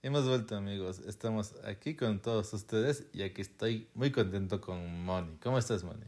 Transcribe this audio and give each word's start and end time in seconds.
Hemos 0.00 0.28
vuelto 0.28 0.56
amigos, 0.56 1.00
estamos 1.00 1.56
aquí 1.64 1.96
con 1.96 2.22
todos 2.22 2.52
ustedes 2.52 3.06
y 3.12 3.22
aquí 3.22 3.40
estoy 3.40 3.88
muy 3.94 4.12
contento 4.12 4.60
con 4.60 5.04
Moni. 5.04 5.36
¿Cómo 5.38 5.58
estás 5.58 5.82
Moni? 5.82 6.04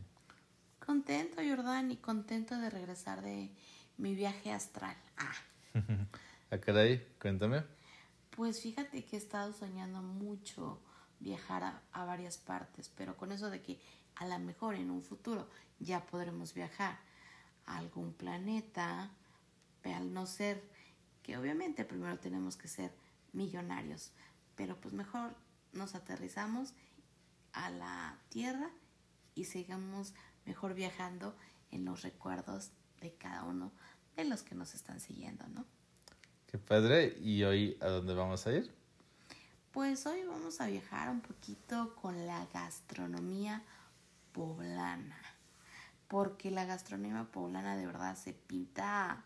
Contento 0.78 1.42
Jordan 1.42 1.90
y 1.90 1.96
contento 1.96 2.56
de 2.56 2.70
regresar 2.70 3.20
de 3.20 3.50
mi 3.98 4.14
viaje 4.14 4.52
astral. 4.52 4.96
Ah. 5.16 5.34
¿A 6.52 6.58
caray? 6.60 7.04
Cuéntame. 7.20 7.64
Pues 8.36 8.62
fíjate 8.62 9.04
que 9.04 9.16
he 9.16 9.18
estado 9.18 9.52
soñando 9.52 10.00
mucho 10.02 10.78
viajar 11.18 11.64
a, 11.64 11.82
a 11.90 12.04
varias 12.04 12.38
partes, 12.38 12.92
pero 12.96 13.16
con 13.16 13.32
eso 13.32 13.50
de 13.50 13.60
que 13.60 13.80
a 14.14 14.28
lo 14.28 14.38
mejor 14.38 14.76
en 14.76 14.92
un 14.92 15.02
futuro 15.02 15.48
ya 15.80 16.06
podremos 16.06 16.54
viajar 16.54 16.96
a 17.66 17.78
algún 17.78 18.12
planeta, 18.12 19.10
al 19.82 20.14
no 20.14 20.26
ser 20.26 20.62
que 21.24 21.36
obviamente 21.36 21.84
primero 21.84 22.20
tenemos 22.20 22.56
que 22.56 22.68
ser 22.68 22.92
millonarios, 23.32 24.12
pero 24.56 24.80
pues 24.80 24.94
mejor 24.94 25.34
nos 25.72 25.94
aterrizamos 25.94 26.74
a 27.52 27.70
la 27.70 28.18
Tierra 28.28 28.70
y 29.34 29.44
sigamos 29.44 30.14
mejor 30.44 30.74
viajando 30.74 31.36
en 31.70 31.84
los 31.84 32.02
recuerdos 32.02 32.70
de 33.00 33.14
cada 33.14 33.44
uno 33.44 33.72
de 34.16 34.24
los 34.24 34.42
que 34.42 34.54
nos 34.54 34.74
están 34.74 35.00
siguiendo, 35.00 35.46
¿no? 35.48 35.64
Qué 36.46 36.58
padre. 36.58 37.16
¿Y 37.20 37.44
hoy 37.44 37.78
a 37.80 37.86
dónde 37.86 38.14
vamos 38.14 38.46
a 38.46 38.52
ir? 38.52 38.74
Pues 39.70 40.04
hoy 40.06 40.24
vamos 40.24 40.60
a 40.60 40.66
viajar 40.66 41.08
un 41.08 41.20
poquito 41.20 41.94
con 41.94 42.26
la 42.26 42.44
gastronomía 42.46 43.62
poblana, 44.32 45.16
porque 46.08 46.50
la 46.50 46.64
gastronomía 46.64 47.24
poblana 47.30 47.76
de 47.76 47.86
verdad 47.86 48.16
se 48.16 48.32
pinta, 48.32 49.24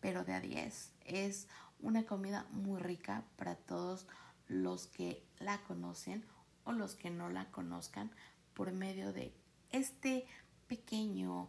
pero 0.00 0.24
de 0.24 0.34
a 0.34 0.40
10. 0.40 0.92
Es 1.04 1.46
una 1.82 2.04
comida 2.04 2.46
muy 2.50 2.80
rica 2.80 3.24
para 3.36 3.56
todos 3.56 4.06
los 4.48 4.86
que 4.86 5.24
la 5.38 5.62
conocen 5.64 6.24
o 6.64 6.72
los 6.72 6.94
que 6.94 7.10
no 7.10 7.28
la 7.30 7.50
conozcan 7.50 8.10
por 8.54 8.72
medio 8.72 9.12
de 9.12 9.32
este 9.70 10.26
pequeño 10.66 11.48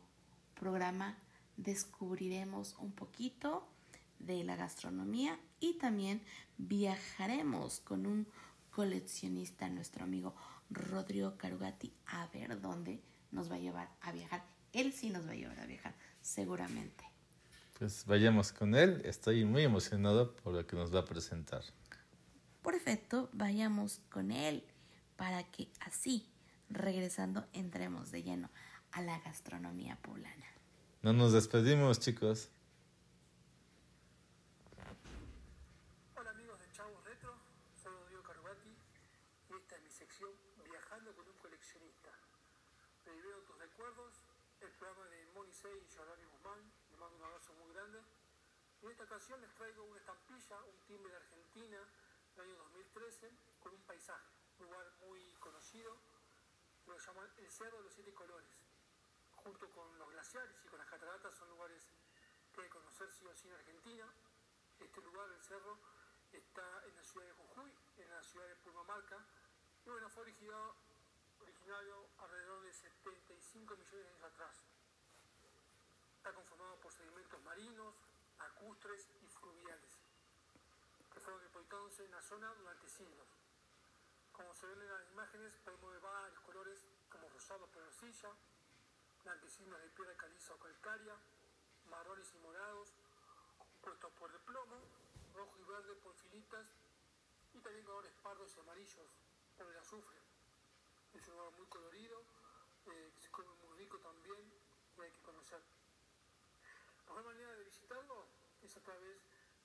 programa 0.54 1.18
descubriremos 1.58 2.76
un 2.80 2.92
poquito 2.92 3.68
de 4.20 4.44
la 4.44 4.56
gastronomía 4.56 5.40
y 5.60 5.74
también 5.74 6.22
viajaremos 6.58 7.80
con 7.80 8.06
un 8.06 8.28
coleccionista, 8.72 9.70
nuestro 9.70 10.04
amigo 10.04 10.36
Rodrigo 10.70 11.38
Carugati, 11.38 11.94
a 12.06 12.28
ver 12.28 12.62
dónde 12.62 13.02
nos 13.32 13.52
va 13.52 13.56
a 13.56 13.60
llevar 13.60 13.90
a 14.02 14.12
viajar. 14.12 14.44
Él 14.74 14.94
sí 14.94 15.10
nos 15.10 15.28
va 15.28 15.32
a 15.32 15.36
llevar 15.36 15.60
a 15.60 15.66
viajar, 15.66 15.96
seguramente. 16.22 17.11
Pues 17.82 18.06
vayamos 18.06 18.52
con 18.52 18.76
él, 18.76 19.02
estoy 19.06 19.44
muy 19.44 19.64
emocionado 19.64 20.36
por 20.36 20.54
lo 20.54 20.68
que 20.68 20.76
nos 20.76 20.94
va 20.94 21.00
a 21.00 21.06
presentar. 21.06 21.64
Perfecto, 22.62 23.28
vayamos 23.34 24.02
con 24.12 24.30
él 24.30 24.64
para 25.16 25.50
que 25.50 25.68
así, 25.80 26.30
regresando, 26.70 27.44
entremos 27.54 28.12
de 28.12 28.22
lleno 28.22 28.52
a 28.92 29.02
la 29.02 29.18
gastronomía 29.22 29.98
poblana. 30.04 30.46
No 31.02 31.12
nos 31.14 31.34
despedimos, 31.34 32.00
chicos. 32.00 32.50
Hola 36.16 36.30
amigos 36.30 36.60
de 36.60 36.72
Chavos 36.74 37.04
Retro, 37.04 37.34
soy 37.82 37.94
Rodrigo 37.94 38.22
Carugati 38.22 38.78
y 39.50 39.54
esta 39.58 39.76
es 39.78 39.82
mi 39.82 39.90
sección 39.90 40.30
Viajando 40.70 41.16
con 41.16 41.26
un 41.28 41.36
coleccionista. 41.42 42.12
Revivieron 43.06 43.44
tus 43.44 43.58
recuerdos, 43.58 44.14
el 44.62 44.70
programa 44.78 45.10
de 45.10 45.26
Monisei 45.34 45.74
y 45.74 45.90
Giordani 45.90 46.24
Guzmán, 46.30 46.62
les 46.92 47.00
mando 47.00 47.18
un 47.18 47.24
abrazo 47.24 47.52
muy 47.58 47.74
grande. 47.74 47.98
Y 47.98 48.71
en 48.82 48.92
esta 48.92 49.04
ocasión 49.04 49.40
les 49.42 49.54
traigo 49.54 49.84
una 49.84 50.00
estampilla, 50.00 50.62
un 50.64 50.80
timbre 50.88 51.12
de 51.12 51.18
Argentina 51.18 51.80
del 52.36 52.46
año 52.46 52.58
2013 52.58 53.32
con 53.60 53.74
un 53.74 53.82
paisaje, 53.84 54.28
un 54.60 54.66
lugar 54.66 54.92
muy 55.02 55.34
conocido, 55.40 55.98
lo 56.88 56.98
llaman 56.98 57.30
el 57.38 57.50
Cerro 57.50 57.78
de 57.78 57.84
los 57.84 57.94
Siete 57.94 58.14
Colores 58.14 58.62
junto 59.44 59.70
con 59.72 59.98
los 59.98 60.10
glaciares 60.10 60.56
y 60.64 60.68
con 60.68 60.80
las 60.80 60.88
cataratas, 60.88 61.36
son 61.36 61.50
lugares 61.50 61.84
que 62.54 62.62
hay 62.62 62.68
que 62.68 62.74
conocer 62.74 63.10
sí 63.12 63.26
o 63.26 63.36
sí 63.36 63.48
en 63.48 63.56
Argentina. 63.56 64.06
Este 64.80 65.02
lugar, 65.02 65.30
el 65.32 65.42
cerro, 65.42 65.78
está 66.32 66.84
en 66.86 66.96
la 66.96 67.04
ciudad 67.04 67.26
de 67.26 67.34
Jujuy, 67.34 67.72
en 67.98 68.10
la 68.10 68.24
ciudad 68.24 68.48
de 68.48 68.56
Purmamarca, 68.58 69.18
y 69.86 69.90
bueno, 69.90 70.10
fue 70.10 70.24
originado, 70.24 70.76
originario 71.40 72.08
alrededor 72.20 72.62
de 72.62 72.74
75 72.74 73.76
millones 73.76 73.92
de 73.92 74.08
años 74.10 74.24
atrás. 74.24 74.64
Está 76.18 76.34
conformado 76.34 76.80
por 76.80 76.92
sedimentos 76.94 77.42
marinos, 77.42 77.96
lacustres 78.62 79.10
y 79.20 79.28
fluviales, 79.28 79.98
que 81.12 81.20
fueron 81.20 81.42
depositándose 81.42 82.06
en 82.06 82.12
la 82.12 82.22
zona 82.22 82.54
durante 82.54 82.88
siglos. 82.88 83.28
Como 84.32 84.54
se 84.54 84.68
ven 84.68 84.82
en 84.84 84.88
las 84.88 85.10
imágenes, 85.10 85.58
podemos 85.66 85.90
ver 85.90 86.00
varios 86.00 86.40
colores 86.42 86.86
como 87.10 87.28
rosado 87.30 87.66
por 87.66 87.82
arcilla, 87.82 88.30
blanquecinos 89.24 89.82
de 89.82 89.90
piedra 89.90 90.16
caliza 90.16 90.54
o 90.54 90.60
calcárea, 90.60 91.16
marrones 91.90 92.32
y 92.36 92.38
morados, 92.38 92.94
compuestos 93.58 94.12
por 94.14 94.30
el 94.30 94.40
plomo, 94.42 94.78
rojo 95.34 95.58
y 95.58 95.64
verde 95.64 95.96
por 95.96 96.14
filitas 96.14 96.68
y 97.56 97.60
también 97.62 97.84
colores 97.84 98.14
pardos 98.22 98.56
y 98.56 98.60
amarillos 98.60 99.10
por 99.58 99.72
el 99.72 99.78
azufre. 99.78 100.20
Es 101.16 101.28
un 101.28 101.34
lugar 101.34 101.52
muy 101.58 101.66
colorido, 101.66 102.22
eh, 102.86 103.12
se 103.18 103.32
come 103.32 103.56
muy 103.66 103.80
rico 103.80 103.98
también 103.98 104.54
y 104.98 105.02
hay 105.02 105.12
que 105.12 105.22
conocer. 105.22 105.62
La 107.08 107.16
mejor 107.16 107.34
manera 107.34 107.56
de 107.56 107.64
visitarlo 107.64 108.31
a 108.78 108.82
través 108.82 109.18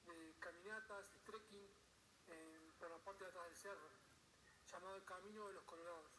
de 0.07 0.35
caminatas, 0.41 1.13
de 1.13 1.21
trekking 1.21 1.69
por 2.79 2.91
la 2.91 2.99
parte 2.99 3.25
de 3.25 3.31
atrás 3.31 3.47
del 3.47 3.57
cerro, 3.57 3.91
llamado 4.67 4.97
el 4.97 5.05
Camino 5.05 5.47
de 5.47 5.55
los 5.55 5.65
Colorados. 5.65 6.11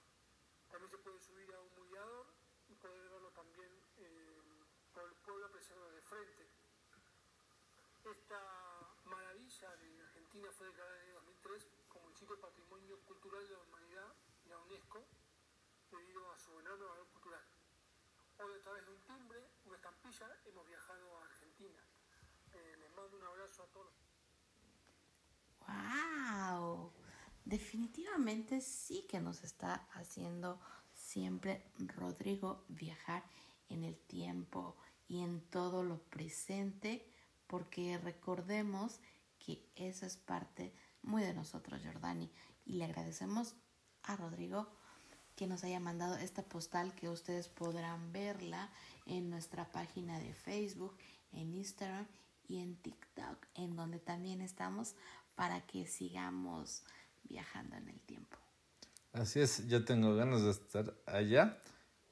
También 0.70 0.90
se 0.90 0.98
puede 0.98 1.20
subir 1.20 1.54
a 1.54 1.60
un 1.60 1.76
mullador 1.76 2.28
y 2.70 2.76
poder 2.76 3.10
verlo 3.10 3.32
también 3.32 3.72
eh, 3.98 4.42
por 4.94 5.04
el 5.04 5.16
pueblo 5.16 5.46
apreciado 5.48 5.92
de 5.92 6.02
frente. 6.02 6.48
Esta 8.06 8.96
maravilla 9.06 9.76
de 9.76 10.02
Argentina 10.02 10.52
fue 10.52 10.68
declarada 10.68 11.02
en 11.04 11.08
el 11.10 11.16
2003 11.16 11.68
como 11.90 12.10
el 12.10 12.16
sitio 12.16 12.40
patrimonio 12.40 13.00
cultural 13.06 13.48
de 13.48 13.54
la 13.54 13.64
humanidad 13.64 14.16
y 14.46 14.50
la 14.50 14.58
UNESCO 14.60 15.06
debido 15.92 16.32
a 16.32 16.38
su 16.38 16.60
enorme 16.60 16.86
valor 16.86 17.08
cultural. 17.08 17.44
Hoy 18.40 18.54
a 18.54 18.62
través 18.62 18.86
de 18.86 18.92
un 18.92 19.02
timbre, 19.02 19.50
una 19.66 19.76
estampilla, 19.76 20.42
hemos 20.46 20.68
viajado 20.68 21.18
a 21.18 21.24
Argentina. 21.24 21.84
Eh, 22.54 22.78
les 22.78 22.87
un 23.06 23.24
abrazo 23.24 23.64
a 23.64 23.68
todos. 23.68 23.94
¡Wow! 25.68 26.92
Definitivamente 27.46 28.62
sí 28.62 29.06
que 29.08 29.20
nos 29.20 29.44
está 29.44 29.88
haciendo 29.94 30.60
siempre 30.94 31.72
Rodrigo 31.78 32.66
viajar 32.68 33.24
en 33.70 33.84
el 33.84 33.98
tiempo 33.98 34.76
y 35.08 35.24
en 35.24 35.42
todo 35.50 35.84
lo 35.84 36.00
presente, 36.10 37.10
porque 37.46 37.98
recordemos 37.98 39.00
que 39.40 39.70
eso 39.76 40.06
es 40.06 40.18
parte 40.18 40.74
muy 41.04 41.24
de 41.24 41.34
nosotros, 41.34 41.82
Jordani, 41.84 42.32
y 42.66 42.74
le 42.74 42.86
agradecemos 42.86 43.56
a 44.04 44.16
Rodrigo 44.16 44.68
que 45.36 45.48
nos 45.48 45.64
haya 45.64 45.80
mandado 45.80 46.16
esta 46.16 46.44
postal 46.44 46.96
que 46.96 47.10
ustedes 47.10 47.48
podrán 47.48 48.12
verla 48.12 48.72
en 49.06 49.30
nuestra 49.30 49.72
página 49.72 50.20
de 50.20 50.34
Facebook, 50.34 50.98
en 51.32 51.54
Instagram 51.54 52.08
y 52.48 52.60
en 52.60 52.76
TikTok, 52.78 53.46
en 53.56 53.76
donde 53.76 54.00
también 54.00 54.42
estamos 54.42 54.96
para 55.36 55.66
que 55.68 55.86
sigamos 55.86 56.84
viajando 57.24 57.76
en 57.76 57.90
el 57.90 58.00
tiempo. 58.02 58.38
Así 59.14 59.40
es, 59.40 59.68
yo 59.68 59.84
tengo 59.86 60.16
ganas 60.16 60.44
de 60.44 60.52
estar 60.52 60.94
allá 61.06 61.60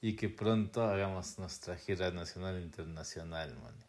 y 0.02 0.16
que 0.16 0.30
pronto 0.30 0.84
hagamos 0.84 1.38
nuestra 1.40 1.76
gira 1.76 2.12
nacional 2.12 2.58
e 2.58 2.62
internacional, 2.62 3.56
Moni. 3.56 3.84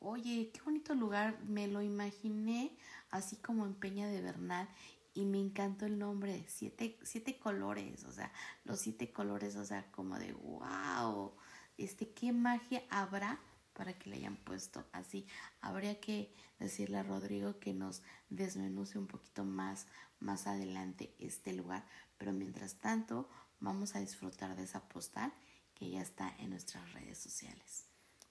Oye, 0.00 0.50
qué 0.52 0.60
bonito 0.62 0.94
lugar, 0.94 1.38
me 1.44 1.66
lo 1.66 1.82
imaginé 1.82 2.76
así 3.10 3.36
como 3.36 3.66
en 3.66 3.74
Peña 3.74 4.06
de 4.08 4.20
Bernal 4.20 4.68
y 5.14 5.24
me 5.24 5.40
encantó 5.40 5.86
el 5.86 5.98
nombre, 5.98 6.44
siete, 6.46 6.96
siete 7.02 7.38
colores, 7.38 8.04
o 8.04 8.12
sea, 8.12 8.32
los 8.64 8.78
siete 8.78 9.12
colores, 9.12 9.56
o 9.56 9.64
sea, 9.64 9.90
como 9.90 10.18
de 10.18 10.32
wow, 10.32 11.32
este, 11.76 12.10
qué 12.10 12.32
magia 12.32 12.82
habrá 12.90 13.40
para 13.78 13.94
que 13.94 14.10
le 14.10 14.16
hayan 14.16 14.36
puesto 14.36 14.84
así. 14.92 15.24
Habría 15.60 16.00
que 16.00 16.34
decirle 16.58 16.98
a 16.98 17.04
Rodrigo 17.04 17.60
que 17.60 17.72
nos 17.72 18.02
desmenuce 18.28 18.98
un 18.98 19.06
poquito 19.06 19.44
más 19.44 19.86
más 20.20 20.48
adelante 20.48 21.14
este 21.20 21.52
lugar, 21.52 21.86
pero 22.18 22.32
mientras 22.32 22.74
tanto 22.74 23.28
vamos 23.60 23.94
a 23.94 24.00
disfrutar 24.00 24.56
de 24.56 24.64
esa 24.64 24.88
postal 24.88 25.32
que 25.74 25.90
ya 25.90 26.02
está 26.02 26.34
en 26.38 26.50
nuestras 26.50 26.92
redes 26.92 27.18
sociales. 27.18 27.86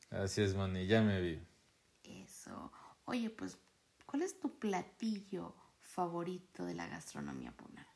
Así 0.10 0.42
es, 0.42 0.54
Moni, 0.54 0.86
ya 0.86 1.02
me 1.02 1.22
vi. 1.22 1.40
Eso. 2.04 2.74
Oye, 3.06 3.30
pues, 3.30 3.58
¿cuál 4.06 4.22
es 4.24 4.38
tu 4.38 4.60
platillo 4.60 5.56
favorito 5.80 6.66
de 6.66 6.74
la 6.74 6.88
gastronomía 6.88 7.54
poblana? 7.54 7.88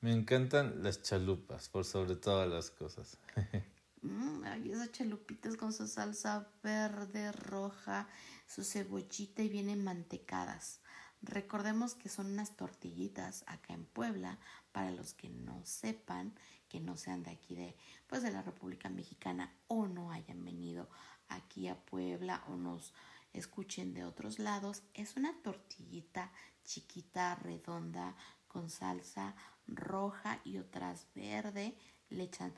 Me 0.00 0.12
encantan 0.12 0.82
las 0.82 1.00
chalupas, 1.02 1.68
por 1.68 1.84
sobre 1.84 2.16
todas 2.16 2.48
las 2.48 2.70
cosas. 2.70 3.18
Mm, 4.02 4.42
ay, 4.44 4.72
esas 4.72 4.90
chalupitas 4.90 5.56
con 5.56 5.72
su 5.72 5.86
salsa 5.86 6.48
verde, 6.62 7.30
roja, 7.30 8.08
su 8.46 8.64
cebollita 8.64 9.42
y 9.42 9.48
vienen 9.48 9.84
mantecadas. 9.84 10.80
Recordemos 11.22 11.94
que 11.94 12.08
son 12.08 12.26
unas 12.26 12.56
tortillitas 12.56 13.44
acá 13.46 13.74
en 13.74 13.84
Puebla, 13.84 14.40
para 14.72 14.90
los 14.90 15.14
que 15.14 15.28
no 15.28 15.64
sepan, 15.64 16.34
que 16.68 16.80
no 16.80 16.96
sean 16.96 17.22
de 17.22 17.30
aquí 17.30 17.54
de, 17.54 17.76
pues 18.08 18.22
de 18.22 18.32
la 18.32 18.42
República 18.42 18.88
Mexicana 18.88 19.54
o 19.68 19.86
no 19.86 20.10
hayan 20.10 20.44
venido 20.44 20.90
aquí 21.28 21.68
a 21.68 21.78
Puebla 21.78 22.42
o 22.48 22.56
nos 22.56 22.94
escuchen 23.32 23.94
de 23.94 24.04
otros 24.04 24.40
lados, 24.40 24.82
es 24.94 25.16
una 25.16 25.32
tortillita 25.42 26.32
chiquita, 26.64 27.36
redonda, 27.36 28.16
con 28.48 28.68
salsa 28.68 29.36
roja 29.66 30.40
y 30.44 30.58
otras 30.58 31.06
verde, 31.14 31.76
le 32.10 32.24
echan 32.24 32.52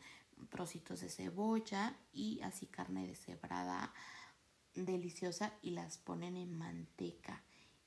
trocitos 0.50 1.00
de 1.00 1.08
cebolla 1.08 1.96
y 2.12 2.40
así 2.42 2.66
carne 2.66 3.06
deshebrada 3.06 3.92
deliciosa 4.74 5.52
y 5.62 5.70
las 5.70 5.98
ponen 5.98 6.36
en 6.36 6.56
manteca. 6.56 7.42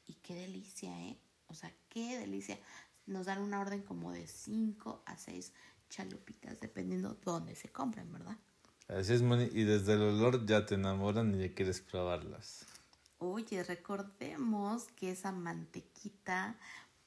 Y 0.05 0.15
qué 0.15 0.35
delicia, 0.35 0.99
¿eh? 1.01 1.19
O 1.47 1.53
sea, 1.53 1.73
qué 1.89 2.17
delicia. 2.17 2.57
Nos 3.05 3.25
dan 3.25 3.41
una 3.41 3.59
orden 3.59 3.81
como 3.81 4.11
de 4.11 4.27
5 4.27 5.03
a 5.05 5.17
6 5.17 5.53
chalupitas, 5.89 6.59
dependiendo 6.59 7.17
dónde 7.23 7.55
se 7.55 7.69
compren, 7.69 8.11
¿verdad? 8.11 8.37
Así 8.87 9.13
es, 9.13 9.21
Moni. 9.21 9.49
Y 9.51 9.63
desde 9.63 9.93
el 9.93 10.01
olor 10.01 10.45
ya 10.45 10.65
te 10.65 10.75
enamoran 10.75 11.35
y 11.35 11.47
ya 11.47 11.53
quieres 11.53 11.81
probarlas. 11.81 12.65
Oye, 13.19 13.63
recordemos 13.63 14.87
que 14.95 15.11
esa 15.11 15.31
mantequita, 15.31 16.55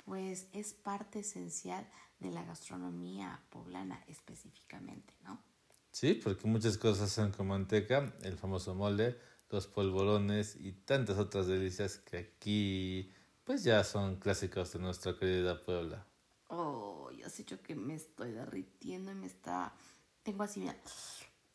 pues 0.05 0.49
es 0.52 0.75
parte 0.75 1.20
esencial 1.20 1.87
de 2.20 2.31
la 2.31 2.44
gastronomía 2.44 3.40
poblana 3.50 4.02
específicamente, 4.06 5.14
¿no? 5.25 5.43
Sí, 5.90 6.14
porque 6.14 6.46
muchas 6.46 6.78
cosas 6.78 7.11
son 7.11 7.32
con 7.32 7.49
manteca, 7.49 8.14
el 8.22 8.37
famoso 8.37 8.75
mole, 8.75 9.19
los 9.50 9.67
polvorones 9.67 10.56
y 10.56 10.72
tantas 10.72 11.19
otras 11.19 11.46
delicias 11.46 11.99
que 11.99 12.19
aquí 12.19 13.12
pues 13.44 13.64
ya 13.64 13.82
son 13.82 14.17
clásicos 14.17 14.72
de 14.72 14.78
nuestra 14.78 15.19
querida 15.19 15.61
Puebla. 15.61 16.06
Oh, 16.49 17.11
ya 17.11 17.28
sé 17.28 17.44
yo 17.44 17.61
que 17.61 17.75
me 17.75 17.94
estoy 17.94 18.32
derritiendo 18.32 19.11
y 19.11 19.14
me 19.16 19.26
está... 19.26 19.75
Tengo 20.23 20.44
así, 20.44 20.61
mira, 20.61 20.76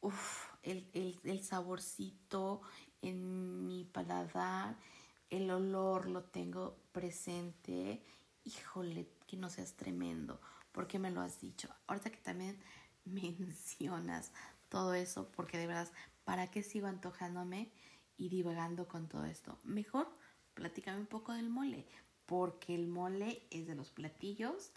uf, 0.02 0.50
el, 0.64 0.90
el, 0.94 1.18
el 1.24 1.44
saborcito 1.44 2.62
en 3.02 3.66
mi 3.66 3.86
paladar, 3.86 4.78
el 5.30 5.50
olor 5.52 6.10
lo 6.10 6.24
tengo 6.24 6.76
presente. 6.92 8.02
Híjole, 8.44 9.08
que 9.28 9.38
no 9.38 9.50
seas 9.50 9.74
tremendo, 9.74 10.40
porque 10.76 11.00
me 11.00 11.10
lo 11.10 11.22
has 11.22 11.40
dicho. 11.40 11.70
Ahorita 11.88 12.10
que 12.10 12.18
también 12.18 12.60
mencionas 13.06 14.34
todo 14.68 14.94
eso, 14.94 15.32
porque 15.32 15.58
de 15.58 15.68
verdad, 15.68 15.88
¿para 16.26 16.52
qué 16.52 16.62
sigo 16.62 16.88
antojándome 16.88 17.72
y 18.18 18.28
divagando 18.28 18.88
con 18.88 19.08
todo 19.08 19.24
esto? 19.24 19.58
Mejor 19.64 20.08
platícame 20.54 21.00
un 21.00 21.08
poco 21.08 21.32
del 21.32 21.50
mole, 21.50 21.88
porque 22.26 22.76
el 22.76 22.88
mole 22.88 23.48
es 23.52 23.68
de 23.68 23.76
los 23.76 23.90
platillos 23.90 24.74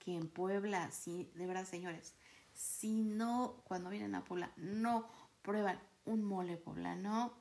que 0.00 0.16
en 0.16 0.28
Puebla, 0.28 0.90
sí, 0.90 1.30
de 1.36 1.46
verdad, 1.46 1.64
señores, 1.64 2.14
si 2.52 3.02
no, 3.02 3.62
cuando 3.64 3.90
vienen 3.90 4.16
a 4.16 4.24
Puebla, 4.24 4.52
no 4.56 5.08
prueban 5.42 5.80
un 6.06 6.24
mole 6.24 6.56
poblano, 6.56 7.32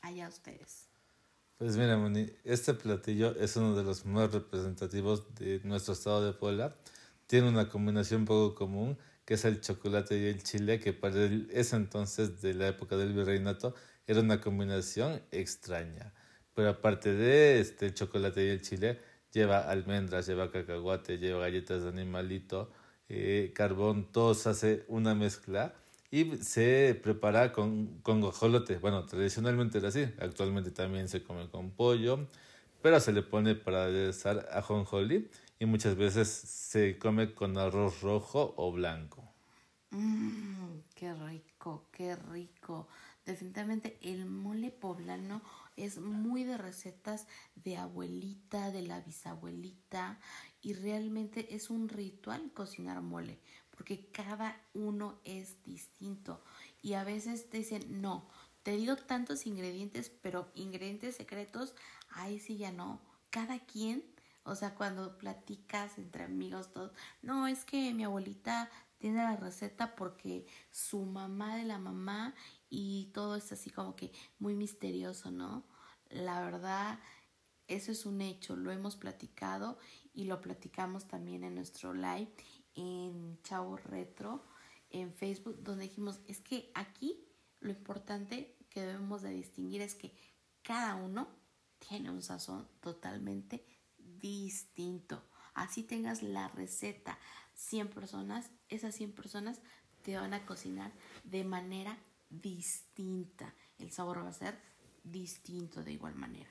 allá 0.00 0.28
ustedes. 0.28 0.88
Pues 1.58 1.76
mira, 1.76 1.96
Moni, 1.96 2.26
este 2.44 2.74
platillo 2.74 3.34
es 3.36 3.56
uno 3.56 3.76
de 3.76 3.84
los 3.84 4.04
más 4.06 4.32
representativos 4.32 5.34
de 5.36 5.60
nuestro 5.64 5.94
estado 5.94 6.24
de 6.26 6.32
Puebla. 6.32 6.74
Tiene 7.28 7.48
una 7.48 7.68
combinación 7.68 8.24
poco 8.24 8.54
común, 8.56 8.98
que 9.24 9.34
es 9.34 9.44
el 9.44 9.60
chocolate 9.60 10.18
y 10.18 10.26
el 10.26 10.42
chile, 10.42 10.80
que 10.80 10.92
para 10.92 11.24
ese 11.52 11.76
entonces, 11.76 12.42
de 12.42 12.54
la 12.54 12.68
época 12.68 12.96
del 12.96 13.12
virreinato, 13.12 13.74
era 14.06 14.20
una 14.20 14.40
combinación 14.40 15.22
extraña. 15.30 16.12
Pero 16.54 16.70
aparte 16.70 17.12
de 17.14 17.60
este 17.60 17.94
chocolate 17.94 18.44
y 18.46 18.48
el 18.50 18.60
chile, 18.60 19.00
lleva 19.32 19.70
almendras, 19.70 20.26
lleva 20.26 20.50
cacahuate, 20.50 21.18
lleva 21.18 21.40
galletas 21.40 21.82
de 21.84 21.88
animalito, 21.88 22.72
eh, 23.08 23.52
carbón, 23.54 24.10
todo 24.12 24.34
se 24.34 24.48
hace 24.50 24.84
una 24.88 25.14
mezcla 25.14 25.74
y 26.14 26.36
se 26.44 26.98
prepara 27.02 27.50
con, 27.50 27.98
con. 28.02 28.20
Bueno, 28.80 29.04
tradicionalmente 29.04 29.78
era 29.78 29.88
así, 29.88 30.04
actualmente 30.20 30.70
también 30.70 31.08
se 31.08 31.24
come 31.24 31.48
con 31.50 31.72
pollo, 31.72 32.28
pero 32.80 33.00
se 33.00 33.12
le 33.12 33.22
pone 33.22 33.56
para 33.56 33.84
aderezar 33.86 34.48
ajonjolí 34.52 35.28
y 35.58 35.66
muchas 35.66 35.96
veces 35.96 36.28
se 36.28 36.98
come 36.98 37.34
con 37.34 37.58
arroz 37.58 38.00
rojo 38.00 38.54
o 38.56 38.70
blanco. 38.70 39.28
Mmm, 39.90 40.82
qué 40.94 41.12
rico, 41.14 41.88
qué 41.90 42.14
rico. 42.16 42.86
Definitivamente 43.26 43.98
el 44.02 44.26
mole 44.26 44.70
poblano 44.70 45.42
es 45.76 45.98
muy 45.98 46.44
de 46.44 46.56
recetas 46.58 47.26
de 47.56 47.76
abuelita, 47.76 48.70
de 48.70 48.82
la 48.82 49.00
bisabuelita 49.00 50.20
y 50.62 50.74
realmente 50.74 51.54
es 51.54 51.70
un 51.70 51.88
ritual 51.88 52.52
cocinar 52.52 53.02
mole 53.02 53.40
porque 53.76 54.06
cada 54.10 54.60
uno 54.72 55.18
es 55.24 55.62
distinto 55.64 56.42
y 56.82 56.94
a 56.94 57.04
veces 57.04 57.48
te 57.50 57.58
dicen 57.58 58.00
no, 58.00 58.28
te 58.62 58.76
digo 58.76 58.96
tantos 58.96 59.46
ingredientes, 59.46 60.10
pero 60.22 60.50
ingredientes 60.54 61.16
secretos, 61.16 61.74
ahí 62.10 62.40
sí 62.40 62.56
ya 62.56 62.72
no. 62.72 63.00
Cada 63.30 63.58
quien, 63.58 64.02
o 64.44 64.54
sea, 64.54 64.74
cuando 64.74 65.18
platicas 65.18 65.98
entre 65.98 66.24
amigos, 66.24 66.72
todos, 66.72 66.92
no, 67.20 67.46
es 67.46 67.64
que 67.64 67.92
mi 67.92 68.04
abuelita 68.04 68.70
tiene 68.98 69.18
la 69.18 69.36
receta 69.36 69.94
porque 69.94 70.46
su 70.70 71.04
mamá 71.04 71.56
de 71.56 71.64
la 71.64 71.78
mamá 71.78 72.34
y 72.70 73.10
todo 73.12 73.36
es 73.36 73.52
así 73.52 73.68
como 73.68 73.96
que 73.96 74.12
muy 74.38 74.54
misterioso, 74.54 75.30
¿no? 75.30 75.64
La 76.08 76.40
verdad, 76.40 76.98
eso 77.68 77.92
es 77.92 78.06
un 78.06 78.22
hecho, 78.22 78.56
lo 78.56 78.70
hemos 78.70 78.96
platicado 78.96 79.78
y 80.14 80.24
lo 80.24 80.40
platicamos 80.40 81.06
también 81.06 81.44
en 81.44 81.54
nuestro 81.54 81.92
live 81.92 82.32
en 82.74 83.38
Chavo 83.42 83.76
Retro 83.76 84.44
en 84.90 85.12
Facebook, 85.12 85.62
donde 85.62 85.84
dijimos, 85.84 86.20
es 86.28 86.40
que 86.40 86.70
aquí 86.74 87.26
lo 87.60 87.70
importante 87.70 88.56
que 88.70 88.82
debemos 88.82 89.22
de 89.22 89.30
distinguir 89.30 89.82
es 89.82 89.94
que 89.94 90.14
cada 90.62 90.94
uno 90.94 91.28
tiene 91.78 92.10
un 92.10 92.22
sazón 92.22 92.68
totalmente 92.80 93.64
distinto. 93.98 95.22
Así 95.54 95.82
tengas 95.82 96.22
la 96.22 96.48
receta 96.48 97.18
100 97.54 97.88
personas, 97.88 98.50
esas 98.68 98.94
100 98.94 99.12
personas 99.12 99.60
te 100.02 100.16
van 100.16 100.34
a 100.34 100.44
cocinar 100.46 100.92
de 101.24 101.44
manera 101.44 101.98
distinta. 102.28 103.54
El 103.78 103.90
sabor 103.90 104.24
va 104.24 104.28
a 104.28 104.32
ser 104.32 104.58
distinto 105.02 105.82
de 105.82 105.92
igual 105.92 106.14
manera. 106.14 106.50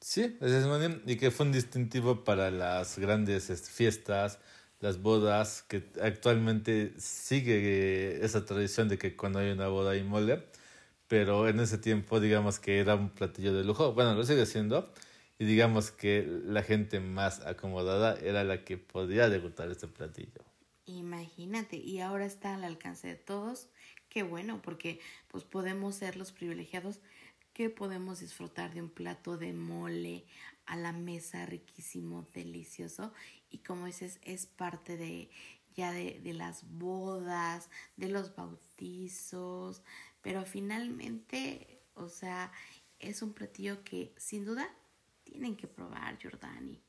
Sí, 0.00 0.38
es 0.40 0.66
y 1.06 1.16
que 1.18 1.30
fue 1.30 1.46
un 1.46 1.52
distintivo 1.52 2.24
para 2.24 2.50
las 2.50 2.98
grandes 2.98 3.70
fiestas, 3.70 4.38
las 4.80 5.02
bodas, 5.02 5.62
que 5.62 5.84
actualmente 6.02 6.92
sigue 6.98 8.24
esa 8.24 8.44
tradición 8.44 8.88
de 8.88 8.98
que 8.98 9.16
cuando 9.16 9.38
hay 9.38 9.50
una 9.50 9.68
boda 9.68 9.92
hay 9.92 10.02
mole, 10.02 10.42
pero 11.06 11.48
en 11.48 11.60
ese 11.60 11.78
tiempo 11.78 12.20
digamos 12.20 12.58
que 12.58 12.78
era 12.78 12.94
un 12.94 13.10
platillo 13.10 13.54
de 13.54 13.64
lujo, 13.64 13.92
bueno, 13.92 14.14
lo 14.14 14.24
sigue 14.24 14.46
siendo, 14.46 14.92
y 15.38 15.44
digamos 15.44 15.90
que 15.90 16.26
la 16.44 16.62
gente 16.62 17.00
más 17.00 17.40
acomodada 17.46 18.18
era 18.20 18.44
la 18.44 18.64
que 18.64 18.78
podía 18.78 19.28
degustar 19.28 19.70
este 19.70 19.86
platillo. 19.86 20.44
Imagínate, 20.86 21.76
y 21.76 22.00
ahora 22.00 22.26
está 22.26 22.54
al 22.54 22.64
alcance 22.64 23.08
de 23.08 23.16
todos, 23.16 23.68
qué 24.08 24.22
bueno, 24.22 24.60
porque 24.62 25.00
pues 25.28 25.44
podemos 25.44 25.94
ser 25.94 26.16
los 26.16 26.32
privilegiados. 26.32 27.00
Que 27.52 27.68
podemos 27.68 28.20
disfrutar 28.20 28.72
de 28.72 28.80
un 28.80 28.88
plato 28.88 29.36
de 29.36 29.52
mole 29.52 30.24
a 30.66 30.76
la 30.76 30.92
mesa 30.92 31.44
riquísimo, 31.46 32.26
delicioso 32.32 33.12
y 33.50 33.58
como 33.58 33.86
dices 33.86 34.18
es 34.22 34.46
parte 34.46 34.96
de 34.96 35.30
ya 35.74 35.92
de, 35.92 36.20
de 36.20 36.34
las 36.34 36.68
bodas, 36.68 37.70
de 37.96 38.08
los 38.08 38.34
bautizos, 38.34 39.82
pero 40.20 40.44
finalmente, 40.44 41.82
o 41.94 42.08
sea, 42.08 42.52
es 42.98 43.22
un 43.22 43.32
platillo 43.32 43.82
que 43.84 44.12
sin 44.16 44.44
duda 44.44 44.68
tienen 45.24 45.56
que 45.56 45.68
probar, 45.68 46.18
Jordani. 46.20 46.82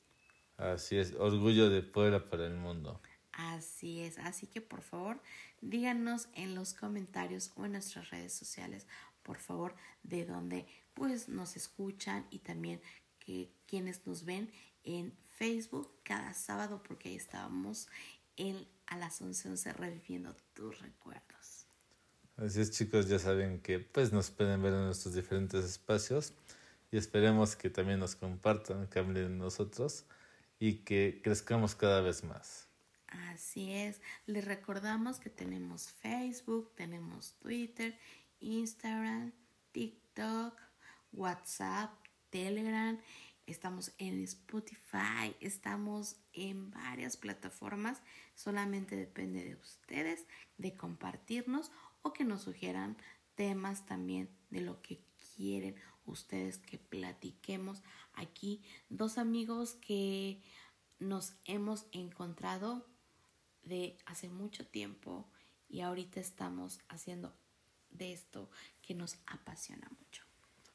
Así 0.58 0.98
es, 0.98 1.14
orgullo 1.14 1.70
de 1.70 1.82
Puebla 1.82 2.26
para 2.26 2.46
el 2.46 2.56
mundo. 2.56 3.02
Así 3.32 4.02
es, 4.02 4.18
así 4.20 4.46
que 4.48 4.62
por 4.62 4.82
favor 4.82 5.22
díganos 5.62 6.28
en 6.34 6.54
los 6.54 6.74
comentarios 6.74 7.52
o 7.56 7.66
en 7.66 7.74
nuestras 7.74 8.10
redes 8.10 8.34
sociales, 8.34 8.88
por 9.24 9.38
favor, 9.38 9.76
de 10.04 10.26
dónde 10.26 10.68
pues 10.94 11.30
nos 11.30 11.56
escuchan 11.56 12.28
y 12.30 12.40
también 12.40 12.82
que 13.20 13.54
quienes 13.68 14.06
nos 14.06 14.26
ven 14.26 14.52
en 14.84 15.14
Facebook 15.42 15.90
cada 16.04 16.36
sábado 16.36 16.84
porque 16.88 17.10
ahí 17.10 17.16
estábamos 17.16 17.88
en, 18.38 18.64
a 18.86 18.96
las 18.96 19.24
11.11 19.24 19.74
reviviendo 19.74 20.36
tus 20.54 20.80
recuerdos. 20.80 21.66
Así 22.38 22.62
es 22.62 22.70
chicos, 22.70 23.10
ya 23.10 23.18
saben 23.18 23.60
que 23.60 23.80
pues 23.80 24.14
nos 24.14 24.30
pueden 24.30 24.62
ver 24.62 24.74
en 24.74 24.86
nuestros 24.86 25.16
diferentes 25.16 25.66
espacios 25.66 26.34
y 26.92 26.98
esperemos 26.98 27.56
que 27.56 27.72
también 27.72 27.98
nos 27.98 28.16
compartan, 28.16 28.88
que 28.88 29.00
hablen 29.00 29.16
de 29.16 29.30
nosotros 29.30 30.06
y 30.60 30.84
que 30.84 31.22
crezcamos 31.24 31.74
cada 31.74 32.02
vez 32.02 32.24
más. 32.24 32.68
Así 33.08 33.74
es, 33.74 34.00
les 34.28 34.46
recordamos 34.46 35.20
que 35.20 35.32
tenemos 35.32 35.90
Facebook, 35.90 36.72
tenemos 36.76 37.34
Twitter, 37.40 37.98
Instagram, 38.42 39.32
TikTok, 39.72 40.54
WhatsApp, 41.14 41.90
Telegram 42.30 43.02
estamos 43.52 43.92
en 43.98 44.22
Spotify, 44.24 45.36
estamos 45.40 46.16
en 46.34 46.72
varias 46.72 47.18
plataformas. 47.18 48.02
Solamente 48.36 48.96
depende 48.96 49.44
de 49.44 49.56
ustedes 49.56 50.26
de 50.58 50.76
compartirnos 50.76 51.72
o 52.02 52.14
que 52.14 52.24
nos 52.24 52.42
sugieran 52.42 52.98
temas 53.36 53.86
también 53.86 54.30
de 54.50 54.62
lo 54.62 54.82
que 54.82 55.04
quieren 55.36 55.76
ustedes 56.06 56.58
que 56.58 56.78
platiquemos 56.78 57.84
aquí. 58.14 58.64
Dos 58.90 59.18
amigos 59.18 59.76
que 59.76 60.42
nos 61.00 61.34
hemos 61.46 61.86
encontrado 61.92 62.88
de 63.64 63.98
hace 64.06 64.30
mucho 64.30 64.66
tiempo 64.68 65.30
y 65.70 65.82
ahorita 65.82 66.20
estamos 66.20 66.80
haciendo 66.90 67.36
de 67.90 68.14
esto 68.14 68.50
que 68.82 68.94
nos 68.94 69.18
apasiona 69.28 69.90
mucho. 69.90 70.31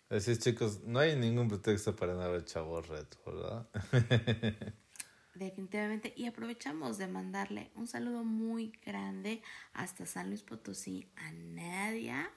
Así 0.08 0.38
chicos, 0.38 0.84
no 0.84 1.00
hay 1.00 1.16
ningún 1.16 1.48
pretexto 1.48 1.96
para 1.96 2.14
no 2.14 2.30
ver 2.30 2.44
Retro, 2.88 3.20
¿verdad? 3.26 3.68
Definitivamente. 5.34 6.14
Y 6.16 6.26
aprovechamos 6.26 6.96
de 6.96 7.08
mandarle 7.08 7.72
un 7.74 7.88
saludo 7.88 8.22
muy 8.22 8.72
grande 8.84 9.42
hasta 9.72 10.06
San 10.06 10.28
Luis 10.28 10.42
Potosí 10.42 11.10
a 11.16 11.32
Nadia, 11.32 12.30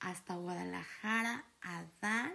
hasta 0.00 0.34
Guadalajara 0.36 1.44
a 1.60 1.84
Dan 2.00 2.32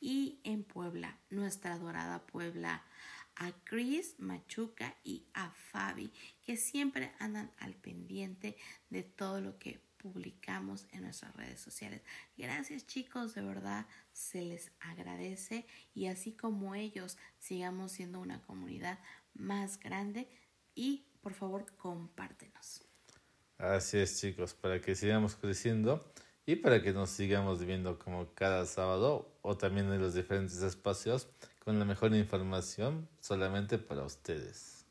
y 0.00 0.40
en 0.44 0.64
Puebla, 0.64 1.18
nuestra 1.30 1.74
adorada 1.74 2.26
Puebla, 2.26 2.84
a 3.36 3.52
Chris, 3.64 4.16
Machuca 4.18 4.96
y 5.04 5.26
a 5.34 5.50
Fabi, 5.50 6.12
que 6.42 6.56
siempre 6.56 7.12
andan 7.18 7.52
al 7.58 7.74
pendiente 7.74 8.56
de 8.88 9.02
todo 9.02 9.40
lo 9.40 9.58
que 9.58 9.85
publicamos 9.98 10.86
en 10.92 11.02
nuestras 11.02 11.34
redes 11.36 11.60
sociales. 11.60 12.02
Gracias 12.36 12.86
chicos, 12.86 13.34
de 13.34 13.42
verdad 13.42 13.86
se 14.12 14.42
les 14.42 14.70
agradece 14.80 15.66
y 15.94 16.06
así 16.06 16.32
como 16.32 16.74
ellos 16.74 17.18
sigamos 17.38 17.92
siendo 17.92 18.20
una 18.20 18.42
comunidad 18.42 18.98
más 19.34 19.78
grande 19.78 20.28
y 20.74 21.06
por 21.20 21.34
favor 21.34 21.66
compártenos. 21.76 22.82
Así 23.58 23.98
es 23.98 24.20
chicos, 24.20 24.54
para 24.54 24.80
que 24.80 24.94
sigamos 24.94 25.34
creciendo 25.34 26.12
y 26.44 26.56
para 26.56 26.82
que 26.82 26.92
nos 26.92 27.10
sigamos 27.10 27.64
viendo 27.64 27.98
como 27.98 28.32
cada 28.34 28.66
sábado 28.66 29.36
o 29.42 29.56
también 29.56 29.92
en 29.92 30.00
los 30.00 30.14
diferentes 30.14 30.62
espacios 30.62 31.28
con 31.58 31.78
la 31.78 31.84
mejor 31.84 32.14
información 32.14 33.08
solamente 33.20 33.78
para 33.78 34.04
ustedes. 34.04 34.84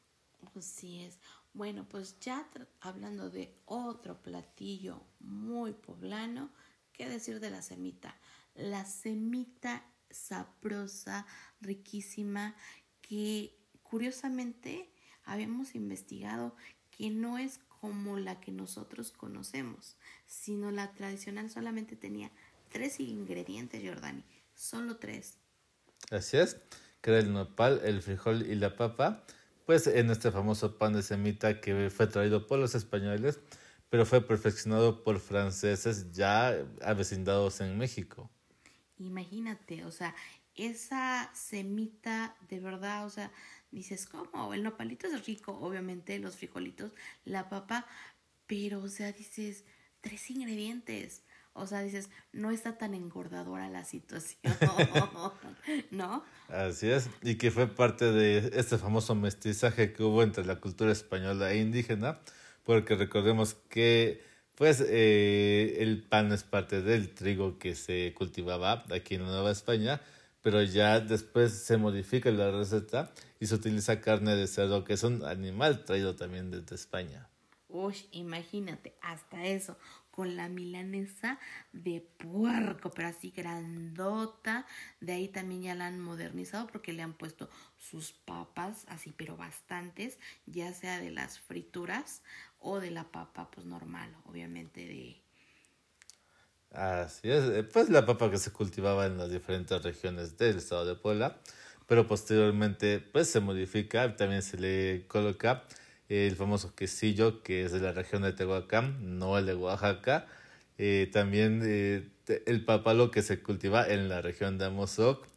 Así 0.57 1.01
es. 1.01 1.19
Bueno, 1.55 1.87
pues 1.87 2.19
ya 2.19 2.45
hablando 2.81 3.29
de 3.29 3.55
otro 3.63 4.21
platillo 4.21 5.01
muy 5.21 5.71
poblano, 5.71 6.51
¿qué 6.91 7.07
decir 7.07 7.39
de 7.39 7.49
la 7.49 7.61
semita? 7.61 8.19
La 8.55 8.83
semita 8.83 9.85
sabrosa, 10.09 11.25
riquísima, 11.61 12.55
que 13.01 13.57
curiosamente 13.83 14.91
habíamos 15.23 15.75
investigado 15.75 16.57
que 16.91 17.09
no 17.09 17.37
es 17.37 17.59
como 17.79 18.17
la 18.17 18.41
que 18.41 18.51
nosotros 18.51 19.13
conocemos, 19.13 19.95
sino 20.25 20.71
la 20.71 20.91
tradicional 20.93 21.49
solamente 21.49 21.95
tenía 21.95 22.31
tres 22.67 22.99
ingredientes, 22.99 23.81
Jordani, 23.81 24.25
solo 24.55 24.97
tres. 24.97 25.37
Así 26.11 26.35
es, 26.35 26.57
era 27.01 27.19
el 27.19 27.31
nopal, 27.31 27.79
el 27.85 28.01
frijol 28.01 28.45
y 28.45 28.55
la 28.55 28.75
papa 28.75 29.23
pues 29.65 29.87
en 29.87 30.09
este 30.09 30.31
famoso 30.31 30.77
pan 30.77 30.93
de 30.93 31.01
semita 31.03 31.59
que 31.59 31.89
fue 31.89 32.07
traído 32.07 32.47
por 32.47 32.59
los 32.59 32.75
españoles, 32.75 33.39
pero 33.89 34.05
fue 34.05 34.21
perfeccionado 34.25 35.03
por 35.03 35.19
franceses 35.19 36.11
ya 36.11 36.55
avecindados 36.81 37.61
en 37.61 37.77
México. 37.77 38.29
Imagínate, 38.97 39.83
o 39.83 39.91
sea, 39.91 40.15
esa 40.55 41.29
semita 41.33 42.37
de 42.49 42.59
verdad, 42.59 43.05
o 43.05 43.09
sea, 43.09 43.31
dices, 43.71 44.05
¿cómo? 44.05 44.53
El 44.53 44.63
nopalito 44.63 45.07
es 45.07 45.25
rico, 45.25 45.51
obviamente, 45.51 46.17
los 46.19 46.37
frijolitos, 46.37 46.93
la 47.25 47.49
papa, 47.49 47.85
pero, 48.47 48.81
o 48.81 48.87
sea, 48.87 49.11
dices, 49.11 49.65
tres 50.01 50.29
ingredientes. 50.29 51.23
O 51.57 51.67
sea, 51.67 51.81
dices, 51.81 52.09
no 52.33 52.51
está 52.51 52.77
tan 52.77 52.93
engordadora 52.93 53.69
la 53.69 53.85
situación, 53.85 54.53
¿no? 55.89 56.21
Así 56.49 56.91
es, 56.91 57.09
y 57.21 57.35
que 57.35 57.49
fue 57.49 57.67
parte 57.67 58.11
de 58.11 58.51
este 58.59 58.77
famoso 58.77 59.15
mestizaje 59.15 59.93
que 59.93 60.03
hubo 60.03 60.21
entre 60.21 60.43
la 60.45 60.59
cultura 60.59 60.91
española 60.91 61.53
e 61.53 61.59
indígena, 61.59 62.19
porque 62.65 62.95
recordemos 62.95 63.53
que 63.69 64.21
pues 64.55 64.83
eh, 64.85 65.77
el 65.79 66.03
pan 66.03 66.33
es 66.33 66.43
parte 66.43 66.81
del 66.81 67.13
trigo 67.13 67.57
que 67.57 67.73
se 67.75 68.13
cultivaba 68.17 68.83
aquí 68.93 69.15
en 69.15 69.23
Nueva 69.23 69.51
España, 69.51 70.01
pero 70.41 70.61
ya 70.61 70.99
después 70.99 71.53
se 71.53 71.77
modifica 71.77 72.31
la 72.31 72.51
receta 72.51 73.13
y 73.39 73.45
se 73.45 73.55
utiliza 73.55 74.01
carne 74.01 74.35
de 74.35 74.47
cerdo, 74.47 74.83
que 74.83 74.93
es 74.93 75.03
un 75.03 75.23
animal 75.23 75.85
traído 75.85 76.15
también 76.15 76.51
desde 76.51 76.75
España. 76.75 77.29
Uy, 77.67 77.95
imagínate, 78.11 78.95
hasta 79.01 79.45
eso 79.45 79.77
con 80.15 80.37
la 80.37 80.47
milanesa 80.47 81.39
de 81.73 81.99
puerco, 81.99 82.91
pero 82.91 83.09
así 83.09 83.31
grandota. 83.31 84.65
De 85.01 85.11
ahí 85.11 85.27
también 85.27 85.63
ya 85.63 85.75
la 85.75 85.87
han 85.87 85.99
modernizado 85.99 86.67
porque 86.67 86.93
le 86.93 87.01
han 87.01 87.13
puesto 87.13 87.49
sus 87.77 88.13
papas, 88.13 88.85
así, 88.87 89.13
pero 89.15 89.35
bastantes, 89.35 90.17
ya 90.45 90.71
sea 90.71 91.01
de 91.01 91.11
las 91.11 91.39
frituras 91.39 92.21
o 92.59 92.79
de 92.79 92.91
la 92.91 93.11
papa, 93.11 93.51
pues 93.51 93.65
normal, 93.65 94.15
obviamente 94.23 94.85
de... 94.85 95.21
Así 96.71 97.29
es, 97.29 97.43
eh, 97.49 97.63
pues 97.63 97.89
la 97.89 98.05
papa 98.05 98.31
que 98.31 98.37
se 98.37 98.51
cultivaba 98.51 99.05
en 99.05 99.17
las 99.17 99.29
diferentes 99.29 99.81
regiones 99.83 100.37
del 100.37 100.57
estado 100.57 100.85
de 100.85 100.95
Puebla, 100.95 101.41
pero 101.87 102.07
posteriormente 102.07 102.99
pues 102.99 103.29
se 103.29 103.41
modifica, 103.41 104.15
también 104.15 104.41
se 104.41 104.57
le 104.57 105.07
coloca 105.07 105.65
el 106.09 106.35
famoso 106.35 106.75
quesillo 106.75 107.41
que 107.41 107.65
es 107.65 107.71
de 107.71 107.79
la 107.79 107.91
región 107.91 108.21
de 108.21 108.33
Tehuacán, 108.33 109.17
no 109.19 109.37
el 109.37 109.45
de 109.45 109.55
Oaxaca. 109.55 110.27
Eh, 110.77 111.09
también 111.11 111.61
eh, 111.63 112.07
el 112.45 112.65
papalo 112.65 113.11
que 113.11 113.21
se 113.21 113.41
cultiva 113.41 113.87
en 113.87 114.09
la 114.09 114.21
región 114.21 114.57
de 114.57 114.65
Amozoc. 114.65 115.27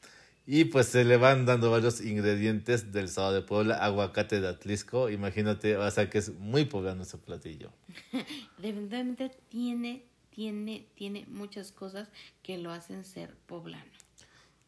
Y 0.46 0.64
pues 0.64 0.87
se 0.87 1.04
le 1.04 1.18
van 1.18 1.44
dando 1.44 1.70
varios 1.70 2.00
ingredientes 2.00 2.90
del 2.90 3.04
estado 3.04 3.34
de 3.34 3.42
Puebla, 3.42 3.76
aguacate 3.76 4.40
de 4.40 4.48
Atlisco. 4.48 5.10
Imagínate, 5.10 5.76
o 5.76 5.90
sea 5.90 6.08
que 6.08 6.18
es 6.18 6.30
muy 6.38 6.64
poblano 6.64 7.02
ese 7.02 7.18
platillo. 7.18 7.70
Definitivamente 8.58 9.30
tiene, 9.50 10.04
tiene, 10.30 10.87
tiene 10.94 11.26
muchas 11.28 11.70
cosas 11.70 12.08
que 12.42 12.56
lo 12.56 12.72
hacen 12.72 13.04
ser 13.04 13.34
poblano 13.46 13.97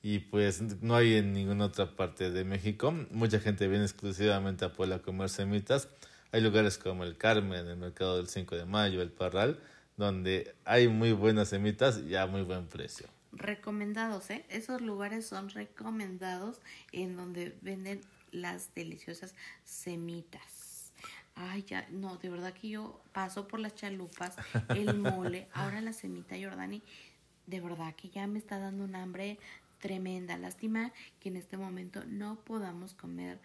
y 0.02 0.20
pues 0.20 0.62
no 0.82 0.96
hay 0.96 1.14
en 1.14 1.32
ninguna 1.32 1.66
otra 1.66 1.94
parte 1.94 2.30
de 2.30 2.44
México. 2.44 2.92
Mucha 3.10 3.38
gente 3.38 3.68
viene 3.68 3.84
exclusivamente 3.84 4.64
a 4.64 4.72
Puebla 4.72 4.96
a 4.96 5.02
comer 5.02 5.28
semitas. 5.28 5.88
Hay 6.32 6.40
lugares 6.40 6.78
como 6.78 7.04
el 7.04 7.16
Carmen, 7.16 7.66
el 7.66 7.76
Mercado 7.76 8.16
del 8.16 8.28
5 8.28 8.56
de 8.56 8.64
Mayo, 8.64 9.02
el 9.02 9.10
Parral, 9.10 9.60
donde 9.96 10.54
hay 10.64 10.88
muy 10.88 11.12
buenas 11.12 11.48
semitas 11.48 11.98
y 11.98 12.14
a 12.16 12.26
muy 12.26 12.42
buen 12.42 12.66
precio. 12.66 13.08
Recomendados, 13.32 14.30
¿eh? 14.30 14.44
Esos 14.48 14.80
lugares 14.80 15.26
son 15.26 15.50
recomendados 15.50 16.60
en 16.92 17.16
donde 17.16 17.56
venden 17.60 18.00
las 18.32 18.74
deliciosas 18.74 19.34
semitas. 19.64 20.92
Ay, 21.34 21.62
ya, 21.62 21.86
no, 21.90 22.16
de 22.16 22.28
verdad 22.28 22.52
que 22.52 22.70
yo 22.70 23.00
paso 23.12 23.46
por 23.46 23.60
las 23.60 23.74
chalupas, 23.74 24.36
el 24.70 24.98
mole, 24.98 25.48
ahora 25.54 25.80
la 25.80 25.92
semita 25.92 26.36
Jordani, 26.40 26.82
de 27.46 27.60
verdad 27.60 27.94
que 27.94 28.10
ya 28.10 28.26
me 28.26 28.38
está 28.38 28.58
dando 28.58 28.84
un 28.84 28.94
hambre 28.94 29.38
tremenda. 29.80 30.36
Lástima 30.36 30.92
que 31.18 31.30
en 31.30 31.36
este 31.36 31.56
momento 31.56 32.04
no 32.06 32.44
podamos 32.44 32.94
comer 32.94 33.40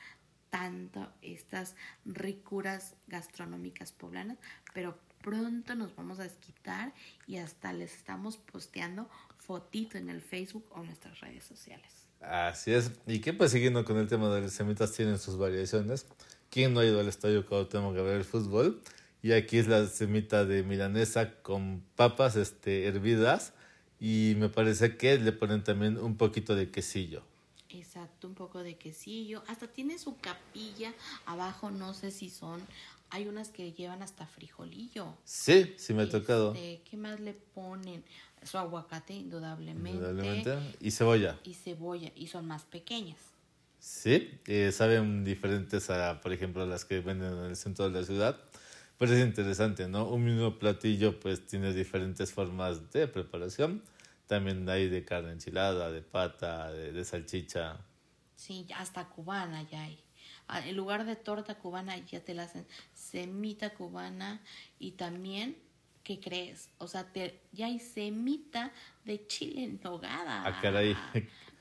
tanto 0.50 1.12
estas 1.22 1.76
ricuras 2.06 2.96
gastronómicas 3.08 3.92
poblanas, 3.92 4.38
pero 4.74 4.98
pronto 5.22 5.76
nos 5.76 5.96
vamos 5.96 6.20
a 6.20 6.24
desquitar 6.24 6.94
y 7.28 7.38
hasta 7.38 7.74
les 7.74 7.96
estamos 7.96 8.38
posteando 8.38 9.10
fotito 9.38 9.98
en 9.98 10.10
el 10.10 10.22
Facebook 10.22 10.66
o 10.72 10.84
nuestras 10.84 11.20
redes 11.20 11.44
sociales. 11.44 11.92
Así 12.22 12.72
es. 12.72 12.92
Y 13.06 13.20
que 13.20 13.34
pues 13.34 13.52
siguiendo 13.52 13.84
con 13.86 13.98
el 13.98 14.08
tema 14.08 14.34
de 14.34 14.42
las 14.42 14.54
semitas 14.54 14.94
tienen 14.94 15.20
sus 15.20 15.38
variaciones. 15.38 16.08
¿Quién 16.50 16.74
no 16.74 16.80
ha 16.80 16.86
ido 16.86 17.00
al 17.00 17.08
estadio 17.08 17.46
cuando 17.46 17.68
tengo 17.68 17.94
que 17.94 18.02
ver 18.02 18.18
el 18.18 18.24
fútbol? 18.24 18.82
Y 19.22 19.34
aquí 19.34 19.58
es 19.58 19.68
la 19.68 19.86
semita 19.88 20.46
de 20.46 20.64
milanesa 20.64 21.42
con 21.42 21.84
papas 21.96 22.36
este, 22.36 22.86
hervidas 22.86 23.54
y 24.00 24.34
me 24.38 24.50
parece 24.50 24.98
que 24.98 25.18
le 25.18 25.32
ponen 25.32 25.64
también 25.64 25.98
un 25.98 26.18
poquito 26.18 26.56
de 26.56 26.70
quesillo. 26.70 27.24
Exacto, 27.70 28.28
un 28.28 28.36
poco 28.36 28.64
de 28.64 28.76
quesillo. 28.76 29.44
Hasta 29.48 29.68
tiene 29.68 29.98
su 29.98 30.18
capilla 30.18 30.94
abajo, 31.26 31.72
no 31.72 31.94
sé 31.94 32.12
si 32.12 32.30
son. 32.30 32.62
Hay 33.10 33.28
unas 33.28 33.50
que 33.50 33.72
llevan 33.72 34.02
hasta 34.02 34.26
frijolillo. 34.26 35.14
Sí, 35.24 35.74
sí 35.78 35.94
me 35.94 36.04
ha 36.04 36.10
tocado. 36.10 36.54
Este, 36.54 36.82
¿Qué 36.90 36.98
más 36.98 37.20
le 37.20 37.34
ponen? 37.34 38.04
Su 38.44 38.58
aguacate, 38.58 39.14
indudablemente. 39.14 39.92
Indudablemente. 39.92 40.58
Y 40.80 40.92
cebolla. 40.92 41.40
Y 41.44 41.54
cebolla, 41.54 42.12
y 42.16 42.28
son 42.28 42.46
más 42.46 42.64
pequeñas. 42.64 43.18
Sí, 43.80 44.32
eh, 44.48 44.72
saben 44.72 45.24
diferentes 45.24 45.90
a, 45.90 46.20
por 46.22 46.34
ejemplo, 46.34 46.66
las 46.66 46.86
que 46.86 47.02
venden 47.02 47.34
en 47.34 47.46
el 47.46 47.56
centro 47.56 47.90
de 47.90 48.00
la 48.00 48.06
ciudad. 48.06 48.40
Pues 48.98 49.12
es 49.12 49.26
interesante, 49.26 49.90
¿no? 49.90 50.08
Un 50.08 50.24
mismo 50.24 50.58
platillo 50.58 51.20
pues 51.20 51.46
tiene 51.46 51.74
diferentes 51.74 52.32
formas 52.32 52.92
de 52.92 53.08
preparación. 53.08 53.84
También 54.28 54.68
hay 54.70 54.88
de 54.88 55.04
carne 55.04 55.34
enchilada, 55.34 55.92
de 55.92 56.02
pata, 56.02 56.72
de, 56.72 57.04
salchicha. 57.04 57.78
Sí, 58.36 58.66
hasta 58.76 59.10
cubana 59.10 59.64
ya 59.64 59.84
hay. 59.84 60.00
Ah, 60.48 60.66
En 60.66 60.76
lugar 60.76 61.06
de 61.06 61.16
torta 61.16 61.56
cubana 61.56 61.98
ya 61.98 62.22
te 62.22 62.34
la 62.34 62.44
hacen 62.44 62.66
semita 62.94 63.72
cubana 63.72 64.42
y 64.80 64.92
también, 64.92 65.58
¿qué 66.04 66.20
crees? 66.20 66.70
O 66.78 66.88
sea, 66.88 67.12
te, 67.12 67.42
ya 67.52 67.66
hay 67.66 67.80
semita 67.80 68.72
de 69.04 69.28
chile 69.28 69.64
en 69.64 69.80
nogada. 69.84 70.44
Ah, 70.46 70.60
caray. 70.62 70.96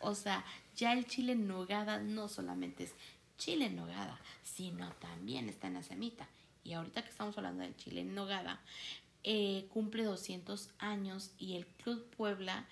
O 0.00 0.14
sea, 0.14 0.44
ya 0.76 0.92
el 0.92 1.06
chile 1.06 1.32
en 1.32 1.48
nogada 1.48 1.98
no 1.98 2.28
solamente 2.28 2.84
es 2.84 2.94
chile 3.38 3.66
en 3.66 3.76
nogada, 3.76 4.20
sino 4.42 4.92
también 4.94 5.48
está 5.48 5.66
en 5.66 5.74
la 5.74 5.82
semita. 5.82 6.28
Y 6.64 6.72
ahorita 6.72 7.02
que 7.02 7.10
estamos 7.10 7.36
hablando 7.36 7.62
del 7.62 7.76
chile 7.76 8.00
en 8.00 8.14
nogada, 8.14 8.60
eh, 9.22 9.66
cumple 9.70 10.04
200 10.04 10.70
años 10.78 11.32
y 11.38 11.56
el 11.56 11.66
Club 11.66 12.04
Puebla, 12.16 12.66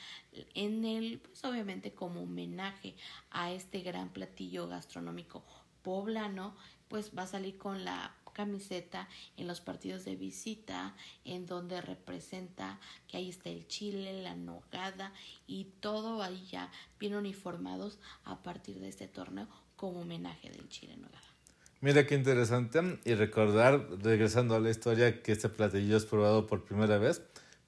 en 0.55 0.85
el, 0.85 1.19
pues 1.21 1.45
obviamente 1.45 1.95
como 1.95 2.23
homenaje 2.23 2.95
a 3.31 3.53
este 3.53 3.81
gran 3.81 4.11
platillo 4.11 4.69
gastronómico 4.69 5.45
poblano, 5.83 6.55
pues 6.89 7.17
va 7.17 7.23
a 7.23 7.27
salir 7.27 7.57
con 7.57 7.85
la 7.85 8.15
camiseta 8.35 9.09
en 9.37 9.47
los 9.47 9.61
partidos 9.61 10.05
de 10.05 10.17
visita, 10.17 10.95
en 11.25 11.47
donde 11.47 11.81
representa 11.81 12.79
que 13.09 13.17
ahí 13.17 13.29
está 13.31 13.49
el 13.51 13.67
chile, 13.67 14.23
la 14.23 14.35
nogada 14.35 15.13
y 15.47 15.65
todo 15.81 16.23
ahí 16.23 16.47
ya 16.51 16.71
bien 16.99 17.15
uniformados 17.15 17.99
a 18.25 18.43
partir 18.43 18.79
de 18.81 18.89
este 18.89 19.09
torneo 19.09 19.49
como 19.77 20.01
homenaje 20.01 20.51
del 20.51 20.69
chile 20.69 20.97
nogada. 20.97 21.32
Mira 21.83 22.07
qué 22.07 22.15
interesante. 22.15 23.01
Y 23.05 23.15
recordar, 23.15 23.89
regresando 24.05 24.55
a 24.55 24.61
la 24.61 24.71
historia, 24.71 25.21
que 25.21 25.33
este 25.33 25.49
platillo 25.49 25.97
es 25.97 26.07
probado 26.07 26.47
por 26.47 26.65
primera 26.65 26.97
vez 26.99 27.23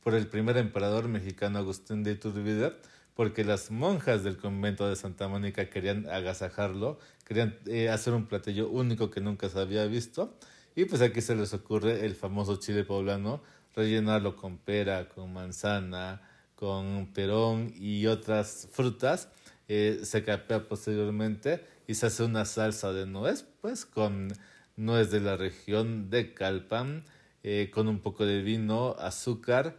por 0.05 0.15
el 0.15 0.29
primer 0.29 0.57
emperador 0.57 1.09
mexicano 1.09 1.59
Agustín 1.59 2.05
de 2.05 2.13
Iturbide, 2.13 2.75
porque 3.17 3.43
las 3.43 3.73
monjas 3.73 4.23
del 4.23 4.37
convento 4.37 4.89
de 4.89 4.95
Santa 4.95 5.27
Mónica 5.27 5.69
querían 5.69 6.09
agasajarlo, 6.09 7.01
querían 7.25 7.59
eh, 7.67 7.89
hacer 7.89 8.15
un 8.15 8.27
platillo 8.27 8.69
único 8.69 9.11
que 9.11 9.21
nunca 9.21 9.49
se 9.49 9.59
había 9.59 9.85
visto. 9.87 10.39
Y 10.77 10.85
pues 10.85 11.03
aquí 11.03 11.21
se 11.21 11.35
les 11.35 11.53
ocurre 11.53 12.07
el 12.07 12.15
famoso 12.15 12.55
chile 12.61 12.85
poblano, 12.85 13.43
rellenarlo 13.75 14.37
con 14.37 14.59
pera, 14.59 15.09
con 15.09 15.33
manzana, 15.33 16.23
con 16.55 17.09
perón 17.13 17.73
y 17.75 18.07
otras 18.07 18.69
frutas. 18.71 19.29
Eh, 19.67 20.03
se 20.05 20.23
capea 20.23 20.69
posteriormente 20.69 21.74
y 21.87 21.95
se 21.95 22.07
hace 22.07 22.23
una 22.25 22.45
salsa 22.45 22.93
de 22.93 23.07
nuez, 23.07 23.45
pues 23.61 23.85
con 23.85 24.33
nuez 24.77 25.11
de 25.11 25.21
la 25.21 25.37
región 25.37 26.11
de 26.11 26.35
Calpan, 26.35 27.05
eh, 27.43 27.71
con 27.73 27.89
un 27.89 28.01
poco 28.01 28.25
de 28.27 28.43
vino, 28.43 28.97
azúcar 28.99 29.77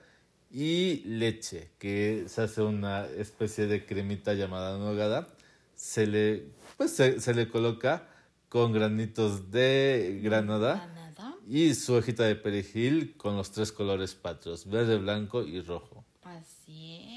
y 0.52 1.02
leche, 1.06 1.72
que 1.80 2.26
se 2.28 2.42
hace 2.44 2.62
una 2.62 3.06
especie 3.06 3.68
de 3.68 3.86
cremita 3.86 4.34
llamada 4.34 4.78
nogada. 4.78 5.28
Se 5.76 6.08
le, 6.08 6.52
pues 6.78 6.92
se, 6.92 7.20
se 7.20 7.34
le 7.34 7.50
coloca 7.50 8.08
con 8.50 8.72
granitos 8.72 9.52
de 9.52 10.22
granada 10.24 10.76
Granada. 10.94 11.36
y 11.48 11.74
su 11.74 11.96
hojita 11.96 12.24
de 12.24 12.36
perejil 12.36 13.18
con 13.18 13.36
los 13.36 13.52
tres 13.52 13.72
colores 13.74 14.16
patrios, 14.16 14.66
verde, 14.70 14.98
blanco 14.98 15.44
y 15.44 15.60
rojo. 15.62 16.06
Así 16.24 17.02
es, 17.04 17.15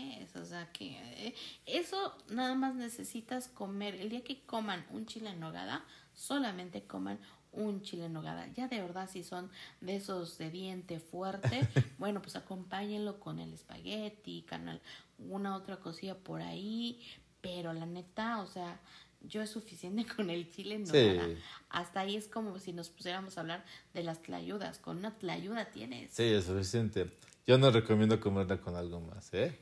sea 0.59 0.73
que 0.73 0.97
eh, 1.27 1.35
eso 1.67 2.15
nada 2.29 2.55
más 2.55 2.75
necesitas 2.75 3.49
comer. 3.49 3.95
El 3.95 4.09
día 4.11 4.23
que 4.25 4.41
coman 4.45 4.85
un 4.91 5.07
chile 5.07 5.31
en 5.31 5.41
nogada, 5.41 5.85
solamente 6.15 6.83
coman 6.85 7.19
un 7.53 7.83
chile 7.83 8.07
en 8.07 8.13
nogada. 8.13 8.47
Ya 8.55 8.69
de 8.69 8.81
verdad, 8.81 9.09
si 9.11 9.23
son 9.25 9.51
de 9.81 9.97
esos 9.97 10.37
de 10.39 10.51
diente 10.51 11.01
fuerte, 11.01 11.67
bueno, 11.99 12.21
pues 12.23 12.37
acompáñenlo 12.37 13.19
con 13.21 13.39
el 13.39 13.53
espagueti, 13.53 14.45
con 14.49 14.81
una 15.19 15.57
otra 15.57 15.79
cosilla 15.79 16.17
por 16.17 16.43
ahí. 16.43 17.01
Pero 17.41 17.73
la 17.73 17.87
neta, 17.87 18.41
o 18.43 18.47
sea, 18.47 18.81
yo 19.23 19.43
es 19.43 19.51
suficiente 19.51 20.05
con 20.17 20.29
el 20.31 20.51
chile 20.51 20.75
en 20.75 20.87
Sí. 20.87 20.93
nogada. 21.15 21.35
Hasta 21.71 22.01
ahí 22.01 22.17
es 22.17 22.29
como 22.29 22.59
si 22.59 22.73
nos 22.73 22.89
pusiéramos 22.91 23.39
a 23.39 23.41
hablar 23.43 23.65
de 23.95 24.03
las 24.03 24.23
tlayudas. 24.23 24.79
Con 24.79 24.99
una 24.99 25.17
tlayuda 25.19 25.67
tienes. 25.67 26.11
Sí, 26.13 26.25
es 26.25 26.45
suficiente. 26.45 27.11
Yo 27.47 27.57
no 27.57 27.71
recomiendo 27.71 28.21
comerla 28.21 28.61
con 28.61 28.77
algo 28.77 29.01
más, 29.01 29.33
¿eh? 29.33 29.59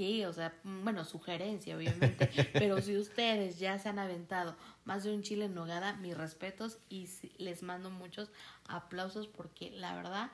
Sí, 0.00 0.24
o 0.24 0.32
sea, 0.32 0.58
mm, 0.64 0.82
bueno, 0.82 1.04
sugerencia, 1.04 1.76
obviamente. 1.76 2.30
pero 2.54 2.80
si 2.80 2.96
ustedes 2.96 3.58
ya 3.58 3.78
se 3.78 3.90
han 3.90 3.98
aventado 3.98 4.56
más 4.86 5.04
de 5.04 5.14
un 5.14 5.22
chile 5.22 5.44
en 5.44 5.54
nogada, 5.54 5.92
mis 5.96 6.16
respetos 6.16 6.78
y 6.88 7.06
les 7.36 7.62
mando 7.62 7.90
muchos 7.90 8.30
aplausos 8.66 9.26
porque 9.26 9.70
la 9.72 9.94
verdad, 9.94 10.30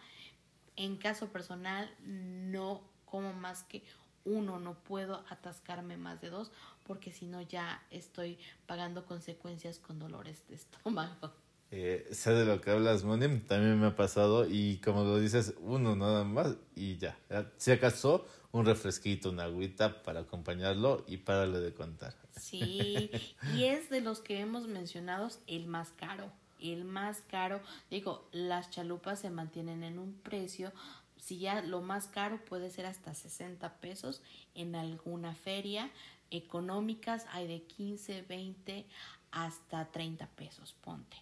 en 0.76 0.96
caso 0.96 1.32
personal, 1.32 1.92
no 2.04 2.80
como 3.06 3.32
más 3.32 3.64
que 3.64 3.82
uno, 4.24 4.60
no 4.60 4.74
puedo 4.84 5.24
atascarme 5.30 5.96
más 5.96 6.20
de 6.20 6.30
dos 6.30 6.52
porque 6.86 7.10
si 7.10 7.26
no 7.26 7.42
ya 7.42 7.82
estoy 7.90 8.38
pagando 8.66 9.04
consecuencias 9.04 9.80
con 9.80 9.98
dolores 9.98 10.44
de 10.48 10.54
estómago. 10.54 11.32
Eh, 11.72 12.06
sé 12.12 12.30
de 12.30 12.44
lo 12.44 12.60
que 12.60 12.70
hablas, 12.70 13.02
Moni, 13.02 13.40
también 13.40 13.80
me 13.80 13.88
ha 13.88 13.96
pasado 13.96 14.46
y 14.48 14.76
como 14.78 15.02
lo 15.02 15.18
dices, 15.18 15.54
uno 15.58 15.96
nada 15.96 16.22
más 16.22 16.54
y. 16.76 16.96
Ya, 16.98 17.18
Si 17.56 17.72
acaso, 17.72 18.24
un 18.52 18.66
refresquito, 18.66 19.30
una 19.30 19.44
agüita 19.44 20.02
para 20.02 20.20
acompañarlo 20.20 21.04
y 21.06 21.18
párale 21.18 21.60
de 21.60 21.74
contar. 21.74 22.14
Sí, 22.36 23.10
y 23.54 23.64
es 23.64 23.90
de 23.90 24.00
los 24.00 24.20
que 24.20 24.40
hemos 24.40 24.66
mencionado 24.66 25.28
el 25.46 25.66
más 25.66 25.90
caro. 25.90 26.30
El 26.60 26.84
más 26.84 27.20
caro, 27.28 27.60
digo, 27.90 28.28
las 28.32 28.70
chalupas 28.70 29.20
se 29.20 29.30
mantienen 29.30 29.82
en 29.82 29.98
un 29.98 30.14
precio. 30.14 30.72
Si 31.18 31.38
ya 31.38 31.60
lo 31.60 31.82
más 31.82 32.06
caro 32.06 32.42
puede 32.44 32.70
ser 32.70 32.86
hasta 32.86 33.14
60 33.14 33.74
pesos 33.80 34.22
en 34.54 34.74
alguna 34.74 35.34
feria 35.34 35.90
económicas, 36.30 37.26
hay 37.32 37.46
de 37.46 37.62
15, 37.62 38.22
20 38.22 38.86
hasta 39.30 39.90
30 39.90 40.26
pesos, 40.28 40.74
ponte. 40.80 41.16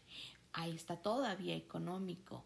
Ahí 0.53 0.75
está 0.75 0.97
todavía 0.97 1.57
económico. 1.57 2.45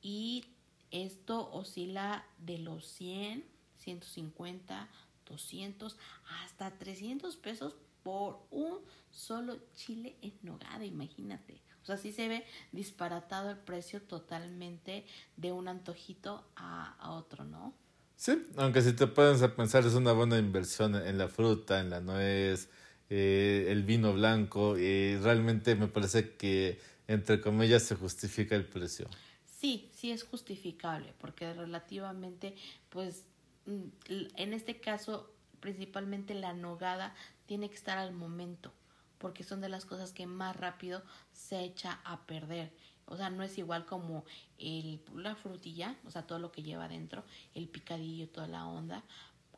Y 0.00 0.44
esto 0.90 1.50
oscila 1.52 2.24
de 2.38 2.58
los 2.58 2.86
100, 2.86 3.44
150, 3.86 4.88
200 5.26 5.96
hasta 6.42 6.70
300 6.72 7.36
pesos 7.36 7.76
por 8.02 8.46
un 8.50 8.80
solo 9.10 9.58
chile 9.74 10.16
en 10.22 10.34
nogada, 10.42 10.84
imagínate. 10.84 11.62
O 11.82 11.86
sea, 11.86 11.96
sí 11.96 12.12
se 12.12 12.28
ve 12.28 12.44
disparatado 12.72 13.50
el 13.50 13.58
precio 13.58 14.02
totalmente 14.02 15.06
de 15.36 15.52
un 15.52 15.68
antojito 15.68 16.44
a, 16.56 16.96
a 16.98 17.12
otro, 17.12 17.44
¿no? 17.44 17.74
Sí, 18.16 18.46
aunque 18.56 18.82
si 18.82 18.92
te 18.92 19.06
puedes 19.06 19.42
a 19.42 19.54
pensar, 19.54 19.84
es 19.84 19.94
una 19.94 20.12
buena 20.12 20.38
inversión 20.38 20.94
en 20.96 21.18
la 21.18 21.28
fruta, 21.28 21.80
en 21.80 21.90
la 21.90 22.00
nuez, 22.00 22.68
eh, 23.08 23.66
el 23.68 23.82
vino 23.84 24.12
blanco, 24.14 24.78
y 24.78 25.16
realmente 25.18 25.76
me 25.76 25.86
parece 25.86 26.34
que, 26.36 26.80
entre 27.06 27.40
comillas, 27.40 27.82
se 27.84 27.94
justifica 27.94 28.56
el 28.56 28.64
precio. 28.64 29.06
Sí, 29.44 29.90
sí 29.92 30.10
es 30.10 30.24
justificable, 30.24 31.14
porque 31.18 31.52
relativamente, 31.52 32.56
pues, 32.88 33.24
en 33.66 34.52
este 34.52 34.80
caso, 34.80 35.32
principalmente 35.60 36.34
la 36.34 36.52
nogada 36.52 37.14
tiene 37.46 37.68
que 37.68 37.74
estar 37.76 37.98
al 37.98 38.12
momento, 38.12 38.72
porque 39.18 39.44
son 39.44 39.60
de 39.60 39.68
las 39.68 39.84
cosas 39.84 40.12
que 40.12 40.26
más 40.26 40.56
rápido 40.56 41.02
se 41.32 41.64
echa 41.64 42.00
a 42.04 42.26
perder. 42.26 42.72
O 43.06 43.16
sea, 43.16 43.30
no 43.30 43.42
es 43.42 43.56
igual 43.58 43.86
como 43.86 44.24
el, 44.58 45.00
la 45.14 45.36
frutilla, 45.36 45.96
o 46.04 46.10
sea, 46.10 46.26
todo 46.26 46.38
lo 46.38 46.50
que 46.50 46.62
lleva 46.62 46.86
adentro, 46.86 47.24
el 47.54 47.68
picadillo, 47.68 48.28
toda 48.28 48.48
la 48.48 48.66
onda, 48.66 49.04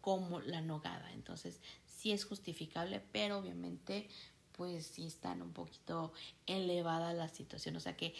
como 0.01 0.40
la 0.40 0.61
nogada. 0.61 1.12
Entonces, 1.12 1.61
sí 1.87 2.12
es 2.12 2.25
justificable, 2.25 3.03
pero 3.12 3.38
obviamente, 3.38 4.09
pues 4.53 4.87
sí 4.87 5.07
están 5.07 5.40
un 5.40 5.53
poquito 5.53 6.12
elevada 6.47 7.12
la 7.14 7.29
situación. 7.29 7.77
O 7.77 7.81
sea 7.81 7.97
que 7.97 8.14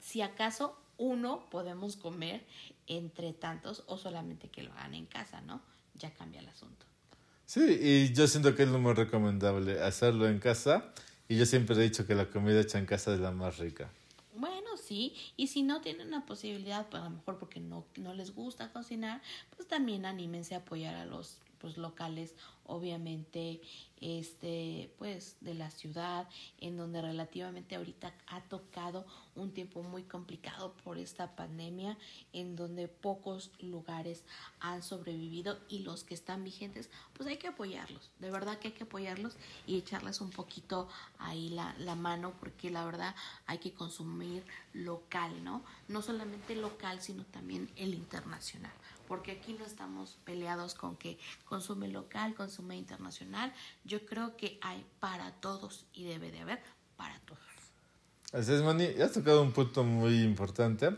si 0.00 0.22
acaso 0.22 0.78
uno 0.98 1.48
podemos 1.50 1.96
comer 1.96 2.44
entre 2.86 3.32
tantos 3.32 3.84
o 3.86 3.96
solamente 3.96 4.48
que 4.48 4.62
lo 4.62 4.72
hagan 4.72 4.94
en 4.94 5.06
casa, 5.06 5.40
¿no? 5.40 5.62
Ya 5.94 6.12
cambia 6.12 6.40
el 6.40 6.48
asunto. 6.48 6.84
Sí, 7.46 7.78
y 7.80 8.12
yo 8.12 8.26
siento 8.26 8.54
que 8.54 8.64
es 8.64 8.68
lo 8.68 8.78
más 8.78 8.96
recomendable 8.96 9.80
hacerlo 9.80 10.28
en 10.28 10.38
casa. 10.38 10.92
Y 11.28 11.36
yo 11.36 11.46
siempre 11.46 11.76
he 11.76 11.80
dicho 11.80 12.06
que 12.06 12.14
la 12.14 12.28
comida 12.28 12.60
hecha 12.60 12.78
en 12.78 12.86
casa 12.86 13.14
es 13.14 13.20
la 13.20 13.30
más 13.30 13.58
rica. 13.58 13.90
Bueno, 14.34 14.76
sí, 14.76 15.14
y 15.36 15.48
si 15.48 15.62
no 15.62 15.80
tienen 15.80 16.10
la 16.10 16.24
posibilidad, 16.24 16.88
pues 16.88 17.02
a 17.02 17.04
lo 17.04 17.16
mejor 17.16 17.38
porque 17.38 17.60
no, 17.60 17.84
no 17.96 18.14
les 18.14 18.34
gusta 18.34 18.72
cocinar, 18.72 19.20
pues 19.56 19.68
también 19.68 20.06
anímense 20.06 20.54
a 20.54 20.58
apoyar 20.58 20.94
a 20.94 21.06
los 21.06 21.38
pues 21.60 21.76
locales, 21.76 22.34
obviamente, 22.64 23.60
este, 24.00 24.92
pues 24.98 25.36
de 25.40 25.54
la 25.54 25.70
ciudad, 25.70 26.28
en 26.60 26.76
donde 26.76 27.02
relativamente 27.02 27.74
ahorita 27.74 28.14
ha 28.26 28.40
tocado 28.42 29.06
un 29.34 29.52
tiempo 29.52 29.82
muy 29.82 30.02
complicado 30.02 30.74
por 30.84 30.98
esta 30.98 31.34
pandemia, 31.34 31.96
en 32.32 32.56
donde 32.56 32.88
pocos 32.88 33.50
lugares 33.60 34.22
han 34.60 34.82
sobrevivido 34.82 35.58
y 35.68 35.80
los 35.80 36.04
que 36.04 36.14
están 36.14 36.44
vigentes, 36.44 36.90
pues 37.14 37.28
hay 37.28 37.38
que 37.38 37.48
apoyarlos, 37.48 38.10
de 38.18 38.30
verdad 38.30 38.58
que 38.58 38.68
hay 38.68 38.74
que 38.74 38.84
apoyarlos 38.84 39.36
y 39.66 39.76
echarles 39.76 40.20
un 40.20 40.30
poquito 40.30 40.88
ahí 41.18 41.48
la, 41.48 41.74
la 41.78 41.94
mano, 41.94 42.34
porque 42.38 42.70
la 42.70 42.84
verdad 42.84 43.14
hay 43.46 43.58
que 43.58 43.72
consumir 43.72 44.44
local, 44.74 45.42
¿no? 45.42 45.62
No 45.88 46.02
solamente 46.02 46.54
local, 46.54 47.00
sino 47.00 47.24
también 47.24 47.70
el 47.76 47.94
internacional 47.94 48.72
porque 49.08 49.32
aquí 49.32 49.54
no 49.58 49.64
estamos 49.64 50.18
peleados 50.24 50.74
con 50.74 50.96
que 50.96 51.18
consume 51.46 51.88
local, 51.88 52.34
consume 52.34 52.76
internacional. 52.76 53.52
Yo 53.84 54.04
creo 54.04 54.36
que 54.36 54.58
hay 54.60 54.84
para 55.00 55.32
todos 55.40 55.86
y 55.94 56.04
debe 56.04 56.30
de 56.30 56.40
haber 56.40 56.60
para 56.96 57.18
todos. 57.20 57.40
Así 58.32 58.52
es, 58.52 58.62
Moni, 58.62 58.84
has 59.02 59.12
tocado 59.12 59.42
un 59.42 59.52
punto 59.52 59.82
muy 59.82 60.20
importante 60.20 60.90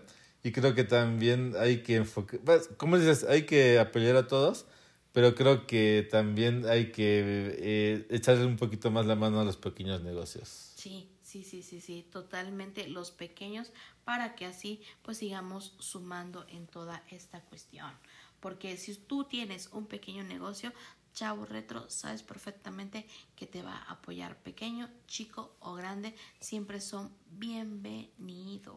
y 0.43 0.51
creo 0.51 0.75
que 0.75 0.83
también 0.83 1.55
hay 1.57 1.83
que 1.83 1.97
enfocar, 1.97 2.41
pues, 2.41 2.69
como 2.77 2.99
dices, 2.99 3.25
hay 3.25 3.47
que 3.47 3.79
apoyar 3.79 4.17
a 4.17 4.27
todos, 4.27 4.67
pero 5.13 5.37
creo 5.37 5.67
que 5.67 6.09
también 6.11 6.67
hay 6.67 6.91
que 6.91 7.55
eh, 7.59 8.07
echarle 8.11 8.45
un 8.47 8.57
poquito 8.57 8.91
más 8.91 9.07
la 9.07 9.15
mano 9.15 9.41
a 9.41 9.45
los 9.45 9.57
pequeños 9.57 10.03
negocios. 10.03 10.73
Sí, 10.75 11.09
sí, 11.31 11.45
sí, 11.45 11.63
sí, 11.63 11.81
sí, 11.81 12.05
totalmente 12.11 12.89
los 12.89 13.13
pequeños 13.13 13.71
para 14.05 14.35
que 14.35 14.47
así 14.47 14.83
pues 15.03 15.19
sigamos 15.19 15.75
sumando 15.79 16.45
en 16.49 16.67
toda 16.67 17.05
esta 17.09 17.41
cuestión. 17.43 17.93
Porque 18.41 18.77
si 18.77 18.97
tú 18.97 19.25
tienes 19.25 19.69
un 19.73 19.87
pequeño 19.87 20.25
negocio, 20.25 20.73
Chavo 21.15 21.47
Retro, 21.47 21.89
sabes 21.89 22.25
perfectamente 22.25 23.07
que 23.37 23.47
te 23.47 23.63
va 23.63 23.77
a 23.77 23.93
apoyar 23.93 24.43
pequeño, 24.43 24.91
chico 25.07 25.55
o 25.61 25.75
grande, 25.75 26.17
siempre 26.41 26.81
son 26.81 27.13
bienvenidos. 27.31 28.77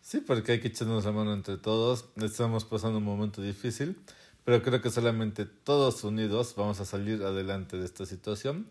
Sí, 0.00 0.20
porque 0.20 0.52
hay 0.52 0.60
que 0.60 0.68
echarnos 0.68 1.04
la 1.04 1.12
mano 1.12 1.34
entre 1.34 1.58
todos. 1.58 2.06
Estamos 2.16 2.64
pasando 2.64 2.98
un 2.98 3.04
momento 3.04 3.42
difícil, 3.42 4.00
pero 4.44 4.62
creo 4.62 4.80
que 4.80 4.90
solamente 4.90 5.44
todos 5.44 6.04
unidos 6.04 6.54
vamos 6.56 6.80
a 6.80 6.86
salir 6.86 7.22
adelante 7.22 7.76
de 7.76 7.84
esta 7.84 8.06
situación. 8.06 8.66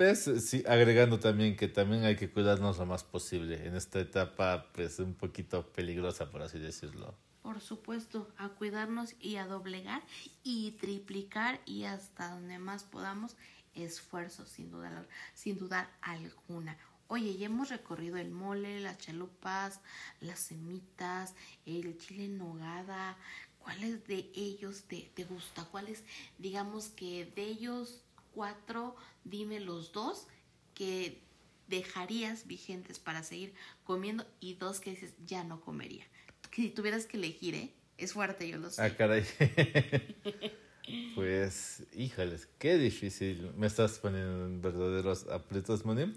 Pues 0.00 0.30
sí, 0.48 0.64
agregando 0.66 1.20
también 1.20 1.58
que 1.58 1.68
también 1.68 2.04
hay 2.04 2.16
que 2.16 2.30
cuidarnos 2.30 2.78
lo 2.78 2.86
más 2.86 3.04
posible 3.04 3.66
en 3.66 3.76
esta 3.76 4.00
etapa, 4.00 4.72
pues 4.72 4.98
un 4.98 5.12
poquito 5.12 5.70
peligrosa, 5.72 6.30
por 6.30 6.40
así 6.40 6.58
decirlo 6.58 7.14
por 7.42 7.60
supuesto, 7.60 8.26
a 8.38 8.48
cuidarnos 8.48 9.14
y 9.20 9.36
a 9.36 9.46
doblegar 9.46 10.02
y 10.42 10.70
triplicar 10.80 11.60
y 11.66 11.84
hasta 11.84 12.30
donde 12.30 12.58
más 12.58 12.84
podamos 12.84 13.36
esfuerzo, 13.74 14.46
sin 14.46 14.70
dudar, 14.70 15.06
sin 15.34 15.58
dudar 15.58 15.90
alguna. 16.00 16.78
Oye, 17.08 17.36
ya 17.36 17.46
hemos 17.46 17.68
recorrido 17.68 18.16
el 18.16 18.30
mole, 18.30 18.80
las 18.80 18.96
chalupas, 18.96 19.80
las 20.20 20.38
semitas, 20.38 21.34
el 21.66 21.98
chile 21.98 22.24
en 22.24 22.38
nogada. 22.38 23.18
¿Cuáles 23.58 24.06
de 24.06 24.30
ellos 24.34 24.84
te, 24.84 25.10
te 25.14 25.24
gusta? 25.24 25.64
¿Cuáles, 25.64 26.04
digamos 26.38 26.88
que 26.88 27.26
de 27.36 27.42
ellos 27.42 28.02
cuatro, 28.34 28.96
dime 29.24 29.60
los 29.60 29.92
dos 29.92 30.26
que 30.74 31.22
dejarías 31.68 32.46
vigentes 32.46 32.98
para 32.98 33.22
seguir 33.22 33.54
comiendo 33.84 34.26
y 34.40 34.54
dos 34.54 34.80
que 34.80 34.90
dices 34.90 35.14
ya 35.24 35.44
no 35.44 35.60
comería? 35.60 36.04
que 36.50 36.62
si 36.62 36.70
tuvieras 36.70 37.06
que 37.06 37.16
elegir, 37.16 37.54
¿eh? 37.54 37.70
Es 37.96 38.12
fuerte, 38.12 38.48
yo 38.48 38.58
lo 38.58 38.70
sé. 38.70 38.82
Ah, 38.82 38.96
caray. 38.96 39.24
pues, 41.14 41.84
híjoles, 41.92 42.48
qué 42.58 42.76
difícil. 42.76 43.52
Me 43.56 43.66
estás 43.66 43.98
poniendo 43.98 44.46
en 44.46 44.60
verdaderos 44.60 45.28
aprietos, 45.28 45.84
Moni. 45.84 46.14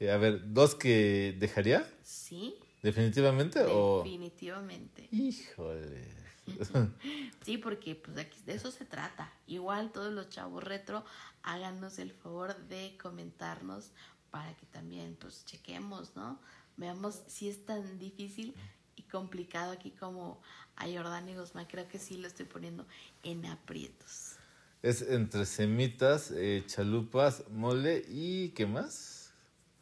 Eh, 0.00 0.10
a 0.10 0.16
ver, 0.16 0.52
¿dos 0.52 0.74
que 0.74 1.34
dejaría? 1.38 1.88
Sí. 2.02 2.54
¿Definitivamente 2.82 3.60
o...? 3.66 4.02
Definitivamente. 4.04 5.08
Híjole. 5.10 6.27
Sí, 7.44 7.58
porque 7.58 7.94
pues 7.94 8.16
aquí 8.18 8.38
de 8.46 8.54
eso 8.54 8.70
se 8.70 8.84
trata. 8.84 9.32
Igual 9.46 9.92
todos 9.92 10.12
los 10.12 10.28
chavos 10.28 10.64
retro, 10.64 11.04
háganos 11.42 11.98
el 11.98 12.12
favor 12.12 12.56
de 12.68 12.96
comentarnos 13.00 13.90
para 14.30 14.54
que 14.56 14.66
también 14.66 15.16
pues 15.20 15.44
chequemos, 15.44 16.16
¿no? 16.16 16.38
Veamos 16.76 17.22
si 17.26 17.48
es 17.48 17.64
tan 17.64 17.98
difícil 17.98 18.54
complicado 19.10 19.72
aquí 19.72 19.90
como 19.90 20.40
a 20.76 20.86
Jordán 20.86 21.28
y 21.28 21.34
Guzmán. 21.34 21.66
Creo 21.66 21.88
que 21.88 21.98
sí 21.98 22.16
lo 22.18 22.26
estoy 22.26 22.46
poniendo 22.46 22.86
en 23.22 23.46
aprietos. 23.46 24.36
Es 24.82 25.02
entre 25.02 25.44
semitas, 25.44 26.30
eh, 26.30 26.62
chalupas, 26.66 27.48
mole 27.50 28.04
y 28.08 28.50
¿qué 28.50 28.66
más? 28.66 29.32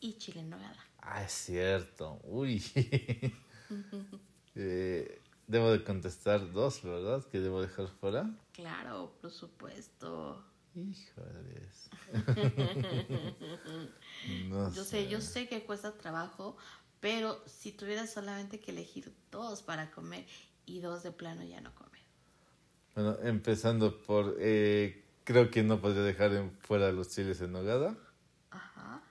Y 0.01 0.15
chile 0.15 0.41
en 0.41 0.51
nogada. 0.51 0.77
Ah, 1.01 1.23
es 1.23 1.33
cierto. 1.33 2.19
Uy. 2.25 2.65
eh, 4.55 5.21
debo 5.47 5.71
de 5.71 5.85
contestar 5.85 6.53
dos, 6.53 6.83
¿verdad? 6.83 7.25
Que 7.27 7.41
debo 7.41 7.63
dejar 7.63 7.89
fuera. 7.89 8.31
Claro, 8.53 9.17
por 9.21 9.31
supuesto. 9.31 10.45
Híjoles. 10.75 11.89
no 14.49 14.73
yo 14.73 14.85
sé, 14.85 15.09
yo 15.09 15.21
sé 15.21 15.49
que 15.49 15.65
cuesta 15.65 15.97
trabajo, 15.97 16.57
pero 17.01 17.43
si 17.47 17.73
tuvieras 17.73 18.13
solamente 18.13 18.61
que 18.61 18.73
elegir 18.73 19.15
dos 19.31 19.63
para 19.63 19.91
comer 19.91 20.27
y 20.67 20.81
dos 20.81 21.03
de 21.03 21.13
plano 21.13 21.43
ya 21.45 21.61
no 21.63 21.75
comer. 21.75 22.03
Bueno, 22.95 23.17
empezando 23.23 24.03
por, 24.03 24.37
eh, 24.39 25.05
creo 25.25 25.51
que 25.51 25.63
no 25.63 25.81
podría 25.81 26.03
dejar 26.03 26.51
fuera 26.61 26.93
los 26.93 27.09
chiles 27.09 27.41
en 27.41 27.53
nogada. 27.53 27.97
Ajá. 28.51 29.03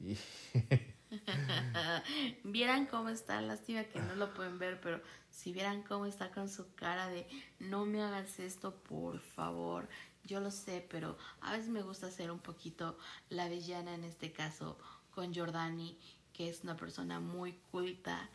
vieran 2.44 2.86
cómo 2.86 3.08
está, 3.08 3.40
lástima 3.40 3.84
que 3.84 4.00
no 4.00 4.14
lo 4.14 4.34
pueden 4.34 4.58
ver, 4.58 4.80
pero 4.80 5.00
si 5.30 5.52
vieran 5.52 5.82
cómo 5.82 6.06
está 6.06 6.30
con 6.30 6.48
su 6.48 6.74
cara 6.74 7.08
de 7.08 7.26
no 7.58 7.86
me 7.86 8.02
hagas 8.02 8.38
esto, 8.38 8.74
por 8.74 9.20
favor. 9.20 9.88
Yo 10.24 10.40
lo 10.40 10.50
sé, 10.50 10.84
pero 10.90 11.16
a 11.40 11.52
veces 11.52 11.68
me 11.68 11.82
gusta 11.82 12.10
ser 12.10 12.30
un 12.30 12.40
poquito 12.40 12.98
la 13.28 13.48
villana 13.48 13.94
en 13.94 14.04
este 14.04 14.32
caso 14.32 14.78
con 15.10 15.34
Jordani 15.34 15.98
que 16.36 16.50
es 16.50 16.62
una 16.64 16.76
persona 16.76 17.18
muy 17.18 17.54
culta 17.70 18.28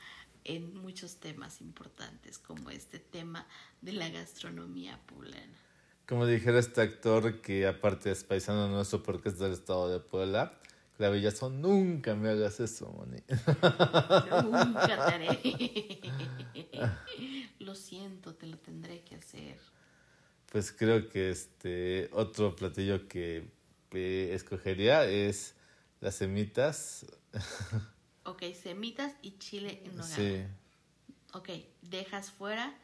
en 0.44 0.74
muchos 0.74 1.18
temas 1.18 1.62
importantes, 1.62 2.40
como 2.40 2.72
este 2.72 2.98
tema 2.98 3.46
de 3.82 3.94
la 3.94 4.10
gastronomía 4.10 5.00
poblana. 5.06 5.60
Como 6.08 6.26
dijera 6.26 6.58
este 6.58 6.82
actor, 6.82 7.42
que 7.42 7.68
aparte 7.68 8.10
es 8.10 8.24
paisano 8.24 8.68
nuestro 8.70 9.04
porque 9.04 9.30
es 9.30 9.38
del 9.38 9.54
estado 9.54 9.88
de 9.88 10.00
Puebla, 10.00 10.60
Clavillazo, 11.02 11.50
nunca 11.50 12.14
me 12.14 12.30
hagas 12.30 12.60
eso, 12.60 12.88
Moni. 12.92 13.18
Nunca 14.44 14.86
te 14.86 15.16
haré. 15.16 16.00
Lo 17.60 17.74
siento, 17.74 18.36
te 18.36 18.46
lo 18.46 18.60
tendré 18.60 19.02
que 19.02 19.16
hacer. 19.16 19.58
Pues 20.52 20.72
creo 20.72 21.10
que 21.10 21.32
este 21.32 22.08
otro 22.14 22.56
platillo 22.56 23.08
que 23.08 23.50
eh, 23.94 24.30
escogería 24.34 25.06
es 25.06 25.56
las 26.02 26.14
semitas 26.14 27.08
ok, 28.26 28.44
semitas 28.54 29.16
y 29.24 29.40
chile 29.40 29.82
en 29.84 29.98
nogada. 29.98 30.16
Sí. 30.16 30.44
Ok, 31.34 31.50
dejas 31.82 32.30
fuera 32.30 32.78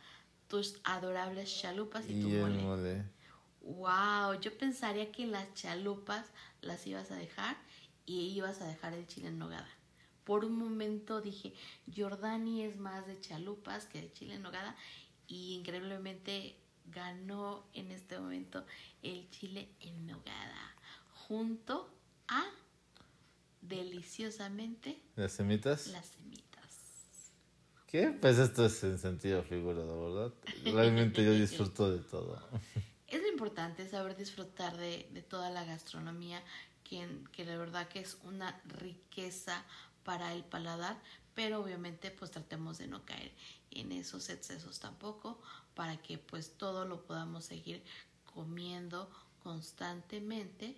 tus 0.48 0.80
adorables 0.84 1.56
chalupas 1.56 2.04
y, 2.10 2.20
tu 2.20 2.30
mole. 2.30 3.04
Wow, 3.62 4.40
yo 4.42 4.58
pensaría 4.58 5.12
que 5.12 5.28
las 5.28 5.54
chalupas 5.54 6.26
las 6.62 6.88
ibas 6.88 7.12
a 7.12 7.16
dejar 7.16 7.68
y 8.08 8.30
ibas 8.30 8.62
a 8.62 8.68
dejar 8.68 8.94
el 8.94 9.06
chile 9.06 9.28
en 9.28 9.38
nogada. 9.38 9.70
Por 10.24 10.44
un 10.44 10.58
momento 10.58 11.22
dije, 11.22 11.54
Jordani 11.96 12.64
es 12.64 12.78
más 12.78 13.06
de 13.06 13.20
chalupas 13.20 13.86
que 13.86 14.02
de 14.02 14.12
chile 14.12 14.36
en 14.36 14.42
nogada 14.42 14.76
y 15.28 15.54
increíblemente 15.54 16.56
ganó 16.86 17.68
en 17.74 17.92
este 17.92 18.18
momento 18.18 18.66
el 19.04 19.30
chile 19.30 19.70
en 19.82 20.08
nogada 20.08 20.76
junto 21.12 21.94
a 22.30 22.46
deliciosamente 23.62 25.02
las 25.16 25.34
semitas. 25.34 25.88
Las 25.88 26.06
semitas. 26.08 27.34
¿Qué? 27.88 28.10
Pues 28.10 28.38
esto 28.38 28.66
es 28.66 28.84
en 28.84 29.00
sentido 29.00 29.44
figurado, 29.44 30.14
¿verdad? 30.14 30.34
Realmente 30.64 31.24
yo 31.24 31.34
disfruto 31.34 31.92
de 31.92 32.00
todo. 32.00 32.42
Es 33.08 33.22
lo 33.22 33.30
importante 33.30 33.88
saber 33.88 34.18
disfrutar 34.18 34.76
de, 34.76 35.08
de 35.14 35.22
toda 35.22 35.50
la 35.50 35.64
gastronomía, 35.64 36.44
que, 36.90 37.46
la 37.46 37.58
verdad 37.58 37.88
que 37.88 38.00
es 38.00 38.18
una 38.24 38.60
riqueza 38.66 39.64
para 40.04 40.34
el 40.34 40.44
paladar, 40.44 40.98
pero 41.36 41.62
obviamente 41.62 42.12
pues 42.12 42.32
tratemos 42.32 42.78
de 42.78 42.88
no 42.88 43.06
caer 43.06 43.32
en 43.72 43.92
esos 43.92 44.30
excesos 44.30 44.80
tampoco, 44.80 45.42
para 45.76 45.98
que 45.98 46.18
pues 46.18 46.58
todo 46.58 46.86
lo 46.86 47.06
podamos 47.06 47.46
seguir 47.46 47.84
comiendo 48.26 49.10
constantemente 49.44 50.76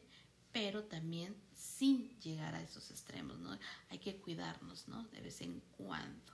pero 0.52 0.84
también 0.84 1.36
sin 1.54 2.10
llegar 2.20 2.56
a 2.56 2.62
esos 2.62 2.90
extremos, 2.92 3.38
¿no? 3.40 3.58
Hay 3.90 4.00
que 4.00 4.18
cuidarnos, 4.18 4.88
¿no? 4.88 5.04
De 5.14 5.22
vez 5.22 5.42
en 5.42 5.62
cuando. 5.78 6.34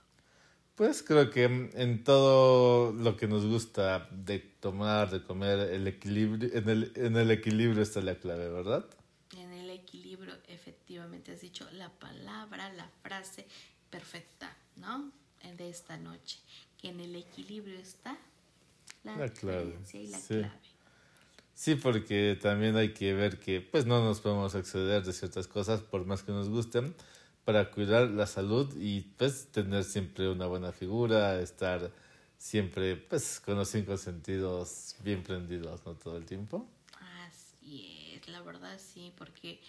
Pues 0.74 1.02
creo 1.02 1.30
que 1.30 1.44
en 1.44 2.04
todo 2.04 2.92
lo 2.92 3.16
que 3.16 3.26
nos 3.26 3.46
gusta 3.46 4.08
de 4.10 4.38
tomar, 4.38 5.10
de 5.10 5.22
comer, 5.22 5.58
el 5.70 5.86
equilibrio, 5.86 6.50
en 6.52 6.68
el, 6.68 6.92
en 6.96 7.16
el 7.16 7.30
equilibrio 7.30 7.82
está 7.82 8.02
la 8.02 8.16
clave, 8.16 8.50
¿verdad? 8.50 8.84
Efectivamente, 10.86 11.32
has 11.32 11.40
dicho 11.40 11.68
la 11.72 11.88
palabra, 11.88 12.72
la 12.74 12.88
frase 13.02 13.44
perfecta, 13.90 14.56
¿no? 14.76 15.10
De 15.58 15.68
esta 15.68 15.96
noche. 15.96 16.38
Que 16.78 16.90
en 16.90 17.00
el 17.00 17.16
equilibrio 17.16 17.76
está 17.76 18.16
la, 19.02 19.16
la 19.16 19.28
clave. 19.28 19.76
y 19.92 20.06
la 20.06 20.20
clave. 20.20 20.52
Sí, 21.54 21.74
porque 21.74 22.38
también 22.40 22.76
hay 22.76 22.94
que 22.94 23.14
ver 23.14 23.40
que 23.40 23.60
pues 23.60 23.84
no 23.84 24.04
nos 24.04 24.20
podemos 24.20 24.54
exceder 24.54 25.02
de 25.02 25.12
ciertas 25.12 25.48
cosas 25.48 25.80
por 25.80 26.04
más 26.04 26.22
que 26.22 26.30
nos 26.30 26.48
gusten 26.48 26.94
para 27.44 27.72
cuidar 27.72 28.08
la 28.10 28.28
salud 28.28 28.72
y 28.78 29.00
pues 29.00 29.48
tener 29.50 29.82
siempre 29.82 30.28
una 30.28 30.46
buena 30.46 30.70
figura, 30.70 31.40
estar 31.40 31.90
siempre 32.38 32.94
pues 32.94 33.40
con 33.40 33.56
los 33.56 33.68
cinco 33.68 33.96
sentidos 33.96 34.94
bien 35.02 35.24
prendidos, 35.24 35.84
¿no? 35.84 35.94
Todo 35.94 36.16
el 36.16 36.26
tiempo. 36.26 36.68
la 38.28 38.42
verdad 38.42 38.78
sí, 38.78 39.12
porque 39.16 39.60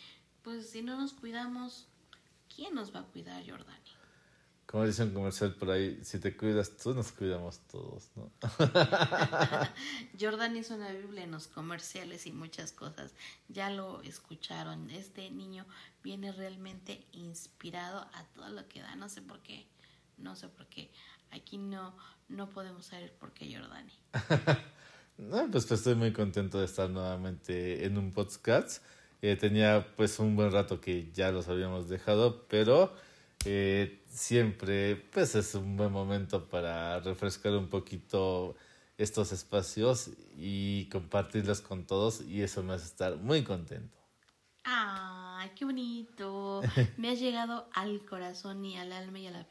pues 0.47 0.69
si 0.69 0.81
no 0.81 0.95
nos 0.95 1.11
cuidamos, 1.11 1.89
¿quién 2.55 2.73
nos 2.73 2.95
va 2.95 3.01
a 3.01 3.03
cuidar, 3.03 3.43
Jordani? 3.45 3.91
Como 4.65 4.85
dice 4.85 5.03
un 5.03 5.13
comercial 5.13 5.53
por 5.55 5.71
ahí, 5.71 5.99
si 6.05 6.19
te 6.19 6.37
cuidas 6.37 6.77
tú, 6.77 6.93
nos 6.93 7.11
cuidamos 7.11 7.59
todos, 7.69 8.09
¿no? 8.15 8.31
Jordan 10.17 10.55
hizo 10.55 10.75
una 10.75 10.93
Biblia 10.93 11.25
en 11.25 11.31
los 11.31 11.47
comerciales 11.47 12.25
y 12.27 12.31
muchas 12.31 12.71
cosas. 12.71 13.13
Ya 13.49 13.69
lo 13.69 14.01
escucharon. 14.03 14.89
Este 14.89 15.29
niño 15.31 15.65
viene 16.01 16.31
realmente 16.31 17.05
inspirado 17.11 18.07
a 18.13 18.23
todo 18.33 18.47
lo 18.47 18.69
que 18.69 18.79
da. 18.79 18.95
No 18.95 19.09
sé 19.09 19.21
por 19.21 19.41
qué. 19.41 19.67
No 20.15 20.37
sé 20.37 20.47
por 20.47 20.67
qué. 20.67 20.89
Aquí 21.31 21.57
no, 21.57 21.93
no 22.29 22.51
podemos 22.51 22.85
saber 22.85 23.13
por 23.17 23.33
qué 23.33 23.53
Jordani. 23.53 23.91
no, 25.17 25.51
pues, 25.51 25.65
pues, 25.65 25.71
estoy 25.73 25.95
muy 25.95 26.13
contento 26.13 26.57
de 26.57 26.65
estar 26.67 26.89
nuevamente 26.89 27.83
en 27.85 27.97
un 27.97 28.13
podcast. 28.13 28.81
Eh, 29.21 29.35
tenía 29.35 29.87
pues 29.95 30.19
un 30.19 30.35
buen 30.35 30.51
rato 30.51 30.79
que 30.79 31.11
ya 31.13 31.31
los 31.31 31.47
habíamos 31.47 31.89
dejado, 31.89 32.45
pero 32.47 32.93
eh, 33.45 34.03
siempre 34.09 34.95
pues 35.13 35.35
es 35.35 35.55
un 35.55 35.77
buen 35.77 35.91
momento 35.91 36.47
para 36.49 36.99
refrescar 36.99 37.53
un 37.53 37.69
poquito 37.69 38.55
estos 38.97 39.31
espacios 39.31 40.11
y 40.37 40.87
compartirlos 40.89 41.61
con 41.61 41.85
todos 41.85 42.21
y 42.21 42.41
eso 42.43 42.63
me 42.63 42.73
hace 42.73 42.85
estar 42.85 43.15
muy 43.17 43.43
contento. 43.43 43.97
¡Ay, 45.47 45.53
qué 45.55 45.63
bonito! 45.63 46.61
Me 46.97 47.09
ha 47.09 47.13
llegado 47.13 47.69
al 47.73 48.03
corazón 48.03 48.65
y 48.65 48.77
al 48.77 48.91
alma 48.91 49.19
y 49.19 49.27
a 49.27 49.31
la, 49.31 49.47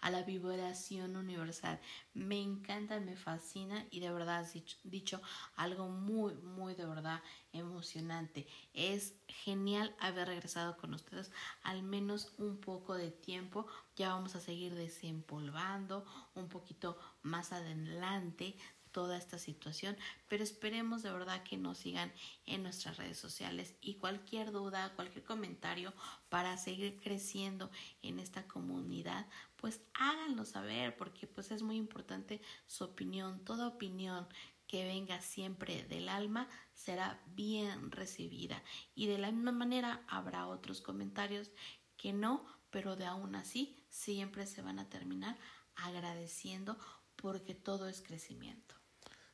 a 0.00 0.10
la 0.10 0.22
vibración 0.22 1.16
universal. 1.16 1.80
Me 2.14 2.40
encanta, 2.40 3.00
me 3.00 3.16
fascina 3.16 3.84
y 3.90 3.98
de 3.98 4.12
verdad 4.12 4.38
has 4.38 4.52
dicho, 4.52 4.78
dicho 4.84 5.20
algo 5.56 5.88
muy, 5.88 6.34
muy 6.34 6.74
de 6.74 6.86
verdad 6.86 7.20
emocionante. 7.52 8.46
Es 8.74 9.14
genial 9.26 9.92
haber 9.98 10.28
regresado 10.28 10.76
con 10.76 10.94
ustedes 10.94 11.32
al 11.64 11.82
menos 11.82 12.32
un 12.38 12.58
poco 12.58 12.94
de 12.94 13.10
tiempo. 13.10 13.66
Ya 13.96 14.10
vamos 14.10 14.36
a 14.36 14.40
seguir 14.40 14.76
desempolvando 14.76 16.04
un 16.36 16.48
poquito 16.48 16.96
más 17.22 17.52
adelante 17.52 18.54
toda 18.92 19.16
esta 19.16 19.38
situación, 19.38 19.96
pero 20.28 20.42
esperemos 20.42 21.02
de 21.02 21.12
verdad 21.12 21.42
que 21.42 21.56
nos 21.56 21.78
sigan 21.78 22.12
en 22.46 22.62
nuestras 22.62 22.96
redes 22.96 23.18
sociales 23.18 23.74
y 23.80 23.94
cualquier 23.94 24.52
duda, 24.52 24.92
cualquier 24.96 25.24
comentario 25.24 25.92
para 26.28 26.56
seguir 26.56 27.00
creciendo 27.00 27.70
en 28.02 28.18
esta 28.18 28.46
comunidad, 28.46 29.26
pues 29.56 29.80
háganlo 29.94 30.44
saber 30.44 30.96
porque 30.96 31.26
pues 31.26 31.50
es 31.50 31.62
muy 31.62 31.76
importante 31.76 32.40
su 32.66 32.84
opinión, 32.84 33.44
toda 33.44 33.68
opinión 33.68 34.26
que 34.66 34.84
venga 34.84 35.20
siempre 35.20 35.82
del 35.84 36.08
alma 36.08 36.48
será 36.74 37.20
bien 37.34 37.90
recibida 37.90 38.62
y 38.94 39.06
de 39.06 39.18
la 39.18 39.32
misma 39.32 39.52
manera 39.52 40.04
habrá 40.06 40.46
otros 40.46 40.80
comentarios 40.80 41.50
que 41.96 42.12
no, 42.12 42.46
pero 42.70 42.94
de 42.94 43.04
aún 43.04 43.34
así 43.34 43.84
siempre 43.90 44.46
se 44.46 44.62
van 44.62 44.78
a 44.78 44.88
terminar 44.88 45.36
agradeciendo 45.74 46.78
porque 47.16 47.54
todo 47.54 47.88
es 47.88 48.00
crecimiento. 48.00 48.79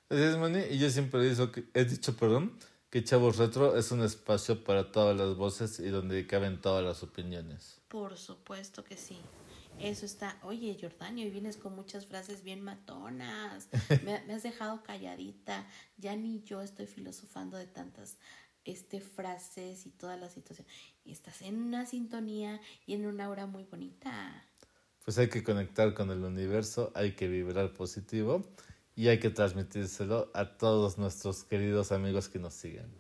Así 0.09 0.23
es, 0.23 0.37
Mani, 0.37 0.61
y 0.71 0.79
yo 0.79 0.89
siempre 0.89 1.21
he 1.75 1.85
dicho, 1.85 2.17
perdón, 2.17 2.57
que 2.91 3.03
Chavos 3.03 3.39
Retro 3.39 3.77
es 3.77 3.91
un 3.91 4.03
espacio 4.03 4.63
para 4.63 4.93
todas 4.93 5.17
las 5.17 5.35
voces 5.35 5.81
y 5.81 5.89
donde 5.89 6.27
caben 6.29 6.61
todas 6.61 6.85
las 6.85 7.03
opiniones. 7.03 7.81
Por 7.89 8.17
supuesto 8.17 8.85
que 8.85 8.97
sí. 8.97 9.19
Eso 9.81 10.07
está. 10.07 10.39
Oye, 10.43 10.79
Jordania, 10.81 11.25
hoy 11.25 11.31
vienes 11.31 11.57
con 11.57 11.75
muchas 11.75 12.07
frases 12.07 12.43
bien 12.43 12.63
matonas. 12.63 13.69
Me, 14.05 14.23
me, 14.27 14.35
has 14.35 14.43
dejado 14.43 14.83
calladita. 14.83 15.67
Ya 15.99 16.17
ni 16.17 16.43
yo 16.45 16.63
estoy 16.63 16.87
filosofando 16.87 17.57
de 17.59 17.67
tantas 17.67 18.17
este, 18.65 19.01
frases 19.01 19.87
y 19.87 19.91
toda 19.91 20.17
la 20.17 20.31
situación. 20.31 20.67
Estás 21.05 21.43
en 21.43 21.61
una 21.61 21.85
sintonía 21.85 22.61
y 22.87 22.95
en 22.95 23.07
una 23.07 23.29
hora 23.29 23.47
muy 23.47 23.65
bonita. 23.65 24.45
Pues 25.05 25.19
hay 25.19 25.29
que 25.29 25.45
conectar 25.45 25.95
con 25.95 26.11
el 26.11 26.25
universo, 26.25 26.93
hay 26.95 27.13
que 27.13 27.29
vibrar 27.29 27.75
positivo 27.75 28.45
y 28.97 29.09
hay 29.09 29.21
que 29.21 29.31
transmitírselo 29.31 30.31
a 30.35 30.57
todos 30.57 30.97
nuestros 30.97 31.45
queridos 31.45 31.93
amigos 31.93 32.29
que 32.31 32.39
nos 32.39 32.55
siguen. 32.55 32.91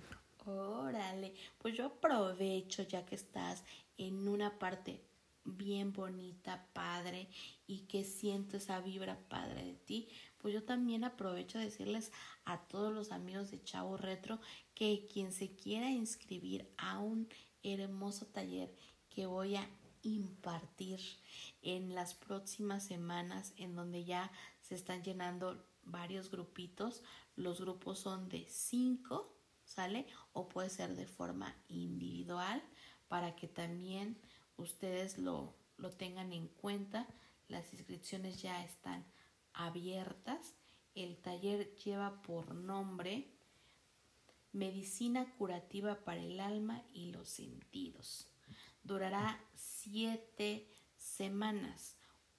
Órale, 0.44 1.34
pues 1.58 1.74
yo 1.74 1.86
aprovecho 1.86 2.82
ya 2.82 3.04
que 3.06 3.16
estás 3.16 3.64
en 3.96 4.28
una 4.28 4.58
parte 4.58 5.02
bien 5.46 5.92
bonita, 5.92 6.68
padre, 6.72 7.28
y 7.66 7.86
que 7.86 8.04
siento 8.04 8.58
esa 8.58 8.80
vibra 8.80 9.18
padre 9.28 9.64
de 9.64 9.74
ti, 9.74 10.08
pues 10.38 10.52
yo 10.52 10.62
también 10.64 11.02
aprovecho 11.02 11.58
a 11.58 11.62
decirles 11.62 12.12
a 12.44 12.60
todos 12.66 12.92
los 12.92 13.10
amigos 13.10 13.50
de 13.50 13.62
Chavo 13.62 13.96
Retro 13.96 14.38
que 14.74 15.06
quien 15.12 15.32
se 15.32 15.54
quiera 15.54 15.90
inscribir 15.90 16.68
a 16.76 16.98
un 16.98 17.28
hermoso 17.62 18.26
taller 18.26 18.74
que 19.08 19.26
voy 19.26 19.56
a 19.56 19.68
impartir 20.02 21.00
en 21.62 21.94
las 21.94 22.14
próximas 22.14 22.84
semanas 22.84 23.54
en 23.56 23.74
donde 23.74 24.04
ya 24.04 24.30
se 24.60 24.74
están 24.74 25.02
llenando 25.02 25.64
varios 25.86 26.30
grupitos. 26.30 27.02
Los 27.34 27.60
grupos 27.60 27.98
son 27.98 28.28
de 28.28 28.46
cinco, 28.48 29.34
¿sale? 29.64 30.06
O 30.32 30.48
puede 30.48 30.70
ser 30.70 30.94
de 30.94 31.06
forma 31.06 31.56
individual 31.68 32.62
para 33.08 33.34
que 33.34 33.48
también 33.48 34.20
ustedes 34.56 35.18
lo, 35.18 35.56
lo 35.78 35.90
tengan 35.90 36.32
en 36.32 36.48
cuenta. 36.48 37.06
Las 37.48 37.72
inscripciones 37.72 38.42
ya 38.42 38.62
están 38.64 39.04
abiertas. 39.52 40.54
El 40.94 41.16
taller 41.18 41.74
lleva 41.76 42.22
por 42.22 42.54
nombre 42.54 43.32
Medicina 44.56 45.26
curativa 45.36 46.02
para 46.02 46.22
el 46.22 46.40
alma 46.40 46.82
y 46.94 47.12
los 47.12 47.28
sentidos. 47.28 48.26
Durará 48.82 49.38
siete 49.54 50.72
semanas. 50.96 51.98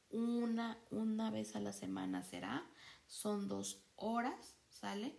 Una, 0.09 0.79
una 0.89 1.29
vez 1.29 1.55
a 1.55 1.59
la 1.59 1.73
semana 1.73 2.23
será 2.23 2.67
son 3.07 3.47
dos 3.47 3.83
horas, 3.95 4.55
¿sale? 4.69 5.17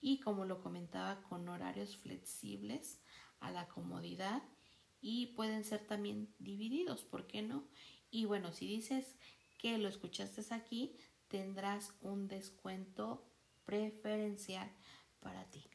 Y 0.00 0.20
como 0.20 0.44
lo 0.44 0.60
comentaba, 0.60 1.22
con 1.22 1.48
horarios 1.48 1.96
flexibles 1.96 3.00
a 3.40 3.50
la 3.50 3.68
comodidad 3.68 4.42
y 5.00 5.28
pueden 5.36 5.64
ser 5.64 5.86
también 5.86 6.34
divididos, 6.38 7.04
¿por 7.04 7.26
qué 7.26 7.42
no? 7.42 7.68
Y 8.10 8.24
bueno, 8.24 8.52
si 8.52 8.66
dices 8.66 9.16
que 9.58 9.78
lo 9.78 9.88
escuchaste 9.88 10.42
aquí, 10.54 10.96
tendrás 11.28 11.92
un 12.00 12.28
descuento 12.28 13.28
preferencial 13.64 14.70
para 15.20 15.44
ti. 15.50 15.68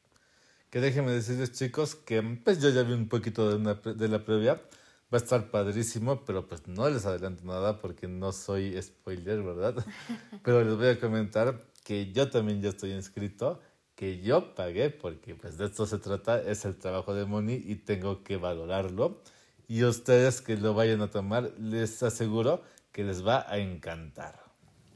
Que 0.70 0.80
déjenme 0.80 1.12
decirles 1.12 1.52
chicos 1.52 1.96
que 1.96 2.22
pues 2.22 2.62
yo 2.62 2.70
ya 2.70 2.84
vi 2.84 2.94
un 2.94 3.10
poquito 3.10 3.50
de, 3.50 3.56
una, 3.58 3.74
de 3.74 4.08
la 4.08 4.24
previa, 4.24 4.62
va 5.12 5.18
a 5.18 5.22
estar 5.22 5.52
padrísimo, 5.52 6.24
pero 6.24 6.48
pues 6.48 6.68
no 6.68 6.90
les 6.90 7.06
adelanto 7.06 7.44
nada 7.44 7.80
porque 7.80 8.08
no 8.08 8.32
soy 8.32 8.82
spoiler, 8.82 9.44
¿verdad? 9.44 9.86
pero 10.44 10.64
les 10.64 10.76
voy 10.78 10.88
a 10.88 11.00
comentar 11.00 11.62
que 11.84 12.12
yo 12.12 12.30
también 12.30 12.62
ya 12.62 12.70
estoy 12.70 12.92
inscrito, 12.94 13.60
que 13.96 14.22
yo 14.22 14.56
pagué, 14.56 14.90
porque 14.90 15.36
pues 15.36 15.58
de 15.58 15.66
esto 15.66 15.86
se 15.86 15.98
trata, 15.98 16.42
es 16.42 16.64
el 16.66 16.78
trabajo 16.78 17.14
de 17.14 17.26
Moni 17.26 17.54
y 17.54 17.76
tengo 17.76 18.24
que 18.24 18.38
valorarlo. 18.38 19.22
Y 19.68 19.84
ustedes 19.84 20.42
que 20.42 20.58
lo 20.58 20.74
vayan 20.74 21.02
a 21.02 21.10
tomar, 21.10 21.54
les 21.60 22.02
aseguro 22.04 22.64
que 22.92 23.04
les 23.04 23.26
va 23.26 23.46
a 23.50 23.58
encantar. 23.58 24.44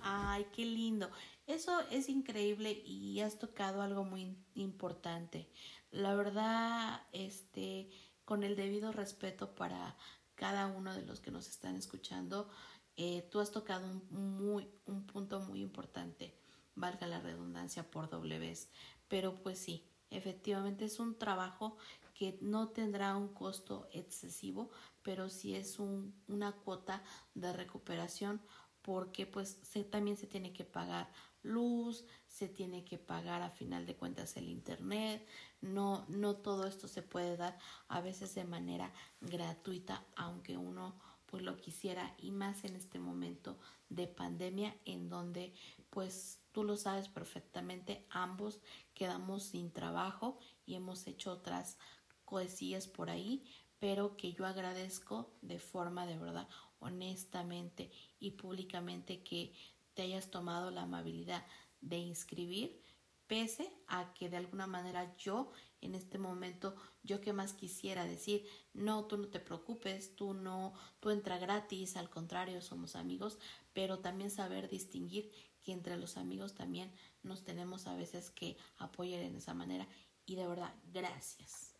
Ay, 0.01 0.47
qué 0.53 0.65
lindo. 0.65 1.09
Eso 1.47 1.79
es 1.91 2.09
increíble 2.09 2.71
y 2.85 3.19
has 3.21 3.37
tocado 3.37 3.81
algo 3.81 4.03
muy 4.03 4.35
importante. 4.55 5.47
La 5.91 6.15
verdad, 6.15 7.01
este, 7.11 7.89
con 8.25 8.43
el 8.43 8.55
debido 8.55 8.91
respeto 8.91 9.55
para 9.55 9.95
cada 10.35 10.67
uno 10.67 10.93
de 10.93 11.05
los 11.05 11.21
que 11.21 11.31
nos 11.31 11.47
están 11.47 11.75
escuchando, 11.75 12.49
eh, 12.97 13.27
tú 13.31 13.39
has 13.39 13.51
tocado 13.51 13.87
un, 13.87 14.37
muy, 14.37 14.69
un 14.85 15.05
punto 15.05 15.39
muy 15.39 15.61
importante 15.61 16.35
valga 16.75 17.07
la 17.07 17.21
redundancia 17.21 17.89
por 17.89 18.09
doble 18.09 18.37
vez. 18.37 18.69
Pero 19.07 19.41
pues 19.41 19.57
sí, 19.57 19.83
efectivamente 20.09 20.85
es 20.85 20.99
un 20.99 21.17
trabajo 21.17 21.77
que 22.13 22.37
no 22.41 22.69
tendrá 22.69 23.15
un 23.15 23.29
costo 23.29 23.87
excesivo, 23.91 24.69
pero 25.01 25.29
sí 25.29 25.55
es 25.55 25.79
un, 25.79 26.13
una 26.27 26.53
cuota 26.53 27.03
de 27.33 27.51
recuperación 27.51 28.41
porque 28.81 29.25
pues 29.25 29.57
se, 29.63 29.83
también 29.83 30.15
se 30.15 30.27
tiene 30.27 30.53
que 30.53 30.63
pagar 30.63 31.11
luz, 31.45 32.05
se 32.27 32.49
tiene 32.49 32.83
que 32.83 32.97
pagar 32.97 33.41
a 33.41 33.49
final 33.49 33.85
de 33.85 33.95
cuentas 33.95 34.35
el 34.35 34.49
internet, 34.49 35.25
no, 35.61 36.05
no 36.09 36.35
todo 36.35 36.67
esto 36.67 36.87
se 36.87 37.01
puede 37.01 37.37
dar 37.37 37.57
a 37.87 38.01
veces 38.01 38.35
de 38.35 38.43
manera 38.43 38.91
gratuita, 39.21 40.05
aunque 40.15 40.57
uno 40.57 40.99
pues 41.25 41.43
lo 41.43 41.57
quisiera 41.57 42.13
y 42.17 42.31
más 42.31 42.63
en 42.63 42.75
este 42.75 42.99
momento 42.99 43.57
de 43.89 44.07
pandemia 44.07 44.75
en 44.85 45.09
donde 45.09 45.53
pues 45.89 46.41
tú 46.51 46.63
lo 46.63 46.77
sabes 46.77 47.07
perfectamente, 47.07 48.05
ambos 48.09 48.61
quedamos 48.93 49.43
sin 49.43 49.71
trabajo 49.71 50.39
y 50.65 50.75
hemos 50.75 51.07
hecho 51.07 51.31
otras 51.31 51.77
cosillas 52.25 52.87
por 52.87 53.09
ahí, 53.09 53.45
pero 53.79 54.17
que 54.17 54.33
yo 54.33 54.45
agradezco 54.45 55.31
de 55.41 55.59
forma 55.59 56.05
de 56.05 56.17
verdad, 56.17 56.47
honestamente 56.79 57.91
y 58.19 58.31
públicamente 58.31 59.23
que 59.23 59.53
te 59.95 60.03
hayas 60.03 60.29
tomado 60.29 60.69
la 60.69 60.83
amabilidad 60.83 61.45
de 61.81 61.97
inscribir 61.97 62.81
pese 63.27 63.73
a 63.87 64.13
que 64.13 64.29
de 64.29 64.37
alguna 64.37 64.67
manera 64.67 65.15
yo 65.17 65.51
en 65.81 65.95
este 65.95 66.19
momento 66.19 66.75
yo 67.01 67.21
que 67.21 67.33
más 67.33 67.53
quisiera 67.53 68.05
decir 68.05 68.45
no 68.73 69.05
tú 69.05 69.17
no 69.17 69.29
te 69.29 69.39
preocupes 69.39 70.15
tú 70.15 70.35
no 70.35 70.73
tú 70.99 71.09
entra 71.09 71.39
gratis 71.39 71.97
al 71.97 72.11
contrario 72.11 72.61
somos 72.61 72.95
amigos 72.95 73.39
pero 73.73 73.99
también 73.99 74.29
saber 74.29 74.69
distinguir 74.69 75.31
que 75.65 75.73
entre 75.73 75.97
los 75.97 76.15
amigos 76.15 76.53
también 76.53 76.93
nos 77.23 77.43
tenemos 77.43 77.87
a 77.87 77.95
veces 77.95 78.29
que 78.29 78.55
apoyar 78.77 79.21
en 79.23 79.35
esa 79.35 79.53
manera. 79.53 79.87
Y 80.25 80.35
de 80.35 80.47
verdad 80.47 80.73
gracias. 80.93 81.75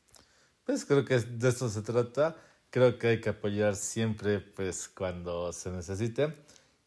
Pues 0.65 0.83
creo 0.83 1.05
que 1.05 1.19
de 1.19 1.49
esto 1.49 1.69
se 1.69 1.83
trata. 1.83 2.35
Creo 2.71 2.97
que 2.97 3.07
hay 3.07 3.21
que 3.21 3.29
apoyar 3.29 3.75
siempre 3.75 4.39
pues 4.39 4.89
cuando 4.89 5.53
se 5.53 5.69
necesite 5.69 6.33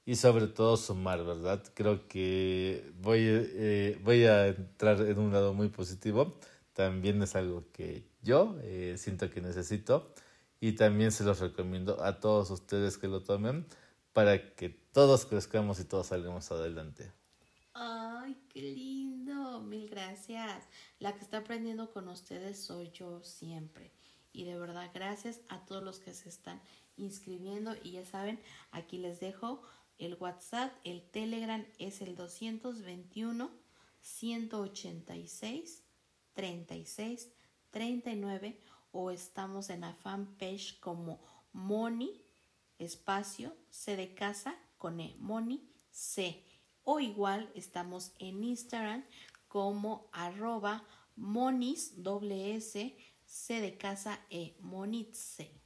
y 0.09 0.17
sobre 0.17 0.47
todo 0.47 0.79
sumar, 0.79 1.23
¿verdad? 1.23 1.63
Creo 1.75 2.09
que 2.09 2.95
voy, 3.03 3.25
eh, 3.27 4.01
voy 4.03 4.25
a 4.25 4.47
entrar 4.47 5.03
en 5.03 5.19
un 5.19 5.35
lado 5.35 5.53
muy 5.53 5.69
positivo. 5.69 6.39
También 6.73 7.23
es 7.23 7.37
algo 7.37 7.71
que 7.73 8.09
yo 8.23 8.57
eh, 8.63 8.95
siento 8.97 9.29
que 9.29 9.43
necesito 9.43 10.15
y 10.61 10.73
también 10.73 11.13
se 11.13 11.25
los 11.25 11.41
recomiendo 11.41 12.03
a 12.03 12.21
todos 12.21 12.51
ustedes 12.51 12.97
que 12.97 13.07
lo 13.07 13.23
tomen 13.23 13.67
para 14.15 14.55
que 14.55 14.71
todos 14.71 15.27
crezcamos 15.27 15.79
y 15.79 15.85
todos 15.85 16.07
salgamos 16.07 16.51
adelante. 16.53 17.13
Ay, 17.75 18.35
qué 18.49 18.63
lindo, 18.63 19.61
mil 19.61 19.91
gracias. 19.91 20.65
La 21.01 21.13
que 21.13 21.21
está 21.21 21.37
aprendiendo 21.37 21.93
con 21.93 22.09
ustedes 22.09 22.59
soy 22.59 22.93
yo 22.93 23.23
siempre. 23.23 23.93
Y 24.33 24.45
de 24.45 24.59
verdad, 24.59 24.91
gracias 24.95 25.43
a 25.51 25.67
todos 25.67 25.83
los 25.83 25.99
que 25.99 26.15
se 26.15 26.31
están 26.31 26.63
inscribiendo. 26.97 27.75
Y 27.83 27.93
ya 27.93 28.07
saben, 28.07 28.41
aquí 28.73 28.97
les 28.97 29.21
dejo 29.21 29.63
el 29.99 30.15
WhatsApp, 30.15 30.73
el 30.85 31.03
Telegram 31.11 31.67
es 31.79 32.01
el 32.01 32.15
221 32.15 33.51
186 34.01 35.83
36 36.35 37.29
39 37.71 38.59
o 38.93 39.11
estamos 39.11 39.71
en 39.71 39.81
la 39.83 39.93
fanpage 39.95 40.79
como 40.81 41.21
Moni 41.53 42.23
espacio 42.79 43.57
C 43.71 43.97
de 43.97 44.15
casa 44.15 44.57
con 44.77 45.01
E 45.01 45.17
Moni 45.19 45.69
C 45.91 46.45
o 46.85 47.01
igual 47.01 47.51
estamos 47.55 48.13
en 48.19 48.45
Instagram 48.45 49.05
como 49.49 50.09
arroba 50.13 50.85
monis 51.17 52.03
doble 52.03 52.55
S 52.55 52.97
C 53.27 53.61
de 53.61 53.77
casa 53.77 54.21
E 54.31 54.57
monitse. 54.61 55.58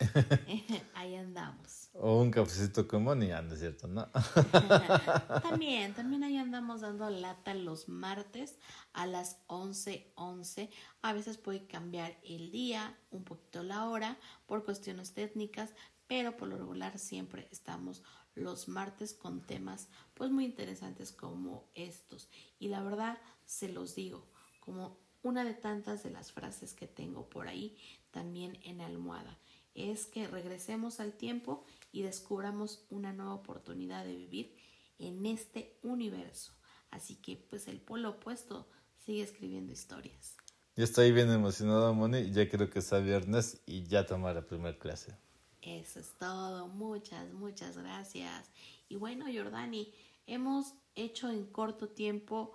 Ahí 0.94 1.14
andamos. 1.16 1.90
O 1.92 2.20
un 2.20 2.30
cafecito 2.30 2.86
con 2.86 3.04
Moni, 3.04 3.32
anda, 3.32 3.54
es 3.54 3.60
cierto, 3.60 3.86
¿no? 3.86 4.08
también, 5.42 5.92
también 5.94 6.22
ahí 6.24 6.36
andamos 6.36 6.80
dando 6.80 7.10
lata 7.10 7.52
los 7.54 7.88
martes 7.88 8.58
a 8.92 9.06
las 9.06 9.44
11:11. 9.48 10.12
11. 10.14 10.70
A 11.02 11.12
veces 11.12 11.36
puede 11.36 11.66
cambiar 11.66 12.16
el 12.22 12.50
día, 12.50 12.96
un 13.10 13.24
poquito 13.24 13.62
la 13.62 13.88
hora, 13.88 14.18
por 14.46 14.64
cuestiones 14.64 15.12
técnicas, 15.12 15.74
pero 16.06 16.36
por 16.36 16.48
lo 16.48 16.56
regular 16.56 16.98
siempre 16.98 17.48
estamos 17.50 18.02
los 18.34 18.68
martes 18.68 19.12
con 19.12 19.42
temas 19.42 19.88
pues 20.14 20.30
muy 20.30 20.44
interesantes 20.44 21.12
como 21.12 21.68
estos. 21.74 22.28
Y 22.58 22.68
la 22.68 22.82
verdad, 22.82 23.18
se 23.44 23.68
los 23.68 23.94
digo, 23.94 24.26
como 24.60 24.98
una 25.22 25.44
de 25.44 25.54
tantas 25.54 26.02
de 26.02 26.10
las 26.10 26.32
frases 26.32 26.72
que 26.72 26.86
tengo 26.86 27.28
por 27.28 27.48
ahí, 27.48 27.76
también 28.10 28.58
en 28.62 28.80
almohada 28.80 29.38
es 29.74 30.06
que 30.06 30.26
regresemos 30.26 31.00
al 31.00 31.12
tiempo 31.12 31.64
y 31.92 32.02
descubramos 32.02 32.86
una 32.90 33.12
nueva 33.12 33.34
oportunidad 33.34 34.04
de 34.04 34.14
vivir 34.14 34.56
en 34.98 35.26
este 35.26 35.78
universo. 35.82 36.52
Así 36.90 37.16
que 37.16 37.36
pues 37.36 37.68
el 37.68 37.80
polo 37.80 38.10
opuesto 38.10 38.68
sigue 38.98 39.22
escribiendo 39.22 39.72
historias. 39.72 40.36
Yo 40.76 40.84
estoy 40.84 41.12
bien 41.12 41.30
emocionado, 41.30 41.92
Moni. 41.94 42.30
Ya 42.30 42.48
creo 42.48 42.70
que 42.70 42.78
es 42.78 42.90
viernes 43.02 43.60
y 43.66 43.84
ya 43.84 44.06
tomar 44.06 44.34
la 44.34 44.46
primera 44.46 44.78
clase. 44.78 45.16
Eso 45.62 46.00
es 46.00 46.16
todo. 46.18 46.68
Muchas, 46.68 47.32
muchas 47.32 47.76
gracias. 47.76 48.50
Y 48.88 48.96
bueno, 48.96 49.26
Jordani, 49.32 49.92
hemos 50.26 50.74
hecho 50.94 51.30
en 51.30 51.46
corto 51.46 51.88
tiempo 51.88 52.52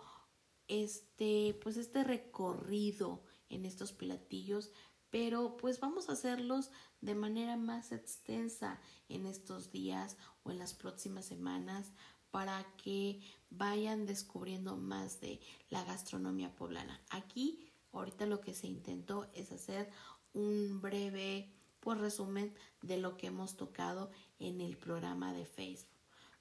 este, 0.67 1.60
pues 1.62 1.78
este 1.78 2.04
recorrido 2.04 3.23
en 3.49 3.65
estos 3.65 3.93
platillos, 3.93 4.71
pero 5.10 5.58
pues 5.58 5.80
vamos 5.80 6.10
a 6.10 6.13
hacerlos 6.13 6.71
de 7.05 7.15
manera 7.15 7.55
más 7.55 7.91
extensa 7.91 8.79
en 9.09 9.25
estos 9.25 9.71
días 9.71 10.17
o 10.43 10.51
en 10.51 10.57
las 10.57 10.73
próximas 10.73 11.25
semanas 11.25 11.91
para 12.31 12.65
que 12.77 13.21
vayan 13.49 14.05
descubriendo 14.05 14.75
más 14.75 15.21
de 15.21 15.39
la 15.69 15.83
gastronomía 15.83 16.55
poblana. 16.55 16.99
Aquí 17.09 17.71
ahorita 17.93 18.25
lo 18.25 18.41
que 18.41 18.53
se 18.53 18.67
intentó 18.67 19.29
es 19.33 19.51
hacer 19.51 19.89
un 20.33 20.81
breve 20.81 21.53
pues, 21.79 21.99
resumen 21.99 22.53
de 22.81 22.97
lo 22.97 23.17
que 23.17 23.27
hemos 23.27 23.55
tocado 23.55 24.11
en 24.39 24.59
el 24.59 24.75
programa 24.75 25.31
de 25.31 25.45
Facebook 25.45 25.95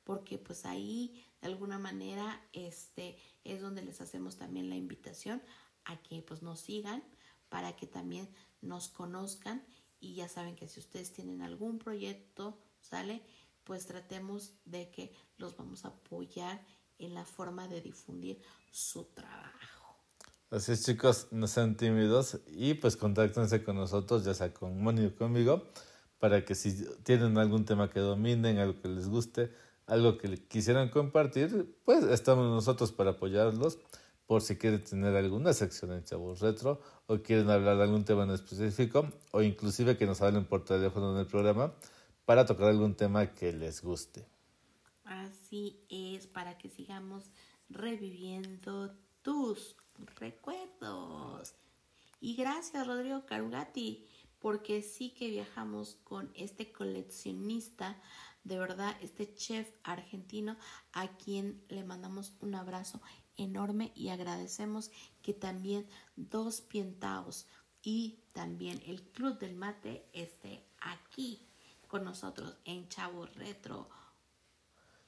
porque 0.04 0.38
pues 0.38 0.66
ahí 0.66 1.24
de 1.40 1.48
alguna 1.48 1.78
manera 1.78 2.46
este 2.52 3.16
es 3.42 3.62
donde 3.62 3.82
les 3.82 4.00
hacemos 4.00 4.36
también 4.36 4.68
la 4.68 4.76
invitación 4.76 5.42
a 5.84 5.96
que 6.02 6.22
pues 6.22 6.42
nos 6.42 6.60
sigan 6.60 7.02
para 7.48 7.74
que 7.76 7.86
también 7.86 8.28
nos 8.60 8.88
conozcan 8.88 9.64
y 10.04 10.14
ya 10.14 10.28
saben 10.28 10.54
que 10.54 10.68
si 10.68 10.80
ustedes 10.80 11.12
tienen 11.12 11.40
algún 11.40 11.78
proyecto, 11.78 12.58
¿sale? 12.80 13.22
Pues 13.64 13.86
tratemos 13.86 14.52
de 14.66 14.90
que 14.90 15.12
los 15.38 15.56
vamos 15.56 15.86
a 15.86 15.88
apoyar 15.88 16.60
en 16.98 17.14
la 17.14 17.24
forma 17.24 17.66
de 17.68 17.80
difundir 17.80 18.40
su 18.70 19.04
trabajo. 19.04 19.96
Así 20.50 20.72
es 20.72 20.84
chicos, 20.84 21.28
no 21.30 21.46
sean 21.46 21.76
tímidos 21.76 22.38
y 22.46 22.74
pues 22.74 22.96
contáctense 22.96 23.64
con 23.64 23.76
nosotros, 23.76 24.24
ya 24.24 24.34
sea 24.34 24.52
con 24.52 24.80
Moni 24.80 25.06
o 25.06 25.16
conmigo, 25.16 25.66
para 26.18 26.44
que 26.44 26.54
si 26.54 26.86
tienen 27.02 27.38
algún 27.38 27.64
tema 27.64 27.88
que 27.90 28.00
dominen, 28.00 28.58
algo 28.58 28.80
que 28.80 28.88
les 28.88 29.08
guste, 29.08 29.52
algo 29.86 30.18
que 30.18 30.46
quisieran 30.46 30.90
compartir, 30.90 31.78
pues 31.84 32.04
estamos 32.04 32.46
nosotros 32.46 32.92
para 32.92 33.12
apoyarlos 33.12 33.78
por 34.26 34.42
si 34.42 34.56
quieren 34.56 34.82
tener 34.82 35.14
alguna 35.16 35.52
sección 35.52 35.92
en 35.92 36.04
Chavos 36.04 36.40
Retro 36.40 36.80
o 37.06 37.18
quieren 37.18 37.50
hablar 37.50 37.76
de 37.76 37.82
algún 37.82 38.04
tema 38.04 38.24
en 38.24 38.30
específico 38.30 39.10
o 39.32 39.42
inclusive 39.42 39.96
que 39.96 40.06
nos 40.06 40.22
hablen 40.22 40.46
por 40.46 40.64
teléfono 40.64 41.12
en 41.12 41.18
el 41.18 41.26
programa 41.26 41.74
para 42.24 42.46
tocar 42.46 42.68
algún 42.68 42.94
tema 42.94 43.32
que 43.34 43.52
les 43.52 43.82
guste. 43.82 44.26
Así 45.04 45.78
es, 45.90 46.26
para 46.26 46.56
que 46.56 46.70
sigamos 46.70 47.30
reviviendo 47.68 48.94
tus 49.22 49.76
recuerdos. 50.16 51.54
Y 52.20 52.36
gracias 52.36 52.86
Rodrigo 52.86 53.26
Carugati, 53.26 54.06
porque 54.40 54.82
sí 54.82 55.10
que 55.10 55.28
viajamos 55.28 55.96
con 56.04 56.30
este 56.34 56.72
coleccionista, 56.72 58.00
de 58.44 58.58
verdad, 58.58 58.96
este 59.02 59.34
chef 59.34 59.70
argentino, 59.82 60.56
a 60.92 61.08
quien 61.16 61.62
le 61.68 61.84
mandamos 61.84 62.34
un 62.40 62.54
abrazo 62.54 63.00
enorme 63.36 63.92
y 63.94 64.08
agradecemos 64.08 64.90
que 65.22 65.34
también 65.34 65.86
dos 66.16 66.60
pientaos 66.60 67.46
y 67.82 68.18
también 68.32 68.80
el 68.86 69.02
Club 69.02 69.38
del 69.38 69.56
Mate 69.56 70.08
esté 70.12 70.64
aquí 70.80 71.46
con 71.86 72.04
nosotros 72.04 72.56
en 72.64 72.88
Chavo 72.88 73.26
Retro. 73.26 73.88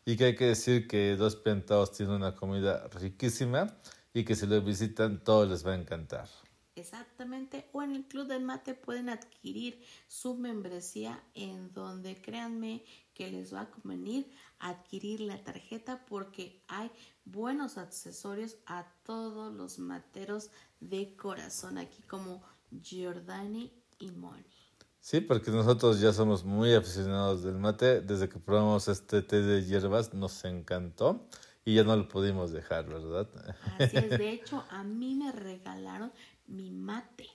Y 0.05 0.17
que 0.17 0.27
hay 0.27 0.37
que 0.37 0.47
decir 0.47 0.87
que 0.87 1.17
Dos 1.17 1.35
Pientaos 1.35 1.91
tiene 1.91 2.15
una 2.15 2.37
comida 2.37 2.87
riquísima 2.89 3.77
y 4.15 4.25
que 4.25 4.37
si 4.37 4.47
lo 4.47 4.63
visitan 4.63 5.25
todo 5.25 5.47
les 5.47 5.67
va 5.67 5.73
a 5.73 5.75
encantar. 5.75 6.29
Exactamente, 6.77 7.69
o 7.73 7.83
en 7.83 7.93
el 7.93 8.05
Club 8.05 8.29
del 8.29 8.45
Mate 8.45 8.75
pueden 8.75 9.09
adquirir 9.09 9.83
su 10.07 10.37
membresía 10.37 11.21
en 11.35 11.73
donde 11.73 12.21
créanme 12.21 12.85
que 13.15 13.31
les 13.31 13.53
va 13.53 13.63
a 13.63 13.71
convenir 13.71 14.31
adquirir 14.59 15.21
la 15.21 15.43
tarjeta 15.43 16.05
porque 16.07 16.63
hay 16.69 16.91
buenos 17.25 17.79
accesorios 17.79 18.57
a 18.67 18.87
todos 19.05 19.53
los 19.53 19.79
materos 19.79 20.51
de 20.81 21.15
corazón 21.17 21.79
aquí 21.79 22.03
como 22.03 22.43
Giordani 22.83 23.73
y 23.99 24.11
Moni. 24.11 24.45
Sí, 25.01 25.21
porque 25.21 25.51
nosotros 25.53 26.01
ya 26.01 26.13
somos 26.13 26.45
muy 26.45 26.75
aficionados 26.75 27.45
del 27.45 27.59
mate. 27.59 28.01
Desde 28.01 28.29
que 28.29 28.41
probamos 28.41 28.89
este 28.89 29.23
té 29.23 29.41
de 29.41 29.65
hierbas 29.65 30.13
nos 30.13 30.45
encantó 30.45 31.29
y 31.65 31.75
ya 31.75 31.85
no 31.85 31.97
lo 31.97 32.09
pudimos 32.09 32.51
dejar, 32.51 32.87
¿verdad? 32.89 33.29
Así 33.79 33.97
es, 33.97 34.11
de 34.11 34.31
hecho 34.33 34.65
a 34.69 34.83
mí 34.83 35.15
me 35.15 35.31
regalaron 35.31 36.13
mi 36.49 36.73
mate. 36.73 37.29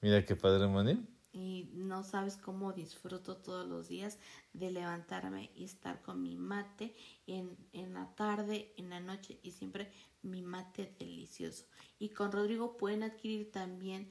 Mira 0.00 0.24
qué 0.24 0.36
padre, 0.36 0.68
Moni. 0.68 1.04
Y 1.38 1.70
no 1.72 2.02
sabes 2.02 2.36
cómo 2.36 2.72
disfruto 2.72 3.36
todos 3.36 3.64
los 3.68 3.86
días 3.86 4.18
de 4.52 4.72
levantarme 4.72 5.52
y 5.54 5.64
estar 5.64 6.02
con 6.02 6.20
mi 6.20 6.36
mate 6.36 6.96
en, 7.28 7.56
en 7.72 7.94
la 7.94 8.12
tarde, 8.16 8.74
en 8.76 8.90
la 8.90 8.98
noche 8.98 9.38
y 9.44 9.52
siempre 9.52 9.92
mi 10.22 10.42
mate 10.42 10.96
delicioso. 10.98 11.64
Y 12.00 12.08
con 12.08 12.32
Rodrigo 12.32 12.76
pueden 12.76 13.04
adquirir 13.04 13.52
también, 13.52 14.10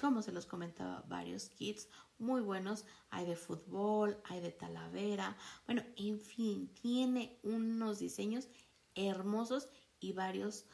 como 0.00 0.22
se 0.22 0.32
los 0.32 0.46
comentaba, 0.46 1.04
varios 1.06 1.50
kits 1.50 1.88
muy 2.16 2.40
buenos. 2.40 2.86
Hay 3.10 3.26
de 3.26 3.36
fútbol, 3.36 4.16
hay 4.24 4.40
de 4.40 4.50
talavera. 4.50 5.36
Bueno, 5.66 5.82
en 5.96 6.18
fin, 6.18 6.68
tiene 6.80 7.38
unos 7.42 7.98
diseños 7.98 8.48
hermosos 8.94 9.68
y 10.00 10.12
varios 10.12 10.64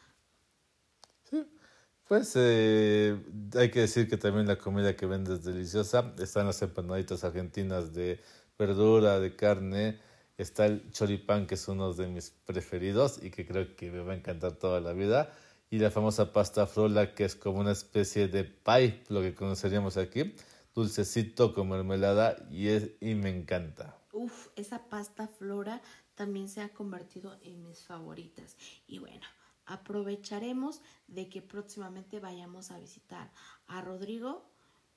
Pues 2.10 2.32
eh, 2.34 3.16
hay 3.54 3.70
que 3.70 3.82
decir 3.82 4.10
que 4.10 4.16
también 4.16 4.48
la 4.48 4.58
comida 4.58 4.96
que 4.96 5.06
vende 5.06 5.34
es 5.34 5.44
deliciosa. 5.44 6.12
Están 6.18 6.46
las 6.46 6.60
empanaditas 6.60 7.22
argentinas 7.22 7.94
de 7.94 8.20
verdura, 8.58 9.20
de 9.20 9.36
carne. 9.36 10.00
Está 10.36 10.66
el 10.66 10.90
choripán, 10.90 11.46
que 11.46 11.54
es 11.54 11.68
uno 11.68 11.92
de 11.92 12.08
mis 12.08 12.30
preferidos 12.30 13.22
y 13.22 13.30
que 13.30 13.46
creo 13.46 13.76
que 13.76 13.92
me 13.92 14.00
va 14.00 14.14
a 14.14 14.16
encantar 14.16 14.54
toda 14.54 14.80
la 14.80 14.92
vida. 14.92 15.32
Y 15.70 15.78
la 15.78 15.92
famosa 15.92 16.32
pasta 16.32 16.66
frola, 16.66 17.14
que 17.14 17.24
es 17.24 17.36
como 17.36 17.60
una 17.60 17.70
especie 17.70 18.26
de 18.26 18.42
pie, 18.42 19.04
lo 19.08 19.20
que 19.20 19.32
conoceríamos 19.32 19.96
aquí. 19.96 20.34
Dulcecito 20.74 21.54
con 21.54 21.68
mermelada 21.68 22.44
y, 22.50 22.70
es, 22.70 22.90
y 23.00 23.14
me 23.14 23.30
encanta. 23.30 23.96
Uf, 24.12 24.48
esa 24.56 24.88
pasta 24.88 25.28
flora 25.28 25.80
también 26.16 26.48
se 26.48 26.60
ha 26.60 26.70
convertido 26.70 27.38
en 27.44 27.62
mis 27.62 27.84
favoritas. 27.84 28.56
Y 28.88 28.98
bueno, 28.98 29.28
aprovecharemos 29.66 30.82
de 31.06 31.28
que 31.28 31.42
próximamente 31.42 32.20
vayamos 32.20 32.70
a 32.70 32.78
visitar 32.78 33.30
a 33.66 33.80
Rodrigo 33.80 34.50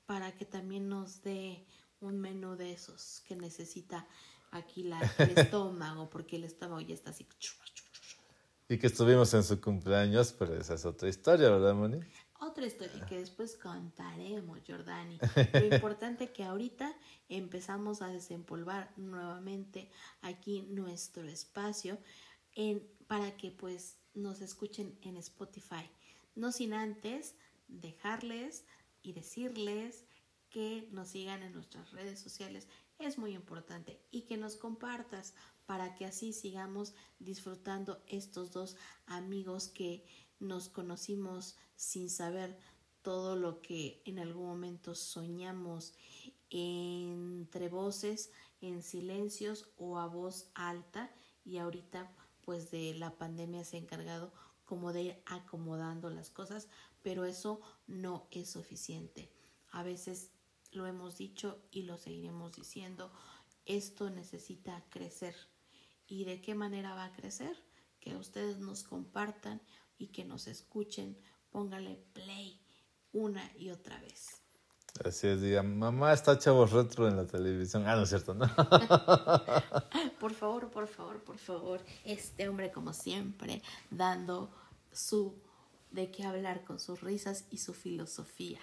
para 0.06 0.36
que 0.36 0.44
también 0.44 0.88
nos 0.88 1.22
dé 1.22 1.66
un 2.00 2.20
menú 2.20 2.56
de 2.56 2.72
esos 2.72 3.22
que 3.26 3.36
necesita 3.36 4.06
aquí 4.50 4.84
la, 4.84 5.00
el 5.18 5.38
estómago, 5.38 6.10
porque 6.10 6.36
el 6.36 6.44
estómago 6.44 6.80
ya 6.80 6.94
está 6.94 7.10
así. 7.10 7.26
Y 8.68 8.78
que 8.78 8.86
estuvimos 8.86 9.32
en 9.34 9.42
su 9.42 9.60
cumpleaños, 9.60 10.32
pero 10.32 10.54
esa 10.54 10.74
es 10.74 10.84
otra 10.84 11.08
historia, 11.08 11.50
¿verdad, 11.50 11.74
Moni? 11.74 12.00
Otra 12.40 12.66
historia 12.66 13.06
que 13.06 13.18
después 13.18 13.56
contaremos, 13.56 14.58
Jordani. 14.66 15.18
Lo 15.52 15.74
importante 15.74 16.32
que 16.32 16.44
ahorita 16.44 16.94
empezamos 17.28 18.02
a 18.02 18.08
desempolvar 18.08 18.92
nuevamente 18.96 19.90
aquí 20.22 20.62
nuestro 20.62 21.24
espacio 21.24 21.98
en, 22.54 22.86
para 23.06 23.36
que 23.36 23.50
pues 23.50 23.96
nos 24.14 24.40
escuchen 24.40 24.98
en 25.02 25.16
Spotify. 25.16 25.90
No 26.34 26.52
sin 26.52 26.74
antes 26.74 27.34
dejarles 27.68 28.64
y 29.02 29.12
decirles 29.12 30.04
que 30.50 30.88
nos 30.92 31.08
sigan 31.08 31.42
en 31.42 31.52
nuestras 31.52 31.90
redes 31.92 32.20
sociales. 32.20 32.68
Es 32.98 33.18
muy 33.18 33.34
importante 33.34 34.00
y 34.10 34.22
que 34.22 34.36
nos 34.36 34.56
compartas 34.56 35.34
para 35.66 35.94
que 35.94 36.04
así 36.04 36.32
sigamos 36.32 36.94
disfrutando 37.18 38.02
estos 38.06 38.52
dos 38.52 38.76
amigos 39.06 39.68
que 39.68 40.04
nos 40.38 40.68
conocimos 40.68 41.56
sin 41.76 42.10
saber 42.10 42.58
todo 43.02 43.36
lo 43.36 43.60
que 43.60 44.02
en 44.04 44.18
algún 44.18 44.46
momento 44.46 44.94
soñamos 44.94 45.94
entre 46.50 47.68
voces, 47.68 48.30
en 48.60 48.82
silencios 48.82 49.68
o 49.76 49.98
a 49.98 50.06
voz 50.06 50.50
alta 50.54 51.12
y 51.44 51.58
ahorita 51.58 52.14
pues 52.44 52.70
de 52.70 52.94
la 52.94 53.16
pandemia 53.16 53.64
se 53.64 53.76
ha 53.76 53.80
encargado 53.80 54.32
como 54.64 54.92
de 54.92 55.02
ir 55.02 55.22
acomodando 55.26 56.10
las 56.10 56.30
cosas, 56.30 56.68
pero 57.02 57.24
eso 57.24 57.60
no 57.86 58.28
es 58.30 58.50
suficiente. 58.50 59.30
A 59.70 59.82
veces 59.82 60.30
lo 60.72 60.86
hemos 60.86 61.18
dicho 61.18 61.62
y 61.70 61.82
lo 61.82 61.98
seguiremos 61.98 62.52
diciendo, 62.52 63.12
esto 63.64 64.10
necesita 64.10 64.84
crecer. 64.90 65.34
¿Y 66.06 66.24
de 66.24 66.40
qué 66.40 66.54
manera 66.54 66.94
va 66.94 67.04
a 67.04 67.12
crecer? 67.12 67.56
Que 68.00 68.16
ustedes 68.16 68.58
nos 68.58 68.84
compartan 68.84 69.62
y 69.98 70.08
que 70.08 70.24
nos 70.24 70.46
escuchen, 70.46 71.18
póngale 71.50 71.96
play 72.12 72.60
una 73.12 73.50
y 73.56 73.70
otra 73.70 74.00
vez. 74.00 74.43
Así 75.02 75.26
es, 75.26 75.40
digan, 75.40 75.76
mamá 75.76 76.12
está 76.12 76.38
chavos 76.38 76.70
retro 76.70 77.08
en 77.08 77.16
la 77.16 77.26
televisión. 77.26 77.84
Ah, 77.86 77.96
no 77.96 78.02
es 78.02 78.10
cierto, 78.10 78.32
¿no? 78.32 78.46
por 80.20 80.32
favor, 80.32 80.70
por 80.70 80.86
favor, 80.86 81.20
por 81.24 81.36
favor. 81.36 81.80
Este 82.04 82.48
hombre, 82.48 82.70
como 82.70 82.92
siempre, 82.92 83.60
dando 83.90 84.50
su 84.92 85.34
de 85.90 86.12
qué 86.12 86.24
hablar 86.24 86.64
con 86.64 86.78
sus 86.78 87.00
risas 87.00 87.46
y 87.50 87.58
su 87.58 87.74
filosofía. 87.74 88.60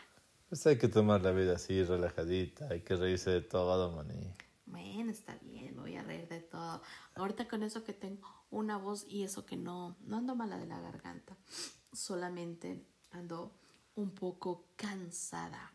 Pues 0.48 0.66
hay 0.68 0.78
que 0.78 0.88
tomar 0.88 1.22
la 1.22 1.32
vida 1.32 1.56
así, 1.56 1.84
relajadita, 1.84 2.70
hay 2.70 2.82
que 2.82 2.96
reírse 2.96 3.30
de 3.30 3.42
todo, 3.42 3.92
maní. 3.92 4.34
Bueno, 4.66 5.12
está 5.12 5.38
bien, 5.42 5.76
voy 5.76 5.98
a 5.98 6.04
reír 6.04 6.30
de 6.30 6.40
todo. 6.40 6.82
Ahorita 7.16 7.50
con 7.50 7.62
eso 7.62 7.84
que 7.84 7.94
tengo 7.94 8.28
una 8.50 8.78
voz 8.78 9.06
y 9.06 9.24
eso 9.24 9.46
que 9.46 9.58
no, 9.58 9.98
no 10.06 10.18
ando 10.18 10.36
mala 10.36 10.58
de 10.58 10.66
la 10.66 10.80
garganta, 10.80 11.36
solamente 11.92 12.86
ando 13.12 13.54
un 13.96 14.12
poco 14.12 14.66
cansada 14.78 15.74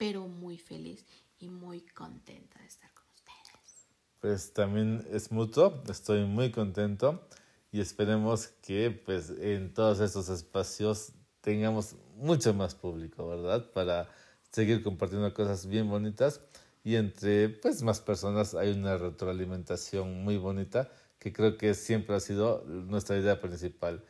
pero 0.00 0.26
muy 0.26 0.56
feliz 0.56 1.04
y 1.38 1.50
muy 1.50 1.82
contenta 1.82 2.58
de 2.58 2.66
estar 2.66 2.90
con 2.94 3.04
ustedes. 3.10 3.86
Pues 4.18 4.54
también 4.54 5.06
es 5.10 5.30
mutuo, 5.30 5.82
estoy 5.90 6.24
muy 6.24 6.50
contento 6.50 7.28
y 7.70 7.82
esperemos 7.82 8.46
que 8.62 8.90
pues 8.90 9.28
en 9.28 9.74
todos 9.74 10.00
estos 10.00 10.30
espacios 10.30 11.12
tengamos 11.42 11.96
mucho 12.16 12.54
más 12.54 12.74
público, 12.74 13.28
¿verdad? 13.28 13.72
Para 13.74 14.08
seguir 14.50 14.82
compartiendo 14.82 15.34
cosas 15.34 15.66
bien 15.66 15.90
bonitas 15.90 16.40
y 16.82 16.94
entre 16.94 17.50
pues 17.50 17.82
más 17.82 18.00
personas 18.00 18.54
hay 18.54 18.72
una 18.72 18.96
retroalimentación 18.96 20.24
muy 20.24 20.38
bonita 20.38 20.90
que 21.18 21.30
creo 21.34 21.58
que 21.58 21.74
siempre 21.74 22.16
ha 22.16 22.20
sido 22.20 22.64
nuestra 22.64 23.18
idea 23.18 23.38
principal, 23.38 24.02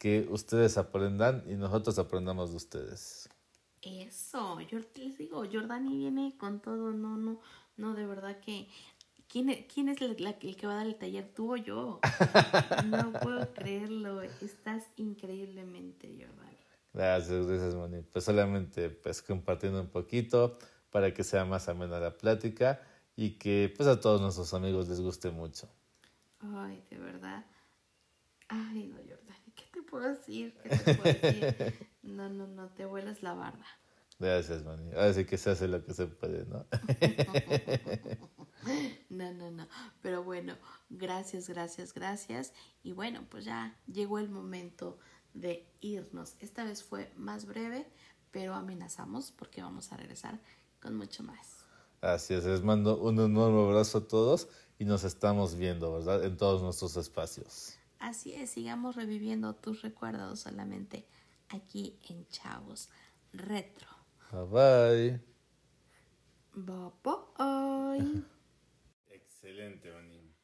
que 0.00 0.26
ustedes 0.28 0.76
aprendan 0.76 1.44
y 1.46 1.54
nosotros 1.54 2.00
aprendamos 2.00 2.50
de 2.50 2.56
ustedes. 2.56 3.28
Eso, 3.86 4.60
yo 4.62 4.80
les 4.96 5.16
digo, 5.16 5.44
Jordani 5.50 5.96
viene 5.96 6.36
con 6.36 6.60
todo, 6.60 6.92
no, 6.92 7.16
no, 7.16 7.38
no, 7.76 7.94
de 7.94 8.04
verdad 8.04 8.40
que 8.40 8.68
¿Quién, 9.28 9.48
es, 9.50 9.66
quién 9.72 9.88
es 9.88 10.00
el, 10.00 10.16
que 10.16 10.66
va 10.66 10.74
a 10.74 10.76
dar 10.76 10.86
el 10.86 10.96
taller? 10.96 11.28
¿Tú 11.34 11.54
o 11.54 11.56
yo? 11.56 12.00
No 12.86 13.12
puedo 13.12 13.52
creerlo. 13.52 14.22
Estás 14.22 14.84
increíblemente, 14.96 16.08
Jordani. 16.08 16.56
Gracias, 16.92 17.46
gracias, 17.46 17.74
Moni. 17.74 18.02
Pues 18.02 18.24
solamente 18.24 18.88
pues 18.88 19.22
compartiendo 19.22 19.80
un 19.80 19.88
poquito 19.88 20.56
para 20.90 21.12
que 21.12 21.24
sea 21.24 21.44
más 21.44 21.68
amena 21.68 21.98
la 21.98 22.16
plática 22.16 22.80
y 23.16 23.32
que 23.32 23.72
pues 23.76 23.88
a 23.88 24.00
todos 24.00 24.20
nuestros 24.20 24.54
amigos 24.54 24.88
les 24.88 25.00
guste 25.00 25.30
mucho. 25.30 25.68
Ay, 26.40 26.82
de 26.90 26.98
verdad. 26.98 27.44
Ay, 28.48 28.86
no, 28.86 28.96
Jordani, 28.96 29.52
¿qué 29.54 29.64
te 29.72 29.82
puedo 29.82 30.08
decir? 30.08 30.56
¿Qué 30.62 30.68
te 30.70 30.94
puedo 30.94 31.12
decir? 31.12 31.88
No, 32.06 32.28
no, 32.28 32.46
no, 32.46 32.68
te 32.68 32.86
vuelas 32.86 33.22
la 33.22 33.34
barba. 33.34 33.66
Gracias, 34.18 34.64
Mani. 34.64 34.92
Ahora 34.92 35.12
sí 35.12 35.24
que 35.26 35.36
se 35.36 35.50
hace 35.50 35.68
lo 35.68 35.84
que 35.84 35.92
se 35.92 36.06
puede, 36.06 36.46
¿no? 36.46 36.64
no, 39.10 39.32
no, 39.32 39.50
no. 39.50 39.68
Pero 40.00 40.22
bueno, 40.22 40.56
gracias, 40.88 41.48
gracias, 41.48 41.92
gracias. 41.92 42.54
Y 42.82 42.92
bueno, 42.92 43.24
pues 43.28 43.44
ya 43.44 43.76
llegó 43.86 44.18
el 44.18 44.30
momento 44.30 44.98
de 45.34 45.68
irnos. 45.80 46.36
Esta 46.40 46.64
vez 46.64 46.82
fue 46.82 47.12
más 47.16 47.44
breve, 47.44 47.86
pero 48.30 48.54
amenazamos 48.54 49.32
porque 49.32 49.60
vamos 49.60 49.92
a 49.92 49.96
regresar 49.96 50.40
con 50.80 50.96
mucho 50.96 51.22
más. 51.22 51.66
Así 52.00 52.34
es, 52.34 52.44
les 52.44 52.62
mando 52.62 52.98
un 52.98 53.18
enorme 53.18 53.60
abrazo 53.60 53.98
a 53.98 54.08
todos 54.08 54.48
y 54.78 54.84
nos 54.84 55.04
estamos 55.04 55.56
viendo, 55.56 55.92
¿verdad? 55.92 56.24
En 56.24 56.36
todos 56.36 56.62
nuestros 56.62 56.96
espacios. 56.96 57.78
Así 57.98 58.32
es, 58.32 58.50
sigamos 58.50 58.94
reviviendo 58.94 59.54
tus 59.54 59.82
recuerdos 59.82 60.40
solamente 60.40 61.06
aquí 61.48 61.98
en 62.08 62.26
Chavos 62.28 62.88
Retro. 63.32 63.88
Bye 64.32 64.44
bye. 64.44 65.20
Bye 66.54 66.92
bye. 67.02 68.24
Excelente, 69.08 69.92
Oni. 69.92 70.34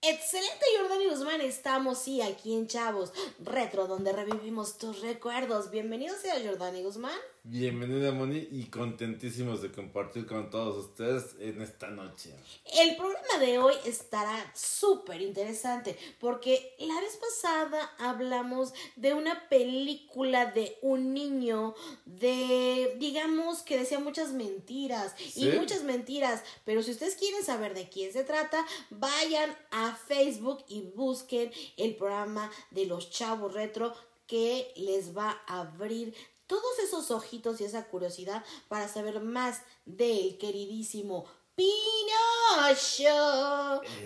Excelente, 0.00 0.64
Jordani 0.78 1.06
Guzmán. 1.08 1.40
Estamos, 1.40 1.98
sí, 1.98 2.22
aquí 2.22 2.54
en 2.54 2.66
Chavos 2.66 3.12
Retro, 3.40 3.86
donde 3.86 4.12
revivimos 4.12 4.78
tus 4.78 5.00
recuerdos. 5.00 5.70
Bienvenido 5.70 6.16
sea 6.16 6.40
Jordani 6.40 6.82
Guzmán. 6.82 7.18
Bienvenida, 7.50 8.12
Moni, 8.12 8.46
y 8.52 8.64
contentísimos 8.64 9.62
de 9.62 9.72
compartir 9.72 10.26
con 10.26 10.50
todos 10.50 10.84
ustedes 10.84 11.34
en 11.40 11.62
esta 11.62 11.88
noche. 11.88 12.34
El 12.78 12.94
programa 12.94 13.38
de 13.40 13.58
hoy 13.58 13.72
estará 13.86 14.52
súper 14.54 15.22
interesante 15.22 15.96
porque 16.20 16.74
la 16.78 17.00
vez 17.00 17.16
pasada 17.16 17.90
hablamos 18.00 18.74
de 18.96 19.14
una 19.14 19.48
película 19.48 20.52
de 20.52 20.76
un 20.82 21.14
niño 21.14 21.74
de, 22.04 22.94
digamos, 22.98 23.62
que 23.62 23.78
decía 23.78 23.98
muchas 23.98 24.32
mentiras 24.32 25.14
y 25.34 25.46
muchas 25.46 25.84
mentiras, 25.84 26.44
pero 26.66 26.82
si 26.82 26.90
ustedes 26.90 27.14
quieren 27.14 27.42
saber 27.42 27.72
de 27.72 27.88
quién 27.88 28.12
se 28.12 28.24
trata, 28.24 28.66
vayan 28.90 29.56
a 29.70 29.94
Facebook 29.94 30.66
y 30.68 30.82
busquen 30.94 31.50
el 31.78 31.96
programa 31.96 32.50
de 32.72 32.84
los 32.84 33.08
chavos 33.08 33.54
retro 33.54 33.94
que 34.26 34.70
les 34.76 35.16
va 35.16 35.40
a 35.46 35.62
abrir 35.62 36.14
todos 36.48 36.80
esos 36.80 37.12
ojitos 37.12 37.60
y 37.60 37.64
esa 37.64 37.86
curiosidad 37.86 38.44
para 38.66 38.88
saber 38.88 39.20
más 39.20 39.62
del 39.84 40.36
queridísimo 40.38 41.26
Pinocho. 41.58 43.10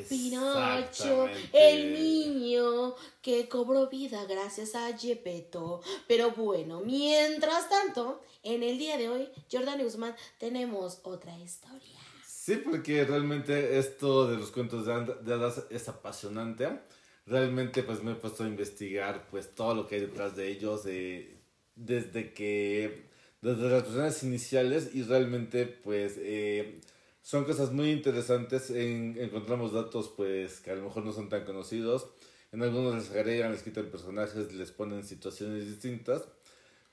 Pinocho, 0.08 1.28
el 1.52 1.92
niño 1.92 2.94
que 3.20 3.46
cobró 3.48 3.88
vida 3.88 4.24
gracias 4.24 4.74
a 4.74 4.96
Gepetto. 4.96 5.82
Pero 6.08 6.30
bueno, 6.30 6.80
mientras 6.80 7.68
tanto, 7.68 8.22
en 8.42 8.62
el 8.62 8.78
día 8.78 8.96
de 8.96 9.10
hoy, 9.10 9.28
Jordan 9.50 9.82
Guzmán, 9.82 10.16
tenemos 10.38 11.00
otra 11.02 11.38
historia. 11.38 11.98
Sí, 12.26 12.56
porque 12.56 13.04
realmente 13.04 13.78
esto 13.78 14.26
de 14.28 14.38
los 14.38 14.50
cuentos 14.50 14.86
de 14.86 15.34
hadas 15.34 15.64
es 15.68 15.88
apasionante. 15.88 16.80
Realmente 17.26 17.82
pues 17.82 18.02
me 18.02 18.12
he 18.12 18.14
puesto 18.14 18.44
a 18.44 18.48
investigar 18.48 19.28
pues 19.30 19.54
todo 19.54 19.74
lo 19.74 19.86
que 19.86 19.96
hay 19.96 20.00
detrás 20.00 20.34
de 20.34 20.48
ellos, 20.48 20.84
de 20.84 21.41
desde 21.76 22.32
que, 22.32 23.08
desde 23.40 23.68
las 23.68 23.82
versiones 23.84 24.22
iniciales 24.22 24.90
y 24.94 25.02
realmente 25.02 25.66
pues 25.66 26.14
eh, 26.18 26.80
son 27.22 27.44
cosas 27.44 27.72
muy 27.72 27.90
interesantes, 27.90 28.70
en, 28.70 29.16
encontramos 29.18 29.72
datos 29.72 30.12
pues 30.16 30.60
que 30.60 30.70
a 30.70 30.74
lo 30.74 30.82
mejor 30.82 31.04
no 31.04 31.12
son 31.12 31.28
tan 31.28 31.44
conocidos, 31.44 32.08
en 32.52 32.62
algunos 32.62 32.94
les 32.94 33.10
agregan, 33.10 33.52
les 33.52 33.62
quitan 33.62 33.86
personajes, 33.86 34.52
les 34.52 34.72
ponen 34.72 35.04
situaciones 35.04 35.66
distintas, 35.66 36.22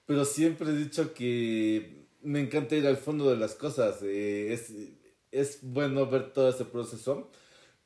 pero 0.05 0.25
siempre 0.25 0.69
he 0.69 0.75
dicho 0.75 1.13
que 1.13 2.07
me 2.21 2.39
encanta 2.39 2.75
ir 2.75 2.87
al 2.87 2.97
fondo 2.97 3.29
de 3.29 3.37
las 3.37 3.55
cosas, 3.55 4.01
eh, 4.03 4.53
es, 4.53 4.73
es 5.31 5.59
bueno 5.61 6.07
ver 6.07 6.31
todo 6.31 6.49
ese 6.49 6.65
proceso 6.65 7.29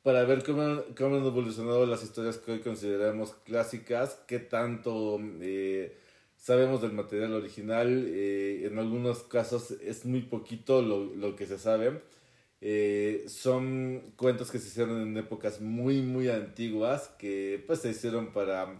para 0.02 0.24
ver 0.24 0.44
cómo, 0.44 0.82
cómo, 0.96 1.16
han 1.16 1.24
evolucionado 1.24 1.86
las 1.86 2.02
historias 2.02 2.36
que 2.36 2.52
hoy 2.52 2.60
consideramos 2.60 3.32
clásicas, 3.44 4.18
qué 4.28 4.38
tanto 4.38 5.18
eh, 5.40 5.98
sabemos 6.44 6.82
del 6.82 6.92
material 6.92 7.32
original, 7.32 8.04
eh, 8.06 8.66
en 8.66 8.78
algunos 8.78 9.22
casos 9.22 9.70
es 9.82 10.04
muy 10.04 10.20
poquito 10.22 10.82
lo, 10.82 11.04
lo 11.14 11.36
que 11.36 11.46
se 11.46 11.58
sabe. 11.58 12.02
Eh, 12.60 13.24
son 13.28 14.12
cuentos 14.16 14.50
que 14.50 14.58
se 14.58 14.68
hicieron 14.68 15.00
en 15.00 15.16
épocas 15.16 15.62
muy, 15.62 16.02
muy 16.02 16.28
antiguas, 16.28 17.08
que 17.18 17.64
pues 17.66 17.80
se 17.80 17.90
hicieron 17.90 18.32
para, 18.32 18.78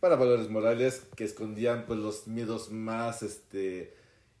para 0.00 0.16
valores 0.16 0.48
morales, 0.50 1.02
que 1.16 1.24
escondían 1.24 1.86
pues 1.86 1.98
los 1.98 2.28
miedos 2.28 2.70
más, 2.70 3.22
este, 3.24 3.94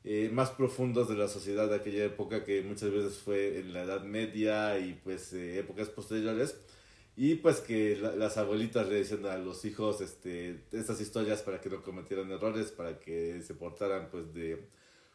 eh, 0.04 0.30
más 0.32 0.50
profundos 0.50 1.08
de 1.08 1.16
la 1.16 1.28
sociedad 1.28 1.68
de 1.68 1.76
aquella 1.76 2.04
época 2.04 2.44
que 2.44 2.62
muchas 2.62 2.90
veces 2.90 3.18
fue 3.18 3.58
en 3.58 3.72
la 3.74 3.82
Edad 3.82 4.02
Media 4.02 4.78
y 4.78 4.94
pues 4.94 5.32
eh, 5.34 5.58
épocas 5.58 5.88
posteriores 5.88 6.56
y 7.16 7.36
pues 7.36 7.60
que 7.60 7.96
las 7.96 8.36
abuelitas 8.38 8.88
le 8.88 8.96
decían 8.96 9.26
a 9.26 9.36
los 9.36 9.64
hijos 9.64 10.00
este, 10.00 10.64
estas 10.72 11.00
historias 11.00 11.42
para 11.42 11.60
que 11.60 11.68
no 11.68 11.82
cometieran 11.82 12.30
errores, 12.30 12.70
para 12.72 12.98
que 12.98 13.42
se 13.42 13.54
portaran 13.54 14.08
pues 14.10 14.32
de, 14.32 14.68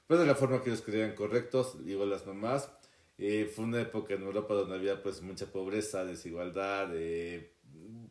pues 0.07 0.19
de 0.19 0.25
la 0.25 0.35
forma 0.35 0.61
que 0.61 0.69
ellos 0.69 0.83
creían 0.83 1.15
correctos, 1.15 1.77
igual 1.85 2.09
las 2.09 2.25
mamás. 2.27 2.69
Eh, 3.17 3.49
fue 3.53 3.65
una 3.65 3.81
época 3.81 4.13
en 4.13 4.23
Europa 4.23 4.53
donde 4.53 4.75
había 4.75 5.01
pues 5.01 5.21
mucha 5.21 5.45
pobreza, 5.45 6.03
desigualdad, 6.03 6.89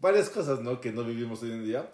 varias 0.00 0.30
cosas 0.30 0.60
¿no? 0.60 0.80
que 0.80 0.92
no 0.92 1.04
vivimos 1.04 1.42
hoy 1.42 1.52
en 1.52 1.64
día 1.64 1.90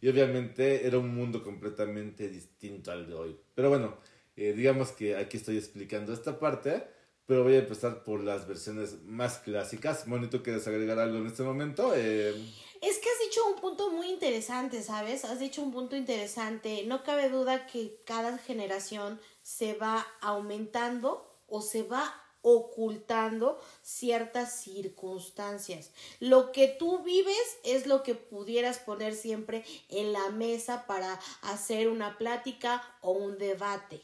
y 0.00 0.08
obviamente 0.08 0.86
era 0.86 0.98
un 0.98 1.14
mundo 1.14 1.42
completamente 1.42 2.28
distinto 2.28 2.92
al 2.92 3.06
de 3.06 3.14
hoy. 3.14 3.36
Pero 3.54 3.70
bueno, 3.70 3.96
eh, 4.36 4.52
digamos 4.52 4.92
que 4.92 5.16
aquí 5.16 5.38
estoy 5.38 5.56
explicando 5.56 6.12
esta 6.12 6.38
parte, 6.38 6.84
pero 7.26 7.42
voy 7.42 7.54
a 7.54 7.60
empezar 7.60 8.04
por 8.04 8.22
las 8.22 8.46
versiones 8.46 9.02
más 9.04 9.38
clásicas. 9.38 10.06
Moni, 10.06 10.28
¿tú 10.28 10.42
quieres 10.42 10.66
agregar 10.66 10.98
algo 10.98 11.18
en 11.18 11.26
este 11.26 11.42
momento? 11.42 11.92
Eh... 11.94 12.34
Es 12.80 12.98
que 12.98 13.08
has 13.08 13.18
dicho 13.18 13.40
un 13.46 13.56
punto 13.56 13.90
muy 13.90 14.10
interesante, 14.10 14.82
¿sabes? 14.82 15.24
Has 15.24 15.38
dicho 15.38 15.62
un 15.62 15.72
punto 15.72 15.96
interesante. 15.96 16.84
No 16.86 17.02
cabe 17.02 17.30
duda 17.30 17.66
que 17.66 17.98
cada 18.04 18.36
generación 18.36 19.18
se 19.42 19.74
va 19.74 20.06
aumentando 20.20 21.30
o 21.48 21.62
se 21.62 21.82
va 21.82 22.20
ocultando 22.42 23.58
ciertas 23.82 24.60
circunstancias. 24.60 25.92
Lo 26.20 26.52
que 26.52 26.68
tú 26.68 27.02
vives 27.02 27.58
es 27.64 27.86
lo 27.86 28.02
que 28.02 28.14
pudieras 28.14 28.78
poner 28.78 29.14
siempre 29.14 29.64
en 29.88 30.12
la 30.12 30.28
mesa 30.28 30.86
para 30.86 31.18
hacer 31.40 31.88
una 31.88 32.18
plática 32.18 32.82
o 33.00 33.12
un 33.12 33.38
debate. 33.38 34.02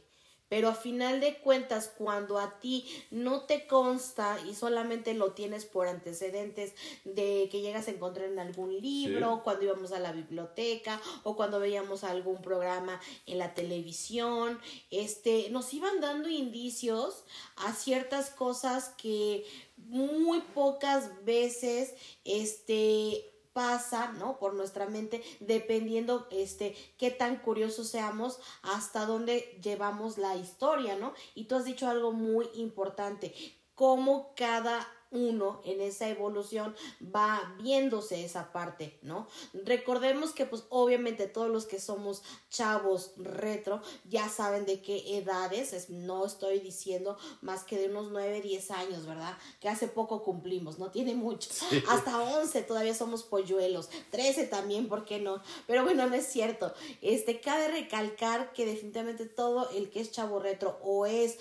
Pero 0.51 0.69
a 0.69 0.75
final 0.75 1.21
de 1.21 1.39
cuentas, 1.39 1.91
cuando 1.97 2.39
a 2.39 2.59
ti 2.61 2.85
no 3.11 3.45
te 3.45 3.67
consta 3.67 4.37
y 4.47 4.55
solamente 4.55 5.15
lo 5.15 5.33
tienes 5.33 5.65
por 5.65 5.87
antecedentes 5.87 6.75
de 7.05 7.49
que 7.51 7.63
llegas 7.63 7.89
a 7.89 7.93
encontrar 7.93 8.29
en 8.29 8.39
algún 8.39 8.79
libro, 8.79 9.43
cuando 9.43 9.65
íbamos 9.65 9.93
a 9.93 10.01
la 10.01 10.13
biblioteca 10.13 11.01
o 11.23 11.37
cuando 11.37 11.61
veíamos 11.61 12.05
algún 12.05 12.43
programa 12.43 13.01
en 13.27 13.39
la 13.39 13.55
televisión, 13.55 14.61
este, 14.91 15.49
nos 15.51 15.73
iban 15.73 16.01
dando 16.01 16.29
indicios 16.29 17.25
a 17.57 17.73
ciertas 17.73 18.31
cosas 18.31 18.91
que 18.99 19.47
muy 19.77 20.41
pocas 20.41 21.25
veces 21.25 21.95
este 22.25 23.30
pasa, 23.53 24.13
¿no? 24.13 24.39
Por 24.39 24.55
nuestra 24.55 24.87
mente, 24.87 25.23
dependiendo, 25.41 26.29
este, 26.31 26.77
qué 26.99 27.11
tan 27.11 27.37
curiosos 27.37 27.89
seamos, 27.89 28.39
hasta 28.63 29.07
dónde 29.07 29.59
llevamos 29.63 30.19
la 30.19 30.37
historia, 30.37 30.97
¿no? 30.97 31.15
Y 31.35 31.45
tú 31.45 31.57
has 31.57 31.65
dicho 31.65 31.89
algo 31.89 32.13
muy 32.13 32.49
importante, 32.55 33.35
cómo 33.75 34.35
cada 34.37 34.87
uno 35.11 35.61
en 35.65 35.81
esa 35.81 36.09
evolución 36.09 36.75
va 37.03 37.55
viéndose 37.59 38.25
esa 38.25 38.53
parte, 38.53 38.99
¿no? 39.03 39.27
Recordemos 39.53 40.33
que 40.33 40.47
pues 40.47 40.65
obviamente 40.69 41.27
todos 41.27 41.49
los 41.49 41.67
que 41.67 41.81
somos 41.81 42.23
chavos 42.49 43.13
retro 43.17 43.83
ya 44.09 44.29
saben 44.29 44.67
de 44.67 44.83
qué 44.83 45.19
edades, 45.19 45.91
no 45.91 46.25
estoy 46.25 46.61
diciendo 46.61 47.17
más 47.41 47.65
que 47.65 47.79
de 47.79 47.89
unos 47.89 48.11
9, 48.11 48.41
10 48.41 48.71
años, 48.71 49.07
¿verdad? 49.07 49.37
Que 49.61 49.69
hace 49.69 49.89
poco 49.89 50.23
cumplimos, 50.23 50.79
no 50.79 50.91
tiene 50.91 51.15
mucho. 51.15 51.51
Hasta 51.89 52.21
11 52.21 52.63
todavía 52.63 52.95
somos 52.95 53.23
polluelos, 53.23 53.89
13 54.11 54.47
también, 54.47 54.89
¿por 54.89 55.05
qué 55.05 55.19
no? 55.19 55.43
Pero 55.67 55.85
bueno, 55.85 56.07
no 56.07 56.15
es 56.15 56.27
cierto. 56.27 56.73
Este, 57.03 57.41
cabe 57.41 57.69
recalcar 57.69 58.53
que 58.53 58.67
definitivamente 58.67 59.27
todo 59.27 59.71
el 59.71 59.91
que 59.91 60.01
es 60.01 60.13
chavo 60.13 60.39
retro 60.39 60.79
o 60.83 61.07
es 61.07 61.39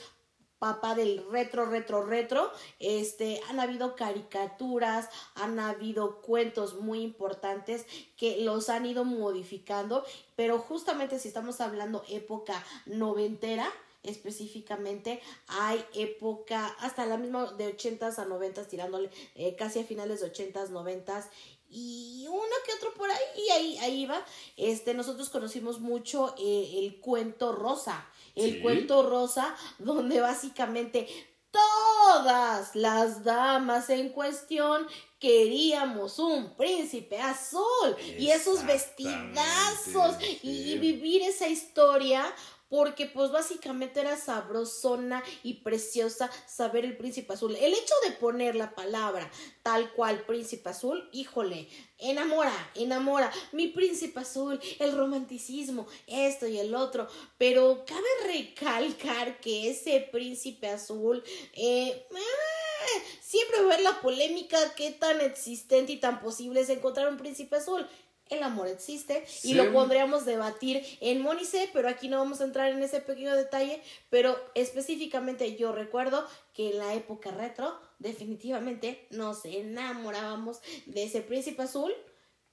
papá 0.60 0.94
del 0.94 1.26
retro, 1.32 1.66
retro, 1.66 2.04
retro, 2.04 2.52
este, 2.80 3.42
han 3.50 3.60
habido 3.60 3.96
caricaturas, 3.96 5.10
han 5.36 5.60
habido 5.60 6.18
cuentos 6.22 6.76
muy 6.76 7.02
importantes 7.02 7.86
que 8.18 8.42
los 8.42 8.70
han 8.70 8.86
ido 8.86 9.06
modificando, 9.06 10.06
pero 10.36 10.60
justamente 10.60 11.18
si 11.18 11.30
estamos 11.30 11.62
hablando 11.62 12.04
época 12.10 12.64
noventera, 12.86 13.72
específicamente 14.04 15.22
hay 15.48 15.84
época 15.94 16.68
hasta 16.80 17.06
la 17.06 17.18
misma 17.18 17.54
de 17.54 17.76
80s 17.76 18.20
a 18.20 18.26
90s 18.26 18.68
tirándole 18.68 19.10
eh, 19.36 19.56
casi 19.56 19.80
a 19.80 19.84
finales 19.84 20.22
de 20.22 20.32
80s 20.32 20.70
90s 20.70 21.26
y 21.72 22.26
uno 22.28 22.56
que 22.66 22.74
otro 22.74 22.94
por 22.96 23.12
ahí 23.12 23.18
y 23.48 23.52
ahí 23.52 23.78
ahí 23.78 24.06
va. 24.08 24.26
Este 24.58 24.94
nosotros 24.96 25.30
conocimos 25.30 25.80
mucho 25.80 26.34
eh, 26.40 26.80
el 26.80 27.00
cuento 27.00 27.52
rosa 27.52 28.10
el 28.36 28.62
cuento 28.62 29.04
rosa, 29.04 29.56
donde 29.78 30.22
básicamente 30.22 31.08
todas 31.52 32.76
las 32.76 33.24
damas 33.24 33.90
en 33.90 34.10
cuestión 34.10 34.88
queríamos 35.20 36.20
un 36.20 36.56
príncipe 36.56 37.20
azul 37.20 37.96
y 38.18 38.30
esos 38.30 38.66
vestidazos 38.66 40.16
y, 40.44 40.78
vivir 40.78 41.24
esa 41.24 41.48
historia 41.48 42.34
porque 42.70 43.08
pues 43.08 43.32
básicamente 43.32 44.00
era 44.00 44.16
sabrosona 44.16 45.24
y 45.44 45.56
preciosa 45.56 46.30
saber 46.48 46.86
el 46.86 46.96
príncipe 46.98 47.34
azul. 47.34 47.56
El 47.56 47.74
hecho 47.74 47.94
de 48.08 48.14
poner 48.14 48.56
la 48.56 48.76
palabra 48.76 49.30
tal 49.64 49.92
cual 49.94 50.24
príncipe 50.26 50.70
azul, 50.70 51.10
híjole, 51.12 51.68
enamora, 51.98 52.54
enamora, 52.76 53.32
mi 53.52 53.68
príncipe 53.68 54.20
azul, 54.20 54.60
el 54.80 54.96
romanticismo, 54.96 55.88
esto 56.08 56.48
y 56.48 56.60
el 56.60 56.76
otro, 56.76 57.08
pero 57.38 57.84
cabe 57.86 58.34
recalcar 58.34 59.40
que 59.40 59.70
ese 59.72 60.08
príncipe 60.12 60.68
azul, 60.68 61.24
eh, 61.54 62.06
ah, 62.14 63.02
siempre 63.22 63.64
ver 63.64 63.82
la 63.82 64.00
polémica, 64.02 64.58
qué 64.76 64.92
tan 64.92 65.22
existente 65.22 65.94
y 65.94 65.98
tan 65.98 66.22
posible 66.22 66.62
es 66.62 66.70
encontrar 66.70 67.10
un 67.10 67.18
príncipe 67.18 67.56
azul 67.58 67.88
el 68.30 68.44
amor 68.44 68.68
existe 68.68 69.24
y 69.44 69.56
lo 69.56 69.72
podríamos 69.74 70.26
debatir 70.26 70.84
en 71.02 71.22
Monice, 71.22 71.70
pero 71.74 71.90
aquí 71.90 72.08
no 72.08 72.20
vamos 72.20 72.42
a 72.42 72.46
entrar 72.46 72.72
en 72.72 72.82
ese 72.82 73.02
pequeño 73.02 73.36
detalle, 73.36 73.82
pero 74.10 74.38
específicamente 74.56 75.56
yo 75.56 75.72
recuerdo 75.72 76.26
que 76.54 76.72
en 76.72 76.78
la 76.78 76.94
época 76.94 77.32
retro 77.32 77.80
definitivamente 78.00 79.08
nos 79.10 79.46
enamorábamos 79.46 80.60
de 80.86 81.04
ese 81.04 81.22
príncipe 81.22 81.64
azul, 81.64 81.92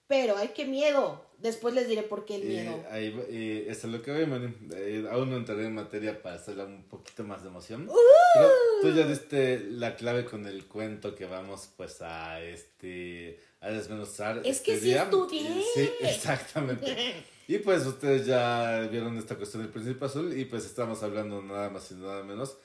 pero 0.07 0.37
ay, 0.37 0.53
qué 0.55 0.65
miedo. 0.65 1.25
Después 1.39 1.75
les 1.75 1.89
diré 1.89 2.03
por 2.03 2.25
qué 2.25 2.37
el 2.37 2.45
miedo. 2.45 2.73
Eh, 2.73 2.87
ahí, 2.91 3.25
eh, 3.29 3.67
eso 3.69 3.87
es 3.89 3.93
lo 3.93 4.01
que 4.01 4.11
voy, 4.11 4.55
eh, 4.75 5.07
aún 5.11 5.31
no 5.31 5.37
entraré 5.37 5.67
en 5.67 5.75
materia 5.75 6.23
para 6.23 6.37
hacerle 6.37 6.65
un 6.65 6.85
poquito 6.85 7.25
más 7.25 7.43
de 7.43 7.49
emoción. 7.49 7.89
¡Uh! 7.89 8.83
tú 8.83 8.95
ya 8.95 9.07
diste 9.07 9.59
la 9.59 9.97
clave 9.97 10.25
con 10.25 10.47
el 10.47 10.67
cuento 10.67 11.15
que 11.15 11.27
vamos 11.27 11.71
pues 11.77 12.01
a 12.03 12.43
este 12.43 13.41
a 13.67 13.71
desmenuzar. 13.73 14.43
Es 14.45 14.61
que 14.61 14.75
este 14.75 14.87
sí 14.87 14.93
estudié. 14.95 15.65
Sí, 15.75 15.91
exactamente. 16.01 17.25
y 17.49 17.59
pues 17.59 17.85
ustedes 17.87 18.27
ya 18.27 18.89
vieron 18.91 19.17
esta 19.17 19.37
cuestión 19.37 19.63
del 19.63 19.73
príncipe 19.73 20.05
azul 20.05 20.37
y 20.39 20.45
pues 20.45 20.65
estamos 20.65 21.03
hablando 21.03 21.43
nada 21.43 21.71
más 21.71 21.91
y 21.91 21.95
nada 21.95 22.23
menos 22.23 22.57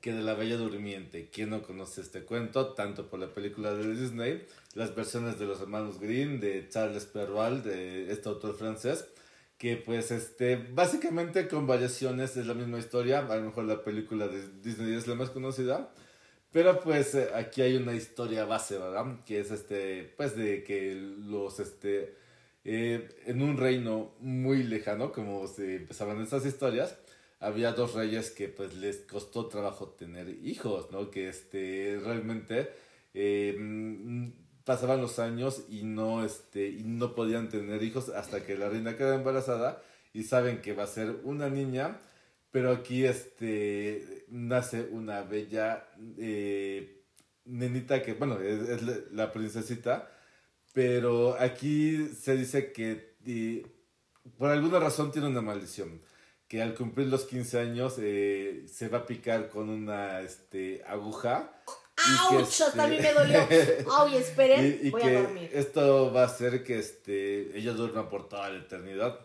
que 0.00 0.12
de 0.12 0.22
la 0.22 0.34
Bella 0.34 0.56
Durmiente. 0.56 1.28
¿Quién 1.30 1.50
no 1.50 1.62
conoce 1.62 2.00
este 2.00 2.22
cuento? 2.22 2.72
Tanto 2.74 3.08
por 3.08 3.20
la 3.20 3.32
película 3.32 3.74
de 3.74 3.94
Disney, 3.94 4.46
las 4.74 4.94
versiones 4.94 5.38
de 5.38 5.46
los 5.46 5.60
hermanos 5.60 6.00
Green, 6.00 6.40
de 6.40 6.68
Charles 6.68 7.04
Perrault, 7.04 7.64
de 7.64 8.10
este 8.10 8.28
autor 8.28 8.56
francés, 8.56 9.06
que 9.58 9.76
pues 9.76 10.10
este, 10.10 10.56
básicamente 10.56 11.46
con 11.48 11.66
variaciones 11.66 12.36
es 12.36 12.46
la 12.46 12.54
misma 12.54 12.78
historia, 12.78 13.18
a 13.18 13.36
lo 13.36 13.42
mejor 13.42 13.64
la 13.64 13.84
película 13.84 14.26
de 14.26 14.48
Disney 14.62 14.94
es 14.94 15.06
la 15.06 15.14
más 15.14 15.30
conocida, 15.30 15.92
pero 16.52 16.80
pues 16.80 17.14
eh, 17.14 17.28
aquí 17.34 17.62
hay 17.62 17.76
una 17.76 17.94
historia 17.94 18.44
base, 18.44 18.78
¿verdad? 18.78 19.24
Que 19.24 19.40
es 19.40 19.50
este, 19.50 20.12
pues 20.16 20.36
de 20.36 20.64
que 20.64 20.94
los, 20.94 21.60
este, 21.60 22.14
eh, 22.64 23.08
en 23.26 23.42
un 23.42 23.56
reino 23.56 24.14
muy 24.20 24.62
lejano, 24.64 25.12
como 25.12 25.46
se 25.46 25.76
empezaban 25.76 26.20
estas 26.20 26.44
historias, 26.46 26.96
había 27.40 27.72
dos 27.72 27.94
reyes 27.94 28.30
que 28.30 28.48
pues 28.48 28.74
les 28.74 28.98
costó 28.98 29.46
trabajo 29.46 29.88
tener 29.88 30.28
hijos, 30.44 30.90
¿no? 30.92 31.10
Que 31.10 31.28
este, 31.28 31.98
realmente 32.04 32.70
eh, 33.14 33.56
mm, 33.58 34.28
pasaban 34.64 35.00
los 35.00 35.18
años 35.18 35.64
y 35.68 35.82
no, 35.84 36.24
este, 36.24 36.68
y 36.68 36.82
no 36.84 37.14
podían 37.14 37.48
tener 37.48 37.82
hijos 37.82 38.10
hasta 38.10 38.44
que 38.44 38.56
la 38.58 38.68
reina 38.68 38.96
queda 38.96 39.14
embarazada 39.16 39.82
y 40.12 40.24
saben 40.24 40.60
que 40.60 40.74
va 40.74 40.84
a 40.84 40.86
ser 40.86 41.16
una 41.24 41.48
niña, 41.48 41.98
pero 42.50 42.72
aquí 42.72 43.04
este, 43.04 44.24
nace 44.28 44.88
una 44.90 45.22
bella 45.22 45.86
eh, 46.18 47.04
nenita 47.44 48.02
que, 48.02 48.14
bueno, 48.14 48.40
es, 48.40 48.82
la 49.12 49.32
princesita, 49.32 50.10
pero 50.72 51.36
aquí 51.38 52.08
se 52.08 52.36
dice 52.36 52.72
que 52.72 53.10
por 54.38 54.50
alguna 54.50 54.78
razón 54.78 55.12
tiene 55.12 55.28
una 55.28 55.42
maldición 55.42 56.00
que 56.50 56.60
al 56.60 56.74
cumplir 56.74 57.06
los 57.06 57.26
15 57.26 57.60
años 57.60 57.94
eh, 58.00 58.64
se 58.66 58.88
va 58.88 58.98
a 58.98 59.06
picar 59.06 59.50
con 59.50 59.68
una 59.68 60.20
este, 60.20 60.82
aguja. 60.84 61.48
¡Auch! 62.28 62.40
Este, 62.40 62.64
también 62.76 63.02
me 63.02 63.12
dolió. 63.12 63.38
¡Ay, 63.96 64.16
esperen! 64.16 64.80
y, 64.82 64.90
voy 64.90 65.00
a 65.00 65.22
dormir. 65.22 65.48
Esto 65.52 66.12
va 66.12 66.22
a 66.22 66.26
hacer 66.26 66.64
que 66.64 66.80
este, 66.80 67.56
ella 67.56 67.72
duerma 67.72 68.08
por 68.08 68.28
toda 68.28 68.50
la 68.50 68.58
eternidad. 68.58 69.20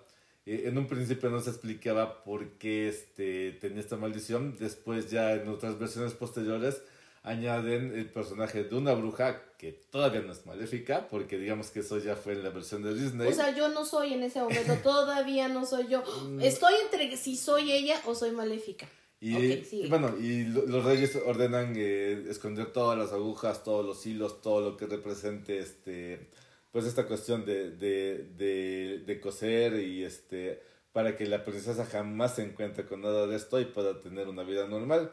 En 0.46 0.78
un 0.78 0.88
principio 0.88 1.30
no 1.30 1.42
se 1.42 1.50
explicaba 1.50 2.24
por 2.24 2.58
qué 2.58 2.88
este, 2.88 3.52
tenía 3.54 3.80
esta 3.80 3.98
maldición. 3.98 4.56
Después 4.60 5.10
ya 5.10 5.34
en 5.34 5.48
otras 5.48 5.80
versiones 5.80 6.14
posteriores 6.14 6.82
añaden 7.24 7.98
el 7.98 8.08
personaje 8.12 8.64
de 8.64 8.76
una 8.76 8.94
bruja 8.94 9.42
que 9.58 9.72
todavía 9.72 10.22
no 10.22 10.32
es 10.32 10.46
maléfica, 10.46 11.08
porque 11.08 11.40
digamos 11.40 11.72
que 11.72 11.80
eso 11.80 11.98
ya 11.98 12.16
fue 12.16 12.34
en 12.34 12.44
la 12.44 12.52
versión 12.52 12.84
de 12.84 12.94
Disney. 12.94 13.28
O 13.28 13.34
sea, 13.34 13.56
yo 13.56 13.70
no 13.70 13.84
soy 13.84 14.14
en 14.14 14.22
ese 14.22 14.40
momento, 14.40 14.74
todavía 14.84 15.48
no 15.48 15.66
soy 15.66 15.88
yo. 15.88 16.04
Mm. 16.28 16.42
Estoy 16.42 16.74
entre 16.84 17.18
si 17.18 17.36
soy 17.36 17.72
ella 17.72 18.00
o 18.06 18.14
soy 18.14 18.32
maléfica. 18.32 18.88
Y, 19.20 19.88
bueno, 19.88 20.16
y 20.20 20.44
los 20.44 20.84
reyes 20.84 21.18
ordenan 21.26 21.74
eh, 21.76 22.26
esconder 22.30 22.72
todas 22.72 22.96
las 22.96 23.12
agujas, 23.12 23.64
todos 23.64 23.84
los 23.84 24.06
hilos, 24.06 24.42
todo 24.42 24.62
lo 24.62 24.78
que 24.78 24.86
represente 24.86 25.58
este 25.58 26.30
pues 26.76 26.88
esta 26.88 27.08
cuestión 27.08 27.46
de, 27.46 27.72
de, 27.72 28.32
de, 28.36 29.04
de 29.06 29.20
coser 29.22 29.80
y 29.80 30.04
este 30.04 30.62
para 30.92 31.16
que 31.16 31.26
la 31.26 31.46
princesa 31.46 31.86
jamás 31.86 32.36
se 32.36 32.44
encuentre 32.44 32.86
con 32.86 33.00
nada 33.00 33.28
de 33.28 33.38
esto 33.38 33.62
y 33.62 33.64
pueda 33.64 34.02
tener 34.02 34.28
una 34.28 34.44
vida 34.44 34.68
normal. 34.68 35.10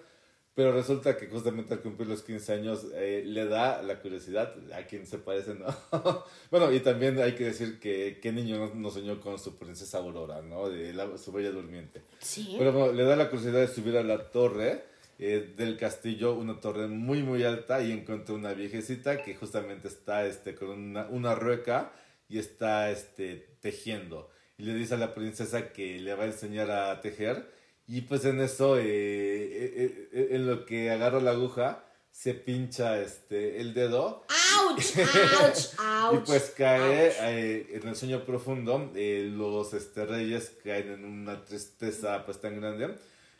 Pero 0.56 0.72
resulta 0.72 1.16
que 1.16 1.28
justamente 1.28 1.72
al 1.74 1.80
cumplir 1.80 2.08
los 2.08 2.24
15 2.24 2.52
años 2.52 2.86
eh, 2.94 3.22
le 3.24 3.46
da 3.46 3.80
la 3.80 4.00
curiosidad 4.00 4.52
a 4.74 4.88
quien 4.88 5.06
se 5.06 5.18
parece, 5.18 5.54
¿no? 5.54 5.66
bueno, 6.50 6.72
y 6.72 6.80
también 6.80 7.20
hay 7.20 7.36
que 7.36 7.44
decir 7.44 7.78
que 7.78 8.18
qué 8.20 8.32
niño 8.32 8.72
no, 8.74 8.90
soñó 8.90 9.20
con 9.20 9.38
su 9.38 9.56
princesa 9.56 9.98
Aurora, 9.98 10.42
¿no? 10.42 10.68
De 10.68 10.92
su 11.16 11.30
bella 11.30 11.52
durmiente. 11.52 12.02
Sí. 12.18 12.56
Pero 12.58 12.72
bueno, 12.72 12.92
le 12.92 13.04
da 13.04 13.14
la 13.14 13.30
curiosidad 13.30 13.60
de 13.60 13.68
subir 13.68 13.96
a 13.96 14.02
la 14.02 14.32
torre 14.32 14.82
eh, 15.18 15.54
del 15.56 15.76
castillo, 15.76 16.34
una 16.34 16.60
torre 16.60 16.88
muy, 16.88 17.22
muy 17.22 17.44
alta, 17.44 17.82
y 17.82 17.92
encuentra 17.92 18.34
una 18.34 18.52
viejecita 18.52 19.22
que 19.22 19.34
justamente 19.34 19.88
está 19.88 20.26
este, 20.26 20.54
con 20.54 20.70
una, 20.70 21.06
una 21.06 21.34
rueca 21.34 21.92
y 22.28 22.38
está 22.38 22.90
este, 22.90 23.56
tejiendo. 23.60 24.30
Y 24.58 24.64
le 24.64 24.74
dice 24.74 24.94
a 24.94 24.98
la 24.98 25.14
princesa 25.14 25.72
que 25.72 25.98
le 26.00 26.14
va 26.14 26.24
a 26.24 26.26
enseñar 26.26 26.70
a 26.70 27.00
tejer 27.00 27.46
y 27.86 28.02
pues 28.02 28.24
en 28.24 28.40
eso, 28.40 28.78
eh, 28.78 28.84
eh, 28.84 30.08
eh, 30.12 30.28
en 30.30 30.46
lo 30.46 30.64
que 30.64 30.90
agarra 30.90 31.20
la 31.20 31.32
aguja, 31.32 31.84
se 32.10 32.34
pincha 32.34 33.00
este 33.00 33.60
el 33.60 33.74
dedo. 33.74 34.24
¡Auch! 34.28 34.78
¡Auch! 34.78 35.78
¡Auch! 35.78 36.14
y 36.14 36.26
pues 36.26 36.54
cae 36.56 37.66
en 37.76 37.88
el 37.88 37.96
sueño 37.96 38.24
profundo. 38.24 38.90
los 38.94 39.74
este, 39.74 40.06
reyes 40.06 40.52
caen 40.62 40.92
en 40.92 41.04
una 41.04 41.44
tristeza 41.44 42.24
pues 42.24 42.40
tan 42.40 42.60
grande 42.60 42.94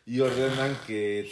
y 0.06 0.20
ordenan 0.20 0.76
que. 0.86 1.28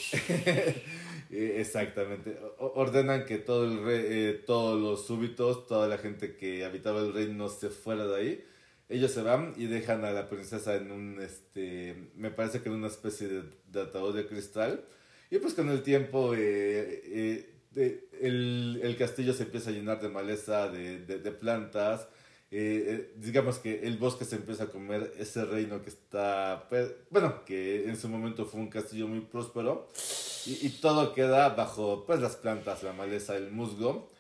exactamente. 1.31 2.37
Ordenan 2.59 3.25
que 3.27 3.39
todo 3.39 3.65
el 3.65 3.85
rey, 3.85 4.43
todos 4.47 4.81
los 4.81 5.07
súbitos, 5.07 5.67
toda 5.67 5.89
la 5.89 5.99
gente 5.99 6.37
que 6.37 6.65
habitaba 6.65 7.01
el 7.01 7.13
reino 7.13 7.49
se 7.49 7.71
fuera 7.71 8.07
de 8.07 8.17
ahí 8.17 8.45
ellos 8.91 9.13
se 9.13 9.23
van 9.23 9.55
y 9.57 9.67
dejan 9.67 10.05
a 10.05 10.11
la 10.11 10.29
princesa 10.29 10.75
en 10.75 10.91
un, 10.91 11.21
este, 11.23 12.11
me 12.17 12.31
parece 12.31 12.61
que 12.61 12.69
en 12.69 12.75
una 12.75 12.89
especie 12.89 13.29
de, 13.29 13.81
ataúd 13.81 14.17
de 14.17 14.27
cristal. 14.27 14.85
Y 15.31 15.39
pues 15.39 15.55
con 15.55 15.69
el 15.69 15.83
tiempo 15.85 16.35
eh, 16.35 17.47
eh, 17.77 18.09
el, 18.21 18.97
castillo 18.99 19.33
se 19.33 19.45
empieza 19.45 19.71
a 19.71 19.73
llenar 19.73 20.01
de 20.01 20.09
maleza, 20.09 20.69
de, 20.69 21.31
plantas. 21.31 22.09
Eh, 22.53 23.13
digamos 23.17 23.59
que 23.59 23.87
el 23.87 23.97
bosque 23.97 24.25
se 24.25 24.37
empieza 24.37 24.65
a 24.65 24.67
comer 24.67 25.13
ese 25.19 25.45
reino 25.45 25.83
que 25.83 25.91
está, 25.91 26.67
pues, 26.69 26.93
bueno, 27.11 27.45
que 27.45 27.89
en 27.89 27.97
su 27.97 28.09
momento 28.09 28.45
fue 28.45 28.61
un 28.61 28.69
castillo 28.69 29.07
muy 29.07 29.21
próspero. 29.21 29.91
Y, 30.47 30.67
y 30.67 30.71
todo 30.81 31.13
queda 31.13 31.51
bajo 31.51 32.05
pues 32.07 32.21
las 32.21 32.37
plantas, 32.37 32.83
la 32.83 32.93
maleza, 32.93 33.37
el 33.37 33.51
musgo 33.51 34.11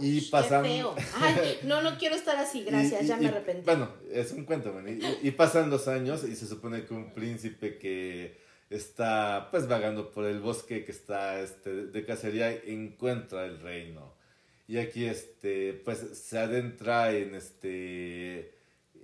y 0.00 0.20
pasan... 0.22 0.64
Ay, 1.14 1.58
no, 1.64 1.82
no 1.82 1.98
quiero 1.98 2.14
estar 2.14 2.36
así, 2.36 2.64
gracias, 2.64 3.06
ya 3.06 3.16
me 3.16 3.28
arrepentí. 3.28 3.64
Bueno, 3.64 3.88
es 4.12 4.32
un 4.32 4.44
cuento, 4.44 4.74
y, 5.22 5.30
pasan 5.32 5.70
dos 5.70 5.88
años 5.88 6.24
y 6.24 6.36
se 6.36 6.46
supone 6.46 6.84
que 6.84 6.94
un 6.94 7.12
príncipe 7.12 7.78
que 7.78 8.40
está 8.70 9.48
pues 9.50 9.68
vagando 9.68 10.10
por 10.12 10.24
el 10.24 10.40
bosque 10.40 10.84
que 10.84 10.92
está 10.92 11.40
este, 11.40 11.86
de 11.86 12.04
cacería 12.04 12.50
encuentra 12.50 13.44
el 13.44 13.60
reino. 13.60 14.14
Y 14.68 14.78
aquí 14.78 15.04
este 15.04 15.74
pues 15.84 15.98
se 15.98 16.38
adentra 16.38 17.12
en 17.12 17.34
este 17.34 18.54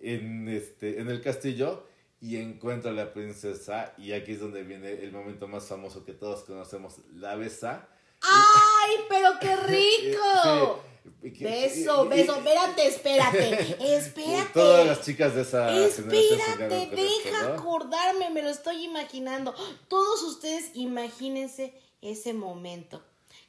en 0.03 0.49
este 0.49 1.01
en 1.01 1.09
el 1.09 1.21
castillo 1.23 1.87
y 2.21 2.37
encuentra 2.37 2.91
a 2.91 2.95
la 2.95 3.13
princesa 3.13 3.95
y 3.99 4.13
aquí 4.13 4.33
es 4.33 4.41
donde 4.41 4.63
viene 4.63 4.93
el 4.93 5.13
momento 5.13 5.49
más 5.49 5.67
famoso 5.67 6.05
que 6.05 6.13
todos 6.13 6.45
conocemos, 6.45 6.99
la 7.15 7.37
besa 7.37 7.89
¡Ay, 8.23 8.97
pero 9.09 9.31
qué 9.41 9.57
rico! 9.67 10.83
Beso, 11.21 12.09
beso, 12.09 12.37
espérate, 12.37 12.87
espérate, 12.87 13.77
espérate. 13.97 14.53
Todas 14.53 14.87
las 14.87 15.05
chicas 15.05 15.35
de 15.35 15.43
esa 15.43 15.77
Espérate, 15.85 16.91
deja 16.95 17.55
acordarme, 17.55 18.31
me 18.31 18.43
lo 18.43 18.51
estoy 18.51 18.85
imaginando. 18.85 19.53
Todos 19.89 20.23
ustedes 20.23 20.71
imagínense 20.75 21.75
ese 22.01 22.35
momento, 22.35 23.03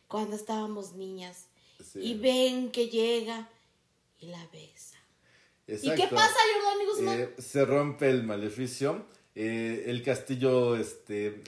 cuando 0.07 0.35
estábamos 0.35 0.93
niñas 0.93 1.47
y 1.95 2.15
ven 2.15 2.71
que 2.71 2.87
llega 2.87 3.49
y 4.19 4.27
la 4.27 4.45
besa. 4.47 4.97
¿Y 5.67 5.95
qué 5.95 6.07
pasa, 6.07 6.35
Jordan 6.55 6.87
Guzmán? 6.87 7.19
Eh, 7.21 7.33
se 7.37 7.65
rompe 7.65 8.09
el 8.09 8.23
maleficio, 8.23 9.05
eh, 9.35 9.85
el 9.87 10.03
castillo, 10.03 10.75
este 10.75 11.41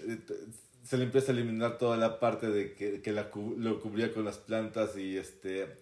se 0.84 0.98
le 0.98 1.06
empieza 1.06 1.32
a 1.32 1.36
eliminar 1.36 1.78
toda 1.80 1.98
la 1.98 2.20
parte 2.20 2.48
de 2.48 2.76
que, 2.76 3.02
que 3.02 3.12
la, 3.12 3.32
lo 3.58 3.82
cubría 3.82 4.14
con 4.14 4.24
las 4.24 4.38
plantas 4.38 4.96
y 4.96 5.18
este 5.18 5.78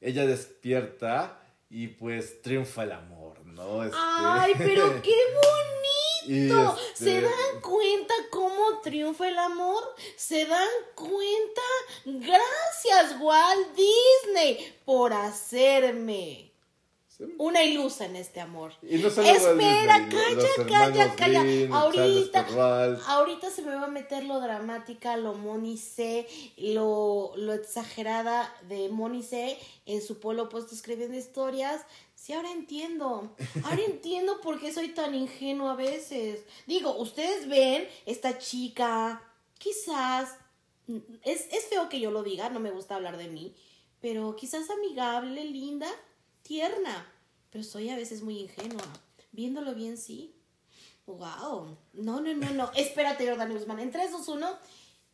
ella 0.00 0.26
despierta 0.26 1.40
y 1.70 1.88
pues 1.88 2.42
triunfa 2.42 2.84
el 2.84 2.92
amor, 2.92 3.44
¿no? 3.46 3.82
Este... 3.82 3.96
¡Ay, 3.98 4.52
pero 4.56 4.82
qué 5.02 5.16
bonito! 5.32 5.93
¿Se 6.26 7.18
este 7.18 7.20
dan 7.20 7.60
cuenta 7.60 8.14
cómo 8.30 8.80
triunfa 8.82 9.28
el 9.28 9.38
amor? 9.38 9.82
¿Se 10.16 10.46
dan 10.46 10.68
cuenta? 10.94 11.62
Gracias, 12.04 13.20
Walt 13.20 13.68
Disney, 13.76 14.74
por 14.84 15.12
hacerme 15.12 16.54
una 17.38 17.62
ilusa 17.62 18.06
en 18.06 18.16
este 18.16 18.40
amor. 18.40 18.72
Espera, 18.82 20.08
calla, 20.08 20.66
calla, 20.68 21.14
calla. 21.14 21.44
Ahorita, 21.72 22.46
ahorita 23.06 23.50
se 23.50 23.62
me 23.62 23.74
va 23.74 23.84
a 23.84 23.88
meter 23.88 24.24
lo 24.24 24.40
dramática, 24.40 25.16
lo 25.16 25.34
Monice, 25.34 26.26
lo, 26.56 27.32
lo 27.36 27.52
exagerada 27.52 28.52
de 28.68 28.88
Monice 28.88 29.58
en 29.86 30.02
su 30.02 30.18
polo 30.18 30.44
opuesto 30.44 30.74
escribiendo 30.74 31.16
historias. 31.16 31.82
Sí, 32.24 32.32
ahora 32.32 32.52
entiendo. 32.52 33.36
Ahora 33.64 33.82
entiendo 33.86 34.40
por 34.40 34.58
qué 34.58 34.72
soy 34.72 34.94
tan 34.94 35.14
ingenuo 35.14 35.68
a 35.68 35.76
veces. 35.76 36.42
Digo, 36.66 36.96
ustedes 36.96 37.46
ven 37.46 37.86
esta 38.06 38.38
chica, 38.38 39.22
quizás, 39.58 40.34
es, 41.22 41.52
es 41.52 41.66
feo 41.66 41.90
que 41.90 42.00
yo 42.00 42.10
lo 42.10 42.22
diga, 42.22 42.48
no 42.48 42.60
me 42.60 42.70
gusta 42.70 42.94
hablar 42.94 43.18
de 43.18 43.28
mí, 43.28 43.54
pero 44.00 44.36
quizás 44.36 44.70
amigable, 44.70 45.44
linda 45.44 45.86
tierna, 46.40 47.06
pero 47.50 47.62
soy 47.62 47.90
a 47.90 47.96
veces 47.96 48.22
muy 48.22 48.38
ingenua. 48.38 48.86
Viéndolo 49.32 49.74
bien, 49.74 49.98
sí. 49.98 50.34
Wow. 51.04 51.76
No, 51.92 52.22
no, 52.22 52.32
no, 52.32 52.50
no. 52.52 52.70
Espérate, 52.74 53.28
Jordan 53.28 53.52
Guzmán. 53.52 53.80
En 53.80 53.90
3, 53.90 54.12
2, 54.12 54.28
1. 54.28 54.58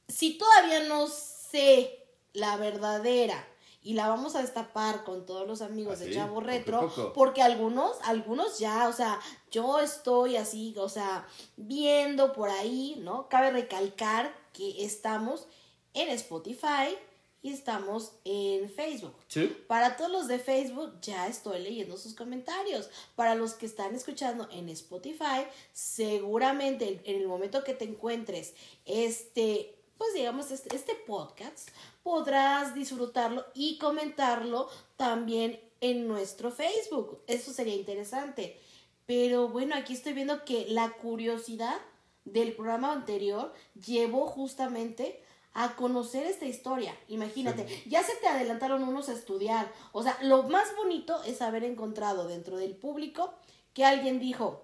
Si 0.07 0.39
todavía 0.39 0.85
no 0.85 1.09
sé 1.09 2.07
la 2.35 2.57
verdadera 2.57 3.50
y 3.83 3.95
la 3.95 4.09
vamos 4.09 4.35
a 4.35 4.43
destapar 4.43 5.05
con 5.05 5.25
todos 5.27 5.47
los 5.47 5.63
amigos 5.63 5.99
de 6.01 6.13
Chavo 6.13 6.41
Retro, 6.41 6.93
porque 7.15 7.43
algunos, 7.43 7.97
algunos 8.03 8.59
ya, 8.59 8.89
o 8.89 8.93
sea, 8.93 9.19
yo 9.51 9.81
estoy 9.81 10.37
así, 10.37 10.75
o 10.77 10.89
sea, 10.89 11.27
viendo 11.57 12.33
por 12.33 12.51
ahí, 12.51 12.97
¿no? 13.01 13.29
Cabe 13.29 13.51
recalcar 13.51 14.35
que 14.53 14.85
estamos 14.85 15.47
en 15.95 16.09
Spotify, 16.11 16.97
y 17.43 17.53
estamos 17.53 18.13
en 18.25 18.71
Facebook. 18.71 19.15
Sí. 19.29 19.57
Para 19.67 19.97
todos 19.97 20.11
los 20.11 20.29
de 20.29 20.39
Facebook 20.39 21.01
ya 21.01 21.27
estoy 21.27 21.61
leyendo 21.61 21.97
sus 21.97 22.15
comentarios. 22.15 22.91
Para 23.17 23.35
los 23.35 23.55
que 23.55 23.67
están 23.67 23.95
escuchando 23.95 24.49
en 24.53 24.69
Spotify, 24.69 25.47
seguramente 25.73 27.01
en 27.05 27.21
el 27.21 27.27
momento 27.27 27.65
que 27.65 27.75
te 27.75 27.87
encuentres 27.87 28.55
este, 28.85 29.75
pues 29.97 30.13
digamos, 30.15 30.51
este, 30.51 30.75
este 30.77 30.95
podcast, 30.95 31.69
podrás 32.03 32.75
disfrutarlo 32.75 33.45
y 33.55 33.79
comentarlo 33.79 34.69
también 34.97 35.61
en 35.81 36.07
nuestro 36.09 36.51
Facebook. 36.51 37.23
Eso 37.27 37.53
sería 37.53 37.75
interesante. 37.75 38.61
Pero 39.07 39.49
bueno, 39.49 39.75
aquí 39.75 39.95
estoy 39.95 40.13
viendo 40.13 40.45
que 40.45 40.67
la 40.69 40.91
curiosidad 40.93 41.77
del 42.25 42.53
programa 42.55 42.93
anterior 42.93 43.53
llevó 43.75 44.27
justamente 44.27 45.21
a 45.53 45.75
conocer 45.75 46.27
esta 46.27 46.47
historia. 46.47 46.97
Imagínate, 47.09 47.67
ya 47.87 48.03
se 48.03 48.15
te 48.17 48.29
adelantaron 48.29 48.85
unos 48.85 49.09
a 49.09 49.15
estudiar. 49.15 49.73
O 49.93 50.03
sea, 50.03 50.17
lo 50.23 50.45
más 50.45 50.75
bonito 50.77 51.23
es 51.25 51.43
haber 51.43 51.65
encontrado 51.65 52.29
dentro 52.29 52.57
del 52.57 52.77
público 52.77 53.35
que 53.75 53.85
alguien 53.85 54.21
dijo, 54.21 54.63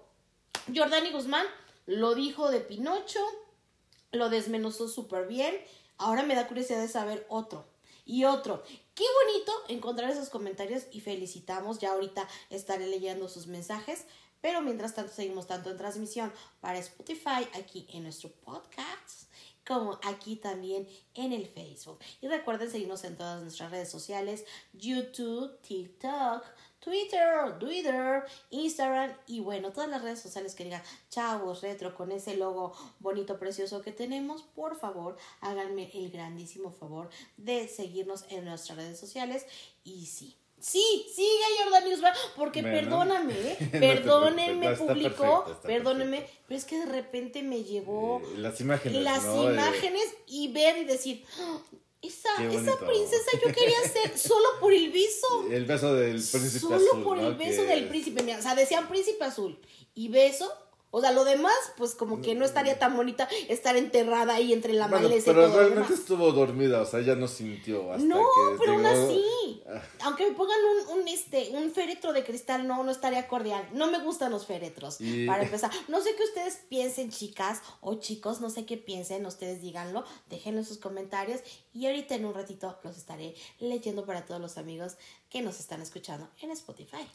Jordani 0.73 1.11
Guzmán 1.11 1.45
lo 1.85 2.15
dijo 2.15 2.49
de 2.49 2.61
Pinocho, 2.61 3.19
lo 4.11 4.29
desmenuzó 4.29 4.87
súper 4.87 5.27
bien. 5.27 5.55
Ahora 5.97 6.23
me 6.23 6.35
da 6.35 6.47
curiosidad 6.47 6.81
de 6.81 6.87
saber 6.87 7.25
otro. 7.29 7.65
Y 8.05 8.23
otro. 8.23 8.63
Qué 8.95 9.03
bonito 9.25 9.51
encontrar 9.67 10.09
esos 10.09 10.29
comentarios 10.29 10.83
y 10.91 11.01
felicitamos. 11.01 11.79
Ya 11.79 11.91
ahorita 11.91 12.27
estaré 12.49 12.87
leyendo 12.87 13.27
sus 13.27 13.47
mensajes. 13.47 14.05
Pero 14.41 14.61
mientras 14.61 14.93
tanto 14.93 15.11
seguimos 15.13 15.47
tanto 15.47 15.71
en 15.71 15.77
transmisión 15.77 16.31
para 16.61 16.77
Spotify, 16.79 17.47
aquí 17.59 17.87
en 17.89 18.03
nuestro 18.03 18.29
podcast, 18.31 19.31
como 19.65 19.99
aquí 20.03 20.35
también 20.35 20.87
en 21.15 21.33
el 21.33 21.47
Facebook. 21.47 21.99
Y 22.21 22.27
recuerden 22.27 22.69
seguirnos 22.69 23.03
en 23.03 23.17
todas 23.17 23.41
nuestras 23.41 23.71
redes 23.71 23.89
sociales, 23.89 24.45
YouTube, 24.73 25.59
TikTok, 25.61 26.45
Twitter, 26.79 27.57
Twitter, 27.59 28.23
Instagram 28.49 29.11
y 29.27 29.39
bueno, 29.39 29.71
todas 29.71 29.89
las 29.89 30.01
redes 30.01 30.19
sociales 30.21 30.55
que 30.55 30.63
digan 30.63 30.83
chavos 31.09 31.61
retro 31.61 31.95
con 31.95 32.11
ese 32.11 32.37
logo 32.37 32.73
bonito, 32.99 33.37
precioso 33.39 33.81
que 33.81 33.91
tenemos, 33.91 34.43
por 34.55 34.79
favor, 34.79 35.17
háganme 35.41 35.89
el 35.93 36.11
grandísimo 36.11 36.71
favor 36.71 37.09
de 37.37 37.67
seguirnos 37.67 38.25
en 38.29 38.45
nuestras 38.45 38.77
redes 38.77 38.99
sociales 38.99 39.45
y 39.83 40.05
sí. 40.05 40.35
Sí, 40.59 41.05
sigue 41.13 41.43
Jordan 41.63 41.83
Newsman, 41.87 42.13
porque 42.35 42.61
Bueno. 42.63 42.77
perdóname, 42.77 43.33
¿eh? 43.51 43.57
No 43.73 43.79
perdónenme, 43.79 44.75
público, 44.75 45.43
perfecto, 45.45 45.61
perdónenme, 45.67 46.27
pero 46.47 46.57
es 46.57 46.65
que 46.65 46.79
de 46.79 46.87
repente 46.87 47.43
me 47.43 47.63
llegó 47.63 48.21
Eh, 48.21 48.37
las 48.39 48.59
imágenes. 48.59 49.03
las 49.03 49.23
¿no? 49.23 49.49
Eh, 49.49 49.53
imágenes 49.53 50.15
y 50.25 50.51
ver 50.51 50.79
y 50.79 50.85
decir, 50.85 51.23
"Ah, 51.39 51.59
esa, 52.01 52.29
esa 52.43 52.77
princesa 52.77 53.31
yo 53.43 53.53
quería 53.53 53.81
ser 53.81 54.17
solo 54.17 54.45
por 54.59 54.73
el 54.73 54.91
beso. 54.91 55.47
el 55.51 55.65
beso 55.65 55.95
del 55.95 56.15
príncipe 56.15 56.59
Solo 56.59 56.75
azul. 56.75 57.03
por 57.03 57.17
¿no? 57.17 57.27
el 57.27 57.35
beso 57.35 57.63
del 57.63 57.87
príncipe. 57.87 58.23
Mira, 58.23 58.39
o 58.39 58.41
sea, 58.41 58.55
decían 58.55 58.87
príncipe 58.87 59.23
azul 59.23 59.59
y 59.95 60.09
beso. 60.09 60.51
O 60.89 61.01
sea, 61.01 61.11
lo 61.11 61.25
demás, 61.25 61.53
pues 61.75 61.95
como 61.95 62.21
que 62.21 62.33
no 62.33 62.45
estaría 62.45 62.79
tan 62.79 62.95
bonita 62.95 63.27
estar 63.49 63.75
enterrada 63.75 64.35
ahí 64.35 64.53
entre 64.53 64.71
la 64.73 64.87
Bueno, 64.87 65.09
maleza 65.09 65.31
y 65.31 65.33
pero 65.33 65.41
todo 65.45 65.51
lo 65.51 65.57
realmente 65.59 65.87
demás. 65.89 65.99
estuvo 65.99 66.31
dormida, 66.31 66.81
o 66.81 66.85
sea, 66.85 67.01
ya 67.01 67.15
no 67.15 67.27
sintió 67.27 67.91
hasta 67.91 68.05
No, 68.07 68.17
que 68.19 68.57
pero 68.59 68.71
aún 68.73 68.83
llegó- 68.83 69.05
así. 69.05 69.63
Ah. 69.67 69.81
Aunque 70.05 70.27
me 70.29 70.35
pongan 70.35 70.57
un, 70.63 70.99
un, 71.01 71.07
este, 71.09 71.49
un 71.51 71.71
féretro 71.71 72.13
de 72.13 72.23
cristal, 72.23 72.65
no, 72.67 72.83
no 72.85 72.91
estaría 72.91 73.27
cordial. 73.27 73.67
No 73.73 73.91
me 73.91 73.99
gustan 73.99 74.31
los 74.31 74.45
féretros. 74.45 75.01
Y- 75.01 75.25
Para 75.27 75.43
empezar, 75.61 75.71
no 75.89 76.01
sé 76.01 76.15
qué 76.15 76.23
ustedes 76.23 76.59
piensen, 76.69 77.09
chicas 77.11 77.61
o 77.81 77.95
chicos, 77.95 78.39
no 78.39 78.49
sé 78.49 78.65
qué 78.65 78.77
piensen, 78.77 79.25
ustedes 79.25 79.61
díganlo, 79.61 80.05
déjenlo 80.29 80.61
en 80.61 80.65
sus 80.65 80.77
comentarios 80.77 81.41
y 81.73 81.85
ahorita 81.87 82.15
en 82.15 82.25
un 82.25 82.33
ratito 82.33 82.79
los 82.83 82.97
estaré 82.97 83.35
leyendo 83.59 84.05
para 84.05 84.25
todos 84.25 84.39
los 84.39 84.57
amigos 84.57 84.95
que 85.29 85.41
nos 85.41 85.59
están 85.59 85.81
escuchando 85.81 86.29
en 86.41 86.51
Spotify. 86.51 87.05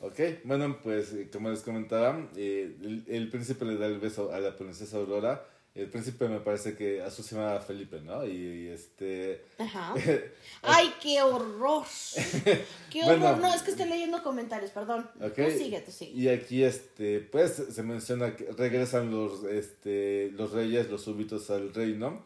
Ok, 0.00 0.20
bueno, 0.44 0.78
pues 0.82 1.12
eh, 1.12 1.28
como 1.32 1.50
les 1.50 1.60
comentaba, 1.60 2.28
eh, 2.36 2.76
el, 2.82 3.04
el 3.08 3.28
príncipe 3.28 3.64
le 3.64 3.76
da 3.76 3.86
el 3.86 3.98
beso 3.98 4.32
a 4.32 4.40
la 4.40 4.56
princesa 4.56 4.98
Aurora. 4.98 5.44
El 5.76 5.90
príncipe 5.90 6.26
me 6.26 6.40
parece 6.40 6.74
que 6.74 7.02
a 7.02 7.10
se 7.10 7.22
llama 7.22 7.60
Felipe, 7.60 8.00
¿no? 8.00 8.24
Y, 8.26 8.30
y 8.30 8.68
este... 8.68 9.42
Ajá. 9.58 9.94
¡Ay, 10.62 10.90
qué 11.02 11.20
horror! 11.20 11.84
¡Qué 12.90 13.02
horror! 13.02 13.18
Bueno. 13.18 13.36
no, 13.36 13.54
es 13.54 13.60
que 13.60 13.72
estoy 13.72 13.86
leyendo 13.86 14.22
comentarios, 14.22 14.70
perdón. 14.70 15.06
Ok. 15.20 15.34
Tú 15.34 15.58
sigue, 15.58 15.80
tú 15.82 15.92
sigue. 15.92 16.12
Y 16.12 16.28
aquí, 16.28 16.64
este, 16.64 17.20
pues, 17.20 17.62
se 17.70 17.82
menciona 17.82 18.34
que 18.34 18.50
regresan 18.52 19.10
los, 19.10 19.44
este, 19.44 20.30
los 20.32 20.52
reyes, 20.52 20.88
los 20.88 21.02
súbitos 21.02 21.50
al 21.50 21.74
reino. 21.74 22.24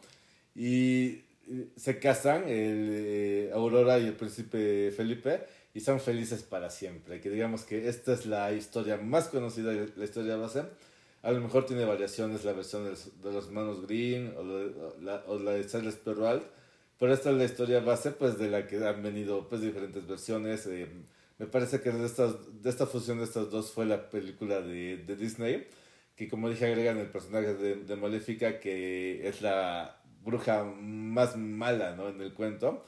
Y 0.55 1.23
eh, 1.49 1.67
se 1.75 1.99
casan 1.99 2.43
el, 2.47 2.89
eh, 2.93 3.51
Aurora 3.53 3.99
y 3.99 4.05
el 4.07 4.13
príncipe 4.13 4.91
Felipe 4.95 5.41
y 5.73 5.79
son 5.79 5.99
felices 5.99 6.43
para 6.43 6.69
siempre. 6.69 7.21
Que 7.21 7.29
digamos 7.29 7.63
que 7.63 7.87
esta 7.87 8.13
es 8.13 8.25
la 8.25 8.51
historia 8.53 8.97
más 8.97 9.27
conocida, 9.27 9.73
la 9.73 10.03
historia 10.03 10.35
base. 10.35 10.63
A 11.23 11.31
lo 11.31 11.41
mejor 11.41 11.65
tiene 11.65 11.85
variaciones 11.85 12.43
la 12.43 12.53
versión 12.53 12.83
de 12.83 12.91
los, 13.31 13.45
hermanos 13.45 13.85
Green 13.85 14.33
o 14.37 14.43
la, 15.01 15.23
o 15.27 15.37
la 15.39 15.51
de 15.51 15.65
Charles 15.65 15.95
Perrault. 15.95 16.43
Pero 16.99 17.13
esta 17.13 17.31
es 17.31 17.37
la 17.37 17.45
historia 17.45 17.79
base, 17.79 18.11
pues, 18.11 18.37
de 18.37 18.49
la 18.49 18.67
que 18.67 18.77
han 18.85 19.01
venido, 19.01 19.47
pues, 19.49 19.61
diferentes 19.61 20.05
versiones. 20.07 20.67
eh, 20.67 20.87
me 21.41 21.47
parece 21.47 21.81
que 21.81 21.89
de, 21.89 22.05
estas, 22.05 22.35
de 22.61 22.69
esta 22.69 22.85
fusión 22.85 23.17
de 23.17 23.23
estas 23.23 23.49
dos 23.49 23.71
fue 23.71 23.87
la 23.87 24.11
película 24.11 24.61
de, 24.61 24.97
de 24.97 25.15
Disney, 25.15 25.67
que 26.15 26.29
como 26.29 26.47
dije 26.47 26.67
agregan 26.67 26.99
el 26.99 27.09
personaje 27.09 27.55
de, 27.55 27.77
de 27.77 27.95
Maléfica, 27.95 28.59
que 28.59 29.27
es 29.27 29.41
la 29.41 29.99
bruja 30.23 30.63
más 30.63 31.35
mala, 31.37 31.95
¿no? 31.95 32.09
En 32.09 32.21
el 32.21 32.35
cuento. 32.35 32.85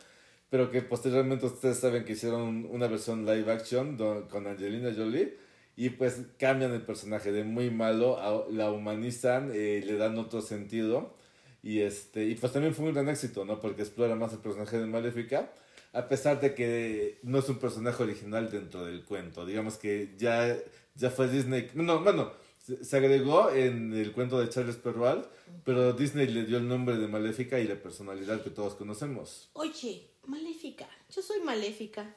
Pero 0.53 0.69
que 0.69 0.83
posteriormente 0.83 1.47
ustedes 1.47 1.79
saben 1.79 2.05
que 2.05 2.11
hicieron 2.13 2.67
una 2.69 2.85
versión 2.85 3.25
live 3.25 3.51
action 3.51 3.97
con 4.29 4.45
Angelina 4.45 4.93
Jolie. 4.95 5.35
Y 5.75 5.89
pues 5.89 6.21
cambian 6.37 6.71
el 6.73 6.83
personaje 6.83 7.31
de 7.31 7.43
muy 7.43 7.71
malo, 7.71 8.19
a- 8.19 8.45
la 8.51 8.69
humanizan, 8.71 9.49
eh, 9.51 9.81
le 9.83 9.95
dan 9.97 10.15
otro 10.19 10.41
sentido. 10.41 11.15
Y, 11.63 11.79
este, 11.79 12.25
y 12.25 12.35
pues 12.35 12.51
también 12.53 12.75
fue 12.75 12.85
un 12.85 12.93
gran 12.93 13.09
éxito, 13.09 13.45
¿no? 13.45 13.59
Porque 13.59 13.81
explora 13.81 14.13
más 14.13 14.31
el 14.33 14.37
personaje 14.41 14.77
de 14.77 14.85
Maléfica, 14.85 15.51
a 15.91 16.07
pesar 16.07 16.39
de 16.39 16.53
que 16.53 17.17
no 17.23 17.39
es 17.39 17.49
un 17.49 17.57
personaje 17.57 18.03
original 18.03 18.51
dentro 18.51 18.85
del 18.85 19.03
cuento. 19.05 19.47
Digamos 19.47 19.77
que 19.77 20.13
ya, 20.19 20.55
ya 20.93 21.09
fue 21.09 21.29
Disney. 21.29 21.71
No, 21.73 22.03
bueno, 22.03 22.31
se 22.79 22.95
agregó 22.97 23.49
en 23.49 23.91
el 23.93 24.11
cuento 24.11 24.39
de 24.39 24.49
Charles 24.49 24.75
Perrault, 24.75 25.25
pero 25.65 25.93
Disney 25.93 26.27
le 26.27 26.43
dio 26.45 26.59
el 26.59 26.67
nombre 26.67 26.95
de 26.97 27.07
Maléfica 27.07 27.59
y 27.59 27.67
la 27.67 27.81
personalidad 27.81 28.43
que 28.43 28.51
todos 28.51 28.75
conocemos. 28.75 29.49
Oye, 29.53 30.12
Maléfica, 30.25 30.87
yo 31.09 31.21
soy 31.21 31.41
Maléfica. 31.41 32.15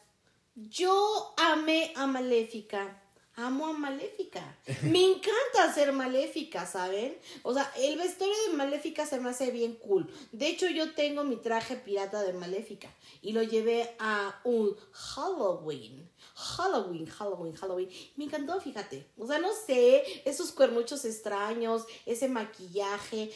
Yo 0.55 1.35
amé 1.37 1.93
a 1.97 2.07
Maléfica. 2.07 3.03
Amo 3.39 3.67
a 3.67 3.75
Maléfica. 3.75 4.57
Me 4.83 5.05
encanta 5.05 5.75
ser 5.75 5.93
Maléfica, 5.93 6.65
¿saben? 6.65 7.19
O 7.43 7.53
sea, 7.53 7.71
el 7.77 7.99
vestuario 7.99 8.35
de 8.49 8.57
Maléfica 8.57 9.05
se 9.05 9.21
me 9.21 9.29
hace 9.29 9.51
bien 9.51 9.75
cool. 9.75 10.11
De 10.33 10.47
hecho, 10.49 10.67
yo 10.71 10.95
tengo 10.95 11.23
mi 11.23 11.37
traje 11.37 11.77
pirata 11.77 12.23
de 12.23 12.33
Maléfica 12.33 12.89
y 13.21 13.33
lo 13.33 13.43
llevé 13.43 13.95
a 13.99 14.41
un 14.45 14.75
Halloween. 14.93 16.11
Halloween, 16.35 17.07
Halloween, 17.07 17.55
Halloween. 17.57 17.91
Me 18.17 18.25
encantó, 18.25 18.59
fíjate. 18.59 19.07
O 19.19 19.27
sea, 19.27 19.39
no 19.39 19.51
sé, 19.53 20.23
esos 20.25 20.53
cuernuchos 20.53 21.05
extraños, 21.05 21.85
ese 22.07 22.29
maquillaje. 22.29 23.31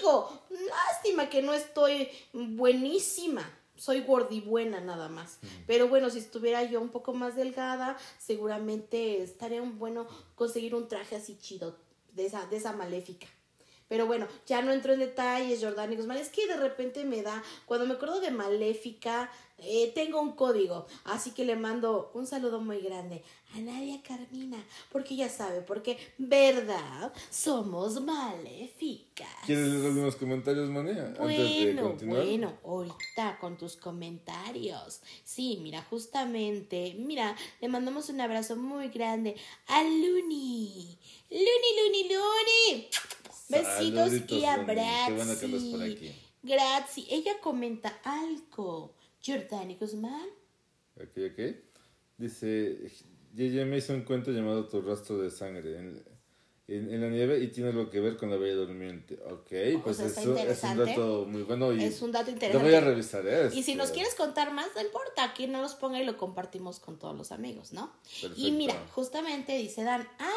Digo, 0.00 0.42
lástima 0.50 1.30
que 1.30 1.42
no 1.42 1.54
estoy 1.54 2.08
buenísima. 2.32 3.48
Soy 3.76 4.02
gordibuena 4.02 4.80
nada 4.80 5.08
más. 5.08 5.38
Pero 5.66 5.88
bueno, 5.88 6.10
si 6.10 6.18
estuviera 6.18 6.62
yo 6.62 6.80
un 6.80 6.90
poco 6.90 7.12
más 7.12 7.36
delgada, 7.36 7.96
seguramente 8.18 9.22
estaría 9.22 9.62
un 9.62 9.78
bueno 9.78 10.06
conseguir 10.34 10.74
un 10.74 10.88
traje 10.88 11.16
así 11.16 11.36
chido 11.38 11.76
de 12.12 12.26
esa, 12.26 12.46
de 12.46 12.56
esa 12.56 12.72
maléfica. 12.72 13.26
Pero 13.88 14.06
bueno, 14.06 14.26
ya 14.46 14.62
no 14.62 14.72
entro 14.72 14.92
en 14.92 15.00
detalles, 15.00 15.62
Jordani 15.62 15.96
Guzmán. 15.96 16.16
Es 16.16 16.30
que 16.30 16.46
de 16.46 16.56
repente 16.56 17.04
me 17.04 17.22
da, 17.22 17.42
cuando 17.66 17.86
me 17.86 17.94
acuerdo 17.94 18.20
de 18.20 18.30
Maléfica, 18.30 19.30
eh, 19.58 19.92
tengo 19.94 20.20
un 20.20 20.32
código. 20.32 20.86
Así 21.04 21.30
que 21.30 21.44
le 21.44 21.56
mando 21.56 22.10
un 22.14 22.26
saludo 22.26 22.60
muy 22.60 22.80
grande 22.80 23.22
a 23.54 23.58
Nadia 23.60 24.00
Carmina. 24.02 24.62
Porque 24.90 25.16
ya 25.16 25.28
sabe, 25.28 25.60
porque, 25.62 25.96
¿verdad? 26.18 27.12
Somos 27.30 28.00
maléficas. 28.02 29.28
¿Quieres 29.46 29.68
leer 29.68 29.86
algunos 29.86 30.16
comentarios, 30.16 30.68
de 30.68 31.14
Bueno, 31.18 31.82
continuar. 31.82 32.24
bueno, 32.24 32.52
ahorita 32.64 33.38
con 33.40 33.56
tus 33.56 33.76
comentarios. 33.76 35.00
Sí, 35.24 35.58
mira, 35.62 35.82
justamente, 35.88 36.94
mira, 36.98 37.36
le 37.60 37.68
mandamos 37.68 38.08
un 38.08 38.20
abrazo 38.20 38.56
muy 38.56 38.88
grande 38.88 39.36
a 39.68 39.82
Luni. 39.82 40.98
Luni, 41.30 41.70
Luni, 41.78 42.08
Luni. 42.08 42.88
Besitos 43.48 44.04
Saluditos, 44.04 44.38
y 44.38 44.44
abrazos. 44.44 45.06
Qué 45.06 45.14
bueno 45.14 45.38
que 45.38 45.44
andas 45.46 45.62
por 45.64 45.82
aquí. 45.82 46.12
Gracias. 46.42 47.06
Ella 47.10 47.32
comenta 47.40 47.98
algo. 48.04 48.94
Jordani 49.24 49.76
Guzmán. 49.76 50.28
Ok, 50.96 51.16
ok. 51.32 51.54
Dice, 52.18 52.90
Yeye 53.34 53.64
me 53.64 53.78
hizo 53.78 53.92
un 53.94 54.02
cuento 54.02 54.30
llamado 54.30 54.68
Tu 54.68 54.80
rastro 54.82 55.18
de 55.18 55.30
sangre. 55.30 55.78
En, 55.78 56.04
en, 56.66 56.90
en 56.94 57.00
la 57.00 57.08
nieve 57.10 57.38
y 57.40 57.48
tiene 57.48 57.70
algo 57.70 57.90
que 57.90 58.00
ver 58.00 58.16
con 58.16 58.30
la 58.30 58.36
Bella 58.36 58.54
Durmiente. 58.54 59.18
Ok, 59.30 59.76
O 59.78 59.82
pues 59.82 59.96
sea, 59.98 60.06
eso 60.06 60.36
es 60.36 60.62
un 60.62 60.78
dato 60.78 61.26
muy 61.28 61.42
bueno 61.42 61.72
y 61.72 61.84
Es 61.84 62.00
un 62.00 62.10
dato 62.12 62.26
lo 62.26 62.32
interesante. 62.32 62.66
voy 62.66 62.74
a 62.74 62.80
revisar. 62.80 63.26
¿eh? 63.26 63.50
Y 63.52 63.62
si 63.62 63.74
nos 63.74 63.86
Este, 63.86 63.96
quieres 63.98 64.14
contar 64.14 64.52
más, 64.52 64.68
no 64.74 64.80
importa, 64.80 65.24
aquí 65.24 65.46
no 65.46 65.60
los 65.60 65.74
ponga 65.74 66.00
y 66.00 66.06
lo 66.06 66.16
compartimos 66.16 66.80
con 66.80 66.98
todos 66.98 67.16
los 67.16 67.32
amigos, 67.32 67.72
¿no? 67.72 67.92
Y 68.16 68.22
Perfecto. 68.22 68.52
mira, 68.52 68.86
justamente 68.94 69.56
dice 69.58 69.82
Dan, 69.82 70.08
¡ah! 70.18 70.30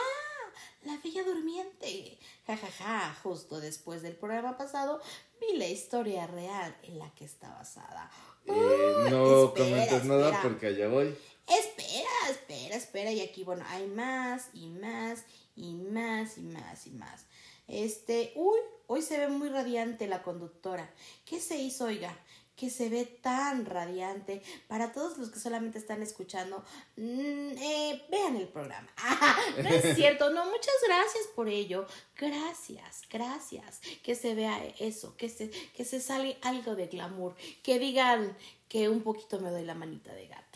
La 0.84 0.98
Bella 1.04 1.24
Durmiente. 1.24 2.18
Ja, 2.46 2.58
ja, 2.58 2.68
ja. 2.72 3.18
Justo 3.24 3.60
después 3.60 4.02
del 4.02 4.16
programa 4.16 4.58
pasado 4.58 5.00
vi 5.40 5.58
la 5.58 5.68
historia 5.68 6.28
real 6.28 6.76
en 6.84 7.00
la 7.00 7.14
que 7.16 7.26
está 7.26 7.50
basada. 7.54 8.10
Eh, 8.48 9.04
Uy, 9.06 9.12
no 9.12 9.46
espera, 9.46 9.66
comentes 9.70 10.06
nada 10.06 10.26
espera. 10.26 10.42
porque 10.44 10.68
allá 10.68 10.88
voy. 10.88 11.16
Espera, 11.48 12.10
espera, 12.30 12.76
espera. 12.76 13.12
Y 13.12 13.22
aquí, 13.22 13.44
bueno, 13.44 13.64
hay 13.70 13.88
más 13.88 14.50
y 14.54 14.68
más 14.68 15.24
y 15.56 15.74
más 15.74 16.38
y 16.38 16.42
más 16.42 16.88
y 16.88 16.92
más. 16.92 17.26
Este, 17.68 18.32
uy, 18.36 18.58
hoy 18.88 19.02
se 19.02 19.18
ve 19.18 19.28
muy 19.28 19.50
radiante 19.50 20.08
la 20.08 20.24
conductora. 20.24 20.90
¿Qué 21.26 21.40
se 21.40 21.58
hizo, 21.58 21.86
oiga? 21.86 22.18
Que 22.58 22.70
se 22.70 22.90
ve 22.90 23.06
tan 23.06 23.66
radiante. 23.66 24.42
Para 24.68 24.92
todos 24.92 25.18
los 25.18 25.30
que 25.30 25.40
solamente 25.40 25.78
están 25.78 26.02
escuchando, 26.02 26.66
mm, 26.98 27.52
eh, 27.58 28.06
vean 28.12 28.36
el 28.36 28.50
programa. 28.50 28.90
Ah, 28.98 29.38
no 29.64 29.70
es 29.70 29.96
cierto, 29.96 30.30
no, 30.32 30.46
muchas 30.46 30.76
gracias 30.86 31.28
por 31.36 31.48
ello. 31.48 31.88
Gracias, 32.18 33.04
gracias. 33.10 33.80
Que 34.04 34.16
se 34.16 34.36
vea 34.36 34.62
eso, 34.80 35.16
que 35.16 35.30
se, 35.30 35.50
que 35.50 35.86
se 35.86 36.02
sale 36.02 36.38
algo 36.42 36.76
de 36.76 36.88
glamour. 36.88 37.36
Que 37.64 37.80
digan 37.80 38.36
que 38.68 38.90
un 38.90 39.02
poquito 39.02 39.40
me 39.40 39.50
doy 39.50 39.64
la 39.64 39.76
manita 39.76 40.14
de 40.14 40.28
gato. 40.28 40.47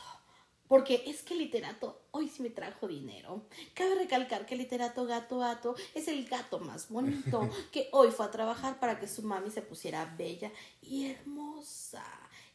Porque 0.72 1.04
es 1.06 1.22
que 1.22 1.34
el 1.34 1.42
literato 1.42 2.04
hoy 2.12 2.30
sí 2.30 2.42
me 2.42 2.50
trajo 2.50 2.88
dinero. 2.88 3.42
Cabe 3.74 3.96
recalcar 3.96 4.46
que 4.46 4.54
el 4.54 4.62
literato 4.62 5.06
gato 5.06 5.38
gato 5.38 5.76
es 5.94 6.08
el 6.08 6.26
gato 6.26 6.60
más 6.60 6.88
bonito 6.88 7.50
que 7.74 7.90
hoy 7.92 8.10
fue 8.10 8.26
a 8.26 8.32
trabajar 8.32 8.80
para 8.80 8.98
que 8.98 9.06
su 9.06 9.22
mami 9.22 9.52
se 9.52 9.62
pusiera 9.62 10.16
bella 10.18 10.50
y 10.82 11.12
hermosa. 11.12 12.06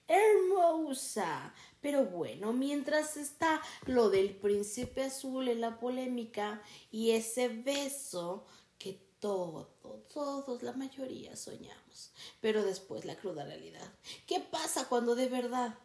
Hermosa. 0.08 1.52
Pero 1.82 2.06
bueno, 2.06 2.54
mientras 2.54 3.18
está 3.18 3.60
lo 3.84 4.08
del 4.08 4.34
príncipe 4.34 5.02
azul 5.02 5.48
en 5.48 5.60
la 5.60 5.78
polémica 5.78 6.62
y 6.90 7.10
ese 7.10 7.48
beso 7.48 8.46
que 8.78 8.98
todos, 9.20 9.68
todos, 10.10 10.62
la 10.62 10.72
mayoría 10.72 11.36
soñamos. 11.36 12.14
Pero 12.40 12.64
después 12.64 13.04
la 13.04 13.16
cruda 13.16 13.44
realidad. 13.44 13.92
¿Qué 14.26 14.40
pasa 14.40 14.88
cuando 14.88 15.14
de 15.14 15.28
verdad 15.28 15.78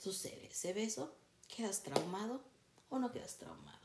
sucede 0.00 0.48
ese 0.50 0.72
beso? 0.72 1.14
¿Quedas 1.54 1.82
traumado 1.82 2.40
o 2.88 2.98
no 2.98 3.12
quedas 3.12 3.36
traumado? 3.36 3.78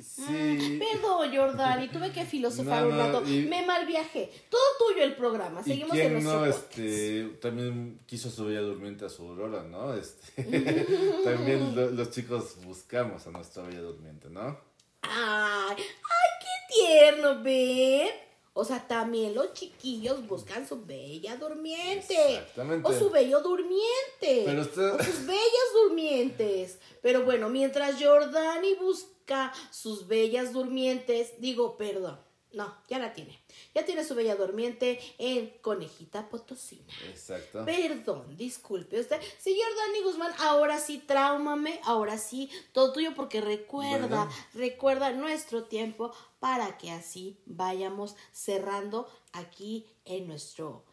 Sí. 0.00 0.80
Perdón, 0.80 1.30
Jordan, 1.36 1.82
y 1.84 1.88
tuve 1.88 2.10
que 2.12 2.24
filosofar 2.24 2.82
No, 2.86 2.88
un 2.88 2.96
rato. 2.98 3.22
y- 3.28 3.42
Me 3.42 3.64
mal 3.66 3.86
viaje. 3.86 4.30
Todo 4.48 4.60
tuyo 4.78 5.04
el 5.04 5.14
programa. 5.16 5.60
¿Y 5.60 5.64
Seguimos 5.64 5.92
en 5.96 6.00
quién 6.00 6.12
nuestro 6.14 6.32
no 6.34 6.46
podcast. 6.46 6.78
este, 6.78 7.24
también 7.42 8.00
quiso 8.06 8.30
su 8.30 8.46
bella 8.46 8.60
durmiente 8.62 9.04
a 9.04 9.08
su 9.10 9.22
aurora, 9.28 9.62
¿no? 9.64 9.94
Este, 9.94 10.42
también 11.24 11.76
lo- 11.76 11.90
los 11.90 12.10
chicos 12.10 12.56
buscamos 12.64 13.26
a 13.26 13.30
nuestra 13.30 13.62
bella 13.64 13.80
durmiente, 13.80 14.30
¿no? 14.30 14.58
Ay, 15.02 15.76
ay, 15.76 16.30
qué 16.40 16.74
tierno, 16.74 17.42
¿ven? 17.42 18.08
O 18.54 18.64
sea, 18.66 18.86
también 18.86 19.34
los 19.34 19.54
chiquillos 19.54 20.26
buscan 20.26 20.68
su 20.68 20.84
bella 20.84 21.36
durmiente. 21.36 22.34
Exactamente. 22.36 22.86
O 22.88 22.92
su 22.92 23.08
bello 23.10 23.40
durmiente. 23.40 24.42
Pero 24.44 24.60
usted- 24.62 24.94
O 24.94 25.02
sus 25.02 25.24
bellas 25.26 25.72
durmientes. 25.74 26.78
Pero 27.00 27.24
bueno, 27.24 27.48
mientras 27.48 28.02
Jordani 28.02 28.74
busca 28.74 29.52
sus 29.70 30.06
bellas 30.06 30.52
durmientes, 30.52 31.32
digo, 31.40 31.76
perdón. 31.76 32.20
No, 32.52 32.76
ya 32.90 32.98
la 32.98 33.14
tiene. 33.14 33.40
Ya 33.74 33.86
tiene 33.86 34.04
su 34.04 34.14
bella 34.14 34.36
durmiente 34.36 35.00
en 35.16 35.48
Conejita 35.62 36.28
Potosina. 36.28 36.84
Exacto. 37.08 37.64
Perdón, 37.64 38.36
disculpe 38.36 39.00
usted. 39.00 39.18
Señor 39.38 39.68
Dani 39.74 40.02
Guzmán, 40.04 40.34
ahora 40.38 40.78
sí, 40.78 40.98
tráumame, 40.98 41.80
ahora 41.84 42.18
sí, 42.18 42.50
todo 42.72 42.92
tuyo, 42.92 43.14
porque 43.14 43.40
recuerda, 43.40 44.06
Bueno. 44.26 44.30
recuerda 44.52 45.12
nuestro 45.12 45.64
tiempo 45.64 46.12
para 46.42 46.76
que 46.76 46.90
así 46.90 47.38
vayamos 47.46 48.16
cerrando 48.32 49.08
aquí 49.32 49.86
en 50.04 50.26
nuestro 50.26 50.84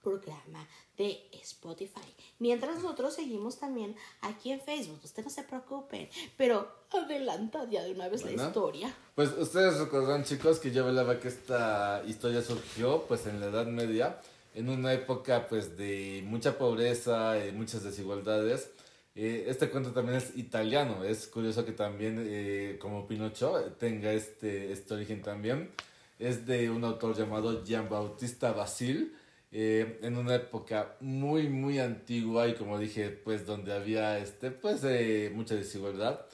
programa 0.00 0.68
de 0.96 1.28
Spotify. 1.42 2.14
Mientras 2.38 2.76
nosotros 2.76 3.12
seguimos 3.12 3.58
también 3.58 3.96
aquí 4.20 4.52
en 4.52 4.60
Facebook, 4.60 5.00
usted 5.02 5.24
no 5.24 5.30
se 5.30 5.42
preocupen, 5.42 6.08
pero 6.36 6.72
adelanta 6.92 7.68
ya 7.68 7.82
de 7.82 7.90
una 7.90 8.08
vez 8.08 8.24
la 8.24 8.30
historia. 8.30 8.94
Pues 9.16 9.36
ustedes 9.36 9.78
recordarán, 9.78 10.22
chicos, 10.22 10.60
que 10.60 10.70
yo 10.70 10.86
hablaba 10.86 11.18
que 11.18 11.26
esta 11.26 12.04
historia 12.06 12.40
surgió 12.40 13.02
pues 13.08 13.26
en 13.26 13.40
la 13.40 13.46
Edad 13.46 13.66
Media, 13.66 14.20
en 14.54 14.68
una 14.68 14.92
época 14.92 15.48
pues 15.48 15.76
de 15.76 16.22
mucha 16.24 16.56
pobreza, 16.56 17.44
y 17.44 17.50
muchas 17.50 17.82
desigualdades. 17.82 18.70
Eh, 19.14 19.44
este 19.48 19.68
cuento 19.68 19.92
también 19.92 20.18
es 20.18 20.36
italiano, 20.36 21.04
es 21.04 21.26
curioso 21.26 21.64
que 21.64 21.72
también, 21.72 22.24
eh, 22.26 22.78
como 22.80 23.06
Pinocho, 23.06 23.60
tenga 23.78 24.12
este, 24.12 24.72
este 24.72 24.94
origen 24.94 25.22
también. 25.22 25.70
Es 26.18 26.46
de 26.46 26.70
un 26.70 26.84
autor 26.84 27.16
llamado 27.16 27.64
Giambattista 27.64 28.52
Basil, 28.52 29.16
eh, 29.50 29.98
en 30.02 30.16
una 30.16 30.36
época 30.36 30.96
muy, 31.00 31.48
muy 31.48 31.78
antigua 31.78 32.48
y 32.48 32.54
como 32.54 32.78
dije, 32.78 33.10
pues 33.10 33.44
donde 33.44 33.74
había 33.74 34.18
este, 34.18 34.50
pues, 34.50 34.82
eh, 34.84 35.30
mucha 35.34 35.54
desigualdad 35.54 36.26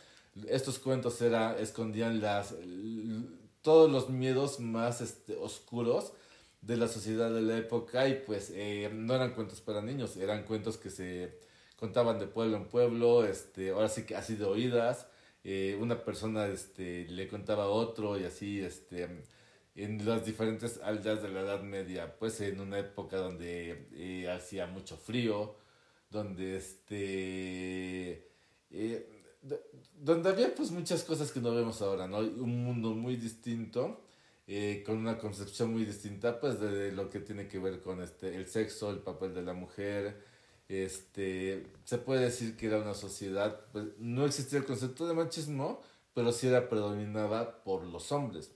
estos 0.49 0.79
cuentos 0.79 1.21
era, 1.23 1.59
escondían 1.59 2.21
las, 2.21 2.55
todos 3.63 3.91
los 3.91 4.09
miedos 4.11 4.61
más 4.61 5.01
este, 5.01 5.37
oscuros 5.37 6.13
de 6.61 6.77
la 6.77 6.89
sociedad 6.89 7.33
de 7.33 7.43
la 7.43 7.57
época 7.57 8.09
y 8.09 8.23
pues 8.27 8.51
eh, 8.55 8.91
no 8.93 9.15
eran 9.15 9.35
cuentos 9.35 9.61
para 9.61 9.83
niños, 9.83 10.17
eran 10.17 10.45
cuentos 10.45 10.77
que 10.77 10.91
se 10.91 11.39
contaban 11.79 12.19
de 12.19 12.27
pueblo 12.27 12.57
en 12.57 12.67
pueblo, 12.69 13.25
este, 13.25 13.71
ahora 13.71 13.89
sí 13.89 14.05
que 14.05 14.17
así 14.17 14.37
de 14.37 14.45
oídas, 14.45 15.07
eh, 15.45 15.79
una 15.81 16.05
persona 16.05 16.47
este, 16.49 17.07
le 17.09 17.29
contaba 17.29 17.65
a 17.65 17.69
otro 17.69 18.19
y 18.19 18.25
así 18.25 18.61
este, 18.61 19.09
en 19.75 20.05
las 20.07 20.25
diferentes 20.27 20.81
aldeas 20.83 21.23
de 21.23 21.29
la 21.31 21.41
Edad 21.43 21.63
Media, 21.63 22.17
pues 22.19 22.41
en 22.41 22.61
una 22.61 22.79
época 22.81 23.17
donde 23.19 23.89
eh, 23.95 24.29
hacía 24.31 24.67
mucho 24.67 24.97
frío, 24.97 25.57
donde 26.11 26.57
este... 26.57 28.29
eh, 28.71 29.15
donde 29.95 30.29
había 30.29 30.55
pues 30.55 30.71
muchas 30.71 31.03
cosas 31.05 31.33
que 31.33 31.41
no 31.41 31.55
vemos 31.55 31.83
ahora, 31.83 32.07
¿no? 32.07 32.19
Un 32.19 32.65
mundo 32.65 32.91
muy 32.95 33.17
distinto, 33.17 34.03
eh, 34.47 34.83
con 34.87 34.97
una 34.99 35.19
concepción 35.19 35.73
muy 35.73 35.85
distinta 35.85 36.41
pues 36.41 36.61
de 36.61 36.93
lo 36.93 37.11
que 37.11 37.21
tiene 37.21 37.49
que 37.49 37.59
ver 37.59 37.81
con 37.81 38.01
este, 38.03 38.35
el 38.37 38.47
sexo, 38.49 38.91
el 38.91 38.99
papel 39.01 39.35
de 39.35 39.43
la 39.43 39.53
mujer, 39.55 40.23
este, 40.69 41.67
se 41.85 41.99
puede 41.99 42.21
decir 42.27 42.57
que 42.57 42.67
era 42.67 42.79
una 42.79 42.95
sociedad, 42.95 43.61
pues 43.73 43.87
no 43.99 44.25
existía 44.27 44.59
el 44.59 44.67
concepto 44.67 45.07
de 45.07 45.15
machismo, 45.15 45.81
pero 46.15 46.33
sí 46.33 46.47
era 46.49 46.69
predominada 46.69 47.63
por 47.65 47.85
los 47.85 48.13
hombres. 48.13 48.51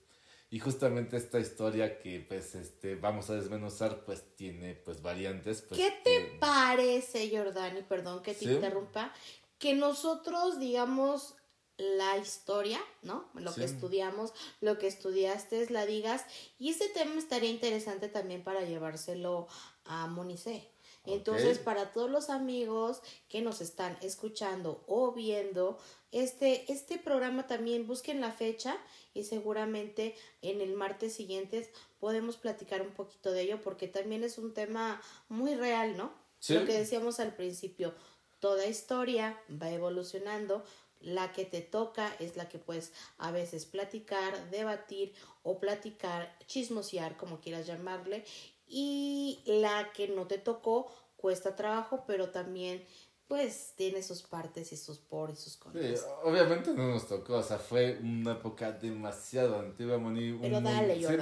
Y 0.51 0.59
justamente 0.59 1.17
esta 1.17 1.41
historia 1.41 1.99
que 1.99 2.21
pues 2.29 2.55
este 2.55 2.95
vamos 2.97 3.31
a 3.31 3.35
desmenuzar 3.35 4.05
pues 4.05 4.37
tiene 4.37 4.75
pues 4.75 5.01
variantes. 5.01 5.63
Pues, 5.63 5.81
¿Qué 5.81 5.91
te 6.05 6.11
que- 6.11 6.37
parece, 6.39 7.31
Jordani? 7.35 7.81
Perdón 7.83 8.23
que 8.23 8.35
te 8.35 8.41
Sí. 8.47 8.51
interrumpa. 8.53 9.15
Que 9.59 9.75
nosotros, 9.75 10.59
digamos, 10.61 11.37
la 11.79 12.19
historia, 12.19 12.79
¿no? 13.03 13.31
Lo 13.35 13.55
que 13.55 13.65
estudiamos, 13.65 14.35
lo 14.61 14.77
que 14.77 14.89
estudiaste, 14.89 15.71
la 15.71 15.87
digas. 15.87 16.27
Y 16.59 16.69
ese 16.71 16.89
tema 16.91 17.15
estaría 17.17 17.49
interesante 17.49 18.09
también 18.09 18.45
para 18.45 18.61
llevárselo 18.63 19.49
a 19.87 20.07
Monice. 20.09 20.69
Entonces, 21.05 21.59
para 21.59 21.93
todos 21.93 22.11
los 22.11 22.31
amigos 22.31 23.03
que 23.29 23.43
nos 23.43 23.61
están 23.61 23.99
escuchando 24.03 24.85
o 24.87 25.13
viendo, 25.13 25.79
este, 26.13 26.71
este 26.71 26.99
programa 26.99 27.47
también 27.47 27.87
busquen 27.87 28.21
la 28.21 28.31
fecha 28.31 28.77
y 29.13 29.25
seguramente 29.25 30.15
en 30.43 30.61
el 30.61 30.75
martes 30.75 31.15
siguiente 31.15 31.73
podemos 31.99 32.37
platicar 32.37 32.83
un 32.83 32.93
poquito 32.93 33.33
de 33.33 33.43
ello 33.43 33.61
porque 33.63 33.89
también 33.89 34.23
es 34.23 34.39
un 34.39 34.55
tema 34.55 35.03
muy 35.29 35.55
real, 35.55 35.97
¿no? 35.97 36.13
Sí. 36.39 36.55
Lo 36.55 36.65
que 36.65 36.73
decíamos 36.73 37.19
al 37.19 37.35
principio, 37.35 37.95
toda 38.39 38.67
historia 38.67 39.41
va 39.51 39.71
evolucionando, 39.71 40.65
la 41.01 41.33
que 41.33 41.45
te 41.45 41.61
toca 41.61 42.15
es 42.21 42.37
la 42.37 42.49
que 42.49 42.59
puedes 42.59 42.93
a 43.19 43.33
veces 43.33 43.67
platicar, 43.67 44.51
debatir 44.51 45.13
o 45.43 45.59
platicar, 45.59 46.37
chismosear, 46.47 47.17
como 47.17 47.41
quieras 47.41 47.67
llamarle, 47.67 48.25
y 48.67 49.43
la 49.47 49.93
que 49.93 50.09
no 50.09 50.27
te 50.27 50.39
tocó 50.39 50.93
cuesta 51.17 51.55
trabajo, 51.57 52.05
pero 52.07 52.31
también 52.31 52.85
pues 53.29 53.73
tiene 53.77 54.03
sus 54.03 54.23
partes 54.23 54.73
y 54.73 54.77
sus 54.77 54.99
por 54.99 55.31
y 55.31 55.37
sus 55.37 55.55
Sí, 55.55 55.59
contras. 55.59 56.07
obviamente 56.25 56.75
no 56.75 56.89
nos 56.89 57.09
tocó, 57.09 57.37
o 57.39 57.43
sea, 57.43 57.59
fue 57.59 57.99
una 58.03 58.33
época 58.33 58.73
demasiado 58.73 59.59
antigua, 59.59 59.97
Moni. 59.99 60.33
un 60.33 60.41
Pero 60.43 60.61
dale, 60.61 60.97
sí. 60.97 61.17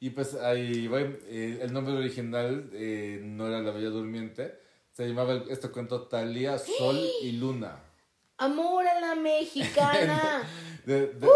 Y 0.00 0.10
pues 0.10 0.34
ahí, 0.34 0.86
bueno, 0.88 1.16
eh, 1.26 1.58
el 1.62 1.72
nombre 1.72 1.94
original 1.94 2.68
eh, 2.74 3.20
no 3.22 3.48
era 3.48 3.60
La 3.60 3.70
Bella 3.72 3.88
Durmiente, 3.88 4.58
se 4.92 5.08
llamaba 5.08 5.32
el- 5.32 5.50
este 5.50 5.70
cuento 5.70 6.02
Talía, 6.06 6.58
Sol 6.58 6.98
y 7.22 7.32
Luna. 7.32 7.82
Amor 8.36 8.86
a 8.86 9.00
la 9.00 9.14
mexicana. 9.14 10.42
De, 10.88 11.08
de, 11.08 11.28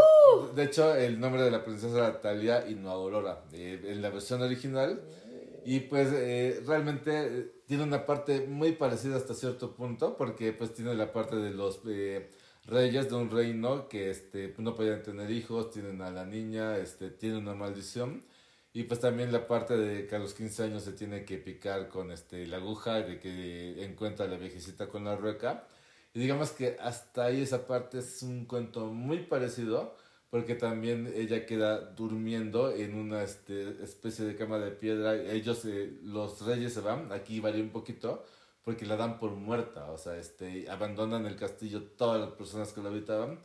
de 0.55 0.63
hecho, 0.65 0.95
el 0.95 1.21
nombre 1.21 1.43
de 1.43 1.51
la 1.51 1.63
princesa 1.63 1.99
era 1.99 2.21
Talia 2.23 2.67
y 2.67 2.75
no 2.75 2.91
Aurora, 2.91 3.45
eh, 3.53 3.83
en 3.85 4.01
la 4.01 4.09
versión 4.09 4.41
original. 4.41 5.03
Y 5.65 5.81
pues 5.81 6.09
eh, 6.13 6.63
realmente 6.67 7.11
eh, 7.27 7.53
tiene 7.67 7.85
una 7.85 8.05
parte 8.07 8.47
muy 8.47 8.73
parecida 8.73 9.17
hasta 9.17 9.35
cierto 9.35 9.75
punto, 9.75 10.17
porque 10.17 10.53
pues 10.53 10.75
tiene 10.75 10.95
la 10.95 11.13
parte 11.13 11.37
de 11.37 11.51
los 11.51 11.81
eh, 11.87 12.31
reyes 12.67 13.09
de 13.09 13.15
un 13.17 13.31
reino 13.31 13.89
que 13.89 14.11
este, 14.11 14.55
no 14.59 14.75
podían 14.75 15.03
tener 15.03 15.31
hijos, 15.31 15.71
tienen 15.71 16.03
a 16.03 16.11
la 16.11 16.25
niña, 16.25 16.77
este, 16.79 17.11
tiene 17.11 17.39
una 17.39 17.55
maldición. 17.55 18.23
Y 18.75 18.85
pues 18.85 19.01
también 19.01 19.33
la 19.33 19.47
parte 19.47 19.77
de 19.77 20.07
que 20.07 20.17
a 20.17 20.19
los 20.19 20.35
15 20.35 20.65
años 20.65 20.83
se 20.83 20.93
tiene 20.93 21.25
que 21.25 21.39
picar 21.39 21.89
con 21.89 22.11
este, 22.11 22.47
la 22.47 22.57
aguja, 22.57 23.03
de 23.03 23.21
que 23.21 23.85
encuentra 23.85 24.27
a 24.27 24.29
la 24.29 24.39
viejecita 24.39 24.89
con 24.89 25.05
la 25.05 25.17
rueca. 25.17 25.67
Y 26.15 26.21
digamos 26.21 26.53
que 26.53 26.77
hasta 26.81 27.27
ahí 27.27 27.43
esa 27.43 27.67
parte 27.67 27.99
es 27.99 28.23
un 28.23 28.47
cuento 28.47 28.87
muy 28.87 29.21
parecido, 29.27 29.97
porque 30.33 30.55
también 30.55 31.13
ella 31.15 31.45
queda 31.45 31.79
durmiendo 31.79 32.75
en 32.75 32.95
una 32.95 33.23
este, 33.23 33.85
especie 33.85 34.25
de 34.25 34.35
cama 34.35 34.59
de 34.59 34.71
piedra. 34.71 35.15
Ellos, 35.15 35.63
eh, 35.67 35.99
los 36.05 36.41
reyes 36.47 36.73
se 36.73 36.81
van, 36.81 37.13
aquí 37.13 37.39
varía 37.39 37.63
un 37.63 37.69
poquito, 37.69 38.25
porque 38.65 38.87
la 38.87 38.97
dan 38.97 39.19
por 39.19 39.33
muerta, 39.33 39.91
o 39.91 39.99
sea, 39.99 40.17
este, 40.17 40.71
abandonan 40.71 41.27
el 41.27 41.37
castillo 41.37 41.83
todas 41.83 42.19
las 42.19 42.31
personas 42.31 42.73
que 42.73 42.81
lo 42.81 42.89
habitaban 42.89 43.41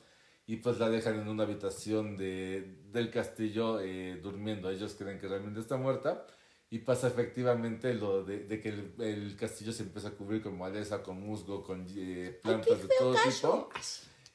y 0.45 0.55
pues 0.55 0.79
la 0.79 0.89
dejan 0.89 1.19
en 1.19 1.27
una 1.27 1.43
habitación 1.43 2.15
de, 2.15 2.77
del 2.93 3.11
castillo 3.11 3.81
eh, 3.81 4.21
durmiendo. 4.23 4.69
Ellos 4.69 4.95
creen 4.97 5.19
que 5.19 5.27
realmente 5.27 5.59
está 5.59 5.75
muerta 5.75 6.25
y 6.69 6.79
pasa 6.79 7.09
efectivamente 7.09 7.95
lo 7.95 8.23
de, 8.23 8.45
de 8.45 8.61
que 8.61 8.69
el, 8.69 8.93
el, 8.99 9.35
castillo 9.35 9.73
se 9.73 9.83
empieza 9.83 10.07
a 10.07 10.11
cubrir 10.11 10.41
con 10.41 10.57
maleza, 10.57 11.03
con 11.03 11.19
musgo, 11.19 11.61
con 11.63 11.85
eh, 11.97 12.39
plantas 12.41 12.81
de 12.81 12.87
todo 12.97 13.13
tipo. 13.13 13.69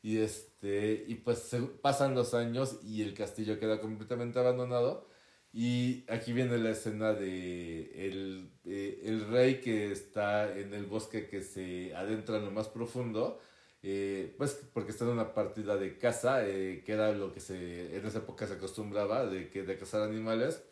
Y, 0.03 0.19
este, 0.19 1.05
y 1.09 1.17
pues 1.17 1.39
se, 1.41 1.61
pasan 1.63 2.15
los 2.15 2.35
años 2.35 2.81
y 2.85 3.03
el 3.03 3.15
castillo 3.15 3.59
queda 3.61 3.81
completamente 3.81 4.39
abandonado. 4.39 5.09
Y 5.53 6.05
aquí 6.11 6.33
viene 6.33 6.59
la 6.59 6.71
escena 6.71 7.13
de 7.13 8.09
el, 8.09 8.53
eh, 8.65 9.03
el 9.05 9.29
rey 9.29 9.61
que 9.61 9.93
está 9.93 10.57
en 10.59 10.73
el 10.75 10.87
bosque 10.87 11.29
que 11.29 11.43
se 11.43 11.95
adentra 11.95 12.39
en 12.39 12.47
lo 12.47 12.51
más 12.51 12.69
profundo. 12.69 13.41
Eh, 13.85 14.35
pues 14.39 14.55
porque 14.73 14.93
está 14.93 15.05
en 15.05 15.11
una 15.11 15.35
partida 15.35 15.77
de 15.77 15.99
caza, 15.99 16.47
eh, 16.49 16.83
que 16.87 16.93
era 16.93 17.13
lo 17.13 17.33
que 17.33 17.41
se, 17.41 17.97
en 17.97 18.07
esa 18.07 18.19
época 18.19 18.47
se 18.47 18.55
acostumbraba 18.55 19.27
de, 19.27 19.51
que, 19.51 19.65
de 19.65 19.77
cazar 19.77 20.03
animales 20.03 20.63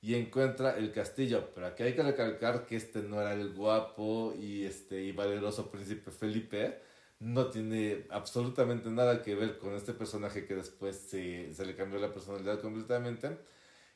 y 0.00 0.14
encuentra 0.14 0.76
el 0.78 0.92
castillo. 0.92 1.50
Pero 1.54 1.66
aquí 1.68 1.82
hay 1.82 1.94
que 1.94 2.02
recalcar 2.02 2.66
que 2.66 2.76
este 2.76 3.02
no 3.02 3.20
era 3.20 3.34
el 3.34 3.54
guapo 3.54 4.34
y, 4.38 4.64
este, 4.64 5.02
y 5.02 5.12
valeroso 5.12 5.70
príncipe 5.70 6.10
Felipe. 6.10 6.80
No 7.24 7.46
tiene 7.46 8.06
absolutamente 8.10 8.90
nada 8.90 9.22
que 9.22 9.34
ver 9.34 9.58
con 9.58 9.74
este 9.74 9.94
personaje 9.94 10.44
que 10.44 10.54
después 10.54 10.94
se, 10.96 11.54
se 11.54 11.64
le 11.64 11.74
cambió 11.74 11.98
la 11.98 12.12
personalidad 12.12 12.60
completamente. 12.60 13.38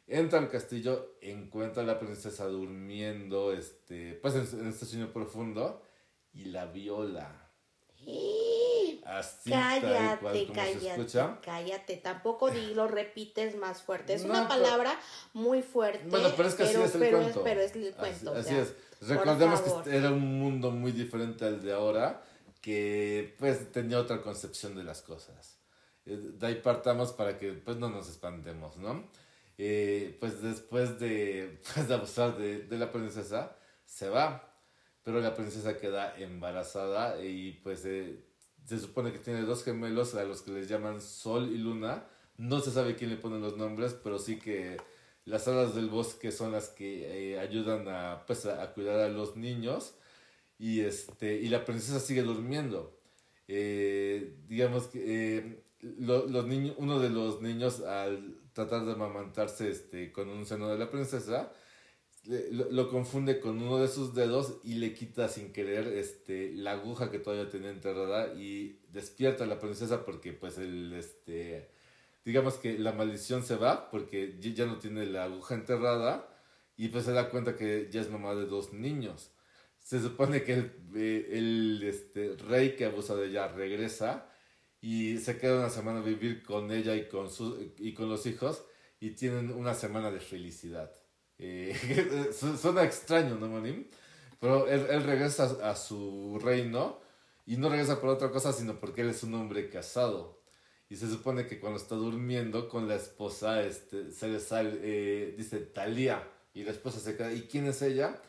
Entra 0.07 0.39
al 0.39 0.49
castillo, 0.49 1.19
encuentra 1.21 1.83
a 1.83 1.87
la 1.87 1.99
princesa 1.99 2.47
durmiendo 2.47 3.53
este, 3.53 4.15
pues 4.15 4.35
en, 4.35 4.61
en 4.61 4.69
este 4.69 4.87
sueño 4.87 5.13
profundo 5.13 5.83
y 6.33 6.47
la 6.47 6.65
viola. 6.65 7.51
Así, 9.05 9.51
cállate, 9.51 10.21
cual, 10.21 10.49
cállate, 10.55 11.41
cállate. 11.43 11.97
Tampoco 11.97 12.51
di 12.51 12.73
lo 12.73 12.89
repites 12.89 13.57
más 13.57 13.83
fuerte. 13.83 14.15
Es 14.15 14.25
no, 14.25 14.31
una 14.31 14.49
palabra 14.49 14.91
pero, 14.91 15.45
muy 15.45 15.63
fuerte. 15.63 16.09
Bueno, 16.09 16.31
pero 16.35 16.49
es 16.49 16.55
que 16.55 16.65
pero, 16.65 16.81
así 16.81 16.89
es 16.89 16.95
el 16.95 17.01
pero 17.01 17.19
cuento. 17.19 17.39
Es, 17.41 17.45
pero 17.45 17.61
es 17.61 17.77
el 17.77 17.95
cuento. 17.95 18.31
Así, 18.33 18.41
o 18.41 18.43
sea, 18.43 18.63
así 18.63 18.73
es. 19.01 19.09
Recordemos 19.09 19.61
que 19.61 19.97
era 19.97 20.11
un 20.11 20.39
mundo 20.39 20.71
muy 20.71 20.93
diferente 20.93 21.45
al 21.45 21.63
de 21.63 21.73
ahora, 21.73 22.23
que 22.61 23.35
pues 23.39 23.73
tenía 23.73 23.99
otra 23.99 24.23
concepción 24.23 24.75
de 24.75 24.85
las 24.85 25.03
cosas. 25.03 25.59
De 26.05 26.47
ahí 26.47 26.57
partamos 26.57 27.13
para 27.13 27.39
que 27.39 27.53
pues 27.53 27.77
no 27.77 27.89
nos 27.91 28.09
espantemos, 28.09 28.77
¿no? 28.79 29.09
Eh, 29.59 30.17
pues 30.21 30.41
después 30.43 30.99
de, 30.99 31.61
pues, 31.75 31.89
de 31.89 31.95
abusar 31.95 32.37
de, 32.39 32.61
de 32.61 32.79
la 32.79 32.91
princesa, 32.91 33.57
se 33.85 34.09
va 34.09 34.49
pero 35.09 35.23
la 35.23 35.35
princesa 35.35 35.79
queda 35.79 36.15
embarazada 36.19 37.25
y 37.25 37.53
pues 37.63 37.83
eh, 37.87 38.27
se 38.67 38.79
supone 38.79 39.11
que 39.11 39.19
tiene 39.19 39.41
dos 39.41 39.65
gemelos 39.65 40.15
a 40.15 40.25
los 40.25 40.43
que 40.43 40.51
les 40.51 40.69
llaman 40.69 41.01
Sol 41.01 41.49
y 41.51 41.57
Luna. 41.57 42.05
No 42.37 42.61
se 42.61 42.71
sabe 42.71 42.95
quién 42.95 43.09
le 43.09 43.17
pone 43.17 43.39
los 43.39 43.57
nombres, 43.57 43.95
pero 44.05 44.19
sí 44.19 44.39
que 44.39 44.77
las 45.25 45.49
hadas 45.49 45.75
del 45.75 45.89
bosque 45.89 46.31
son 46.31 46.53
las 46.53 46.69
que 46.69 47.33
eh, 47.33 47.41
ayudan 47.41 47.89
a, 47.89 48.25
pues, 48.27 48.45
a, 48.45 48.71
cuidar 48.75 49.01
a 49.01 49.09
los 49.09 49.35
niños 49.35 49.95
y, 50.59 50.81
este, 50.81 51.37
y 51.37 51.49
la 51.49 51.65
princesa 51.65 52.01
sigue 52.01 52.23
durmiendo. 52.23 52.97
Eh, 53.47 54.37
digamos 54.49 54.89
que 54.89 55.37
eh, 55.39 55.65
lo, 55.81 56.27
los 56.27 56.47
niños, 56.47 56.75
uno 56.79 56.99
de 56.99 57.11
los 57.11 57.41
niños 57.41 57.81
al 57.81 58.41
tratar 58.53 58.85
de 58.85 58.93
amamantarse 58.93 59.71
este, 59.71 60.13
con 60.13 60.29
un 60.29 60.45
seno 60.45 60.69
de 60.69 60.79
la 60.79 60.91
princesa, 60.91 61.53
lo, 62.51 62.71
lo, 62.71 62.91
confunde 62.91 63.41
con 63.41 63.63
uno 63.63 63.79
de 63.79 63.89
sus 63.89 64.15
dedos 64.15 64.59
y 64.65 64.75
le 64.75 64.93
quita 64.93 65.29
sin 65.29 65.53
querer 65.53 65.87
este, 65.87 66.53
la 66.53 66.73
aguja 66.73 67.11
que 67.11 67.21
todavía 67.21 67.49
tenía 67.49 67.71
enterrada 67.71 68.35
y 68.35 68.81
despierta 68.93 69.45
a 69.45 69.47
la 69.47 69.59
princesa 69.59 70.05
porque 70.05 70.33
pues 70.33 70.59
el, 70.59 70.93
este, 70.93 71.71
digamos 72.25 72.55
que 72.55 72.79
la 72.79 72.93
maldición 72.93 73.43
se 73.45 73.57
va 73.57 73.91
porque 73.91 74.37
ya 74.41 74.67
no 74.67 74.79
tiene 74.79 75.07
la 75.07 75.25
aguja 75.25 75.55
enterrada 75.55 76.29
y 76.77 76.89
pues 76.89 77.05
se 77.05 77.13
da 77.13 77.31
cuenta 77.31 77.57
que 77.57 77.89
ya 77.91 78.01
es 78.01 78.11
mamá 78.11 78.35
de 78.35 78.47
dos 78.47 78.73
niños. 78.73 79.31
Se 79.89 80.03
supone 80.03 80.43
que 80.43 80.53
el, 80.53 80.71
el 80.95 81.83
este, 81.83 82.37
rey 82.47 82.77
que 82.77 82.85
abusa 82.85 83.17
de 83.17 83.29
ella 83.29 83.49
regresa 83.49 84.31
y 84.83 85.17
se 85.17 85.39
queda 85.39 85.61
una 85.61 85.71
semana 85.71 86.03
vivir 86.03 86.43
con 86.43 86.71
ella 86.71 86.95
y 86.95 87.09
con, 87.09 87.31
su, 87.31 87.73
y 87.79 87.95
con 87.95 88.11
los 88.11 88.27
hijos 88.27 88.63
y 89.01 89.13
tienen 89.13 89.51
una 89.51 89.73
semana 89.73 90.11
de 90.11 90.21
felicidad. 90.21 90.93
Eh, 91.39 91.75
suena 92.61 92.85
extraño, 92.85 93.37
¿no, 93.37 93.49
Manim? 93.49 93.87
Pero 94.39 94.69
él, 94.69 94.89
él 94.91 95.05
regresa 95.05 95.57
a, 95.63 95.71
a, 95.71 95.75
su 95.75 96.39
reino 96.39 97.01
y 97.47 97.57
no 97.57 97.71
regresa 97.71 97.99
por 97.99 98.11
otra 98.11 98.31
cosa, 98.31 98.53
sino 98.53 98.79
porque 98.79 99.01
él 99.01 99.09
es 99.09 99.23
un 99.23 99.33
hombre 99.37 99.71
casado. 99.71 100.43
Y 100.91 100.97
se 100.97 101.09
supone 101.09 101.47
que 101.47 101.59
cuando 101.59 101.79
está 101.79 101.95
durmiendo 101.95 102.69
con 102.69 102.89
la 102.89 102.97
esposa, 102.97 103.63
este, 103.63 104.13
se 104.13 104.29
le 104.29 104.39
sale, 104.39 104.81
eh, 104.83 105.35
dice 105.35 105.61
Talía, 105.61 106.31
y 106.53 106.65
la 106.65 106.73
esposa 106.73 107.01
se 107.01 107.17
queda, 107.17 107.33
¿y 107.33 107.49
quién 107.49 107.65
es 107.65 107.81
ella? 107.81 108.21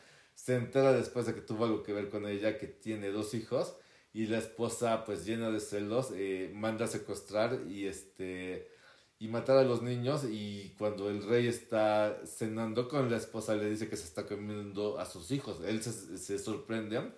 Se 0.42 0.56
entera 0.56 0.94
después 0.94 1.26
de 1.26 1.34
que 1.34 1.42
tuvo 1.42 1.66
algo 1.66 1.82
que 1.82 1.92
ver 1.92 2.08
con 2.08 2.26
ella, 2.26 2.56
que 2.56 2.66
tiene 2.66 3.10
dos 3.10 3.34
hijos, 3.34 3.76
y 4.14 4.26
la 4.26 4.38
esposa, 4.38 5.04
pues 5.04 5.26
llena 5.26 5.50
de 5.50 5.60
celos, 5.60 6.12
eh, 6.14 6.50
manda 6.54 6.86
a 6.86 6.88
secuestrar 6.88 7.60
y 7.68 7.86
este 7.86 8.70
y 9.18 9.28
matar 9.28 9.58
a 9.58 9.64
los 9.64 9.82
niños 9.82 10.24
y 10.24 10.74
cuando 10.78 11.10
el 11.10 11.22
rey 11.28 11.46
está 11.46 12.22
cenando 12.24 12.88
con 12.88 13.10
la 13.10 13.18
esposa 13.18 13.54
le 13.54 13.68
dice 13.68 13.90
que 13.90 13.98
se 13.98 14.04
está 14.04 14.26
comiendo 14.26 14.98
a 14.98 15.04
sus 15.04 15.30
hijos. 15.30 15.60
Él 15.66 15.82
se, 15.82 16.16
se 16.16 16.38
sorprende, 16.38 17.12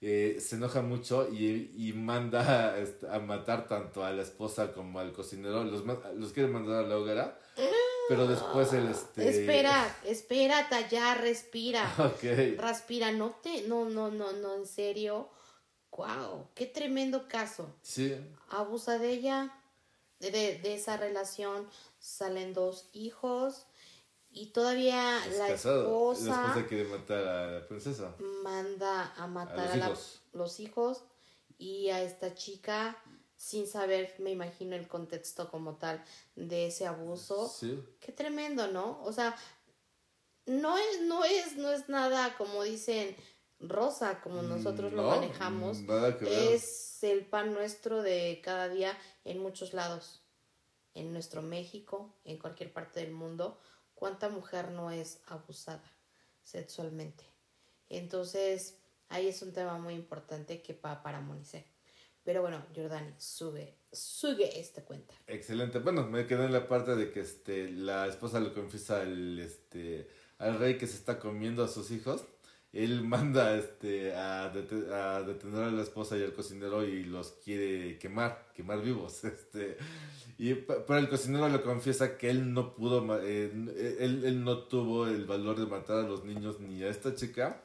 eh, 0.00 0.38
se 0.40 0.56
enoja 0.56 0.82
mucho 0.82 1.28
y, 1.32 1.72
y 1.76 1.92
manda 1.92 2.74
a, 2.74 3.14
a, 3.16 3.20
matar 3.20 3.68
tanto 3.68 4.04
a 4.04 4.10
la 4.10 4.22
esposa 4.22 4.72
como 4.72 4.98
al 4.98 5.12
cocinero. 5.12 5.62
Los, 5.62 5.84
los 6.16 6.32
quiere 6.32 6.48
mandar 6.50 6.84
a 6.84 6.88
la 6.88 6.98
hoguera. 6.98 7.38
Pero 8.08 8.26
después 8.26 8.72
el 8.72 8.88
este... 8.88 9.28
Espera, 9.28 9.96
espera, 10.04 10.88
ya, 10.88 11.14
respira. 11.14 11.92
Ok. 11.98 12.58
Respira, 12.58 13.12
no 13.12 13.30
te, 13.42 13.62
no, 13.62 13.88
no, 13.88 14.10
no, 14.10 14.32
no, 14.32 14.54
en 14.54 14.66
serio. 14.66 15.28
Wow, 15.90 16.48
qué 16.54 16.66
tremendo 16.66 17.26
caso. 17.26 17.74
Sí. 17.82 18.14
Abusa 18.50 18.98
de 18.98 19.10
ella 19.10 19.52
de, 20.20 20.30
de, 20.30 20.74
esa 20.74 20.96
relación 20.96 21.66
salen 21.98 22.54
dos 22.54 22.88
hijos 22.92 23.66
y 24.30 24.46
todavía 24.46 25.24
es 25.26 25.38
la 25.38 25.48
casado. 25.48 25.82
esposa 25.82 26.24
la 26.42 26.48
esposa 26.48 26.66
quiere 26.66 26.84
matar 26.84 27.28
a 27.28 27.46
la 27.52 27.66
princesa 27.66 28.14
manda 28.42 29.12
a 29.16 29.26
matar 29.26 29.58
a, 29.58 29.62
los, 29.64 29.72
a 29.74 29.76
la, 29.76 29.86
hijos. 29.86 30.22
los 30.32 30.60
hijos 30.60 31.02
y 31.58 31.88
a 31.90 32.02
esta 32.02 32.34
chica 32.34 32.96
sin 33.36 33.66
saber 33.66 34.14
me 34.18 34.30
imagino 34.30 34.76
el 34.76 34.88
contexto 34.88 35.50
como 35.50 35.76
tal 35.76 36.02
de 36.34 36.66
ese 36.66 36.86
abuso. 36.86 37.48
Sí. 37.48 37.82
qué 38.00 38.12
tremendo 38.12 38.66
no 38.68 39.02
o 39.04 39.12
sea 39.12 39.36
no 40.46 40.76
es 40.78 41.02
no 41.02 41.24
es 41.24 41.56
no 41.56 41.70
es 41.70 41.88
nada 41.88 42.36
como 42.36 42.62
dicen 42.62 43.14
rosa 43.60 44.20
como 44.20 44.42
nosotros 44.42 44.92
no, 44.92 45.02
lo 45.02 45.10
manejamos. 45.10 45.80
nada 45.82 46.16
que 46.18 46.24
ver. 46.24 46.52
es 46.52 47.02
el 47.02 47.26
pan 47.26 47.52
nuestro 47.52 48.02
de 48.02 48.40
cada 48.42 48.68
día 48.68 48.96
en 49.24 49.38
muchos 49.38 49.72
lados. 49.72 50.22
En 50.94 51.12
nuestro 51.12 51.42
México 51.42 52.14
en 52.24 52.38
cualquier 52.38 52.72
parte 52.72 53.00
del 53.00 53.12
mundo 53.12 53.60
cuánta 53.94 54.30
mujer 54.30 54.70
no 54.70 54.90
es 54.90 55.20
abusada 55.26 55.92
sexualmente 56.42 57.24
entonces 57.90 58.78
ahí 59.10 59.28
es 59.28 59.42
un 59.42 59.52
tema 59.52 59.76
muy 59.76 59.92
importante 59.92 60.62
que 60.62 60.72
va 60.72 61.02
para 61.02 61.20
Monice 61.20 61.75
pero 62.26 62.42
bueno 62.42 62.66
Jordani 62.74 63.12
sube 63.16 63.76
sube 63.92 64.60
esta 64.60 64.84
cuenta. 64.84 65.14
Excelente. 65.26 65.78
Bueno 65.78 66.06
me 66.06 66.26
quedé 66.26 66.44
en 66.44 66.52
la 66.52 66.68
parte 66.68 66.96
de 66.96 67.10
que 67.10 67.20
este 67.20 67.70
la 67.70 68.06
esposa 68.08 68.40
le 68.40 68.52
confiesa 68.52 69.00
al 69.00 69.38
este 69.38 70.10
al 70.38 70.58
rey 70.58 70.76
que 70.76 70.86
se 70.86 70.96
está 70.96 71.18
comiendo 71.18 71.64
a 71.64 71.68
sus 71.68 71.90
hijos. 71.92 72.24
Él 72.72 73.02
manda 73.04 73.56
este, 73.56 74.14
a, 74.14 74.46
a, 74.46 74.50
detener 75.22 75.62
a 75.62 75.70
la 75.70 75.82
esposa 75.82 76.18
y 76.18 76.24
al 76.24 76.34
cocinero 76.34 76.84
y 76.84 77.04
los 77.04 77.30
quiere 77.42 77.96
quemar, 77.98 78.50
quemar 78.54 78.82
vivos. 78.82 79.22
Este, 79.24 79.78
y, 80.36 80.52
pero 80.54 80.98
el 80.98 81.08
cocinero 81.08 81.48
le 81.48 81.62
confiesa 81.62 82.18
que 82.18 82.28
él 82.28 82.52
no 82.52 82.74
pudo, 82.74 83.18
eh, 83.22 83.50
él, 84.00 84.22
él 84.24 84.44
no 84.44 84.64
tuvo 84.64 85.06
el 85.06 85.24
valor 85.24 85.58
de 85.58 85.64
matar 85.64 86.00
a 86.00 86.02
los 86.02 86.24
niños 86.24 86.60
ni 86.60 86.82
a 86.82 86.90
esta 86.90 87.14
chica 87.14 87.62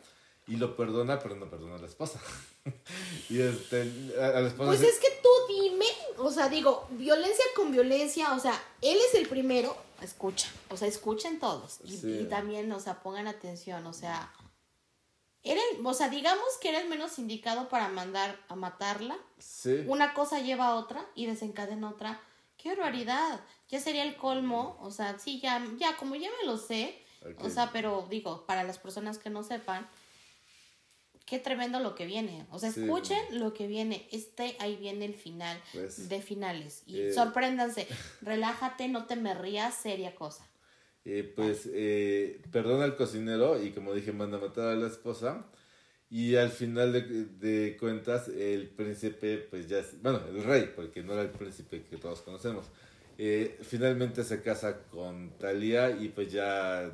y 0.52 0.58
lo 0.58 0.76
perdona, 0.76 1.18
pero 1.20 1.36
no 1.36 1.50
perdona 1.50 1.76
a 1.76 1.80
la 1.80 1.88
esposa. 1.88 2.20
y 3.30 3.40
este, 3.40 3.82
a, 4.20 4.42
la 4.42 4.48
esposa 4.48 4.70
pues 4.70 4.82
es 4.82 5.00
que 5.00 5.08
tú 5.24 5.30
dime, 5.48 5.86
o 6.18 6.30
sea, 6.30 6.50
digo, 6.50 6.88
violencia 6.92 7.46
con 7.56 7.72
violencia, 7.72 8.34
o 8.34 8.40
sea, 8.40 8.62
él 8.82 8.98
es 9.08 9.16
el 9.16 9.30
primero, 9.30 9.78
escucha, 10.02 10.50
o 10.70 10.76
sea, 10.76 10.90
escuchen 10.90 11.40
todos 11.40 11.80
y, 11.86 11.94
y 12.06 12.26
también, 12.26 12.70
o 12.74 12.82
sea, 12.82 13.02
pongan 13.02 13.28
atención, 13.28 13.86
o 13.88 13.94
sea, 13.94 14.34
era 15.44 15.62
o 15.84 15.94
sea, 15.94 16.10
digamos 16.10 16.46
que 16.62 16.70
era 16.70 16.82
el 16.82 16.90
menos 16.90 17.18
indicado 17.18 17.70
para 17.70 17.88
mandar 17.88 18.38
a 18.50 18.56
matarla. 18.56 19.18
Sí. 19.40 19.86
Una 19.88 20.14
cosa 20.14 20.40
lleva 20.40 20.68
a 20.68 20.76
otra 20.76 21.04
y 21.16 21.26
desencadena 21.26 21.90
otra. 21.90 22.22
¡Qué 22.58 22.70
barbaridad! 22.70 23.42
Ya 23.68 23.80
sería 23.80 24.04
el 24.04 24.18
colmo. 24.18 24.78
O 24.82 24.92
sea, 24.92 25.18
sí, 25.18 25.40
ya, 25.40 25.66
ya, 25.78 25.98
como 25.98 26.16
ya 26.16 26.30
me 26.40 26.46
lo 26.46 26.58
sé. 26.58 27.04
O 27.40 27.50
sea, 27.50 27.72
pero 27.72 28.06
digo, 28.10 28.46
para 28.46 28.64
las 28.64 28.78
personas 28.78 29.18
que 29.18 29.30
no 29.32 29.44
sepan, 29.44 29.88
qué 31.26 31.40
tremendo 31.40 31.80
lo 31.80 31.96
que 31.96 32.06
viene. 32.06 32.46
O 32.52 32.60
sea, 32.60 32.70
escuchen 32.70 33.20
lo 33.32 33.54
que 33.54 33.68
viene. 33.68 34.08
Este, 34.12 34.56
ahí 34.60 34.76
viene 34.78 35.06
el 35.06 35.16
final 35.16 35.58
pues, 35.74 36.10
de 36.10 36.22
finales. 36.22 36.84
Y 36.86 37.00
eh, 37.00 37.14
sorpréndanse. 37.14 37.88
Relájate, 38.22 38.88
no 38.88 39.06
te 39.06 39.16
me 39.16 39.34
rías, 39.34 39.76
seria 39.76 40.16
cosa. 40.16 40.48
Eh, 41.04 41.32
pues 41.36 41.68
eh, 41.74 42.42
perdona 42.52 42.84
al 42.84 42.96
cocinero 42.96 43.62
y 43.62 43.72
como 43.72 43.94
dije, 43.94 44.12
manda 44.12 44.38
a 44.38 44.42
matar 44.42 44.68
a 44.68 44.76
la 44.76 44.88
esposa. 44.88 45.48
Y 46.10 46.36
al 46.36 46.50
final 46.50 46.92
de, 46.92 47.02
de, 47.02 47.78
cuentas, 47.78 48.28
el 48.28 48.68
príncipe, 48.68 49.38
pues 49.38 49.70
ya 49.70 49.82
bueno, 50.02 50.22
el 50.28 50.44
rey, 50.44 50.70
porque 50.76 51.02
no 51.02 51.14
era 51.14 51.22
el 51.22 51.30
príncipe 51.30 51.84
que 51.84 51.96
todos 51.96 52.22
conocemos, 52.22 52.66
eh, 53.18 53.60
finalmente 53.62 54.24
se 54.24 54.42
casa 54.42 54.84
con 54.90 55.38
Talia 55.38 55.92
y 55.92 56.10
pues 56.10 56.32
ya, 56.32 56.92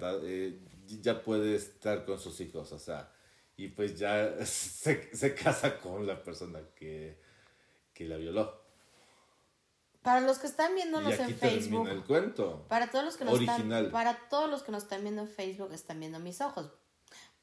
ya 1.02 1.24
puede 1.24 1.56
estar 1.56 2.06
con 2.06 2.20
sus 2.20 2.42
hijos, 2.42 2.72
o 2.74 2.80
sea, 2.80 3.10
y 3.58 3.70
pues 3.70 3.98
ya 3.98 4.34
se, 4.46 5.14
se 5.16 5.36
casa 5.36 5.80
con 5.80 6.08
la 6.08 6.24
persona 6.24 6.62
que, 6.76 7.20
que 7.94 8.06
la 8.06 8.18
violó. 8.18 8.66
Para 10.04 10.22
los 10.22 10.40
que 10.40 10.48
están 10.48 10.74
viéndonos 10.74 11.20
en 11.20 11.36
Facebook. 11.36 11.90
El 11.90 12.06
cuento. 12.06 12.66
Para 12.70 12.90
todos 12.90 13.04
los 13.04 13.18
que 13.18 13.26
nos 13.26 13.42
están 13.42 13.92
para 13.92 14.30
todos 14.30 14.50
los 14.50 14.64
que 14.64 14.72
nos 14.72 14.84
están 14.84 15.02
viendo 15.02 15.24
en 15.24 15.28
Facebook 15.28 15.74
están 15.74 16.00
viendo 16.00 16.20
mis 16.20 16.40
ojos. 16.40 16.72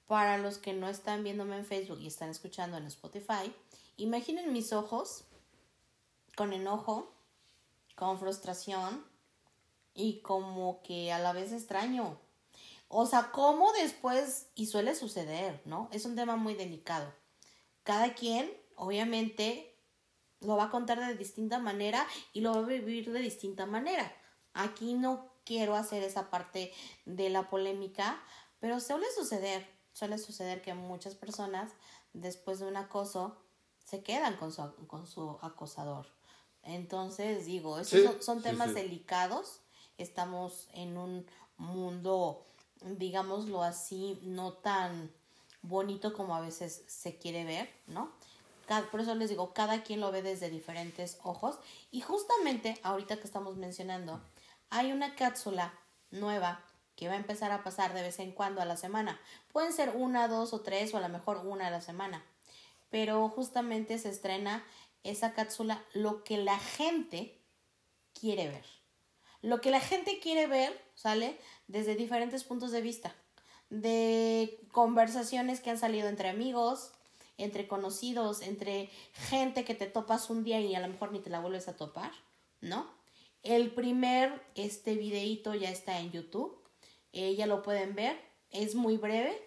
Para 0.07 0.39
los 0.39 0.57
que 0.57 0.73
no 0.73 0.89
están 0.89 1.25
viéndome 1.25 1.59
en 1.59 1.67
Facebook 1.67 2.01
y 2.01 2.07
están 2.07 2.31
escuchando 2.31 2.79
en 2.79 2.87
Spotify, 2.87 3.53
imaginen 3.99 4.53
mis 4.53 4.73
ojos 4.73 5.25
con 6.37 6.55
enojo, 6.55 7.13
con 7.97 8.19
frustración 8.19 9.05
y 9.93 10.21
como 10.21 10.83
que 10.83 11.13
a 11.13 11.19
la 11.19 11.35
vez 11.35 11.53
extraño. 11.53 12.19
O 12.89 13.07
sea, 13.07 13.31
cómo 13.33 13.73
después, 13.73 14.49
y 14.55 14.67
suele 14.67 14.95
suceder, 14.95 15.61
¿no? 15.65 15.89
Es 15.93 16.05
un 16.05 16.15
tema 16.15 16.37
muy 16.37 16.55
delicado. 16.55 17.13
Cada 17.83 18.15
quien, 18.15 18.51
obviamente, 18.77 19.77
lo 20.41 20.57
va 20.57 20.65
a 20.65 20.71
contar 20.71 21.01
de 21.01 21.15
distinta 21.15 21.59
manera 21.59 22.07
y 22.33 22.41
lo 22.41 22.53
va 22.53 22.61
a 22.61 22.63
vivir 22.63 23.11
de 23.11 23.21
distinta 23.21 23.67
manera. 23.67 24.13
Aquí 24.53 24.95
no 24.95 25.31
quiero 25.45 25.75
hacer 25.75 26.03
esa 26.03 26.31
parte 26.31 26.73
de 27.05 27.31
la 27.31 27.49
polémica, 27.51 28.23
pero 28.61 28.81
suele 28.81 29.07
suceder, 29.17 29.67
suele 29.93 30.19
suceder 30.19 30.63
que 30.63 30.75
muchas 30.75 31.15
personas 31.15 31.73
después 32.13 32.61
de 32.61 32.67
un 32.67 32.77
acoso 32.77 33.37
se 33.85 34.03
quedan 34.03 34.37
con 34.37 34.53
su, 34.53 34.75
con 34.87 35.07
su 35.07 35.39
acosador. 35.43 36.07
Entonces, 36.63 37.45
digo, 37.45 37.79
esos 37.79 38.25
son, 38.25 38.43
temas 38.43 38.75
delicados. 38.75 39.61
Estamos 39.99 40.69
en 40.73 40.97
un 40.97 41.27
mundo, 41.59 42.47
digámoslo 42.85 43.63
así, 43.63 44.19
no 44.23 44.53
tan 44.53 45.11
bonito 45.63 46.13
como 46.13 46.35
a 46.35 46.41
veces 46.41 46.85
se 46.87 47.17
quiere 47.17 47.45
ver, 47.45 47.71
¿no? 47.87 48.13
por 48.91 49.01
eso 49.01 49.15
les 49.15 49.29
digo, 49.29 49.53
cada 49.53 49.83
quien 49.83 50.01
lo 50.01 50.11
ve 50.11 50.23
desde 50.23 50.49
diferentes 50.49 51.19
ojos. 51.23 51.59
Y 51.91 52.01
justamente 52.01 52.79
ahorita 52.83 53.17
que 53.17 53.25
estamos 53.25 53.57
mencionando, 53.57 54.21
hay 54.71 54.93
una 54.93 55.15
cápsula 55.17 55.75
nueva 56.11 56.63
que 56.97 57.09
va 57.09 57.15
a 57.15 57.19
empezar 57.19 57.51
a 57.53 57.63
pasar 57.63 57.93
de 57.93 58.03
vez 58.03 58.19
en 58.21 58.33
cuando 58.33 58.63
a 58.63 58.65
la 58.65 58.77
semana. 58.77 59.21
Pueden 59.53 59.73
ser 59.73 59.91
una, 59.91 60.29
dos 60.29 60.53
o 60.53 60.61
tres 60.61 60.95
o 60.95 60.97
a 60.97 61.01
lo 61.01 61.09
mejor 61.09 61.39
una 61.45 61.67
a 61.67 61.71
la 61.71 61.81
semana. 61.81 62.25
Pero 62.91 63.29
justamente 63.29 63.99
se 63.99 64.09
estrena 64.09 64.65
esa 65.03 65.35
cápsula 65.35 65.85
lo 65.93 66.25
que 66.25 66.39
la 66.39 66.59
gente 66.59 67.39
quiere 68.19 68.49
ver. 68.49 68.65
Lo 69.45 69.61
que 69.61 69.71
la 69.71 69.81
gente 69.81 70.21
quiere 70.21 70.47
ver, 70.47 70.73
¿sale? 70.95 71.39
Desde 71.69 71.97
diferentes 71.97 72.45
puntos 72.45 72.73
de 72.73 72.81
vista. 72.81 73.15
De 73.69 74.59
conversaciones 74.73 75.61
que 75.61 75.69
han 75.69 75.77
salido 75.77 76.09
entre 76.09 76.31
amigos, 76.31 76.93
entre 77.37 77.69
conocidos, 77.69 78.41
entre 78.41 78.89
gente 79.13 79.67
que 79.67 79.75
te 79.75 79.85
topas 79.85 80.31
un 80.31 80.45
día 80.45 80.61
y 80.61 80.75
a 80.75 80.81
lo 80.81 80.89
mejor 80.89 81.13
ni 81.13 81.21
te 81.21 81.29
la 81.29 81.41
vuelves 81.41 81.69
a 81.69 81.77
topar, 81.77 82.11
¿no? 82.63 82.89
El 83.43 83.71
primer 83.75 84.43
este 84.55 84.95
videíto 84.95 85.55
ya 85.55 85.69
está 85.69 86.01
en 86.01 86.11
YouTube, 86.11 86.57
eh, 87.13 87.35
ya 87.35 87.47
lo 87.47 87.61
pueden 87.61 87.95
ver, 87.95 88.19
es 88.51 88.75
muy 88.75 88.97
breve 88.97 89.39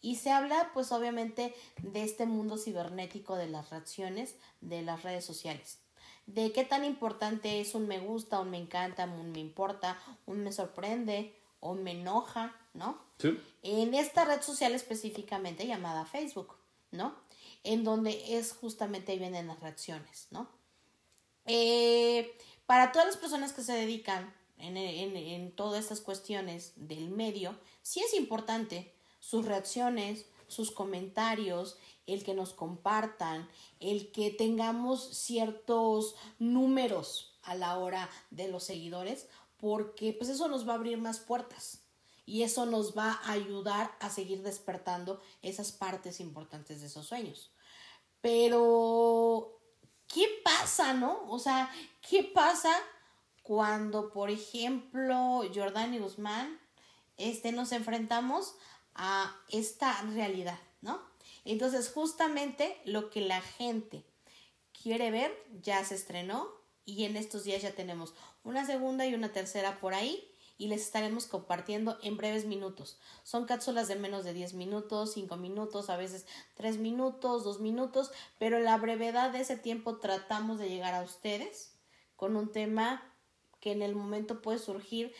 y 0.00 0.16
se 0.16 0.32
habla 0.32 0.72
pues 0.74 0.90
obviamente 0.90 1.54
de 1.80 2.02
este 2.02 2.26
mundo 2.26 2.58
cibernético 2.58 3.36
de 3.36 3.46
las 3.46 3.70
reacciones 3.70 4.34
de 4.60 4.82
las 4.82 5.04
redes 5.04 5.24
sociales. 5.24 5.83
De 6.26 6.52
qué 6.52 6.64
tan 6.64 6.84
importante 6.84 7.60
es 7.60 7.74
un 7.74 7.86
me 7.86 7.98
gusta, 7.98 8.40
un 8.40 8.50
me 8.50 8.58
encanta, 8.58 9.04
un 9.04 9.32
me 9.32 9.40
importa, 9.40 9.98
un 10.26 10.42
me 10.42 10.52
sorprende 10.52 11.34
o 11.60 11.74
me 11.74 11.92
enoja, 11.92 12.54
¿no? 12.72 12.98
Sí. 13.18 13.38
En 13.62 13.94
esta 13.94 14.24
red 14.24 14.42
social 14.42 14.74
específicamente 14.74 15.66
llamada 15.66 16.04
Facebook, 16.04 16.56
¿no? 16.90 17.14
en 17.64 17.82
donde 17.82 18.36
es 18.38 18.52
justamente 18.52 19.12
ahí 19.12 19.18
vienen 19.18 19.48
las 19.48 19.58
reacciones, 19.60 20.28
¿no? 20.30 20.46
Eh, 21.46 22.36
para 22.66 22.92
todas 22.92 23.08
las 23.08 23.16
personas 23.16 23.52
que 23.52 23.62
se 23.62 23.72
dedican 23.72 24.32
en, 24.58 24.76
en, 24.76 25.16
en, 25.16 25.52
todas 25.52 25.82
estas 25.82 26.00
cuestiones 26.00 26.72
del 26.76 27.08
medio, 27.08 27.58
sí 27.82 28.00
es 28.00 28.14
importante 28.14 28.94
sus 29.18 29.46
reacciones, 29.46 30.26
sus 30.54 30.70
comentarios, 30.70 31.76
el 32.06 32.24
que 32.24 32.34
nos 32.34 32.52
compartan, 32.52 33.48
el 33.80 34.12
que 34.12 34.30
tengamos 34.30 35.16
ciertos 35.16 36.14
números 36.38 37.38
a 37.42 37.54
la 37.54 37.78
hora 37.78 38.08
de 38.30 38.48
los 38.48 38.64
seguidores, 38.64 39.28
porque 39.58 40.12
pues 40.12 40.30
eso 40.30 40.48
nos 40.48 40.68
va 40.68 40.72
a 40.72 40.76
abrir 40.76 40.98
más 40.98 41.18
puertas 41.18 41.80
y 42.26 42.42
eso 42.42 42.66
nos 42.66 42.96
va 42.96 43.12
a 43.12 43.32
ayudar 43.32 43.96
a 44.00 44.10
seguir 44.10 44.42
despertando 44.42 45.20
esas 45.42 45.72
partes 45.72 46.20
importantes 46.20 46.80
de 46.80 46.86
esos 46.86 47.06
sueños. 47.06 47.50
Pero, 48.20 49.60
¿qué 50.06 50.26
pasa, 50.42 50.94
no? 50.94 51.26
O 51.28 51.38
sea, 51.38 51.70
¿qué 52.00 52.24
pasa 52.24 52.72
cuando, 53.42 54.10
por 54.10 54.30
ejemplo, 54.30 55.42
Jordán 55.54 55.92
y 55.92 55.98
Guzmán 55.98 56.58
este, 57.16 57.52
nos 57.52 57.72
enfrentamos 57.72 58.54
a 58.94 59.36
esta 59.50 60.00
realidad, 60.02 60.58
¿no? 60.80 61.00
Entonces, 61.44 61.90
justamente 61.90 62.80
lo 62.84 63.10
que 63.10 63.20
la 63.20 63.40
gente 63.40 64.04
quiere 64.82 65.10
ver 65.10 65.34
ya 65.62 65.84
se 65.84 65.94
estrenó 65.94 66.48
y 66.84 67.04
en 67.04 67.16
estos 67.16 67.44
días 67.44 67.62
ya 67.62 67.72
tenemos 67.72 68.14
una 68.42 68.66
segunda 68.66 69.06
y 69.06 69.14
una 69.14 69.32
tercera 69.32 69.80
por 69.80 69.94
ahí 69.94 70.30
y 70.56 70.68
les 70.68 70.82
estaremos 70.82 71.26
compartiendo 71.26 71.98
en 72.02 72.16
breves 72.16 72.44
minutos. 72.44 72.98
Son 73.22 73.46
cápsulas 73.46 73.88
de 73.88 73.96
menos 73.96 74.24
de 74.24 74.32
10 74.32 74.54
minutos, 74.54 75.12
5 75.14 75.36
minutos, 75.36 75.90
a 75.90 75.96
veces 75.96 76.26
3 76.54 76.78
minutos, 76.78 77.44
2 77.44 77.60
minutos, 77.60 78.12
pero 78.38 78.58
en 78.58 78.64
la 78.64 78.76
brevedad 78.76 79.30
de 79.30 79.40
ese 79.40 79.56
tiempo 79.56 79.98
tratamos 79.98 80.58
de 80.58 80.68
llegar 80.68 80.94
a 80.94 81.02
ustedes 81.02 81.72
con 82.16 82.36
un 82.36 82.52
tema 82.52 83.10
que 83.60 83.72
en 83.72 83.82
el 83.82 83.94
momento 83.94 84.42
puede 84.42 84.58
surgir 84.58 85.12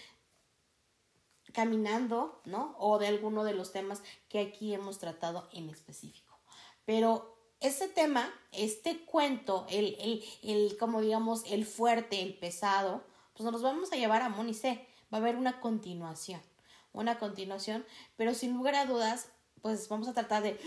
caminando, 1.55 2.41
¿no? 2.45 2.75
O 2.79 2.99
de 2.99 3.07
alguno 3.07 3.45
de 3.45 3.55
los 3.55 3.73
temas 3.73 4.03
que 4.29 4.41
aquí 4.41 4.75
hemos 4.75 4.99
tratado 4.99 5.49
en 5.53 5.71
específico. 5.71 6.39
Pero 6.85 7.39
ese 7.61 7.89
tema, 7.89 8.31
este 8.53 9.05
cuento, 9.07 9.67
el, 9.71 9.97
el, 9.99 10.25
el 10.43 10.77
como 10.77 11.01
digamos, 11.01 11.45
el 11.47 11.65
fuerte, 11.65 12.21
el 12.21 12.35
pesado, 12.35 13.03
pues 13.35 13.51
nos 13.51 13.63
vamos 13.63 13.93
a 13.93 13.97
llevar 13.97 14.21
a 14.21 14.29
Monice 14.29 14.87
va 15.13 15.19
a 15.19 15.21
haber 15.21 15.37
una 15.37 15.61
continuación, 15.61 16.41
una 16.93 17.19
continuación, 17.19 17.87
pero 18.17 18.35
sin 18.35 18.55
lugar 18.55 18.75
a 18.75 18.87
dudas, 18.87 19.29
pues 19.63 19.89
vamos 19.89 20.09
a 20.09 20.13
tratar 20.13 20.43
de 20.43 20.61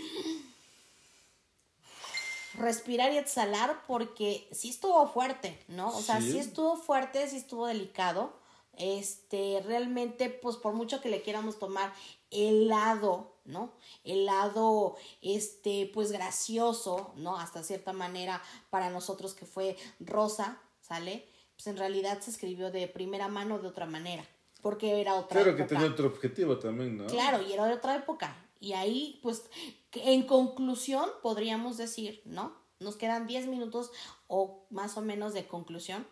respirar 2.54 3.12
y 3.12 3.18
exhalar 3.18 3.82
porque 3.86 4.48
sí 4.52 4.70
estuvo 4.70 5.06
fuerte, 5.08 5.62
¿no? 5.68 5.88
O 5.88 6.00
sea, 6.00 6.20
sí, 6.20 6.38
estuvo 6.38 6.76
fuerte, 6.76 7.28
sí 7.28 7.36
estuvo 7.36 7.66
delicado. 7.66 8.32
Este, 8.78 9.62
realmente, 9.66 10.30
pues 10.30 10.56
por 10.56 10.72
mucho 10.72 11.00
que 11.00 11.08
le 11.08 11.22
quieramos 11.22 11.58
tomar 11.58 11.92
el 12.30 12.68
lado, 12.68 13.34
¿no? 13.44 13.72
El 14.04 14.26
lado, 14.26 14.96
este, 15.20 15.90
pues 15.92 16.12
gracioso, 16.12 17.12
¿no? 17.16 17.36
Hasta 17.36 17.64
cierta 17.64 17.92
manera 17.92 18.42
para 18.70 18.90
nosotros 18.90 19.34
que 19.34 19.46
fue 19.46 19.76
rosa, 19.98 20.60
¿sale? 20.80 21.28
Pues 21.56 21.66
en 21.66 21.76
realidad 21.76 22.20
se 22.20 22.30
escribió 22.30 22.70
de 22.70 22.86
primera 22.86 23.28
mano 23.28 23.58
de 23.58 23.66
otra 23.66 23.86
manera, 23.86 24.24
porque 24.62 25.00
era 25.00 25.14
otra 25.14 25.42
Claro 25.42 25.56
que 25.56 25.64
tenía 25.64 25.88
otro 25.88 26.06
objetivo 26.06 26.58
también, 26.58 26.98
¿no? 26.98 27.06
Claro, 27.06 27.42
y 27.42 27.52
era 27.52 27.66
de 27.66 27.74
otra 27.74 27.96
época. 27.96 28.36
Y 28.60 28.74
ahí, 28.74 29.18
pues, 29.22 29.44
en 29.92 30.22
conclusión, 30.24 31.08
podríamos 31.22 31.76
decir, 31.76 32.22
¿no? 32.24 32.56
Nos 32.80 32.96
quedan 32.96 33.26
10 33.26 33.48
minutos 33.48 33.90
o 34.28 34.66
más 34.70 34.96
o 34.96 35.00
menos 35.00 35.32
de 35.32 35.46
conclusión 35.48 36.06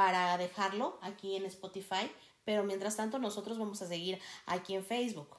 para 0.00 0.38
dejarlo 0.38 0.98
aquí 1.02 1.36
en 1.36 1.44
Spotify, 1.44 2.10
pero 2.46 2.64
mientras 2.64 2.96
tanto 2.96 3.18
nosotros 3.18 3.58
vamos 3.58 3.82
a 3.82 3.86
seguir 3.86 4.18
aquí 4.46 4.74
en 4.74 4.82
Facebook 4.82 5.36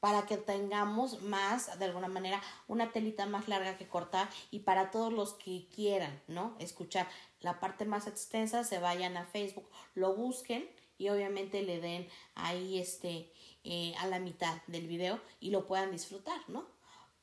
para 0.00 0.24
que 0.24 0.38
tengamos 0.38 1.20
más, 1.20 1.78
de 1.78 1.84
alguna 1.84 2.08
manera, 2.08 2.40
una 2.68 2.90
telita 2.90 3.26
más 3.26 3.48
larga 3.48 3.76
que 3.76 3.86
cortar 3.86 4.30
y 4.50 4.60
para 4.60 4.90
todos 4.90 5.12
los 5.12 5.34
que 5.34 5.66
quieran, 5.74 6.22
¿no? 6.26 6.56
Escuchar 6.58 7.06
la 7.42 7.60
parte 7.60 7.84
más 7.84 8.06
extensa, 8.06 8.64
se 8.64 8.78
vayan 8.78 9.18
a 9.18 9.26
Facebook, 9.26 9.68
lo 9.94 10.14
busquen 10.14 10.66
y 10.96 11.10
obviamente 11.10 11.60
le 11.60 11.78
den 11.78 12.08
ahí 12.34 12.78
este 12.78 13.30
eh, 13.64 13.94
a 13.98 14.06
la 14.06 14.20
mitad 14.20 14.56
del 14.68 14.86
video 14.86 15.20
y 15.38 15.50
lo 15.50 15.66
puedan 15.66 15.92
disfrutar, 15.92 16.40
¿no? 16.48 16.77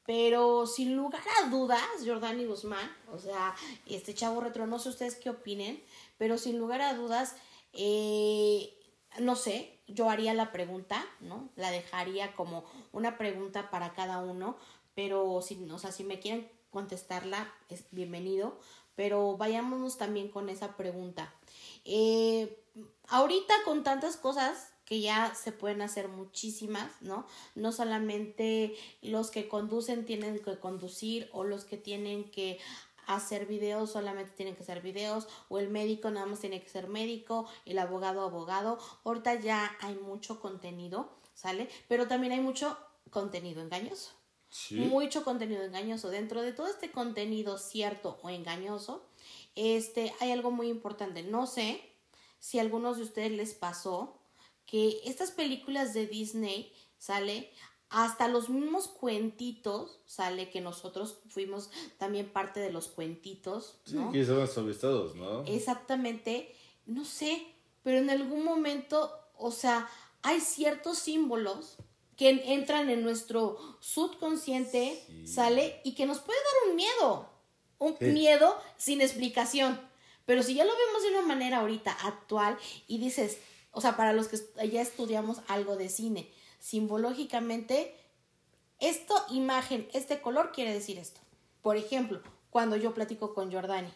Pero 0.05 0.67
sin 0.67 0.95
lugar 0.95 1.23
a 1.41 1.49
dudas, 1.49 1.81
Jordani 2.05 2.45
Guzmán, 2.45 2.95
o 3.11 3.17
sea, 3.17 3.55
este 3.87 4.13
chavo 4.13 4.39
retro, 4.39 4.67
no 4.67 4.77
sé 4.77 4.89
ustedes 4.89 5.15
qué 5.15 5.31
opinen, 5.31 5.83
pero 6.17 6.37
sin 6.37 6.59
lugar 6.59 6.81
a 6.81 6.93
dudas, 6.93 7.35
eh, 7.73 8.71
no 9.19 9.35
sé, 9.35 9.79
yo 9.87 10.09
haría 10.09 10.33
la 10.33 10.51
pregunta, 10.51 11.03
¿no? 11.21 11.49
La 11.55 11.71
dejaría 11.71 12.35
como 12.35 12.65
una 12.91 13.17
pregunta 13.17 13.71
para 13.71 13.93
cada 13.93 14.19
uno, 14.19 14.57
pero 14.93 15.41
si, 15.41 15.69
o 15.71 15.79
sea, 15.79 15.91
si 15.91 16.03
me 16.03 16.19
quieren 16.19 16.49
contestarla, 16.69 17.51
es 17.69 17.85
bienvenido, 17.91 18.59
pero 18.95 19.37
vayámonos 19.37 19.97
también 19.97 20.29
con 20.29 20.49
esa 20.49 20.77
pregunta. 20.77 21.33
Eh, 21.83 22.63
ahorita 23.07 23.53
con 23.63 23.83
tantas 23.83 24.17
cosas 24.17 24.74
que 24.85 25.01
ya 25.01 25.33
se 25.35 25.51
pueden 25.51 25.81
hacer 25.81 26.07
muchísimas, 26.07 26.91
¿no? 27.01 27.25
No 27.55 27.71
solamente 27.71 28.75
los 29.01 29.31
que 29.31 29.47
conducen 29.47 30.05
tienen 30.05 30.39
que 30.39 30.59
conducir 30.59 31.29
o 31.33 31.43
los 31.43 31.65
que 31.65 31.77
tienen 31.77 32.29
que 32.29 32.59
hacer 33.07 33.45
videos 33.45 33.91
solamente 33.91 34.31
tienen 34.31 34.55
que 34.55 34.63
ser 34.63 34.81
videos 34.81 35.27
o 35.49 35.59
el 35.59 35.69
médico 35.69 36.09
nada 36.09 36.25
más 36.25 36.39
tiene 36.39 36.61
que 36.61 36.69
ser 36.69 36.87
médico, 36.87 37.47
el 37.65 37.79
abogado 37.79 38.21
abogado. 38.21 38.79
Ahorita 39.03 39.35
ya 39.35 39.75
hay 39.81 39.95
mucho 39.95 40.39
contenido, 40.39 41.09
¿sale? 41.33 41.69
Pero 41.87 42.07
también 42.07 42.33
hay 42.33 42.41
mucho 42.41 42.77
contenido 43.09 43.61
engañoso. 43.61 44.11
Mucho 44.71 45.23
contenido 45.25 45.63
engañoso. 45.63 46.09
Dentro 46.09 46.41
de 46.41 46.53
todo 46.53 46.67
este 46.67 46.91
contenido 46.91 47.57
cierto 47.57 48.19
o 48.21 48.29
engañoso, 48.29 49.05
este, 49.55 50.13
hay 50.21 50.31
algo 50.31 50.49
muy 50.49 50.69
importante. 50.69 51.23
No 51.23 51.45
sé 51.45 51.81
si 52.39 52.59
a 52.59 52.61
algunos 52.61 52.97
de 52.97 53.03
ustedes 53.03 53.31
les 53.31 53.53
pasó 53.53 54.17
que 54.65 55.01
estas 55.05 55.31
películas 55.31 55.93
de 55.93 56.07
Disney, 56.07 56.73
¿sale? 56.97 57.51
hasta 57.89 58.27
los 58.27 58.49
mismos 58.49 58.87
cuentitos 58.87 59.99
sale 60.05 60.49
que 60.49 60.59
nosotros 60.59 61.19
fuimos 61.29 61.69
también 61.97 62.27
parte 62.27 62.59
de 62.59 62.71
los 62.71 62.87
cuentitos. 62.87 63.77
¿no? 63.91 64.07
Sí, 64.07 64.11
que 64.11 64.21
estaban 64.21 64.47
suavizados, 64.47 65.15
¿no? 65.15 65.43
Exactamente, 65.45 66.53
no 66.85 67.05
sé, 67.05 67.45
pero 67.83 67.99
en 67.99 68.09
algún 68.09 68.43
momento, 68.43 69.11
o 69.37 69.51
sea, 69.51 69.87
hay 70.23 70.41
ciertos 70.41 70.97
símbolos 70.99 71.77
que 72.17 72.29
entran 72.53 72.89
en 72.89 73.03
nuestro 73.03 73.57
subconsciente, 73.79 75.01
sale 75.25 75.81
y 75.83 75.95
que 75.95 76.05
nos 76.05 76.19
puede 76.19 76.39
dar 76.39 76.69
un 76.69 76.75
miedo, 76.75 77.29
un 77.77 78.13
miedo 78.13 78.57
sin 78.77 79.01
explicación. 79.01 79.79
Pero 80.25 80.41
si 80.41 80.55
ya 80.55 80.65
lo 80.65 80.71
vemos 80.71 81.03
de 81.03 81.09
una 81.09 81.21
manera 81.21 81.59
ahorita 81.59 81.91
actual 81.91 82.57
y 82.87 82.97
dices, 82.97 83.37
o 83.75 83.81
sea, 83.81 83.97
para 83.97 84.13
los 84.13 84.29
que 84.29 84.39
ya 84.69 84.81
estudiamos 84.81 85.41
algo 85.47 85.75
de 85.75 85.89
cine, 85.89 86.31
simbológicamente, 86.59 87.93
esto, 88.79 89.13
imagen, 89.29 89.87
este 89.93 90.21
color 90.21 90.53
quiere 90.53 90.73
decir 90.73 90.97
esto. 90.97 91.19
Por 91.61 91.75
ejemplo, 91.75 92.21
cuando 92.49 92.77
yo 92.77 92.93
platico 92.93 93.33
con 93.33 93.51
Jordani. 93.51 93.91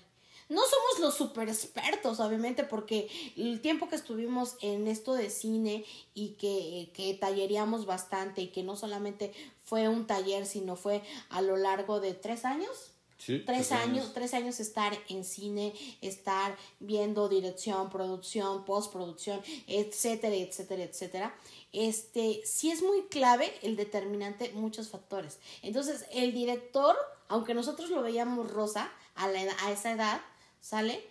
No 0.49 0.61
somos 0.61 0.99
los 0.99 1.15
super 1.15 1.47
expertos, 1.47 2.19
obviamente, 2.19 2.65
porque 2.65 3.07
el 3.37 3.61
tiempo 3.61 3.87
que 3.87 3.95
estuvimos 3.95 4.57
en 4.61 4.87
esto 4.87 5.13
de 5.13 5.29
cine 5.29 5.85
y 6.13 6.31
que, 6.31 6.91
que 6.93 7.13
talleríamos 7.13 7.85
bastante 7.85 8.41
y 8.41 8.47
que 8.47 8.63
no 8.63 8.75
solamente 8.75 9.31
fue 9.63 9.87
un 9.87 10.07
taller, 10.07 10.45
sino 10.45 10.75
fue 10.75 11.03
a 11.29 11.41
lo 11.41 11.55
largo 11.55 12.01
de 12.01 12.13
tres 12.15 12.43
años, 12.43 12.88
tres, 13.45 13.71
años, 13.71 14.13
tres 14.13 14.33
años 14.33 14.59
estar 14.59 14.97
en 15.09 15.23
cine, 15.23 15.73
estar 16.01 16.55
viendo 16.79 17.29
dirección, 17.29 17.89
producción, 17.89 18.65
postproducción, 18.65 19.41
etcétera, 19.67 20.35
etcétera, 20.35 20.83
etcétera 20.83 21.35
este, 21.71 22.41
sí 22.45 22.71
es 22.71 22.81
muy 22.81 23.03
clave 23.03 23.53
el 23.61 23.75
determinante 23.75 24.51
muchos 24.53 24.89
factores. 24.89 25.39
Entonces, 25.61 26.05
el 26.13 26.33
director, 26.33 26.95
aunque 27.27 27.53
nosotros 27.53 27.89
lo 27.89 28.01
veíamos 28.01 28.51
rosa 28.51 28.91
a, 29.15 29.27
la 29.27 29.39
a 29.63 29.71
esa 29.71 29.91
edad, 29.91 30.21
¿sale? 30.61 31.03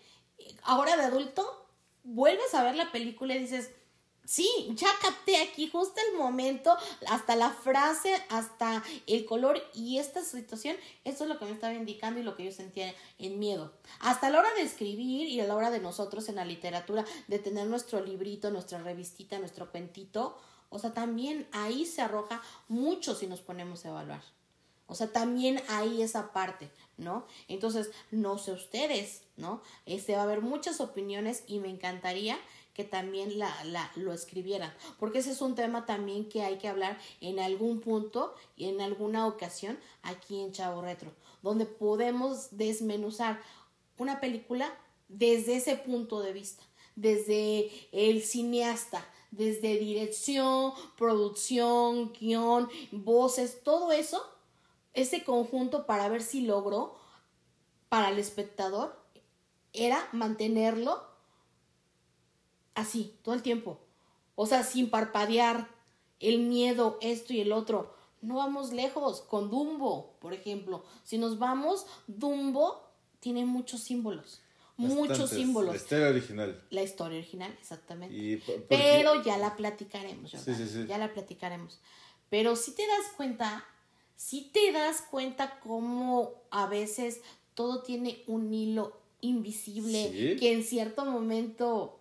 Ahora 0.62 0.96
de 0.96 1.04
adulto, 1.04 1.66
vuelves 2.02 2.54
a 2.54 2.64
ver 2.64 2.74
la 2.74 2.90
película 2.90 3.36
y 3.36 3.40
dices, 3.40 3.70
sí, 4.28 4.46
ya 4.74 4.88
capté 5.00 5.38
aquí 5.38 5.70
justo 5.70 5.98
el 6.06 6.18
momento, 6.18 6.76
hasta 7.08 7.34
la 7.34 7.50
frase, 7.50 8.14
hasta 8.28 8.84
el 9.06 9.24
color 9.24 9.58
y 9.72 9.96
esta 9.98 10.22
situación, 10.22 10.76
esto 11.04 11.24
es 11.24 11.30
lo 11.30 11.38
que 11.38 11.46
me 11.46 11.52
estaba 11.52 11.72
indicando 11.72 12.20
y 12.20 12.22
lo 12.22 12.36
que 12.36 12.44
yo 12.44 12.52
sentía 12.52 12.94
en 13.18 13.38
miedo. 13.38 13.72
Hasta 14.00 14.28
la 14.28 14.40
hora 14.40 14.52
de 14.52 14.62
escribir 14.62 15.28
y 15.28 15.40
a 15.40 15.46
la 15.46 15.56
hora 15.56 15.70
de 15.70 15.80
nosotros 15.80 16.28
en 16.28 16.36
la 16.36 16.44
literatura, 16.44 17.06
de 17.26 17.38
tener 17.38 17.66
nuestro 17.68 18.04
librito, 18.04 18.50
nuestra 18.50 18.82
revistita, 18.82 19.38
nuestro 19.38 19.70
cuentito, 19.70 20.36
o 20.68 20.78
sea, 20.78 20.92
también 20.92 21.48
ahí 21.52 21.86
se 21.86 22.02
arroja 22.02 22.42
mucho 22.68 23.14
si 23.14 23.26
nos 23.26 23.40
ponemos 23.40 23.86
a 23.86 23.88
evaluar. 23.88 24.22
O 24.88 24.94
sea, 24.94 25.10
también 25.10 25.62
hay 25.68 26.02
esa 26.02 26.32
parte, 26.32 26.70
¿no? 26.96 27.26
Entonces, 27.46 27.90
no 28.10 28.38
sé 28.38 28.52
ustedes, 28.52 29.22
¿no? 29.36 29.62
Este 29.86 30.14
va 30.14 30.20
a 30.20 30.24
haber 30.24 30.40
muchas 30.40 30.80
opiniones 30.80 31.44
y 31.46 31.58
me 31.58 31.68
encantaría 31.68 32.38
que 32.78 32.84
también 32.84 33.40
la, 33.40 33.52
la, 33.64 33.90
lo 33.96 34.12
escribieran, 34.12 34.72
porque 35.00 35.18
ese 35.18 35.32
es 35.32 35.40
un 35.40 35.56
tema 35.56 35.84
también 35.84 36.28
que 36.28 36.42
hay 36.44 36.58
que 36.58 36.68
hablar 36.68 36.96
en 37.20 37.40
algún 37.40 37.80
punto 37.80 38.36
y 38.56 38.66
en 38.68 38.80
alguna 38.80 39.26
ocasión 39.26 39.76
aquí 40.04 40.40
en 40.40 40.52
Chavo 40.52 40.80
Retro, 40.80 41.10
donde 41.42 41.66
podemos 41.66 42.56
desmenuzar 42.56 43.40
una 43.96 44.20
película 44.20 44.72
desde 45.08 45.56
ese 45.56 45.74
punto 45.74 46.20
de 46.20 46.32
vista, 46.32 46.62
desde 46.94 47.72
el 47.90 48.22
cineasta, 48.22 49.04
desde 49.32 49.76
dirección, 49.76 50.72
producción, 50.96 52.12
guion, 52.12 52.68
voces, 52.92 53.64
todo 53.64 53.90
eso, 53.90 54.24
ese 54.94 55.24
conjunto 55.24 55.84
para 55.84 56.08
ver 56.08 56.22
si 56.22 56.42
logró 56.42 56.94
para 57.88 58.10
el 58.10 58.20
espectador 58.20 58.96
era 59.72 60.08
mantenerlo 60.12 61.07
así, 62.78 63.14
todo 63.22 63.34
el 63.34 63.42
tiempo. 63.42 63.78
O 64.34 64.46
sea, 64.46 64.62
sin 64.62 64.90
parpadear, 64.90 65.68
el 66.20 66.40
miedo, 66.40 66.98
esto 67.00 67.32
y 67.32 67.40
el 67.40 67.52
otro. 67.52 67.94
No 68.20 68.36
vamos 68.36 68.72
lejos 68.72 69.20
con 69.22 69.50
Dumbo, 69.50 70.16
por 70.20 70.32
ejemplo. 70.34 70.84
Si 71.04 71.18
nos 71.18 71.38
vamos, 71.38 71.86
Dumbo 72.06 72.82
tiene 73.20 73.44
muchos 73.44 73.80
símbolos 73.80 74.42
muchos 74.78 75.30
símbolos. 75.30 75.74
La 75.74 75.76
historia 75.76 76.08
original. 76.08 76.62
La 76.70 76.82
historia 76.82 77.18
original, 77.18 77.56
exactamente. 77.60 78.42
Pero 78.68 79.22
ya 79.22 79.36
la 79.38 79.56
platicaremos, 79.56 80.30
sí, 80.30 80.54
sí, 80.54 80.68
sí. 80.68 80.86
ya 80.86 80.98
la 80.98 81.12
platicaremos. 81.12 81.80
Pero 82.30 82.56
si 82.56 82.72
te 82.74 82.86
das 82.86 83.12
cuenta, 83.16 83.64
si 84.16 84.50
te 84.50 84.72
das 84.72 85.02
cuenta 85.02 85.58
cómo 85.60 86.42
a 86.50 86.66
veces 86.66 87.20
todo 87.54 87.82
tiene 87.82 88.22
un 88.26 88.52
hilo 88.54 88.96
invisible 89.20 90.36
que 90.38 90.52
en 90.52 90.62
cierto 90.62 91.04
momento, 91.04 91.97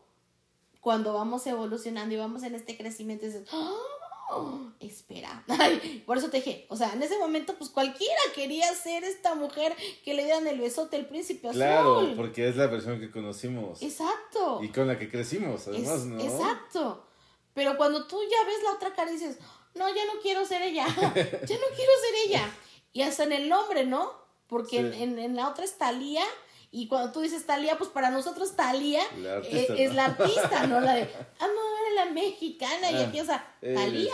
cuando 0.87 1.11
vamos 1.11 1.45
evolucionando 1.45 2.15
y 2.15 2.17
vamos 2.17 2.43
en 2.43 2.55
este 2.55 2.77
crecimiento, 2.77 3.25
dices, 3.25 3.45
¡Ah! 3.51 4.73
espera. 4.79 5.43
por 6.05 6.17
eso 6.17 6.29
te 6.29 6.37
dije, 6.37 6.65
o 6.69 6.77
sea, 6.77 6.93
en 6.93 7.03
ese 7.03 7.19
momento, 7.19 7.55
pues 7.57 7.69
cualquiera 7.69 8.21
quería 8.33 8.73
ser 8.73 9.03
esta 9.03 9.35
mujer 9.35 9.75
que 10.05 10.13
le 10.13 10.23
dieran 10.23 10.47
el 10.47 10.61
besote 10.61 10.95
al 10.95 11.05
príncipe 11.07 11.49
azul. 11.49 11.59
Claro, 11.59 12.13
porque 12.15 12.47
es 12.47 12.55
la 12.55 12.67
versión 12.67 13.01
que 13.01 13.11
conocimos. 13.11 13.81
Exacto. 13.81 14.61
Y 14.63 14.69
con 14.69 14.87
la 14.87 14.97
que 14.97 15.09
crecimos, 15.11 15.67
además, 15.67 16.05
¿no? 16.05 16.21
Exacto. 16.21 17.05
Pero 17.53 17.75
cuando 17.75 18.07
tú 18.07 18.17
ya 18.21 18.47
ves 18.47 18.63
la 18.63 18.71
otra 18.71 18.93
cara 18.93 19.09
y 19.11 19.15
dices, 19.15 19.39
no, 19.75 19.93
ya 19.93 20.05
no 20.05 20.21
quiero 20.21 20.45
ser 20.45 20.61
ella, 20.61 20.87
ya 20.95 21.03
no 21.03 21.67
quiero 21.75 21.91
ser 22.01 22.15
ella. 22.27 22.49
Y 22.93 23.01
hasta 23.01 23.25
en 23.25 23.33
el 23.33 23.49
nombre, 23.49 23.85
¿no? 23.85 24.13
Porque 24.47 24.79
en, 24.79 25.19
en, 25.19 25.35
la 25.35 25.49
otra 25.49 25.65
está 25.65 25.91
Lía 25.91 26.23
Y 26.69 26.87
cuando 26.87 27.11
tú 27.11 27.21
dices 27.21 27.45
Talía, 27.45 27.77
pues 27.77 27.89
para 27.89 28.09
nosotros 28.09 28.55
Talía 28.55 29.01
La 29.17 29.37
eh, 29.39 29.67
es 29.77 29.95
la 29.95 30.05
artista, 30.05 30.67
no 30.67 30.79
la 30.81 30.95
de 30.95 31.03
amor 31.39 31.77
a 31.91 32.05
la 32.05 32.11
mexicana 32.11 32.91
y 32.91 32.95
Ah, 32.95 33.03
empieza 33.03 33.45
Talía. 33.61 34.13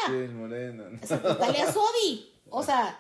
Exacto, 1.02 1.36
Talia 1.38 1.72
Sodi. 1.72 2.32
O 2.50 2.62
sea, 2.62 3.00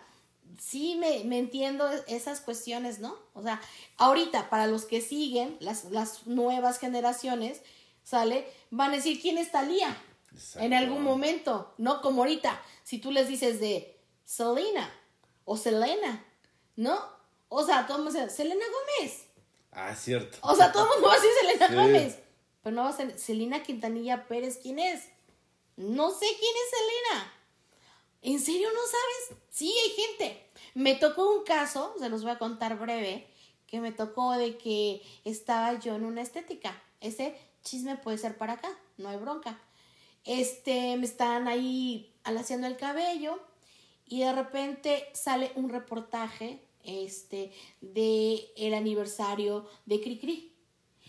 sí 0.59 0.95
me, 0.95 1.23
me 1.25 1.37
entiendo 1.37 1.87
esas 2.07 2.41
cuestiones, 2.41 2.99
¿no? 2.99 3.15
O 3.33 3.43
sea, 3.43 3.61
ahorita, 3.97 4.49
para 4.49 4.67
los 4.67 4.85
que 4.85 5.01
siguen, 5.01 5.57
las, 5.59 5.85
las 5.85 6.25
nuevas 6.25 6.79
generaciones, 6.79 7.61
¿sale? 8.03 8.47
Van 8.71 8.91
a 8.91 8.95
decir 8.95 9.21
quién 9.21 9.37
es 9.37 9.51
Talía 9.51 9.95
Exacto. 10.31 10.65
en 10.65 10.73
algún 10.73 11.03
momento, 11.03 11.73
¿no? 11.77 12.01
Como 12.01 12.23
ahorita, 12.23 12.59
si 12.83 12.97
tú 12.97 13.11
les 13.11 13.27
dices 13.27 13.59
de 13.59 13.99
Selena 14.25 14.89
o 15.45 15.57
Selena, 15.57 16.25
¿no? 16.75 16.99
O 17.49 17.63
sea, 17.63 17.85
dice, 17.85 18.29
Selena 18.31 18.65
Gómez. 18.65 19.25
Ah, 19.75 19.95
cierto. 19.95 20.37
O 20.41 20.55
sea, 20.55 20.71
todo 20.71 20.83
el 20.83 20.89
mundo 20.91 21.07
va 21.07 21.13
a 21.13 21.17
decir 21.17 21.31
Selena 21.41 21.67
Sí. 21.67 21.73
Gómez. 21.75 22.19
Pero 22.61 22.75
no 22.75 22.83
va 22.83 22.89
a 22.89 22.93
ser 22.93 23.17
Selena 23.19 23.63
Quintanilla 23.63 24.27
Pérez, 24.27 24.59
¿quién 24.61 24.79
es? 24.79 25.03
No 25.75 26.11
sé 26.11 26.25
quién 26.39 26.55
es 26.55 26.69
Selena. 26.79 27.33
¿En 28.21 28.39
serio 28.39 28.69
no 28.73 28.79
sabes? 28.79 29.41
Sí, 29.49 29.73
hay 29.83 29.89
gente. 29.91 30.49
Me 30.75 30.95
tocó 30.95 31.29
un 31.29 31.43
caso, 31.43 31.93
se 31.99 32.09
los 32.09 32.21
voy 32.23 32.31
a 32.31 32.37
contar 32.37 32.77
breve, 32.79 33.27
que 33.67 33.81
me 33.81 33.91
tocó 33.91 34.31
de 34.33 34.57
que 34.57 35.01
estaba 35.25 35.77
yo 35.79 35.95
en 35.95 36.05
una 36.05 36.21
estética. 36.21 36.81
Ese 37.01 37.37
chisme 37.63 37.97
puede 37.97 38.17
ser 38.17 38.37
para 38.37 38.53
acá, 38.53 38.69
no 38.97 39.09
hay 39.09 39.17
bronca. 39.17 39.59
Este, 40.23 40.95
me 40.95 41.05
están 41.05 41.47
ahí 41.49 42.15
alaciando 42.23 42.67
el 42.67 42.77
cabello 42.77 43.39
y 44.05 44.21
de 44.21 44.31
repente 44.31 45.09
sale 45.13 45.51
un 45.55 45.69
reportaje 45.69 46.63
este, 46.83 47.51
de 47.81 48.51
el 48.55 48.73
aniversario 48.73 49.67
de 49.85 50.01
Cricri. 50.01 50.55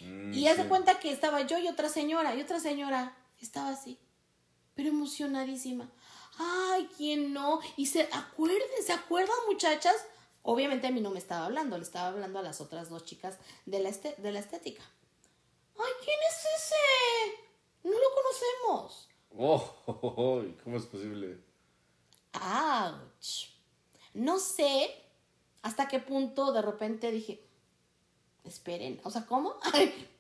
Mm, 0.01 0.33
Y 0.35 0.49
sí. 0.63 0.69
cuenta 0.69 0.99
que 1.01 1.11
estaba 1.13 1.43
yo 1.43 1.59
y 1.59 1.69
otra 1.69 1.89
señora, 1.89 2.35
y 2.35 2.41
otra 2.41 2.61
señora 2.61 3.17
estaba 3.41 3.71
así, 3.71 3.99
pero 4.75 4.89
emocionadísima. 4.89 5.91
Ay, 6.39 6.89
¿quién 6.97 7.33
no? 7.33 7.61
Y 7.77 7.87
se 7.87 8.09
acuerden, 8.13 8.61
¿se 8.85 8.93
acuerdan, 8.93 9.37
muchachas? 9.49 9.95
Obviamente 10.43 10.87
a 10.87 10.91
mí 10.91 11.01
no 11.01 11.11
me 11.11 11.19
estaba 11.19 11.47
hablando, 11.47 11.77
le 11.79 11.85
estaba 11.85 12.09
hablando 12.09 12.39
a 12.39 12.43
las 12.43 12.61
otras 12.61 12.91
dos 12.91 13.05
chicas 13.05 13.39
de 13.67 13.79
la, 13.79 13.89
este- 13.89 14.15
de 14.19 14.33
la 14.33 14.41
estética. 14.41 14.83
Ay, 15.79 15.93
¿quién 16.05 16.17
es 16.29 16.39
ese? 16.63 17.89
No 17.89 17.93
lo 17.93 18.07
conocemos. 18.15 19.09
Oh, 19.37 19.75
oh, 19.87 19.99
oh, 20.03 20.15
oh, 20.17 20.45
¿cómo 20.63 20.77
es 20.77 20.87
posible? 20.87 21.39
Ouch. 22.35 23.49
No 24.13 24.39
sé 24.39 24.91
hasta 25.65 25.89
qué 25.89 25.99
punto 25.99 26.53
de 26.53 26.61
repente 26.61 27.11
dije, 27.11 27.43
esperen, 28.45 29.01
o 29.03 29.11
sea, 29.11 29.25
¿cómo? 29.25 29.57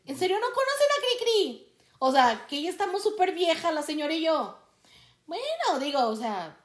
¿En 0.06 0.18
serio 0.18 0.38
no 0.40 0.46
conocen 0.46 0.88
a 0.90 1.02
Cricri? 1.02 1.68
O 1.98 2.10
sea, 2.10 2.46
que 2.48 2.62
ya 2.62 2.70
estamos 2.70 3.02
súper 3.02 3.34
vieja 3.34 3.70
la 3.70 3.82
señora 3.82 4.14
y 4.14 4.24
yo. 4.24 4.58
Bueno, 5.26 5.78
digo, 5.80 6.00
o 6.06 6.16
sea, 6.16 6.58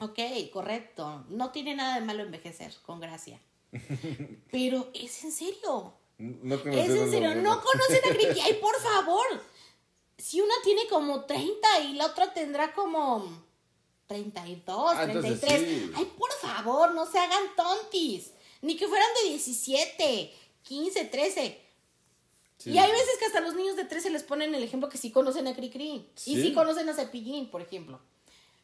ok, 0.00 0.18
correcto. 0.52 1.24
No 1.30 1.52
tiene 1.52 1.74
nada 1.74 1.98
de 1.98 2.04
malo 2.04 2.22
envejecer, 2.22 2.74
con 2.84 3.00
gracia. 3.00 3.40
Pero 4.52 4.90
es 4.92 5.24
en 5.24 5.32
serio. 5.32 5.94
No 6.18 6.54
Es 6.54 6.90
en 6.90 7.10
serio, 7.10 7.34
no 7.34 7.62
conocen 7.62 8.10
a 8.10 8.14
Cricri. 8.14 8.40
Ay, 8.40 8.54
por 8.60 8.78
favor. 8.78 9.26
Si 10.18 10.42
una 10.42 10.54
tiene 10.62 10.86
como 10.88 11.24
30 11.24 11.80
y 11.80 11.94
la 11.94 12.06
otra 12.06 12.34
tendrá 12.34 12.74
como 12.74 13.45
32, 14.06 14.92
Ah, 14.94 15.04
entonces 15.04 15.40
33. 15.40 15.60
sí. 15.86 15.92
Ay, 15.96 16.12
por 16.16 16.32
favor, 16.32 16.94
no 16.94 17.06
se 17.10 17.18
hagan 17.18 17.44
tontis. 17.56 18.32
Ni 18.62 18.76
que 18.76 18.86
fueran 18.88 19.08
de 19.22 19.30
17, 19.30 20.34
15, 20.62 21.04
13. 21.06 21.60
Sí. 22.58 22.70
Y 22.70 22.78
hay 22.78 22.90
veces 22.90 23.18
que 23.18 23.26
hasta 23.26 23.40
los 23.40 23.54
niños 23.54 23.76
de 23.76 23.84
13 23.84 24.10
les 24.10 24.22
ponen 24.22 24.54
el 24.54 24.62
ejemplo 24.62 24.88
que 24.88 24.98
sí 24.98 25.10
conocen 25.10 25.46
a 25.46 25.54
Cricri. 25.54 25.84
Y 25.90 26.10
Sí. 26.16 26.42
sí 26.42 26.52
conocen 26.54 26.88
a 26.88 26.94
Cepillín, 26.94 27.50
por 27.50 27.60
ejemplo. 27.62 28.00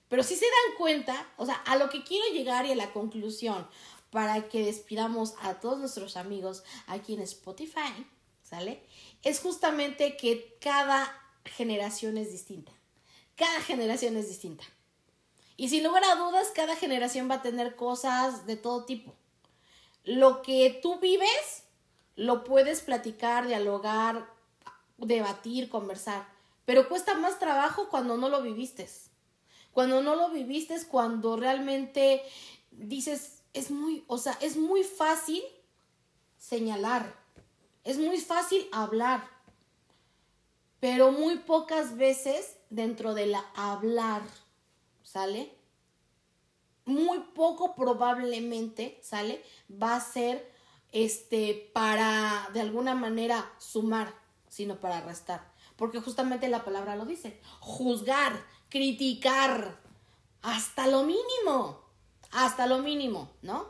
Pero 0.09 0.23
si 0.23 0.35
se 0.37 0.45
dan 0.47 0.77
cuenta, 0.79 1.31
o 1.37 1.47
sea, 1.47 1.55
a 1.57 1.77
lo 1.77 1.89
que 1.91 2.03
quiero 2.05 2.25
llegar 2.35 2.67
y 2.67 2.73
a 2.73 2.77
la 2.77 2.93
conclusión 2.93 3.67
para 4.11 4.49
que 4.49 4.65
despidamos 4.65 5.35
a 5.41 5.61
todos 5.61 5.79
nuestros 5.79 6.17
amigos 6.17 6.65
aquí 6.87 7.15
en 7.15 7.21
Spotify, 7.23 8.07
¿sale? 8.43 8.83
Es 9.23 9.41
justamente 9.41 10.17
que 10.19 10.57
cada 10.61 11.19
generación 11.45 12.19
es 12.19 12.31
distinta. 12.31 12.73
Cada 13.37 13.61
generación 13.63 14.17
es 14.19 14.29
distinta. 14.29 14.65
Y 15.57 15.69
sin 15.69 15.85
lugar 15.85 16.05
a 16.05 16.17
dudas, 16.17 16.51
cada 16.55 16.77
generación 16.77 17.31
va 17.31 17.37
a 17.37 17.43
tener 17.43 17.77
cosas 17.77 18.47
de 18.47 18.57
todo 18.57 18.85
tipo. 18.85 19.15
Lo 20.05 20.43
que 20.43 20.79
tú 20.83 20.99
vives, 20.99 21.65
lo 22.17 22.45
puedes 22.45 22.81
platicar, 22.81 23.47
dialogar, 23.47 24.29
debatir, 24.99 25.69
conversar. 25.69 26.27
Pero 26.65 26.89
cuesta 26.89 27.15
más 27.15 27.39
trabajo 27.39 27.89
cuando 27.89 28.17
no 28.17 28.29
lo 28.29 28.43
viviste. 28.43 28.89
Cuando 29.73 30.03
no 30.03 30.15
lo 30.15 30.31
viviste, 30.31 30.77
cuando 30.87 31.37
realmente 31.37 32.23
dices, 32.71 33.43
es 33.53 33.71
muy, 33.71 34.05
o 34.07 34.19
sea, 34.19 34.37
es 34.41 34.57
muy 34.57 34.85
fácil 34.85 35.43
señalar, 36.39 37.15
es 37.85 37.99
muy 37.99 38.21
fácil 38.21 38.67
hablar, 38.73 39.27
pero 40.81 41.13
muy 41.13 41.39
pocas 41.39 41.97
veces 41.97 42.57
dentro 42.71 43.15
de 43.15 43.27
la 43.27 43.45
hablar, 43.55 44.23
¿sale? 45.13 45.55
Muy 46.87 47.19
poco 47.35 47.75
probablemente, 47.75 48.99
¿sale? 49.03 49.45
Va 49.71 49.97
a 49.97 50.01
ser 50.01 50.51
este 50.91 51.71
para 51.75 52.49
de 52.55 52.63
alguna 52.63 52.95
manera 52.95 53.53
sumar, 53.59 54.15
sino 54.49 54.81
para 54.81 55.03
restar, 55.03 55.53
porque 55.77 56.01
justamente 56.01 56.49
la 56.49 56.65
palabra 56.65 56.97
lo 56.97 57.05
dice, 57.05 57.41
juzgar, 57.61 58.33
criticar, 58.71 59.79
hasta 60.41 60.87
lo 60.87 61.03
mínimo, 61.03 61.83
hasta 62.31 62.67
lo 62.67 62.79
mínimo, 62.79 63.31
¿no? 63.43 63.67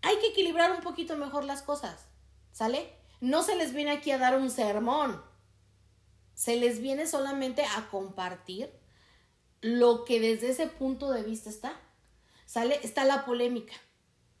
Hay 0.00 0.18
que 0.20 0.28
equilibrar 0.28 0.72
un 0.72 0.80
poquito 0.82 1.16
mejor 1.16 1.44
las 1.44 1.60
cosas, 1.60 2.06
¿sale? 2.50 2.96
No 3.20 3.42
se 3.42 3.56
les 3.56 3.74
viene 3.74 3.90
aquí 3.90 4.10
a 4.10 4.18
dar 4.18 4.38
un 4.38 4.48
sermón, 4.48 5.22
se 6.32 6.56
les 6.56 6.80
viene 6.80 7.06
solamente 7.06 7.62
a 7.62 7.90
compartir 7.90 8.79
lo 9.60 10.04
que 10.04 10.20
desde 10.20 10.50
ese 10.50 10.66
punto 10.66 11.10
de 11.10 11.22
vista 11.22 11.50
está, 11.50 11.78
¿sale? 12.46 12.80
Está 12.82 13.04
la 13.04 13.24
polémica, 13.24 13.74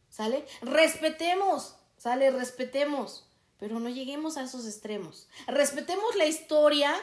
¿sale? 0.08 0.46
Respetemos, 0.62 1.76
¿sale? 1.96 2.30
Respetemos, 2.30 3.26
pero 3.58 3.80
no 3.80 3.88
lleguemos 3.88 4.36
a 4.36 4.44
esos 4.44 4.66
extremos. 4.66 5.28
Respetemos 5.46 6.16
la 6.16 6.26
historia 6.26 6.94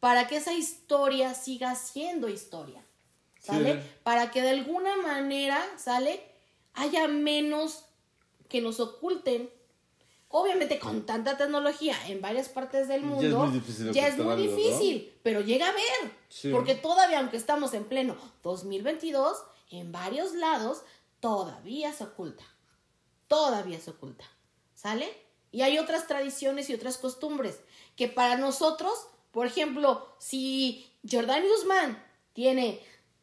para 0.00 0.28
que 0.28 0.36
esa 0.36 0.52
historia 0.52 1.34
siga 1.34 1.74
siendo 1.74 2.28
historia, 2.28 2.84
¿sale? 3.40 3.74
Sí. 3.74 3.88
Para 4.02 4.30
que 4.30 4.42
de 4.42 4.50
alguna 4.50 4.96
manera, 4.96 5.64
¿sale? 5.78 6.22
Haya 6.74 7.08
menos 7.08 7.86
que 8.48 8.60
nos 8.60 8.80
oculten. 8.80 9.50
Obviamente 10.36 10.80
con 10.80 11.06
tanta 11.06 11.36
tecnología 11.36 11.96
en 12.08 12.20
varias 12.20 12.48
partes 12.48 12.88
del 12.88 13.02
Ya 13.02 13.06
es 13.06 13.12
mundo, 13.12 13.38
muy 13.38 13.52
difícil 13.52 13.92
ya 13.92 14.08
es 14.08 14.18
muy 14.18 14.34
difícil, 14.34 15.16
pero 15.22 15.40
llega 15.40 15.68
a 15.68 15.72
ver. 15.72 16.10
Sí. 16.28 16.50
Porque 16.50 16.74
todavía, 16.74 17.20
aunque 17.20 17.36
estamos 17.36 17.72
en 17.72 17.84
pleno 17.84 18.16
2022, 18.42 19.36
en 19.70 19.92
varios 19.92 20.34
lados 20.34 20.82
todavía 21.20 21.92
se 21.92 22.02
oculta. 22.02 22.42
Todavía 23.28 23.78
se 23.78 23.90
oculta. 23.90 24.24
¿Sale? 24.74 25.08
Y 25.52 25.62
hay 25.62 25.78
otras 25.78 26.08
tradiciones 26.08 26.68
y 26.68 26.74
otras 26.74 26.98
costumbres 26.98 27.60
que 27.94 28.08
para 28.08 28.36
nosotros, 28.36 29.06
por 29.30 29.46
ejemplo, 29.46 30.16
si 30.18 30.84
Jordani 31.08 31.46
Guzmán 31.46 32.04
tiene 32.32 32.80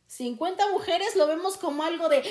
50 0.08 0.70
mujeres, 0.70 1.18
lo 1.18 1.28
vemos 1.28 1.58
como 1.58 1.84
algo 1.84 2.08
de. 2.08 2.24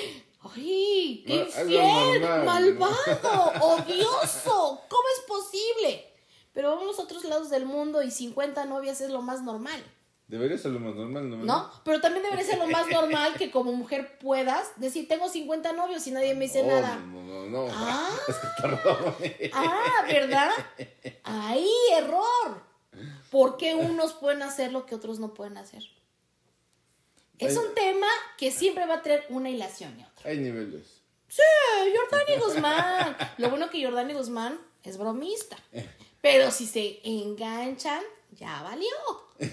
¡Ay! 0.43 1.23
¡Qué 1.25 1.41
algo 1.55 1.71
infiel! 1.71 2.21
¡Malvado! 2.45 3.51
¡Odioso! 3.61 4.81
¿Cómo 4.89 5.03
es 5.15 5.23
posible? 5.27 6.07
Pero 6.53 6.75
vamos 6.75 6.99
a 6.99 7.03
otros 7.03 7.23
lados 7.25 7.49
del 7.49 7.65
mundo 7.65 8.01
y 8.01 8.11
50 8.11 8.65
novias 8.65 9.01
es 9.01 9.09
lo 9.09 9.21
más 9.21 9.41
normal. 9.43 9.81
Debería 10.27 10.57
ser 10.57 10.71
lo 10.71 10.79
más 10.79 10.95
normal, 10.95 11.29
¿no? 11.29 11.37
¿No? 11.37 11.71
Pero 11.83 11.99
también 11.99 12.23
debería 12.23 12.45
ser 12.45 12.57
lo 12.57 12.67
más 12.67 12.87
normal 12.91 13.33
que 13.37 13.51
como 13.51 13.73
mujer 13.73 14.17
puedas 14.17 14.71
decir, 14.77 15.07
tengo 15.07 15.27
50 15.29 15.73
novios 15.73 16.07
y 16.07 16.11
nadie 16.11 16.33
me 16.33 16.45
dice 16.45 16.63
No, 16.63 16.69
nada. 16.69 16.95
No, 16.97 17.21
no, 17.21 17.45
no. 17.45 17.67
no. 17.67 17.73
Ah. 17.73 18.09
Es 18.27 18.35
que 18.35 18.47
perdón. 18.61 19.15
Ah, 19.53 20.05
¿verdad? 20.07 20.51
Ahí, 21.23 21.69
error. 21.97 22.61
¿Por 23.29 23.57
qué 23.57 23.75
unos 23.75 24.13
pueden 24.13 24.41
hacer 24.41 24.71
lo 24.71 24.85
que 24.85 24.95
otros 24.95 25.19
no 25.19 25.33
pueden 25.33 25.57
hacer? 25.57 25.83
Es 27.41 27.57
Ay. 27.57 27.65
un 27.67 27.73
tema 27.75 28.07
que 28.37 28.51
siempre 28.51 28.85
va 28.85 28.95
a 28.95 29.01
tener 29.01 29.25
una 29.29 29.49
hilación 29.49 29.99
y 29.99 30.03
otra. 30.03 30.29
Hay 30.29 30.37
niveles. 30.37 31.01
Sí, 31.27 31.41
Jordani 31.95 32.41
Guzmán. 32.41 33.17
Lo 33.37 33.49
bueno 33.49 33.69
que 33.69 33.83
Jordani 33.83 34.13
Guzmán 34.13 34.59
es 34.83 34.97
bromista. 34.97 35.57
Pero 36.21 36.51
si 36.51 36.67
se 36.67 36.99
enganchan, 37.03 38.01
ya 38.31 38.61
valió. 38.63 38.87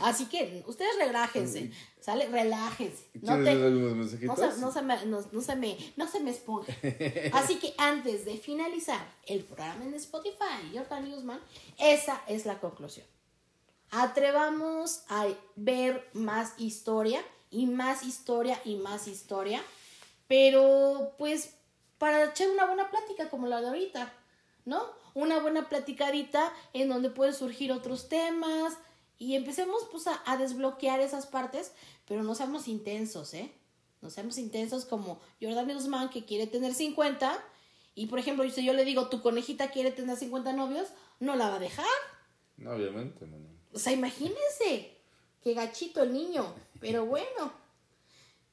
Así 0.02 0.26
que 0.26 0.62
ustedes 0.66 0.96
relájense, 0.98 1.70
¿sale? 2.00 2.26
Relájense. 2.28 3.06
No, 3.22 3.36
¿Quieres 3.36 3.54
te- 4.20 4.26
no, 4.26 4.36
se, 4.36 4.60
no, 4.60 4.70
se 4.72 4.82
me, 4.82 5.06
no, 5.06 5.24
no 5.32 5.40
se 5.40 5.56
me, 5.56 5.78
no 5.96 6.06
se 6.06 6.20
me 6.20 6.30
esponja. 6.30 6.74
Así 7.32 7.56
que 7.58 7.72
antes 7.78 8.26
de 8.26 8.36
finalizar 8.36 9.00
el 9.26 9.44
programa 9.44 9.82
en 9.84 9.94
Spotify, 9.94 10.72
Jordan 10.74 11.08
Newsman, 11.08 11.40
esa 11.78 12.20
es 12.28 12.44
la 12.44 12.60
conclusión. 12.60 13.06
Atrevamos 13.90 15.04
a 15.08 15.26
ver 15.56 16.08
más 16.12 16.52
historia 16.58 17.22
y 17.50 17.66
más 17.66 18.02
historia 18.02 18.60
y 18.64 18.76
más 18.76 19.08
historia, 19.08 19.62
pero 20.26 21.14
pues 21.18 21.54
para 21.98 22.24
echar 22.24 22.50
una 22.50 22.66
buena 22.66 22.90
plática 22.90 23.28
como 23.28 23.46
la 23.46 23.60
de 23.60 23.68
ahorita, 23.68 24.12
¿no? 24.64 24.82
Una 25.14 25.40
buena 25.40 25.68
platicadita 25.68 26.52
en 26.72 26.88
donde 26.88 27.10
pueden 27.10 27.34
surgir 27.34 27.72
otros 27.72 28.08
temas 28.08 28.74
y 29.18 29.34
empecemos 29.34 29.88
pues 29.90 30.06
a, 30.06 30.22
a 30.26 30.36
desbloquear 30.36 31.00
esas 31.00 31.26
partes, 31.26 31.72
pero 32.06 32.22
no 32.22 32.34
seamos 32.34 32.68
intensos, 32.68 33.34
¿eh? 33.34 33.52
No 34.00 34.10
seamos 34.10 34.38
intensos 34.38 34.84
como 34.84 35.18
Jordan 35.42 35.70
Usman 35.74 36.08
que 36.08 36.24
quiere 36.24 36.46
tener 36.46 36.74
50 36.74 37.44
y 37.94 38.06
por 38.06 38.20
ejemplo 38.20 38.48
si 38.48 38.64
yo 38.64 38.72
le 38.72 38.84
digo 38.84 39.08
tu 39.08 39.20
conejita 39.20 39.72
quiere 39.72 39.90
tener 39.90 40.16
50 40.16 40.52
novios, 40.52 40.88
no 41.18 41.34
la 41.34 41.48
va 41.48 41.56
a 41.56 41.60
dejar. 41.60 41.86
No, 42.56 42.72
obviamente, 42.72 43.26
mano. 43.26 43.48
O 43.72 43.78
sea, 43.78 43.92
imagínense, 43.92 44.96
qué 45.42 45.54
gachito 45.54 46.02
el 46.02 46.12
niño, 46.12 46.54
pero 46.80 47.06
bueno. 47.06 47.52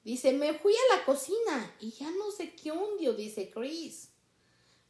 Dice, 0.04 0.34
me 0.34 0.54
fui 0.54 0.74
a 0.74 0.98
la 0.98 1.06
cocina 1.06 1.76
y 1.80 1.90
ya 1.92 2.10
no 2.12 2.30
sé 2.30 2.54
qué 2.54 2.72
hundio, 2.72 3.14
dice 3.14 3.50
Chris. 3.50 4.12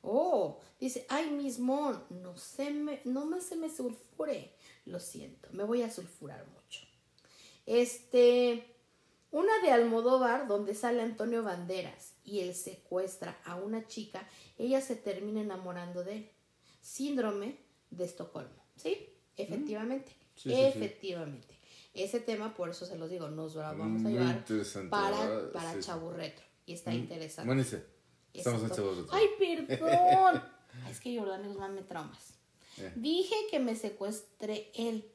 Oh, 0.02 0.60
dice, 0.80 1.06
ay, 1.08 1.32
Miss 1.32 1.58
Mon, 1.58 2.04
no 2.10 2.38
se 2.38 2.70
me, 2.70 3.02
no 3.06 3.26
me 3.26 3.40
se 3.40 3.56
me 3.56 3.74
sulfure. 3.74 4.54
Lo 4.86 5.00
siento, 5.00 5.48
me 5.52 5.64
voy 5.64 5.84
a 5.84 5.92
sulfurar 5.92 6.46
mucho. 6.48 6.82
Este, 7.66 8.76
una 9.32 9.58
de 9.62 9.72
Almodóvar, 9.72 10.48
donde 10.48 10.76
sale 10.76 11.02
Antonio 11.02 11.44
Banderas 11.44 12.14
y 12.24 12.42
él 12.42 12.54
secuestra 12.54 13.40
a 13.46 13.56
una 13.56 13.88
chica, 13.88 14.28
ella 14.58 14.82
se 14.82 14.96
termina 14.96 15.42
enamorando 15.42 16.04
de 16.04 16.18
él. 16.18 16.32
Síndrome 16.82 17.58
de 17.90 18.04
Estocolmo, 18.06 18.64
¿sí? 18.76 19.10
Efectivamente, 19.38 20.12
Sí, 20.36 20.50
sí, 20.50 20.56
sí. 20.74 21.55
Ese 21.96 22.20
tema, 22.20 22.54
por 22.54 22.70
eso 22.70 22.86
se 22.86 22.98
los 22.98 23.10
digo, 23.10 23.30
nos 23.30 23.56
lo 23.56 23.62
vamos 23.62 24.06
a 24.06 24.10
llevar 24.10 24.46
para, 24.90 25.52
para 25.52 25.74
Sí. 25.74 25.80
Chavo 25.80 26.12
Retro. 26.12 26.46
Y 26.66 26.74
está 26.74 26.92
Mm, 26.92 26.96
interesante. 26.96 27.48
Manice, 27.48 27.86
estamos 28.34 28.64
en. 28.64 28.70
Chavos 28.72 28.98
Retro. 28.98 29.14
Ay, 29.16 29.28
perdón. 29.68 30.44
es 30.92 31.00
que 31.00 31.18
Jordán 31.18 31.48
Guzmán 31.48 31.74
me 31.74 31.84
traumas. 31.84 32.34
Eh. 32.78 32.92
Dije 32.96 33.36
que 33.50 33.60
me 33.60 33.76
secuestre 33.76 34.72
él. 34.76 35.10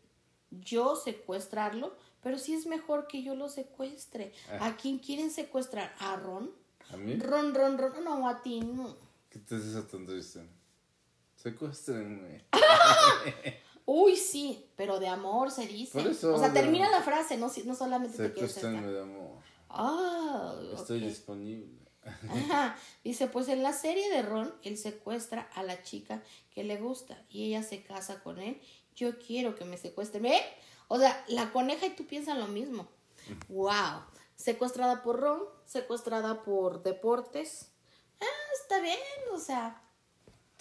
Yo 0.50 0.96
secuestrarlo, 0.96 1.94
pero 2.22 2.38
sí 2.38 2.54
es 2.54 2.66
mejor 2.66 3.06
que 3.06 3.22
yo 3.22 3.34
lo 3.36 3.48
secuestre. 3.48 4.32
Ah. 4.50 4.66
¿A 4.68 4.76
quién 4.76 4.98
quieren 4.98 5.30
secuestrar? 5.30 5.94
¿A 5.98 6.16
Ron? 6.16 6.50
¿A 6.90 6.96
mí? 6.96 7.16
Ron, 7.16 7.54
Ron, 7.54 7.78
Ron. 7.78 8.02
No, 8.02 8.28
a 8.28 8.42
ti 8.42 8.60
no. 8.60 8.96
¿Qué 9.28 9.38
te 9.38 9.54
haces 9.56 9.86
triste? 10.06 10.40
Secuéstrenme. 11.36 12.44
Uy, 13.86 14.16
sí, 14.16 14.70
pero 14.76 15.00
de 15.00 15.08
amor 15.08 15.50
se 15.50 15.66
dice. 15.66 16.00
Por 16.00 16.10
eso, 16.10 16.34
o 16.34 16.38
sea, 16.38 16.52
termina 16.52 16.88
la 16.90 17.02
frase, 17.02 17.36
no, 17.36 17.50
no 17.64 17.74
solamente 17.74 18.16
te 18.16 18.28
Secuéstrenme 18.28 18.78
acercar. 18.78 18.94
de 18.94 19.02
amor. 19.02 19.38
Ah, 19.68 20.54
Estoy 20.74 21.00
disponible. 21.00 21.80
Ajá. 22.04 22.76
Dice, 23.04 23.26
pues 23.26 23.48
en 23.48 23.62
la 23.62 23.72
serie 23.72 24.08
de 24.10 24.22
Ron, 24.22 24.54
él 24.62 24.78
secuestra 24.78 25.48
a 25.54 25.62
la 25.62 25.82
chica 25.82 26.22
que 26.50 26.64
le 26.64 26.76
gusta 26.78 27.22
y 27.28 27.46
ella 27.46 27.62
se 27.62 27.82
casa 27.82 28.22
con 28.22 28.38
él. 28.38 28.60
Yo 28.94 29.18
quiero 29.18 29.54
que 29.54 29.64
me 29.64 29.76
secuestre. 29.76 30.20
¿Ve? 30.20 30.40
O 30.88 30.98
sea, 30.98 31.24
la 31.28 31.52
coneja 31.52 31.86
y 31.86 31.90
tú 31.90 32.06
piensan 32.06 32.40
lo 32.40 32.48
mismo. 32.48 32.88
Wow. 33.48 34.02
Secuestrada 34.36 35.02
por 35.02 35.20
Ron, 35.20 35.42
secuestrada 35.66 36.42
por 36.42 36.82
deportes. 36.82 37.70
Ah, 38.20 38.24
está 38.62 38.80
bien, 38.80 38.98
o 39.32 39.38
sea. 39.38 39.82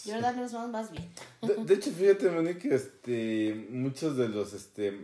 Jordan 0.05 0.41
Guzmán 0.41 0.71
vas 0.71 0.91
bien. 0.91 1.09
De, 1.41 1.55
de 1.65 1.73
hecho, 1.73 1.91
fíjate, 1.91 2.29
Monique, 2.31 2.69
que 2.69 2.75
este, 2.75 3.67
muchos 3.69 4.15
de 4.17 4.29
los, 4.29 4.53
este, 4.53 4.99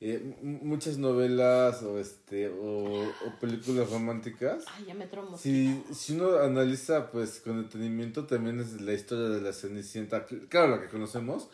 eh, 0.00 0.36
muchas 0.42 0.98
novelas 0.98 1.82
o, 1.82 1.98
este, 1.98 2.48
o, 2.48 3.02
o 3.04 3.40
películas 3.40 3.88
románticas, 3.90 4.64
Ay, 4.76 4.84
ya 4.86 4.94
me 4.94 5.06
tromo. 5.06 5.36
si, 5.38 5.82
si 5.92 6.14
uno 6.14 6.38
analiza, 6.38 7.10
pues, 7.10 7.40
con 7.40 7.62
detenimiento, 7.62 8.24
también 8.26 8.60
es 8.60 8.80
la 8.80 8.92
historia 8.92 9.28
de 9.28 9.40
la 9.40 9.52
Cenicienta, 9.52 10.26
cl- 10.26 10.48
claro, 10.48 10.76
la 10.76 10.82
que 10.82 10.88
conocemos, 10.88 11.48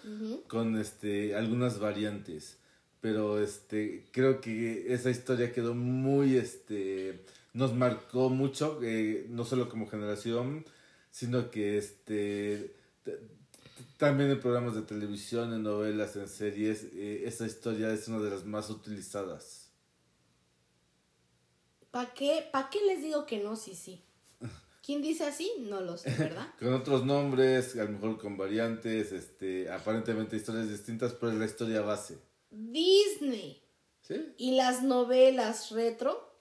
con, 0.48 0.76
este, 0.78 1.34
algunas 1.36 1.78
variantes, 1.78 2.56
pero, 3.00 3.40
este, 3.42 4.04
creo 4.12 4.40
que 4.40 4.92
esa 4.92 5.10
historia 5.10 5.52
quedó 5.52 5.74
muy, 5.74 6.36
este, 6.36 7.20
nos 7.54 7.74
marcó 7.74 8.30
mucho, 8.30 8.78
eh, 8.82 9.26
no 9.30 9.44
solo 9.44 9.68
como 9.68 9.86
generación, 9.88 10.64
sino 11.10 11.50
que, 11.50 11.78
este, 11.78 12.76
también 13.96 14.30
en 14.30 14.40
programas 14.40 14.74
de 14.74 14.82
televisión, 14.82 15.52
en 15.52 15.62
novelas, 15.62 16.16
en 16.16 16.28
series, 16.28 16.84
eh, 16.92 17.24
esa 17.26 17.46
historia 17.46 17.92
es 17.92 18.08
una 18.08 18.18
de 18.18 18.30
las 18.30 18.44
más 18.44 18.70
utilizadas. 18.70 19.70
¿Para 21.90 22.12
qué, 22.14 22.48
¿Para 22.52 22.70
qué 22.70 22.80
les 22.86 23.02
digo 23.02 23.26
que 23.26 23.42
no? 23.42 23.56
Sí, 23.56 23.74
sí. 23.74 24.04
¿Quién 24.82 25.02
dice 25.02 25.24
así? 25.24 25.52
No 25.58 25.80
lo 25.80 25.96
sé, 25.96 26.10
¿verdad? 26.18 26.48
Con 26.58 26.72
otros 26.72 27.04
nombres, 27.04 27.76
a 27.76 27.84
lo 27.84 27.90
mejor 27.90 28.18
con 28.18 28.36
variantes, 28.36 29.12
este, 29.12 29.70
aparentemente 29.70 30.36
historias 30.36 30.68
distintas, 30.68 31.12
pero 31.12 31.32
es 31.32 31.38
la 31.38 31.44
historia 31.44 31.82
base. 31.82 32.18
Disney 32.50 33.62
¿Sí? 34.00 34.34
y 34.38 34.56
las 34.56 34.82
novelas 34.82 35.70
retro 35.70 36.34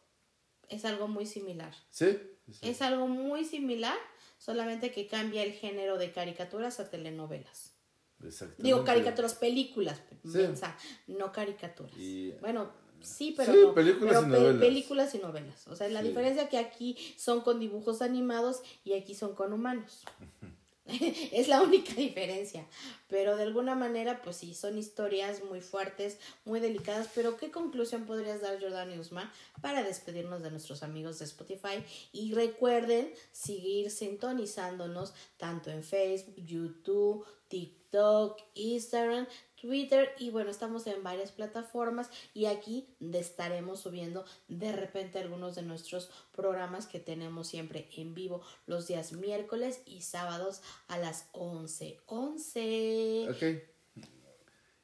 es 0.70 0.86
algo 0.86 1.08
muy 1.08 1.26
similar. 1.26 1.76
¿Sí? 1.90 2.18
Sí. 2.52 2.60
Es 2.70 2.82
algo 2.82 3.08
muy 3.08 3.46
similar, 3.46 3.98
solamente 4.40 4.92
que 4.92 5.06
cambia 5.06 5.44
el 5.44 5.52
género 5.54 6.00
de 6.00 6.12
caricaturas 6.12 6.80
a 6.80 6.90
telenovelas. 6.90 7.76
Exactamente. 8.24 8.64
Digo, 8.64 8.84
caricaturas, 8.84 9.36
películas, 9.36 10.02
Sí. 10.24 10.38
piensa, 10.40 10.76
no 11.08 11.32
caricaturas. 11.32 11.96
Y- 11.98 12.32
bueno, 12.42 12.72
sí, 13.02 13.34
pero 13.38 13.54
Sí, 13.54 13.60
no. 13.62 13.74
películas 13.76 14.16
pero 14.16 14.26
y 14.26 14.30
novelas. 14.42 14.60
películas 14.62 15.16
y 15.16 15.20
novelas. 15.20 15.68
O 15.68 15.76
sea, 15.76 15.88
la 15.90 16.02
Sí. 16.02 16.08
diferencia 16.08 16.50
que 16.50 16.58
aquí 16.58 16.98
son 17.18 17.42
con 17.42 17.60
dibujos 17.60 18.02
animados 18.02 18.62
y 18.84 18.94
aquí 18.94 19.14
son 19.14 19.36
con 19.36 19.54
humanos. 19.54 20.04
es 21.32 21.48
la 21.48 21.62
única 21.62 21.94
diferencia. 21.94 22.66
Pero 23.08 23.36
de 23.36 23.44
alguna 23.44 23.76
manera, 23.76 24.22
pues 24.22 24.38
sí, 24.38 24.54
son 24.54 24.78
historias 24.78 25.44
muy 25.44 25.62
fuertes, 25.62 26.18
muy 26.46 26.60
delicadas. 26.60 27.10
Pero, 27.14 27.38
¿qué 27.38 27.52
conclusión 27.52 28.06
podrías 28.06 28.42
dar, 28.42 28.62
Jordan 28.62 28.94
y 28.94 29.00
Usman, 29.00 29.32
para 29.62 29.84
despedirnos 29.84 30.42
de 30.42 30.52
nuestros 30.52 30.84
amigos 30.84 31.20
de 31.20 31.26
Spotify? 31.26 31.84
Y 32.12 32.34
recuerden 32.34 33.12
seguir 33.32 33.92
sintonizándonos 33.92 35.14
tanto 35.38 35.72
en 35.72 35.84
Facebook, 35.84 36.36
YouTube, 36.38 37.26
TikTok, 37.50 38.40
Instagram, 38.54 39.28
Twitter 39.62 40.14
y 40.18 40.30
bueno, 40.32 40.50
estamos 40.50 40.88
en 40.88 41.04
varias 41.04 41.32
plataformas 41.32 42.10
y 42.34 42.46
aquí 42.46 42.88
estaremos 43.14 43.80
subiendo 43.80 44.26
de 44.48 44.72
repente 44.72 45.20
algunos 45.20 45.56
de 45.56 45.64
nuestros 45.64 46.10
programas 46.36 46.88
que 46.88 47.00
tenemos 47.00 47.48
siempre 47.48 47.90
en 47.96 48.14
vivo 48.14 48.42
los 48.68 48.88
días 48.88 49.14
miércoles 49.14 49.82
y 49.86 50.02
sábados 50.02 50.62
a 50.88 50.98
las 50.98 51.30
11. 51.34 52.00
11. 52.06 53.28
Ok. 53.30 53.44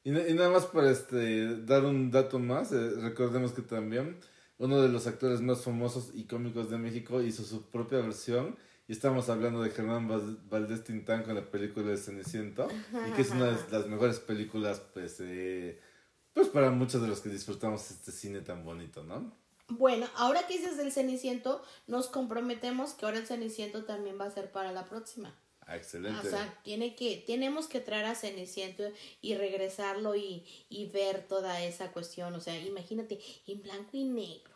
Y, 0.04 0.10
y 0.10 0.34
nada 0.34 0.50
más 0.50 0.66
para 0.68 0.92
este, 0.92 1.64
dar 1.64 1.84
un 1.84 2.12
dato 2.12 2.38
más, 2.40 2.72
eh, 2.72 2.92
recordemos 3.02 3.54
que 3.54 3.64
también 3.64 4.20
uno 4.58 4.82
de 4.82 4.90
los 4.90 5.08
actores 5.08 5.42
más 5.42 5.64
famosos 5.64 6.12
y 6.14 6.26
cómicos 6.26 6.70
de 6.70 6.78
México 6.78 7.22
hizo 7.22 7.44
su 7.44 7.64
propia 7.70 8.00
versión. 8.00 8.56
Y 8.88 8.92
estamos 8.92 9.30
hablando 9.30 9.62
de 9.64 9.72
Germán 9.72 10.08
Val- 10.08 10.38
Valdés 10.50 10.84
Tintán 10.84 11.24
con 11.24 11.34
la 11.36 11.50
película 11.50 11.88
de 11.88 11.98
Ceniciento. 11.98 12.68
Y 13.08 13.12
que 13.14 13.22
es 13.24 13.32
una 13.32 13.52
de 13.52 13.72
las 13.72 13.88
mejores 13.88 14.20
películas, 14.20 14.82
pues, 14.94 15.18
eh, 15.22 15.80
pues 16.34 16.50
para 16.50 16.70
muchos 16.70 17.02
de 17.02 17.08
los 17.08 17.22
que 17.22 17.30
disfrutamos 17.30 17.90
este 17.90 18.12
cine 18.12 18.42
tan 18.42 18.64
bonito, 18.64 19.04
¿no? 19.04 19.36
Bueno, 19.70 20.08
ahora 20.16 20.46
que 20.46 20.58
dices 20.60 20.78
del 20.78 20.92
Ceniciento, 20.92 21.64
nos 21.88 22.08
comprometemos 22.08 22.94
que 22.94 23.06
ahora 23.06 23.18
el 23.18 23.26
Ceniciento 23.26 23.86
también 23.86 24.20
va 24.20 24.26
a 24.26 24.32
ser 24.32 24.52
para 24.52 24.72
la 24.72 24.86
próxima. 24.86 25.34
Ah, 25.62 25.76
excelente. 25.78 26.28
O 26.28 26.30
sea, 26.30 26.60
tiene 26.64 26.96
que, 26.96 27.24
tenemos 27.26 27.66
que 27.68 27.80
traer 27.80 28.06
a 28.06 28.14
Ceniciento 28.14 28.84
y 29.22 29.34
regresarlo 29.34 30.16
y, 30.16 30.46
y 30.70 30.86
ver 30.90 31.28
toda 31.28 31.64
esa 31.64 31.92
cuestión. 31.92 32.36
O 32.36 32.40
sea, 32.40 32.56
imagínate, 32.60 33.20
en 33.48 33.64
blanco 33.64 33.90
y 33.94 34.04
negro. 34.04 34.54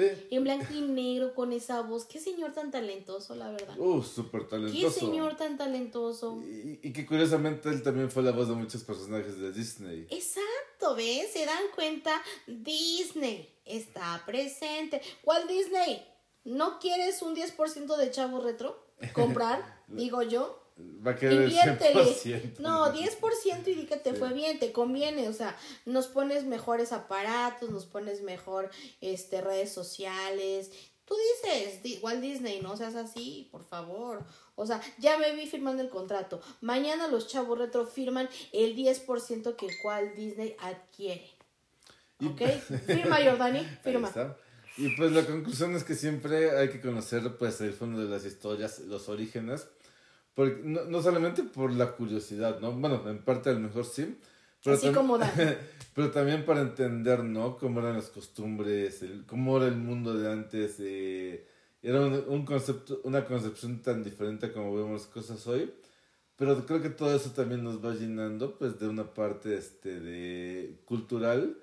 Sí. 0.00 0.26
En 0.30 0.44
blanco 0.44 0.72
y 0.72 0.80
negro 0.80 1.34
con 1.34 1.52
esa 1.52 1.82
voz. 1.82 2.04
Qué 2.04 2.18
señor 2.18 2.52
tan 2.52 2.70
talentoso, 2.70 3.34
la 3.34 3.50
verdad. 3.50 3.78
Uh, 3.78 4.02
súper 4.02 4.42
Qué 4.42 4.48
talentoso. 4.48 5.00
señor 5.00 5.36
tan 5.36 5.56
talentoso. 5.56 6.42
Y, 6.42 6.80
y 6.82 6.92
que 6.92 7.06
curiosamente 7.06 7.68
él 7.68 7.82
también 7.82 8.10
fue 8.10 8.22
la 8.22 8.32
voz 8.32 8.48
de 8.48 8.54
muchos 8.54 8.82
personajes 8.84 9.38
de 9.38 9.52
Disney. 9.52 10.06
Exacto, 10.10 10.94
¿ves? 10.96 11.32
Se 11.32 11.44
dan 11.46 11.64
cuenta, 11.74 12.22
Disney 12.46 13.48
está 13.64 14.22
presente. 14.26 15.00
¿Cuál 15.22 15.46
Disney? 15.46 16.06
¿No 16.44 16.78
quieres 16.78 17.22
un 17.22 17.36
10% 17.36 17.96
de 17.96 18.10
chavo 18.10 18.40
retro? 18.40 18.86
Comprar, 19.12 19.82
digo 19.88 20.22
yo. 20.22 20.58
Va 21.06 21.12
a 21.12 21.16
querer 21.16 21.42
el 21.42 21.50
Inviértele. 21.50 22.04
100%. 22.04 22.58
No, 22.60 22.92
10% 22.92 23.66
y 23.70 23.74
di 23.74 23.86
que 23.86 23.96
te 23.96 24.10
Sí. 24.12 24.16
fue 24.18 24.32
bien, 24.34 24.58
te 24.58 24.70
conviene, 24.72 25.28
o 25.28 25.32
sea, 25.32 25.56
nos 25.86 26.08
pones 26.08 26.44
mejores 26.44 26.92
aparatos, 26.92 27.70
nos 27.70 27.86
pones 27.86 28.22
mejor 28.22 28.70
este 29.00 29.40
redes 29.40 29.72
sociales. 29.72 30.70
Tú 31.06 31.14
dices, 31.42 31.82
Di- 31.82 31.98
Walt 32.02 32.20
Disney, 32.20 32.60
no 32.60 32.76
seas 32.76 32.94
así, 32.94 33.48
por 33.50 33.64
favor. 33.64 34.22
O 34.54 34.66
sea, 34.66 34.80
ya 34.98 35.16
me 35.18 35.34
vi 35.34 35.46
firmando 35.46 35.82
el 35.82 35.88
contrato. 35.88 36.40
Mañana 36.60 37.08
los 37.08 37.26
chavos 37.28 37.58
retro 37.58 37.86
firman 37.86 38.28
el 38.52 38.76
10% 38.76 39.56
que 39.56 39.68
Walt 39.82 40.14
Disney 40.14 40.54
adquiere. 40.60 41.30
Y- 42.20 42.26
¿Ok? 42.26 42.42
Firma, 42.86 43.18
Jordani, 43.24 43.60
firma. 43.82 44.12
Y 44.76 44.94
pues 44.96 45.10
la 45.12 45.26
conclusión 45.26 45.74
es 45.74 45.82
que 45.84 45.94
siempre 45.94 46.56
hay 46.56 46.68
que 46.70 46.80
conocer 46.80 47.36
pues 47.38 47.60
el 47.60 47.72
fondo 47.72 48.02
de 48.04 48.08
las 48.08 48.24
historias, 48.24 48.78
los 48.80 49.08
orígenes, 49.08 49.66
porque, 50.34 50.60
no, 50.64 50.84
no 50.84 51.02
solamente 51.02 51.42
por 51.42 51.72
la 51.72 51.92
curiosidad, 51.92 52.60
¿no? 52.60 52.72
Bueno, 52.72 53.02
en 53.08 53.18
parte 53.24 53.50
a 53.50 53.52
lo 53.54 53.60
mejor 53.60 53.84
sí, 53.84 54.16
pero, 54.62 54.76
Así 54.76 54.86
tam- 54.88 54.94
como 54.94 55.18
da. 55.18 55.32
pero 55.94 56.10
también 56.10 56.44
para 56.44 56.60
entender, 56.60 57.24
¿no? 57.24 57.56
Cómo 57.58 57.80
eran 57.80 57.94
las 57.96 58.10
costumbres, 58.10 59.02
el- 59.02 59.24
cómo 59.26 59.56
era 59.58 59.66
el 59.66 59.76
mundo 59.76 60.14
de 60.16 60.30
antes, 60.30 60.76
eh, 60.80 61.46
era 61.82 62.00
un, 62.00 62.24
un 62.28 62.44
concepto, 62.44 63.00
una 63.04 63.24
concepción 63.24 63.80
tan 63.82 64.02
diferente 64.04 64.52
como 64.52 64.74
vemos 64.76 64.92
las 65.02 65.06
cosas 65.10 65.46
hoy, 65.46 65.72
pero 66.36 66.64
creo 66.66 66.80
que 66.82 66.90
todo 66.90 67.14
eso 67.14 67.30
también 67.30 67.62
nos 67.64 67.84
va 67.84 67.94
llenando 67.94 68.56
pues 68.58 68.78
de 68.78 68.88
una 68.88 69.12
parte 69.14 69.56
este, 69.56 70.00
de 70.00 70.78
cultural 70.84 71.56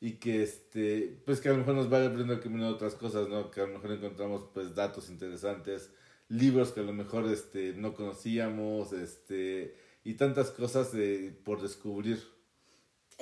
y 0.00 0.12
que 0.14 0.42
este 0.42 1.16
pues 1.24 1.40
que 1.40 1.48
a 1.48 1.52
lo 1.52 1.58
mejor 1.58 1.74
nos 1.74 1.92
va 1.92 2.04
abriendo 2.04 2.32
el 2.32 2.40
camino 2.40 2.68
otras 2.68 2.94
cosas 2.94 3.28
no 3.28 3.50
que 3.50 3.60
a 3.60 3.66
lo 3.66 3.74
mejor 3.74 3.92
encontramos 3.92 4.44
pues 4.52 4.74
datos 4.74 5.08
interesantes 5.10 5.90
libros 6.28 6.72
que 6.72 6.80
a 6.80 6.84
lo 6.84 6.92
mejor 6.92 7.26
este 7.26 7.74
no 7.74 7.94
conocíamos 7.94 8.92
este 8.92 9.76
y 10.04 10.14
tantas 10.14 10.50
cosas 10.50 10.92
de, 10.92 11.38
por 11.44 11.62
descubrir 11.62 12.22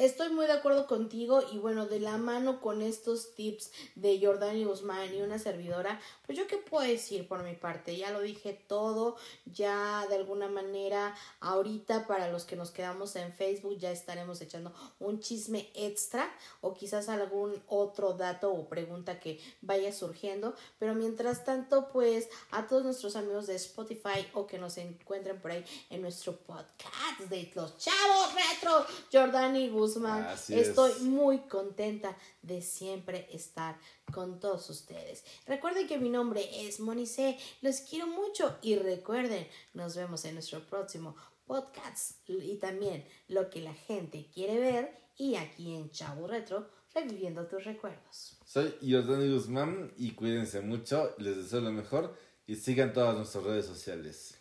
Estoy 0.00 0.30
muy 0.30 0.46
de 0.46 0.52
acuerdo 0.52 0.86
contigo 0.86 1.42
y 1.52 1.58
bueno, 1.58 1.84
de 1.84 2.00
la 2.00 2.16
mano 2.16 2.62
con 2.62 2.80
estos 2.80 3.34
tips 3.34 3.70
de 3.96 4.18
Jordani 4.18 4.64
Guzmán 4.64 5.14
y 5.14 5.20
una 5.20 5.38
servidora, 5.38 6.00
pues 6.24 6.38
yo 6.38 6.46
qué 6.46 6.56
puedo 6.56 6.88
decir 6.88 7.28
por 7.28 7.42
mi 7.42 7.54
parte, 7.54 7.94
ya 7.94 8.10
lo 8.10 8.22
dije 8.22 8.58
todo, 8.66 9.18
ya 9.44 10.06
de 10.08 10.14
alguna 10.14 10.48
manera 10.48 11.14
ahorita 11.40 12.06
para 12.06 12.32
los 12.32 12.44
que 12.44 12.56
nos 12.56 12.70
quedamos 12.70 13.14
en 13.16 13.30
Facebook 13.34 13.76
ya 13.76 13.90
estaremos 13.90 14.40
echando 14.40 14.72
un 15.00 15.20
chisme 15.20 15.68
extra 15.74 16.34
o 16.62 16.72
quizás 16.72 17.10
algún 17.10 17.62
otro 17.68 18.14
dato 18.14 18.50
o 18.54 18.70
pregunta 18.70 19.20
que 19.20 19.38
vaya 19.60 19.92
surgiendo, 19.92 20.54
pero 20.78 20.94
mientras 20.94 21.44
tanto 21.44 21.90
pues 21.92 22.30
a 22.52 22.66
todos 22.66 22.84
nuestros 22.84 23.16
amigos 23.16 23.48
de 23.48 23.56
Spotify 23.56 24.26
o 24.32 24.46
que 24.46 24.56
nos 24.56 24.78
encuentren 24.78 25.38
por 25.42 25.50
ahí 25.50 25.62
en 25.90 26.00
nuestro 26.00 26.38
podcast 26.38 27.20
de 27.28 27.52
los 27.54 27.76
chavos 27.76 28.30
retro, 28.34 28.86
Jordani 29.12 29.68
Guzmán, 29.68 29.89
Así 30.28 30.54
estoy 30.58 30.92
es. 30.92 31.00
muy 31.00 31.38
contenta 31.40 32.16
de 32.42 32.62
siempre 32.62 33.28
estar 33.32 33.78
con 34.12 34.40
todos 34.40 34.68
ustedes. 34.70 35.24
Recuerden 35.46 35.86
que 35.86 35.98
mi 35.98 36.10
nombre 36.10 36.66
es 36.66 36.80
Monice, 36.80 37.38
los 37.62 37.80
quiero 37.80 38.06
mucho 38.06 38.56
y 38.62 38.76
recuerden, 38.76 39.46
nos 39.74 39.96
vemos 39.96 40.24
en 40.24 40.34
nuestro 40.34 40.60
próximo 40.66 41.14
podcast 41.46 42.12
y 42.28 42.56
también 42.56 43.04
lo 43.28 43.50
que 43.50 43.60
la 43.60 43.74
gente 43.74 44.28
quiere 44.32 44.58
ver 44.58 45.00
y 45.16 45.34
aquí 45.36 45.74
en 45.74 45.90
Chavo 45.90 46.26
Retro, 46.26 46.70
reviviendo 46.94 47.46
tus 47.46 47.64
recuerdos. 47.64 48.36
soy 48.44 48.74
Jordani 48.80 49.32
Guzmán 49.32 49.92
y 49.96 50.12
cuídense 50.12 50.60
mucho 50.60 51.14
les 51.18 51.36
deseo 51.36 51.60
lo 51.60 51.70
mejor 51.72 52.16
y 52.46 52.56
sigan 52.56 52.92
todas 52.92 53.16
nuestras 53.16 53.44
redes 53.44 53.66
sociales 53.66 54.36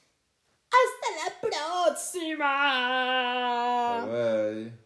¡Hasta 0.71 1.07
la 1.17 1.31
próxima! 4.05 4.79